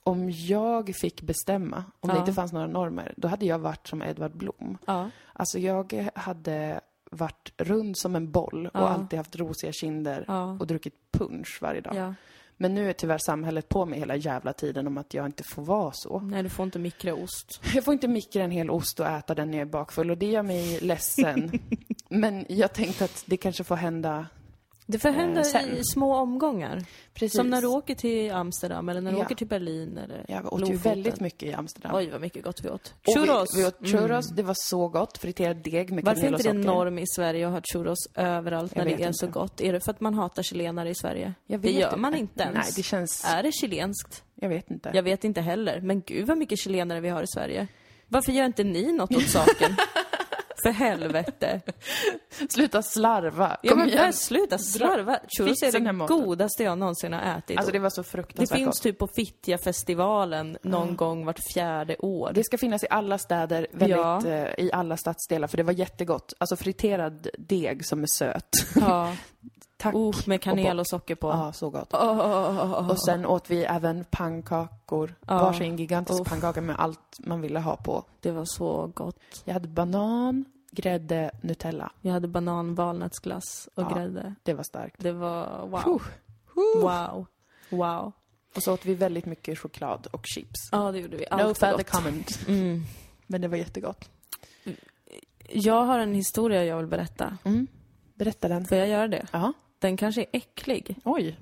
om 0.03 0.31
jag 0.31 0.95
fick 0.97 1.23
bestämma, 1.23 1.85
om 2.01 2.09
det 2.09 2.15
Ja. 2.15 2.21
inte 2.21 2.33
fanns 2.33 2.53
några 2.53 2.67
normer, 2.67 3.15
då 3.17 3.29
hade 3.29 3.47
jag 3.47 3.59
varit 3.59 3.87
som 3.87 4.03
Edvard 4.03 4.37
Blom. 4.37 4.79
Ja. 4.87 5.11
Alltså, 5.33 5.59
jag 5.59 6.09
hade 6.15 6.81
varit 7.11 7.53
rund 7.57 7.97
som 7.99 8.17
en 8.17 8.31
boll 8.31 8.67
och 8.67 8.81
Ja. 8.81 8.89
alltid 8.89 9.17
haft 9.19 9.37
rosiga 9.37 9.73
kinder 9.73 10.25
Ja. 10.29 10.57
och 10.61 10.67
druckit 10.67 10.95
punch 11.13 11.59
varje 11.63 11.81
dag. 11.81 11.95
Ja. 11.95 12.15
Men 12.59 12.75
nu 12.75 12.89
är 12.89 12.93
tyvärr 12.93 13.19
samhället 13.19 13.69
på 13.69 13.87
mig 13.87 13.99
hela 13.99 14.17
jävla 14.17 14.53
tiden 14.53 14.87
om 14.87 14.99
att 14.99 15.15
jag 15.15 15.27
inte 15.27 15.45
får 15.45 15.63
vara 15.63 15.93
så. 15.95 16.21
Nej, 16.21 16.43
du 16.43 16.49
får 16.49 16.65
inte 16.65 16.79
mikra 16.79 17.15
ost. 17.15 17.61
Jag 17.75 17.85
får 17.85 17.95
inte 17.95 18.09
mikra 18.09 18.43
en 18.43 18.51
hel 18.51 18.71
ost 18.71 19.01
och 19.01 19.07
äta 19.07 19.35
den 19.35 19.51
när 19.51 19.59
jag 19.59 19.67
är 19.69 19.73
bakfull 19.73 20.11
och 20.11 20.19
det 20.19 20.27
gör 20.27 20.43
mig 20.43 20.81
ledsen. 20.81 21.51
Men 22.09 22.47
jag 22.49 22.73
tänkte 22.75 23.05
att 23.05 23.25
det 23.27 23.37
kanske 23.37 23.65
får 23.65 23.77
hända 23.77 24.27
Det 24.89 24.99
får 24.99 25.09
hända 25.09 25.41
Eh, 25.55 25.75
i 25.79 25.85
små 25.85 26.15
omgångar. 26.17 26.83
precis. 27.15 27.37
Som 27.37 27.51
när 27.51 27.61
du 27.61 27.67
åker 27.67 27.95
till 27.95 28.33
Amsterdam 28.33 28.89
eller 28.89 29.01
när 29.01 29.13
du 29.13 29.19
Ja. 29.19 29.25
åker 29.25 29.35
till 29.35 29.47
Berlin 29.47 29.99
eller 29.99 30.25
Jag 30.29 30.53
åt 30.53 30.71
ju 30.71 30.75
väldigt 30.77 31.21
mycket 31.21 31.43
i 31.43 31.53
Amsterdam. 31.53 31.93
Oj, 31.95 32.11
vad 32.11 32.21
mycket 32.21 32.45
gott 32.45 32.61
vi 32.65 32.69
åt. 32.71 32.95
Och 33.07 33.15
Churros! 33.15 33.57
Vi, 33.57 33.61
vi 33.61 33.67
åt 33.69 33.87
churros, 33.87 34.31
det 34.31 34.43
var 34.43 34.55
så 34.57 34.89
gott. 34.89 35.19
Friterad 35.19 35.57
deg 35.57 35.93
med 35.93 36.05
Varför 36.05 36.23
är 36.23 36.29
inte 36.33 36.43
det 36.43 36.53
norm 36.53 36.99
i 36.99 37.05
Sverige 37.07 37.47
att 37.47 37.53
ha 37.53 37.61
churros 37.73 38.09
överallt 38.15 38.73
Jag 38.77 38.85
när 38.87 38.97
det 38.97 39.03
är 39.05 39.13
så 39.13 39.27
inte. 39.27 39.39
gott? 39.39 39.61
Är 39.61 39.73
det 39.73 39.81
för 39.81 39.91
att 39.91 40.01
man 40.01 40.15
hatar 40.15 40.43
chilenare 40.43 40.91
i 40.91 40.95
Sverige? 40.95 41.35
Det 41.47 41.71
gör 41.73 41.97
man 41.97 42.15
inte 42.15 42.43
ens. 42.43 42.55
Nej, 42.57 42.73
det 42.77 42.83
känns... 42.83 43.25
Är 43.25 43.43
det 43.43 43.53
chilenskt? 43.53 44.23
Jag 44.35 44.49
vet 44.49 44.71
inte. 44.71 44.91
Jag 44.95 45.03
vet 45.03 45.25
inte 45.25 45.41
heller. 45.41 45.81
Men 45.81 46.01
gud 46.07 46.27
vad 46.27 46.39
mycket 46.39 46.59
chilenare 46.59 47.01
vi 47.01 47.09
har 47.09 47.23
i 47.23 47.27
Sverige. 47.27 47.67
Varför 48.09 48.33
gör 48.33 48.45
inte 48.45 48.65
ni 48.65 48.93
något 48.93 49.17
åt 49.17 49.29
saken? 49.29 49.77
för 50.63 50.71
helvete. 50.71 51.61
Sluta 52.51 52.83
slarva. 52.83 53.57
Ja 53.63 53.71
Kom 53.71 53.79
men 53.79 53.89
igen. 53.89 54.13
sluta 54.13 54.59
slarva. 54.59 55.19
Churros 55.39 55.63
är 55.63 55.73
det 55.81 56.07
godaste 56.07 56.63
jag 56.63 56.79
någonsin 56.79 57.13
har 57.13 57.39
ätit. 57.39 57.59
Alltså 57.59 57.73
det 57.73 57.79
var 57.79 57.91
så 57.91 58.03
det 58.03 58.09
fruktansvärt 58.09 58.59
finns 58.59 58.67
gott. 58.77 58.83
typ 58.83 58.99
på 58.99 59.09
Fittja-festivalen 59.17 60.59
någon 60.63 60.97
gång 60.97 61.25
vart 61.27 61.41
fjärde 61.55 61.97
år. 61.97 62.31
Det 62.35 62.45
ska 62.45 62.59
finnas 62.59 62.85
i 62.85 62.87
alla 62.91 63.19
städer, 63.19 63.67
väldigt, 63.73 63.97
Ja. 63.99 64.27
eh, 64.27 64.65
i 64.65 64.71
alla 64.73 64.97
stadsdelar, 64.97 65.49
för 65.49 65.57
det 65.57 65.63
var 65.63 65.73
jättegott. 65.73 66.33
Alltså 66.39 66.57
friterad 66.57 67.29
deg 67.39 67.87
som 67.87 68.03
är 68.03 68.07
söt. 68.07 68.49
Ja. 68.75 69.13
Tack. 69.77 69.95
Oh, 69.95 70.17
med 70.27 70.41
kanel 70.41 70.81
och 70.81 70.89
socker 70.89 71.15
på. 71.15 71.29
Ja, 71.29 71.53
så 71.53 71.71
gott. 71.71 71.95
Oh. 71.95 72.91
Och 72.91 73.03
sen 73.05 73.27
åt 73.27 73.51
vi 73.51 73.65
även 73.65 74.05
pannkakor. 74.11 75.15
Ja. 75.27 75.39
Varsin 75.39 75.77
gigantisk 75.77 76.25
pannkaka 76.25 76.61
med 76.61 76.77
allt 76.79 77.17
man 77.19 77.41
ville 77.41 77.61
ha 77.61 77.77
på. 77.77 78.05
Det 78.21 78.31
var 78.31 78.45
så 78.45 78.93
gott. 78.95 79.19
Jag 79.45 79.55
hade 79.55 79.69
banan, 79.69 80.45
grädde, 80.71 81.31
Nutella. 81.43 81.93
Jag 82.01 82.13
hade 82.13 82.29
banan, 82.29 82.75
valnötsglass 82.75 83.69
och 83.75 83.83
Ja. 83.83 83.89
grädde. 83.95 84.35
Det 84.43 84.55
var 84.55 84.63
starkt. 84.63 84.97
Det 84.99 85.13
var 85.13 85.67
wow. 85.67 85.81
Puh. 85.83 86.03
Puh. 86.55 86.83
Wow. 86.83 87.27
Wow. 87.71 88.13
Och 88.57 88.63
så 88.63 88.73
åt 88.75 88.87
vi 88.87 88.95
väldigt 88.95 89.27
mycket 89.27 89.59
choklad 89.59 90.07
och 90.07 90.27
chips. 90.27 90.69
Ja, 90.73 90.93
det 90.93 90.99
gjorde 90.99 91.17
vi. 91.17 91.27
no 91.31 91.35
Allt 91.35 91.63
var 91.63 91.71
further 91.71 91.85
comment. 91.85 92.39
Mm. 92.49 92.83
Men 93.27 93.41
det 93.41 93.49
var 93.49 93.57
jättegott. 93.57 94.11
Jag 95.49 95.85
har 95.85 95.99
en 95.99 96.15
historia 96.15 96.65
jag 96.65 96.77
vill 96.77 96.87
berätta. 96.87 97.39
Mm. 97.45 97.67
Berätta 98.15 98.49
den. 98.49 98.65
Får 98.65 98.79
jag 98.79 98.89
göra 98.89 99.09
det? 99.09 99.27
Ja. 99.33 99.53
Den 99.79 99.97
kanske 99.97 100.21
är 100.21 100.27
äcklig. 100.33 100.97
Oj. 101.05 101.39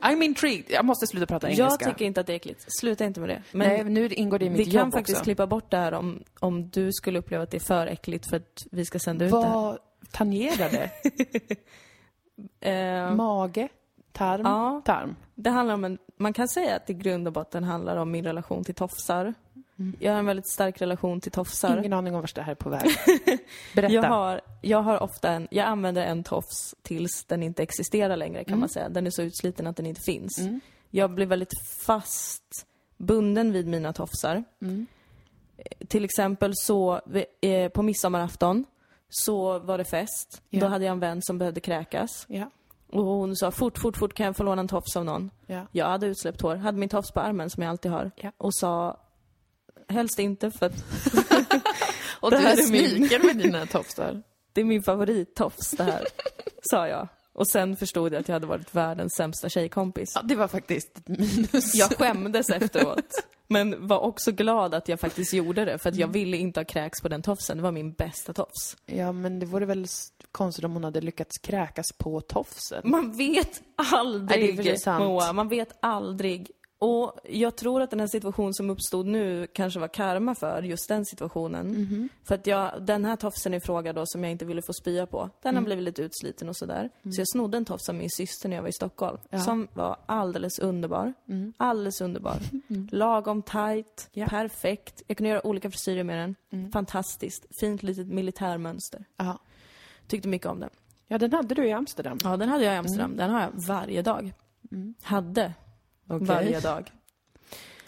I'm 0.00 0.22
intrigued. 0.24 0.64
Jag 0.70 0.84
måste 0.84 1.06
sluta 1.06 1.26
prata 1.26 1.50
Jag 1.50 1.58
engelska. 1.58 1.84
tycker 1.90 2.04
inte 2.04 2.20
att 2.20 2.26
det 2.26 2.32
är 2.32 2.36
äckligt. 2.36 2.64
Sluta 2.80 3.04
inte 3.04 3.20
med 3.20 3.28
det. 3.28 3.42
Men 3.52 3.68
Nej, 3.68 3.84
nu 3.84 4.08
ingår 4.08 4.38
det 4.38 4.44
i 4.44 4.50
mitt 4.50 4.60
vi 4.60 4.70
kan 4.70 4.80
jobb 4.80 4.92
faktiskt 4.92 5.16
också. 5.16 5.24
klippa 5.24 5.46
bort 5.46 5.70
det 5.70 5.76
här 5.76 5.92
om, 5.92 6.22
om 6.40 6.70
du 6.70 6.92
skulle 6.92 7.18
uppleva 7.18 7.42
att 7.44 7.50
det 7.50 7.56
är 7.56 7.60
för 7.60 7.86
äckligt 7.86 8.30
för 8.30 8.36
att 8.36 8.62
vi 8.70 8.84
ska 8.84 8.98
sända 8.98 9.24
ut 9.24 9.30
det 9.30 9.42
här. 9.42 9.54
Vad 9.54 9.78
tangerar 10.12 10.70
det? 10.70 10.90
Eh, 12.60 13.14
Mage? 13.14 13.68
Tarm? 14.12 14.42
Ja. 14.44 14.82
Tarm? 14.84 15.16
det 15.34 15.50
handlar 15.50 15.74
om 15.74 15.84
en, 15.84 15.98
man 16.16 16.32
kan 16.32 16.48
säga 16.48 16.76
att 16.76 16.90
i 16.90 16.94
grund 16.94 17.26
och 17.26 17.32
botten 17.32 17.64
handlar 17.64 17.96
om 17.96 18.10
min 18.10 18.24
relation 18.24 18.64
till 18.64 18.74
tofsar. 18.74 19.34
Jag 19.98 20.12
har 20.12 20.18
en 20.18 20.26
väldigt 20.26 20.48
stark 20.48 20.82
relation 20.82 21.20
till 21.20 21.32
tofsar. 21.32 21.78
Ingen 21.78 21.92
aning 21.92 22.14
om 22.14 22.20
vart 22.20 22.34
det 22.34 22.42
här 22.42 22.52
är 22.52 22.56
på 22.56 22.70
väg. 22.70 22.90
Berätta. 23.74 23.94
Jag 23.94 24.02
har, 24.02 24.40
jag 24.60 24.82
har 24.82 25.02
ofta 25.02 25.30
en, 25.30 25.48
jag 25.50 25.66
använder 25.66 26.02
en 26.02 26.24
tofs 26.24 26.74
tills 26.82 27.24
den 27.24 27.42
inte 27.42 27.62
existerar 27.62 28.16
längre 28.16 28.44
kan 28.44 28.60
man 28.60 28.68
säga. 28.68 28.88
Den 28.88 29.06
är 29.06 29.10
så 29.10 29.22
utsliten 29.22 29.66
att 29.66 29.76
den 29.76 29.86
inte 29.86 30.00
finns. 30.00 30.38
Mm. 30.38 30.60
Jag 30.90 31.10
blir 31.10 31.26
väldigt 31.26 31.52
fast 31.86 32.66
bunden 32.96 33.52
vid 33.52 33.66
mina 33.66 33.92
tofsar. 33.92 34.44
Mm. 34.62 34.86
Till 35.88 36.04
exempel 36.04 36.52
så, 36.54 37.00
eh, 37.40 37.68
på 37.68 37.82
midsommarafton 37.82 38.64
så 39.08 39.58
var 39.58 39.78
det 39.78 39.84
fest. 39.84 40.42
Ja. 40.50 40.60
Då 40.60 40.66
hade 40.66 40.84
jag 40.84 40.92
en 40.92 41.00
vän 41.00 41.22
som 41.22 41.38
behövde 41.38 41.60
kräkas. 41.60 42.26
Ja. 42.28 42.50
Och 42.92 43.04
hon 43.04 43.36
sa 43.36 43.50
fort, 43.50 43.78
fort, 43.78 43.96
fort 43.96 44.14
kan 44.14 44.26
jag 44.26 44.36
få 44.36 44.42
låna 44.42 44.60
en 44.60 44.68
tofs 44.68 44.96
av 44.96 45.04
någon? 45.04 45.30
Ja. 45.46 45.66
Jag 45.72 45.86
hade 45.86 46.06
utsläppt 46.06 46.40
hår, 46.40 46.56
hade 46.56 46.78
min 46.78 46.88
tofs 46.88 47.10
på 47.10 47.20
armen 47.20 47.50
som 47.50 47.62
jag 47.62 47.70
alltid 47.70 47.90
har. 47.90 48.10
Och 48.36 48.54
sa 48.54 48.96
helst 49.90 50.18
inte 50.18 50.50
för 50.50 50.66
att 50.66 50.72
Och 52.20 52.30
Det 52.30 52.36
du 52.36 52.42
här 52.42 52.52
är 52.52 52.70
min- 52.72 52.90
smiker 52.96 53.26
med 53.26 53.36
dina 53.36 53.66
tofsar. 53.66 54.22
det 54.52 54.60
är 54.60 54.64
min 54.64 54.82
favorittofs 54.82 55.70
det 55.70 55.84
här, 55.84 56.04
sa 56.62 56.88
jag. 56.88 57.08
Och 57.32 57.48
sen 57.50 57.76
förstod 57.76 58.12
jag 58.12 58.20
att 58.20 58.28
jag 58.28 58.34
hade 58.34 58.46
varit 58.46 58.74
världens 58.74 59.12
sämsta 59.16 59.48
tjejkompis. 59.48 60.12
Ja, 60.14 60.22
det 60.22 60.34
var 60.36 60.48
faktiskt 60.48 60.96
ett 60.98 61.08
minus. 61.08 61.74
Jag 61.74 61.96
skämdes 61.98 62.50
efteråt. 62.50 63.24
Men 63.48 63.86
var 63.86 63.98
också 63.98 64.32
glad 64.32 64.74
att 64.74 64.88
jag 64.88 65.00
faktiskt 65.00 65.32
gjorde 65.32 65.64
det, 65.64 65.78
för 65.78 65.88
att 65.88 65.96
jag 65.96 66.06
Mm. 66.08 66.12
ville 66.12 66.36
inte 66.36 66.60
ha 66.60 66.64
kräks 66.64 67.00
på 67.00 67.08
den 67.08 67.22
tofsen. 67.22 67.56
Det 67.56 67.62
var 67.62 67.72
min 67.72 67.92
bästa 67.92 68.32
tofs. 68.32 68.76
Ja, 68.86 69.12
men 69.12 69.38
det 69.38 69.46
vore 69.46 69.66
väl 69.66 69.86
konstigt 70.32 70.64
om 70.64 70.72
hon 70.72 70.84
hade 70.84 71.00
lyckats 71.00 71.38
kräkas 71.38 71.86
på 71.98 72.20
tofsen. 72.20 72.82
Man 72.84 73.12
vet 73.16 73.62
Nej, 73.76 73.86
det 73.86 73.94
är 73.94 73.98
aldrig, 73.98 74.80
sant. 74.80 75.04
Moa. 75.04 75.32
Man 75.32 75.48
vet 75.48 75.78
aldrig. 75.82 76.50
Och 76.82 77.12
jag 77.24 77.56
tror 77.56 77.82
att 77.82 77.90
den 77.90 78.00
här 78.00 78.06
situationen 78.06 78.54
som 78.54 78.70
uppstod 78.70 79.06
nu 79.06 79.46
kanske 79.52 79.80
var 79.80 79.88
karma 79.88 80.34
för 80.34 80.62
just 80.62 80.88
den 80.88 81.04
situationen. 81.06 81.66
Mhm. 81.66 82.08
För 82.24 82.34
att 82.34 82.46
jag, 82.46 82.82
den 82.82 83.04
här 83.04 83.16
tofsen 83.16 83.54
i 83.54 83.60
fråga 83.60 83.92
då 83.92 84.06
som 84.06 84.24
jag 84.24 84.30
inte 84.30 84.44
ville 84.44 84.62
få 84.62 84.72
spya 84.72 85.06
på, 85.06 85.30
den 85.42 85.50
Mm. 85.50 85.62
har 85.62 85.64
blivit 85.66 85.84
lite 85.84 86.02
utsliten 86.02 86.48
och 86.48 86.56
sådär. 86.56 86.90
Så 87.14 87.20
jag 87.20 87.28
snodde 87.28 87.56
en 87.56 87.64
tofs 87.64 87.88
av 87.88 87.94
min 87.94 88.10
syster 88.10 88.48
när 88.48 88.56
jag 88.56 88.62
var 88.62 88.68
i 88.68 88.72
Stockholm. 88.72 89.18
Som 89.44 89.68
var 89.72 89.96
alldeles 90.06 90.58
underbar. 90.58 91.12
Alldeles 91.56 92.00
underbar. 92.00 92.36
Lagom 92.90 93.42
tight, 93.42 94.08
Ja. 94.12 94.26
perfekt. 94.26 95.02
Jag 95.06 95.16
kunde 95.16 95.30
göra 95.30 95.46
olika 95.46 95.70
frisyrer 95.70 96.04
med 96.04 96.34
den. 96.50 96.72
Fantastiskt. 96.72 97.46
Fint 97.60 97.82
litet 97.82 98.06
militärmönster. 98.08 99.04
Ja. 99.16 99.38
Tyckte 100.08 100.28
mycket 100.28 100.48
om 100.48 100.60
den. 100.60 100.70
ja, 101.06 101.18
den 101.18 101.32
hade 101.32 101.54
du 101.54 101.66
i 101.68 101.72
Amsterdam. 101.72 102.18
Ja, 102.24 102.36
den 102.36 102.48
hade 102.48 102.64
jag 102.64 102.74
i 102.74 102.76
Amsterdam. 102.76 103.16
Den 103.16 103.30
har 103.30 103.40
jag 103.40 103.50
varje 103.66 104.02
dag. 104.02 104.32
Hade 105.02 105.52
Okej. 106.10 106.26
varje 106.26 106.60
dag. 106.60 106.92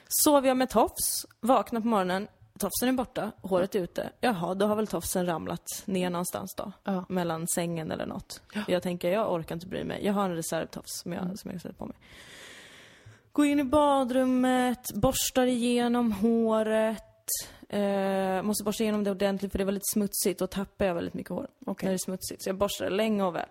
Sov 0.08 0.46
jag 0.46 0.56
med 0.56 0.70
tofs, 0.70 1.26
vaknar 1.40 1.80
på 1.80 1.86
morgonen, 1.86 2.28
tofsen 2.58 2.88
är 2.88 2.92
borta, 2.92 3.30
håret 3.42 3.74
är 3.74 3.78
ute. 3.80 4.10
Jaha, 4.20 4.54
då 4.54 4.66
har 4.66 4.76
väl 4.76 4.86
tofsen 4.86 5.26
ramlat 5.26 5.82
ner 5.84 6.10
någonstans 6.10 6.54
då. 6.56 6.72
Ja. 6.84 7.04
Mellan 7.08 7.48
sängen 7.48 7.90
eller 7.90 8.06
något. 8.06 8.40
Jag 8.68 8.82
tänker, 8.82 9.10
jag 9.10 9.32
orkar 9.32 9.54
inte 9.54 9.66
bry 9.66 9.84
mig. 9.84 10.04
Jag 10.04 10.12
har 10.12 10.24
en 10.24 10.36
reservtofs 10.36 11.00
som 11.02 11.12
jag, 11.12 11.38
som 11.38 11.50
jag 11.50 11.60
sätter 11.60 11.74
på 11.74 11.86
mig. 11.86 11.96
Går 13.32 13.46
in 13.46 13.60
i 13.60 13.64
badrummet, 13.64 14.92
borstar 14.94 15.46
igenom 15.46 16.12
håret. 16.12 17.02
Eh, 17.68 18.42
måste 18.42 18.64
borsta 18.64 18.82
igenom 18.82 19.04
det 19.04 19.10
ordentligt 19.10 19.52
för 19.52 19.58
det 19.58 19.64
är 19.64 19.66
väldigt 19.66 19.90
smutsigt 19.92 20.40
och 20.40 20.50
tappar 20.50 20.84
jag 20.84 20.94
väldigt 20.94 21.14
mycket 21.14 21.30
hår 21.30 21.48
Okej. 21.66 21.86
när 21.86 21.92
det 21.92 21.96
är 21.96 22.04
smutsigt. 22.04 22.42
Så 22.42 22.48
jag 22.48 22.56
borstar 22.56 22.84
det 22.84 22.96
länge 22.96 23.22
och 23.22 23.34
väl. 23.34 23.48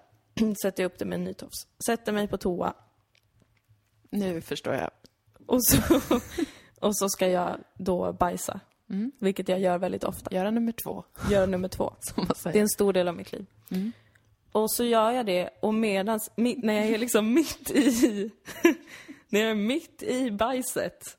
Sätter 0.63 0.83
jag 0.83 0.91
upp 0.91 0.99
det 0.99 1.05
med 1.05 1.15
en 1.15 1.23
ny 1.23 1.33
tofs. 1.33 1.67
Sätter 1.85 2.11
mig 2.11 2.27
på 2.27 2.37
toa. 2.37 2.73
Nu 4.11 4.41
förstår 4.41 4.73
jag. 4.73 4.89
Och 5.45 5.65
så, 5.65 5.77
och 6.79 6.97
så 6.97 7.09
ska 7.09 7.27
jag 7.27 7.57
då 7.77 8.13
bajsa. 8.13 8.59
Mm. 8.89 9.11
Vilket 9.19 9.49
jag 9.49 9.59
gör 9.59 9.77
väldigt 9.77 10.03
ofta. 10.03 10.35
Göra 10.35 10.51
nummer 10.51 10.71
två, 10.71 11.03
Gör 11.29 11.47
nummer 11.47 11.67
två. 11.67 11.93
som 11.99 12.13
man 12.17 12.27
Det 12.27 12.31
är 12.31 12.51
säger. 12.51 12.61
en 12.61 12.69
stor 12.69 12.93
del 12.93 13.07
av 13.07 13.15
mitt 13.15 13.31
liv. 13.31 13.45
Mm. 13.71 13.91
Och 14.51 14.71
så 14.71 14.83
gör 14.83 15.11
jag 15.11 15.25
det 15.25 15.49
och 15.59 15.73
medans, 15.73 16.31
när 16.35 16.73
jag 16.73 16.87
är 16.87 16.97
liksom 16.97 17.33
mitt 17.33 17.71
i, 17.71 18.31
när 19.29 19.39
jag 19.39 19.49
är 19.49 19.55
mitt 19.55 20.03
i 20.03 20.31
bajset, 20.31 21.17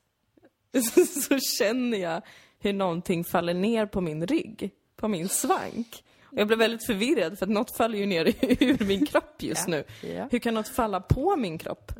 så 1.28 1.38
känner 1.38 1.98
jag 1.98 2.22
hur 2.58 2.72
någonting 2.72 3.24
faller 3.24 3.54
ner 3.54 3.86
på 3.86 4.00
min 4.00 4.26
rygg, 4.26 4.70
på 4.96 5.08
min 5.08 5.28
svank. 5.28 6.04
Jag 6.34 6.46
blir 6.46 6.56
väldigt 6.56 6.86
förvirrad 6.86 7.38
för 7.38 7.46
att 7.46 7.50
något 7.52 7.76
faller 7.76 7.98
ju 7.98 8.06
ner 8.06 8.24
ur 8.62 8.84
min 8.84 9.06
kropp 9.06 9.42
just 9.42 9.68
Ja. 9.68 9.70
nu. 10.02 10.08
Ja. 10.14 10.28
Hur 10.30 10.38
kan 10.38 10.54
något 10.54 10.68
falla 10.68 11.00
på 11.00 11.36
min 11.36 11.58
kropp? 11.58 11.92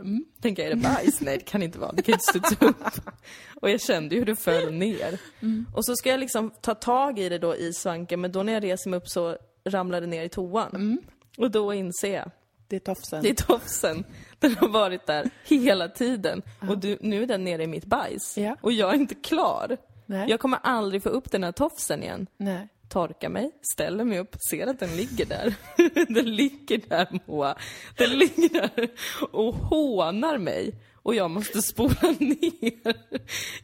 Tänker 0.43 0.63
jag, 0.63 0.73
är 0.73 0.77
det 0.77 0.83
bajs? 0.83 1.21
Nej, 1.21 1.39
det 1.39 1.45
kan 1.45 1.63
inte 1.63 1.79
vara. 1.79 1.93
Det 1.93 2.03
kan 2.03 2.13
inte 2.13 2.25
studsa 2.25 2.67
upp. 2.67 2.77
Och 3.61 3.71
jag 3.71 3.81
kände 3.81 4.15
ju 4.15 4.21
hur 4.21 4.27
det 4.27 4.37
föll 4.37 4.73
ner. 4.73 5.19
Och 5.75 5.85
så 5.85 5.97
ska 5.97 6.11
jag 6.11 6.21
liksom 6.21 6.51
ta 6.61 6.75
tag 6.75 7.19
i 7.19 7.29
det 7.29 7.39
då 7.39 7.57
i 7.57 7.73
svanken, 7.73 8.21
men 8.21 8.33
då 8.33 8.43
när 8.43 8.53
jag 8.53 8.65
reser 8.65 8.91
mig 8.91 8.97
upp 8.97 9.09
så 9.09 9.37
ramlar 9.65 10.01
det 10.01 10.07
ner 10.07 10.23
i 10.25 10.29
toan. 10.29 10.99
Och 11.39 11.51
då 11.51 11.75
inser 11.75 12.15
jag, 12.15 12.31
Det 12.69 12.77
är 12.77 12.81
tofsen. 12.81 13.23
det 13.23 13.31
är 13.31 13.35
tofsen. 13.35 14.05
Den 14.39 14.57
har 14.57 14.69
varit 14.69 15.07
där 15.07 15.31
hela 15.45 15.89
tiden. 15.89 16.43
Och 16.69 16.79
du, 16.79 16.99
nu 17.01 17.23
är 17.23 17.27
den 17.27 17.45
nere 17.45 17.63
i 17.63 17.67
mitt 17.67 17.85
bajs. 17.85 18.39
Ja. 18.39 18.57
Och 18.61 18.73
jag 18.73 18.91
är 18.91 18.95
inte 18.99 19.15
klar. 19.15 19.77
Nej. 20.07 20.31
Jag 20.31 20.41
kommer 20.41 20.59
aldrig 20.63 21.03
få 21.03 21.09
upp 21.09 21.31
den 21.31 21.45
här 21.45 21.53
tofsen 21.53 22.03
igen 22.03 22.27
Nej. 22.37 22.69
Torkar 22.93 23.29
mig, 23.29 23.51
ställer 23.75 24.05
mig 24.05 24.19
upp, 24.19 24.37
ser 24.51 24.67
att 24.67 24.79
den 24.79 24.97
ligger 24.97 25.27
där. 25.27 25.55
den 26.15 26.37
ligger 26.37 26.81
där 26.89 27.21
Moa. 27.27 27.57
Den 27.97 28.11
ligger 28.11 28.49
där 28.49 28.91
och 29.33 29.55
hånar 29.55 30.39
mig. 30.39 30.75
Och 31.03 31.15
jag 31.15 31.31
måste 31.31 31.63
spola 31.63 32.11
ner. 32.19 32.97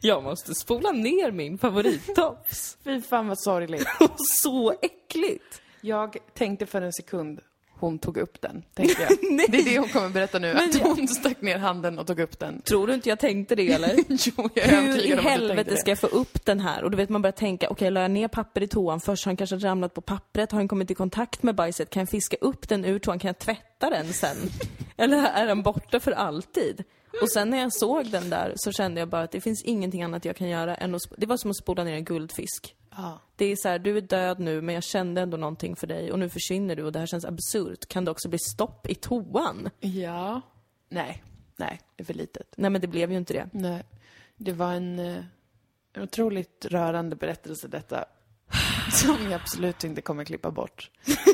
Jag 0.01 0.23
måste 0.23 0.55
spola 0.55 0.91
ner 0.91 1.31
min 1.31 1.57
favorittofs. 1.57 2.77
Fy 2.83 3.01
fan 3.01 3.27
vad 3.27 3.39
sorgligt. 3.39 3.87
Och 3.99 4.15
så 4.41 4.71
äckligt. 4.71 5.61
Jag 5.81 6.17
tänkte 6.33 6.65
för 6.65 6.81
en 6.81 6.93
sekund, 6.93 7.39
hon 7.79 7.99
tog 7.99 8.17
upp 8.17 8.41
den, 8.41 8.63
tänker 8.73 9.01
jag. 9.01 9.09
det 9.51 9.57
är 9.57 9.65
det 9.65 9.79
hon 9.79 9.89
kommer 9.89 10.09
berätta 10.09 10.39
nu, 10.39 10.51
att 10.51 10.75
hon 10.81 11.07
stack 11.07 11.41
ner 11.41 11.57
handen 11.57 11.99
och 11.99 12.07
tog 12.07 12.19
upp 12.19 12.39
den. 12.39 12.61
Tror 12.61 12.87
du 12.87 12.93
inte 12.93 13.09
jag 13.09 13.19
tänkte 13.19 13.55
det 13.55 13.71
eller? 13.71 13.95
jo, 14.07 14.49
jag 14.53 14.65
är 14.65 14.81
Hur 14.81 15.05
i 15.05 15.15
helvete 15.15 15.77
ska 15.77 15.91
jag 15.91 15.99
få 15.99 16.07
upp 16.07 16.45
den 16.45 16.59
här? 16.59 16.83
Och 16.83 16.91
du 16.91 16.97
vet 16.97 17.09
man 17.09 17.21
börjar 17.21 17.31
tänka, 17.31 17.67
okej 17.67 17.73
okay, 17.73 17.89
la 17.89 18.01
jag 18.01 18.11
ner 18.11 18.27
papper 18.27 18.63
i 18.63 18.67
toan 18.67 18.99
först, 18.99 19.25
har 19.25 19.29
den 19.29 19.37
kanske 19.37 19.55
ramlat 19.55 19.93
på 19.93 20.01
pappret, 20.01 20.51
har 20.51 20.59
den 20.59 20.67
kommit 20.67 20.91
i 20.91 20.95
kontakt 20.95 21.43
med 21.43 21.55
bajset, 21.55 21.89
kan 21.89 22.01
jag 22.01 22.09
fiska 22.09 22.37
upp 22.41 22.69
den 22.69 22.85
ur 22.85 22.99
toan, 22.99 23.19
kan 23.19 23.29
jag 23.29 23.39
tvätta 23.39 23.89
den 23.89 24.13
sen? 24.13 24.37
eller 24.97 25.17
är 25.17 25.47
den 25.47 25.61
borta 25.61 25.99
för 25.99 26.11
alltid? 26.11 26.83
Och 27.21 27.31
sen 27.31 27.49
när 27.49 27.57
jag 27.57 27.73
såg 27.73 28.05
den 28.05 28.29
där 28.29 28.53
så 28.55 28.71
kände 28.71 28.99
jag 28.99 29.09
bara 29.09 29.21
att 29.21 29.31
det 29.31 29.41
finns 29.41 29.63
ingenting 29.63 30.03
annat 30.03 30.25
jag 30.25 30.35
kan 30.35 30.49
göra 30.49 30.75
än 30.75 30.95
att, 30.95 31.01
det 31.17 31.25
var 31.25 31.37
som 31.37 31.51
att 31.51 31.57
spola 31.57 31.83
ner 31.83 31.93
en 31.93 32.03
guldfisk. 32.03 32.75
Ja. 32.89 33.19
Det 33.35 33.45
är 33.45 33.55
så 33.55 33.69
här, 33.69 33.79
du 33.79 33.97
är 33.97 34.01
död 34.01 34.39
nu 34.39 34.61
men 34.61 34.75
jag 34.75 34.83
kände 34.83 35.21
ändå 35.21 35.37
någonting 35.37 35.75
för 35.75 35.87
dig 35.87 36.11
och 36.11 36.19
nu 36.19 36.29
försvinner 36.29 36.75
du 36.75 36.83
och 36.83 36.91
det 36.91 36.99
här 36.99 37.05
känns 37.05 37.25
absurt. 37.25 37.87
Kan 37.87 38.05
det 38.05 38.11
också 38.11 38.29
bli 38.29 38.39
stopp 38.39 38.87
i 38.89 38.95
toan? 38.95 39.69
ja. 39.79 40.41
Nej, 40.89 41.23
nej, 41.55 41.81
det 41.95 42.03
är 42.03 42.05
för 42.05 42.13
litet. 42.13 42.53
Nej 42.57 42.69
men 42.69 42.81
det 42.81 42.87
blev 42.87 43.11
ju 43.11 43.17
inte 43.17 43.33
det. 43.33 43.49
Nej. 43.51 43.83
Det 44.35 44.53
var 44.53 44.73
en, 44.73 44.99
eh, 44.99 45.23
en 45.93 46.03
otroligt 46.03 46.65
rörande 46.65 47.15
berättelse 47.15 47.67
detta. 47.67 48.05
Som 48.91 49.17
jag 49.23 49.33
absolut 49.33 49.83
inte 49.83 50.01
kommer 50.01 50.25
klippa 50.25 50.51
bort. 50.51 50.91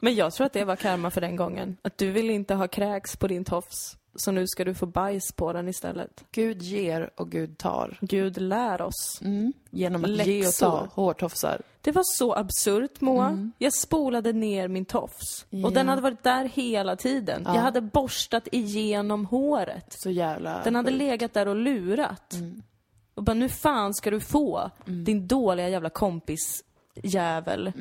Men 0.00 0.14
jag 0.14 0.32
tror 0.32 0.46
att 0.46 0.52
det 0.52 0.64
var 0.64 0.76
karma 0.76 1.10
för 1.10 1.20
den 1.20 1.36
gången. 1.36 1.76
Att 1.82 1.98
du 1.98 2.10
ville 2.10 2.32
inte 2.32 2.54
ha 2.54 2.68
kräks 2.68 3.16
på 3.16 3.28
din 3.28 3.44
tofs. 3.44 3.96
Så 4.16 4.32
nu 4.32 4.46
ska 4.46 4.64
du 4.64 4.74
få 4.74 4.86
bajs 4.86 5.32
på 5.32 5.52
den 5.52 5.68
istället. 5.68 6.24
Gud 6.32 6.62
ger 6.62 7.10
och 7.16 7.30
Gud 7.30 7.58
tar. 7.58 7.98
Gud 8.00 8.40
lär 8.40 8.82
oss. 8.82 9.20
Mm. 9.22 9.52
Genom 9.70 10.04
att 10.04 10.10
ge 10.10 10.14
och 10.14 10.44
Läxor. 10.44 10.66
ta 10.66 10.88
hårtofsar. 10.94 11.62
Det 11.80 11.92
var 11.92 12.02
så 12.04 12.34
absurt 12.34 13.00
Moa. 13.00 13.50
Jag 13.58 13.72
spolade 13.72 14.32
ner 14.32 14.68
min 14.68 14.84
tofs. 14.84 15.46
Ja. 15.50 15.66
Och 15.66 15.72
den 15.72 15.88
hade 15.88 16.02
varit 16.02 16.22
där 16.22 16.44
hela 16.44 16.96
tiden. 16.96 17.42
Ja. 17.44 17.54
Jag 17.54 17.62
hade 17.62 17.80
borstat 17.80 18.48
igenom 18.52 19.26
håret. 19.26 19.86
Så 19.88 20.10
jävla... 20.10 20.62
Den 20.64 20.74
hade 20.74 20.90
legat 20.90 21.32
där 21.34 21.48
och 21.48 21.56
lurat. 21.56 22.34
Och 23.14 23.22
bara, 23.22 23.34
nu 23.34 23.48
fan 23.48 23.94
ska 23.94 24.10
du 24.10 24.20
få, 24.20 24.70
din 24.84 25.26
dåliga 25.26 25.68
jävla 25.68 25.90
kompis 25.90 26.64
jävel. 26.94 27.72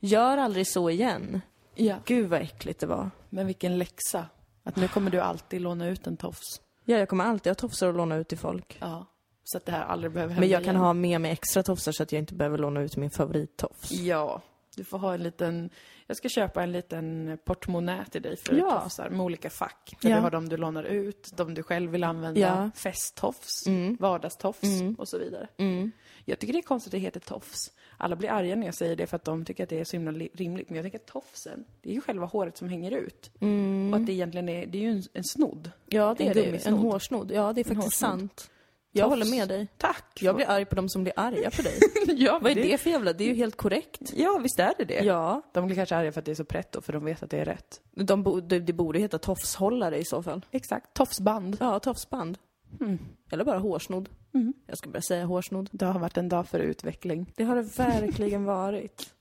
Gör 0.00 0.38
aldrig 0.38 0.66
så 0.66 0.90
igen. 0.90 1.40
Ja. 1.74 1.96
Gud 2.04 2.28
vad 2.28 2.40
äckligt 2.40 2.80
det 2.80 2.86
var. 2.86 3.10
Men 3.28 3.46
vilken 3.46 3.78
läxa. 3.78 4.26
Att 4.64 4.76
nu 4.76 4.88
kommer 4.88 5.10
du 5.10 5.20
alltid 5.20 5.60
låna 5.60 5.88
ut 5.88 6.06
en 6.06 6.16
tofs. 6.16 6.60
Ja, 6.84 6.98
jag 6.98 7.08
kommer 7.08 7.24
alltid 7.24 7.50
ha 7.50 7.54
tofsar 7.54 7.88
att 7.88 7.94
låna 7.94 8.16
ut 8.16 8.28
till 8.28 8.38
folk. 8.38 8.76
Ja. 8.80 9.06
Så 9.44 9.56
att 9.58 9.66
det 9.66 9.72
här 9.72 9.84
aldrig 9.84 10.12
behöver 10.12 10.34
hända 10.34 10.40
Men 10.40 10.50
jag 10.50 10.64
kan 10.64 10.74
igen. 10.74 10.84
ha 10.84 10.92
med 10.92 11.20
mig 11.20 11.30
extra 11.30 11.62
tofsar 11.62 11.92
så 11.92 12.02
att 12.02 12.12
jag 12.12 12.18
inte 12.18 12.34
behöver 12.34 12.58
låna 12.58 12.80
ut 12.80 12.96
min 12.96 13.10
favorittofs. 13.10 13.90
Ja. 13.92 14.40
Du 14.78 14.84
får 14.84 14.98
ha 14.98 15.14
en 15.14 15.22
liten... 15.22 15.70
Jag 16.06 16.16
ska 16.16 16.28
köpa 16.28 16.62
en 16.62 16.72
liten 16.72 17.38
portmonnä 17.44 18.04
till 18.10 18.22
dig 18.22 18.36
för 18.36 18.54
Ja. 18.54 18.80
tofsar 18.80 19.10
med 19.10 19.20
olika 19.20 19.50
fack. 19.50 19.96
Där 20.00 20.10
Ja. 20.10 20.16
du 20.16 20.22
har 20.22 20.30
de 20.30 20.48
du 20.48 20.56
lånar 20.56 20.84
ut, 20.84 21.30
de 21.36 21.54
du 21.54 21.62
själv 21.62 21.90
vill 21.90 22.04
använda, 22.04 22.40
Ja. 22.40 22.70
festtofs, 22.74 23.66
Mm. 23.66 23.96
vardagstofs 24.00 24.62
Mm. 24.62 24.94
och 24.94 25.08
så 25.08 25.18
vidare. 25.18 25.48
Mm. 25.56 25.90
Jag 26.24 26.38
tycker 26.38 26.52
det 26.52 26.58
är 26.58 26.62
konstigt 26.62 26.88
att 26.90 26.92
det 26.92 26.98
heter 26.98 27.20
tofs. 27.20 27.72
Alla 27.96 28.16
blir 28.16 28.30
arga 28.30 28.56
när 28.56 28.66
jag 28.66 28.74
säger 28.74 28.96
det 28.96 29.06
för 29.06 29.16
att 29.16 29.24
de 29.24 29.44
tycker 29.44 29.62
att 29.62 29.68
det 29.68 29.80
är 29.80 29.84
så 29.84 29.96
himla 29.96 30.10
li- 30.10 30.30
rimligt. 30.34 30.68
Men 30.68 30.76
jag 30.76 30.84
tänker 30.84 30.98
att 30.98 31.06
tofsen, 31.06 31.64
det 31.82 31.90
är 31.90 31.94
ju 31.94 32.00
själva 32.00 32.26
håret 32.26 32.56
som 32.56 32.68
hänger 32.68 32.90
ut. 32.90 33.30
Mm. 33.40 33.92
Och 33.94 34.00
att 34.00 34.06
det 34.06 34.12
egentligen 34.12 34.48
är, 34.48 34.66
det 34.66 34.78
är 34.78 34.82
ju 34.82 34.90
en, 34.90 35.02
en 35.12 35.24
snodd. 35.24 35.70
Ja, 35.86 36.14
det 36.18 36.24
En 36.24 36.30
är 36.30 36.34
det. 36.34 36.66
En 36.66 36.74
hårsnodd. 36.74 37.30
Ja, 37.32 37.52
det 37.52 37.60
är 37.60 37.64
faktiskt 37.64 37.96
sant. 37.98 38.50
Jag 38.98 39.08
håller 39.08 39.30
med 39.30 39.48
dig. 39.48 39.68
Tack! 39.76 40.18
Jag 40.20 40.36
blir 40.36 40.50
arg 40.50 40.64
på 40.64 40.74
de 40.74 40.88
som 40.88 41.02
blir 41.02 41.14
arga 41.16 41.50
på 41.50 41.62
dig. 41.62 41.78
ja, 42.16 42.38
Vad 42.42 42.50
är 42.50 42.54
det 42.54 42.78
för 42.78 42.90
jävla... 42.90 43.12
Det 43.12 43.24
är 43.24 43.28
ju 43.28 43.34
helt 43.34 43.56
korrekt. 43.56 44.12
Ja, 44.14 44.38
visst 44.42 44.58
är 44.58 44.72
det 44.78 44.84
det. 44.84 45.04
Ja. 45.04 45.42
De 45.52 45.66
blir 45.66 45.76
kanske 45.76 45.96
arga 45.96 46.12
för 46.12 46.20
att 46.20 46.24
det 46.24 46.30
är 46.30 46.34
så 46.34 46.44
pretto, 46.44 46.80
för 46.80 46.92
de 46.92 47.04
vet 47.04 47.22
att 47.22 47.30
det 47.30 47.38
är 47.38 47.44
rätt. 47.44 47.80
De 47.90 48.22
bo, 48.22 48.40
det, 48.40 48.58
det 48.58 48.72
borde 48.72 48.98
heta 48.98 49.18
tofshållare 49.18 49.98
i 49.98 50.04
så 50.04 50.22
fall. 50.22 50.44
Exakt. 50.50 50.94
Tofsband. 50.94 51.56
Ja, 51.60 51.78
tofsband. 51.80 52.38
Mm. 52.80 52.98
Eller 53.30 53.44
bara 53.44 53.58
hårsnodd. 53.58 54.08
Mm. 54.34 54.52
Jag 54.66 54.78
ska 54.78 54.90
börja 54.90 55.02
säga 55.02 55.24
hårsnodd. 55.24 55.68
Det 55.72 55.84
har 55.84 56.00
varit 56.00 56.16
en 56.16 56.28
dag 56.28 56.48
för 56.48 56.60
utveckling. 56.60 57.32
Det 57.36 57.44
har 57.44 57.56
det 57.56 57.78
verkligen 57.78 58.44
varit. 58.44 59.14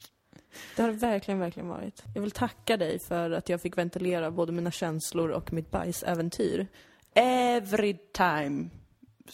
Det 0.76 0.82
har 0.82 0.90
det 0.90 0.96
verkligen, 0.96 1.40
verkligen 1.40 1.70
varit. 1.70 2.04
Jag 2.14 2.22
vill 2.22 2.32
tacka 2.32 2.78
dig 2.78 3.00
för 3.00 3.32
att 3.32 3.50
jag 3.50 3.62
fick 3.62 3.78
ventilera 3.78 4.32
både 4.32 4.52
mina 4.52 4.72
känslor 4.72 5.30
och 5.30 5.54
mitt 5.54 5.72
bajsäventyr. 5.72 6.68
Every 7.14 7.98
time. 8.14 8.70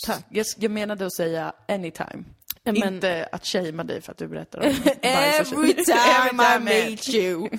Tack. 0.05 0.25
Jag, 0.29 0.45
jag 0.57 0.71
menade 0.71 1.05
att 1.05 1.13
säga 1.13 1.53
anytime. 1.67 2.23
Men- 2.65 2.75
Inte 2.93 3.29
att 3.31 3.45
shamea 3.45 3.83
dig 3.83 4.01
för 4.01 4.11
att 4.11 4.17
du 4.17 4.27
berättar 4.27 4.59
om 4.59 4.65
Every 5.01 5.73
time 5.73 6.43
I 6.55 6.59
meet 6.59 7.09
you. 7.09 7.49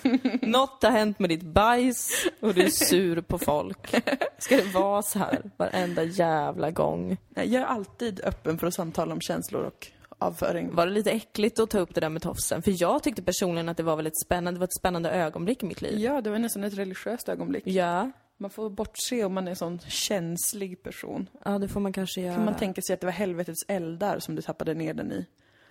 Något 0.42 0.82
har 0.82 0.90
hänt 0.90 1.18
med 1.18 1.30
ditt 1.30 1.42
bajs 1.42 2.10
och 2.40 2.54
du 2.54 2.62
är 2.64 2.68
sur 2.70 3.20
på 3.20 3.38
folk. 3.38 3.94
Ska 4.38 4.56
det 4.56 4.62
vara 4.74 5.02
så 5.02 5.18
här 5.18 5.42
varenda 5.56 6.02
jävla 6.02 6.70
gång? 6.70 7.16
Nej, 7.28 7.52
Jag 7.52 7.62
är 7.62 7.66
alltid 7.66 8.20
öppen 8.24 8.58
för 8.58 8.66
att 8.66 8.74
samtala 8.74 9.12
om 9.12 9.20
känslor 9.20 9.62
och 9.62 9.86
avföring. 10.18 10.74
Var 10.74 10.86
det 10.86 10.92
lite 10.92 11.10
äckligt 11.10 11.58
att 11.58 11.70
ta 11.70 11.78
upp 11.78 11.94
det 11.94 12.00
där 12.00 12.08
med 12.08 12.22
tofsen? 12.22 12.62
För 12.62 12.74
jag 12.82 13.02
tyckte 13.02 13.22
personligen 13.22 13.68
att 13.68 13.76
det 13.76 13.82
var 13.82 13.96
väldigt 13.96 14.20
spännande, 14.26 14.52
det 14.58 14.60
var 14.60 14.64
ett 14.66 14.74
spännande 14.78 15.10
ögonblick 15.10 15.62
i 15.62 15.66
mitt 15.66 15.82
liv. 15.82 15.98
Ja, 15.98 16.20
det 16.20 16.30
var 16.30 16.38
nästan 16.38 16.64
ett 16.64 16.74
religiöst 16.74 17.28
ögonblick. 17.28 17.62
Ja, 17.66 18.10
Man 18.36 18.50
får 18.50 18.70
bortse 18.70 19.24
om 19.24 19.34
man 19.34 19.46
är 19.46 19.50
en 19.50 19.56
sån 19.56 19.78
känslig 19.78 20.82
person. 20.82 21.28
ja 21.44 21.58
det 21.58 21.68
får 21.68 21.80
man 21.80 21.92
kanske 21.92 22.20
göra. 22.20 22.34
Kan 22.34 22.44
man 22.44 22.56
tänka 22.56 22.82
sig 22.82 22.94
att 22.94 23.00
det 23.00 23.06
var 23.06 23.12
helvetets 23.12 23.64
eldar 23.68 24.18
som 24.18 24.34
du 24.34 24.42
tappade 24.42 24.74
ner 24.74 24.94
den 24.94 25.12
i? 25.12 25.26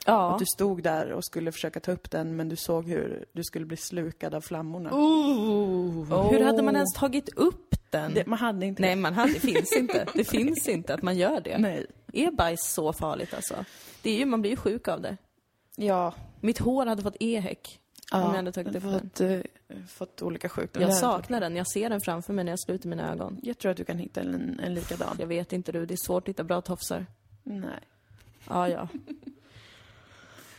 Ja. 0.06 0.34
Att 0.34 0.40
du 0.40 0.46
stod 0.46 0.84
där 0.84 1.12
och 1.12 1.26
skulle 1.26 1.52
försöka 1.52 1.80
ta 1.80 1.92
upp 1.92 2.12
den, 2.12 2.36
men 2.36 2.50
du 2.50 2.56
såg 2.56 2.88
hur 2.88 3.26
du 3.32 3.44
skulle 3.44 3.66
bli 3.66 3.78
slukad 3.78 4.36
av 4.36 4.42
flammorna. 4.42 4.90
Oh. 4.94 6.32
Hur 6.32 6.44
hade 6.44 6.64
man 6.64 6.76
ens 6.76 6.94
tagit 6.94 7.30
upp 7.30 7.76
den? 7.90 8.14
Det, 8.14 8.26
man 8.28 8.40
hade 8.40 8.66
inte 8.66 8.82
Nej, 8.82 8.96
man 8.96 9.14
hade, 9.14 9.34
det 9.34 9.40
finns 9.40 9.74
inte. 9.78 10.06
Det 10.14 10.24
finns 10.24 10.68
inte 10.68 10.94
att 10.94 11.02
man 11.02 11.18
gör 11.18 11.42
det. 11.42 11.58
Nej. 11.58 11.86
Är 12.14 12.32
bajs 12.32 12.74
så 12.74 12.94
farligt 12.94 13.34
alltså? 13.34 13.56
Det 14.02 14.10
är 14.10 14.18
ju, 14.18 14.26
man 14.26 14.42
blir 14.42 14.52
ju 14.52 14.58
sjuk 14.58 14.88
av 14.88 15.02
det. 15.02 15.18
Ja. 15.76 16.14
Mitt 16.40 16.60
hår 16.60 16.86
hade 16.86 17.02
fått 17.02 17.18
ehek 18.12 18.24
om 18.26 18.30
jag 18.30 18.36
hade 18.36 18.52
tagit 18.52 18.76
upp 18.76 18.84
den. 18.84 19.00
fått, 19.02 19.22
eh, 19.22 19.40
fått 19.88 20.22
olika 20.22 20.50
sjukdomar. 20.50 20.88
Jag 20.88 20.98
saknar 20.98 21.42
den, 21.42 21.56
jag 21.56 21.68
ser 21.68 21.90
den 21.90 22.02
framför 22.02 22.34
mig 22.34 22.46
när 22.46 22.52
jag 22.52 22.60
sluter 22.60 22.90
mina 22.90 23.12
ögon. 23.12 23.40
Jag 23.44 23.58
tror 23.58 23.72
att 23.72 23.78
du 23.78 23.86
kan 23.86 23.98
hitta 23.98 24.22
en, 24.22 24.60
en 24.64 24.74
likadan. 24.74 25.16
Jag 25.20 25.28
vet 25.28 25.54
inte 25.54 25.72
du, 25.72 25.86
det 25.86 25.94
är 25.94 26.06
svårt 26.06 26.24
att 26.24 26.30
hitta 26.30 26.44
bra 26.44 26.62
tofsar. 26.62 27.06
Nej. 27.44 27.80
Ja, 28.50 28.70
ja. 28.70 28.88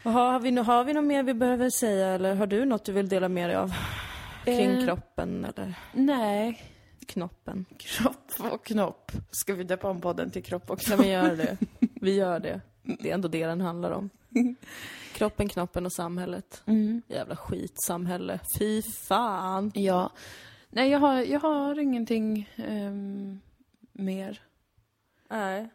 Jaha, 0.03 0.33
har 0.33 0.41
vi, 0.41 0.51
har 0.57 0.85
vi 0.85 0.93
något 0.93 1.05
mer 1.05 1.23
vi 1.23 1.35
behöver 1.35 1.71
säga 1.71 2.09
eller 2.09 2.35
har 2.35 2.47
du 2.47 2.65
något 2.65 2.85
du 2.85 2.93
vill 2.93 3.09
dela 3.09 3.29
med 3.29 3.49
dig 3.49 3.57
av? 3.57 3.73
Kring 4.45 4.71
Eh. 4.71 4.85
kroppen 4.85 5.45
eller 5.45 5.75
Nej. 5.93 6.63
knoppen? 7.07 7.65
Kropp 7.79 8.33
och 8.53 8.65
knopp. 8.67 9.13
Ska 9.31 9.55
vi 9.55 9.65
döpa 9.65 9.89
om 9.91 10.01
podden 10.01 10.31
till 10.31 10.43
kropp 10.45 10.71
och 10.71 10.79
Kan 10.81 10.97
knopp? 10.97 11.07
vi 11.07 11.11
göra 11.11 11.35
det? 11.37 11.57
Vi 12.01 12.15
gör 12.15 12.41
det. 12.41 12.61
Det 12.85 13.11
är 13.11 13.15
ändå 13.15 13.29
det 13.29 13.47
den 13.47 13.61
handlar 13.61 13.91
om. 13.91 14.11
Kroppen, 15.15 15.49
knoppen 15.49 15.87
och 15.87 15.93
samhället. 15.93 16.63
Mm. 16.67 17.03
Jävla 17.09 17.37
skitsamhälle. 17.37 18.41
Fy 18.59 18.83
fan. 18.83 19.73
Ja. 19.75 20.11
Nej, 20.71 20.91
jag 20.91 20.99
har, 20.99 21.23
jag 21.23 21.41
har 21.41 21.79
ingenting 21.79 22.51
ehm, 22.57 23.41
mer. 23.93 24.41
Nej. 25.29 25.69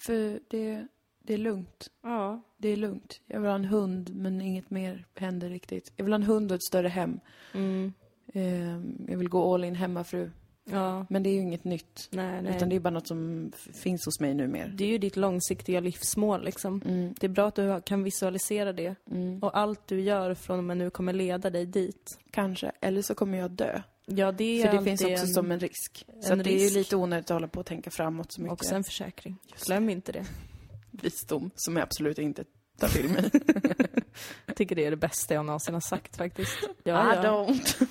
För 0.00 0.40
det, 0.48 0.86
det 1.18 1.34
är 1.34 1.38
lugnt. 1.38 1.88
Ja. 2.02 2.42
Det 2.56 2.68
är 2.68 2.76
lugnt. 2.76 3.20
Jag 3.26 3.40
vill 3.40 3.48
ha 3.48 3.54
en 3.54 3.64
hund, 3.64 4.14
men 4.14 4.40
inget 4.40 4.70
mer 4.70 5.06
händer 5.14 5.48
riktigt. 5.48 5.92
Jag 5.96 6.04
vill 6.04 6.12
ha 6.12 6.18
en 6.18 6.22
hund 6.22 6.52
och 6.52 6.54
ett 6.54 6.64
större 6.64 6.88
hem. 6.88 7.20
Mm. 7.54 7.92
Ehm, 8.32 9.06
jag 9.08 9.18
vill 9.18 9.28
gå 9.28 9.54
all 9.54 9.64
in 9.64 9.74
hemmafru. 9.74 10.30
Ja. 10.64 11.06
Men 11.10 11.22
det 11.22 11.30
är 11.30 11.34
ju 11.34 11.40
inget 11.40 11.64
nytt. 11.64 12.08
Nej, 12.10 12.42
nej. 12.42 12.56
Utan 12.56 12.68
det 12.68 12.76
är 12.76 12.80
bara 12.80 12.90
något 12.90 13.06
som 13.06 13.52
finns 13.74 14.04
hos 14.06 14.20
mig 14.20 14.34
numera. 14.34 14.68
Det 14.68 14.84
är 14.84 14.88
ju 14.88 14.98
ditt 14.98 15.16
långsiktiga 15.16 15.80
livsmål 15.80 16.44
liksom. 16.44 16.82
Mm. 16.84 17.14
Det 17.20 17.26
är 17.26 17.30
bra 17.30 17.46
att 17.48 17.54
du 17.54 17.80
kan 17.86 18.02
visualisera 18.04 18.72
det. 18.72 18.94
Mm. 19.10 19.42
Och 19.42 19.58
allt 19.58 19.86
du 19.88 20.00
gör 20.00 20.34
från 20.34 20.58
och 20.58 20.64
med 20.64 20.76
nu 20.76 20.90
kommer 20.90 21.12
leda 21.12 21.50
dig 21.50 21.66
dit. 21.66 22.18
Kanske. 22.30 22.72
Eller 22.80 23.02
så 23.02 23.14
kommer 23.14 23.38
jag 23.38 23.50
dö. 23.50 23.82
Ja, 24.06 24.32
det 24.32 24.44
är 24.62 24.66
För 24.66 24.76
det 24.78 24.84
finns 24.84 25.00
också 25.00 25.12
en, 25.26 25.28
som 25.28 25.50
en 25.50 25.60
risk. 25.60 26.06
Så 26.20 26.32
en 26.32 26.40
att 26.40 26.44
det 26.44 26.50
är 26.52 26.58
ju 26.58 26.64
risk. 26.64 26.74
lite 26.74 26.96
onödigt 26.96 27.30
att 27.30 27.34
hålla 27.34 27.48
på 27.48 27.60
och 27.60 27.66
tänka 27.66 27.90
framåt 27.90 28.32
så 28.32 28.40
mycket. 28.42 28.52
också 28.52 28.74
en 28.74 28.84
försäkring. 28.84 29.36
Glöm 29.66 29.88
inte 29.90 30.12
det. 30.12 30.24
visdom 30.90 31.50
som 31.54 31.76
jag 31.76 31.82
absolut 31.82 32.18
inte 32.18 32.44
tar 32.78 32.88
till 32.88 33.08
mig. 33.08 33.30
Jag 34.46 34.56
tycker 34.56 34.76
det 34.76 34.84
är 34.84 34.90
det 34.90 34.96
bästa 34.96 35.34
jag 35.34 35.46
någonsin 35.46 35.74
har 35.74 35.80
sagt 35.80 36.16
faktiskt. 36.16 36.52
I 36.62 36.66
Ja, 36.84 37.14
ja. 37.14 37.22
don't. 37.22 37.86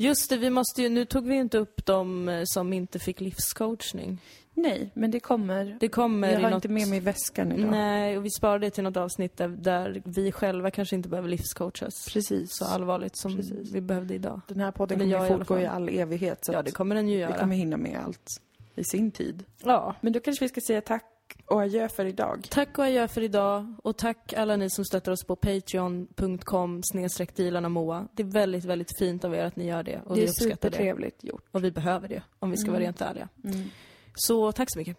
Just 0.00 0.30
det, 0.30 0.36
vi 0.36 0.50
måste 0.50 0.82
ju, 0.82 0.88
nu 0.88 1.04
tog 1.04 1.26
vi 1.26 1.34
inte 1.34 1.58
upp 1.58 1.86
de 1.86 2.28
eh, 2.28 2.42
som 2.44 2.72
inte 2.72 2.98
fick 2.98 3.20
livscoachning. 3.20 4.18
Nej, 4.54 4.90
men 4.94 5.10
det 5.10 5.20
kommer. 5.20 5.76
Det 5.80 5.88
kommer 5.88 6.32
jag 6.32 6.40
har 6.40 6.50
något... 6.50 6.54
inte 6.54 6.68
med 6.68 6.88
mig 6.88 6.96
i 6.96 7.00
väskan 7.00 7.52
idag. 7.52 7.70
Nej, 7.70 8.18
och 8.18 8.24
vi 8.24 8.30
sparar 8.30 8.58
det 8.58 8.70
till 8.70 8.84
något 8.84 8.96
avsnitt 8.96 9.36
där, 9.36 9.48
där 9.48 10.02
vi 10.04 10.32
själva 10.32 10.70
kanske 10.70 10.96
inte 10.96 11.08
behöver 11.08 11.28
livscoachas 11.28 12.08
Precis. 12.12 12.48
så 12.50 12.64
allvarligt 12.64 13.16
som 13.16 13.36
Precis. 13.36 13.72
vi 13.72 13.80
behövde 13.80 14.14
idag. 14.14 14.40
Den 14.48 14.60
här 14.60 14.70
podden 14.70 15.00
Eller 15.00 15.16
kommer 15.16 15.30
ju 15.30 15.36
fortgå 15.36 15.58
i 15.58 15.66
all 15.66 15.88
evighet. 15.88 16.44
Så 16.44 16.52
Ja, 16.52 16.62
det 16.62 16.70
kommer 16.70 16.94
den 16.94 17.08
ju 17.08 17.16
vi 17.16 17.22
göra. 17.22 17.38
kommer 17.38 17.56
hinna 17.56 17.76
med 17.76 17.98
allt 18.04 18.40
i 18.74 18.84
sin 18.84 19.10
tid. 19.10 19.44
Ja. 19.64 19.94
Men 20.00 20.12
då 20.12 20.20
kanske 20.20 20.44
vi 20.44 20.48
ska 20.48 20.60
säga 20.60 20.80
tack 20.80 21.04
och 21.46 21.62
adjö 21.62 21.88
för 21.88 22.04
idag. 22.04 22.46
Tack 22.50 22.78
och 22.78 22.84
adjö 22.84 23.08
för 23.08 23.22
idag. 23.22 23.74
Och 23.82 23.96
tack 23.96 24.32
alla 24.32 24.56
ni 24.56 24.70
som 24.70 24.84
stöttar 24.84 25.12
oss 25.12 25.24
på 25.24 25.36
patreon.com 25.36 26.80
snedstreck 26.82 27.38
Moa. 27.68 28.08
Det 28.12 28.22
är 28.22 28.26
väldigt, 28.26 28.64
väldigt 28.64 28.98
fint 28.98 29.24
av 29.24 29.34
er 29.34 29.44
att 29.44 29.56
ni 29.56 29.66
gör 29.66 29.82
det. 29.82 30.00
Och 30.06 30.14
det 30.14 30.20
är 30.20 30.24
vi 30.24 30.30
uppskattar 30.30 30.54
supertrevligt 30.54 31.24
gjort. 31.24 31.44
Och 31.50 31.64
vi 31.64 31.70
behöver 31.70 32.08
det, 32.08 32.22
om 32.38 32.50
vi 32.50 32.56
ska 32.56 32.68
mm. 32.68 32.72
vara 32.72 32.84
rent 32.84 33.00
ärliga. 33.00 33.28
Mm. 33.44 33.70
Så 34.14 34.52
tack 34.52 34.72
så 34.72 34.78
mycket. 34.78 34.96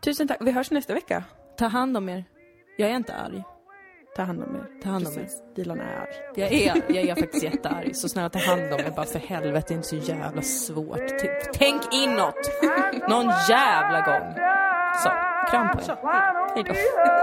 Tusen 0.00 0.28
tack. 0.28 0.38
Vi 0.40 0.50
hörs 0.50 0.70
nästa 0.70 0.94
vecka. 0.94 1.24
Ta 1.58 1.66
hand 1.66 1.96
om 1.96 2.08
er. 2.08 2.24
Jag 2.76 2.90
är 2.90 2.96
inte 2.96 3.14
arg. 3.14 3.42
Ta 4.16 4.22
hand 4.22 4.42
om 4.42 4.56
er. 4.56 4.82
Ta 4.82 4.88
hand 4.88 5.06
om 5.06 5.12
er. 5.12 5.28
Dilan 5.56 5.80
är 5.80 5.96
arg. 5.96 6.14
Jag 6.36 6.52
är, 6.52 6.82
jag 6.88 7.08
är 7.08 7.14
faktiskt 7.14 7.44
jättearg. 7.44 7.96
Så 7.96 8.08
snälla 8.08 8.28
ta 8.28 8.38
hand 8.38 8.72
om 8.72 8.80
er 8.80 8.92
bara 8.96 9.06
för 9.06 9.18
helvete. 9.18 9.66
Det 9.68 9.74
är 9.74 9.76
inte 9.76 9.88
så 9.88 9.96
jävla 9.96 10.42
svårt. 10.42 11.12
Tänk 11.54 11.82
inåt! 11.94 12.34
Någon 13.08 13.32
jävla 13.48 14.00
gång. 14.00 14.34
Så, 15.02 15.31
kram 15.50 15.68
på 15.68 15.80
er. 15.80 15.96
Hej 16.54 16.64
då. 16.64 17.21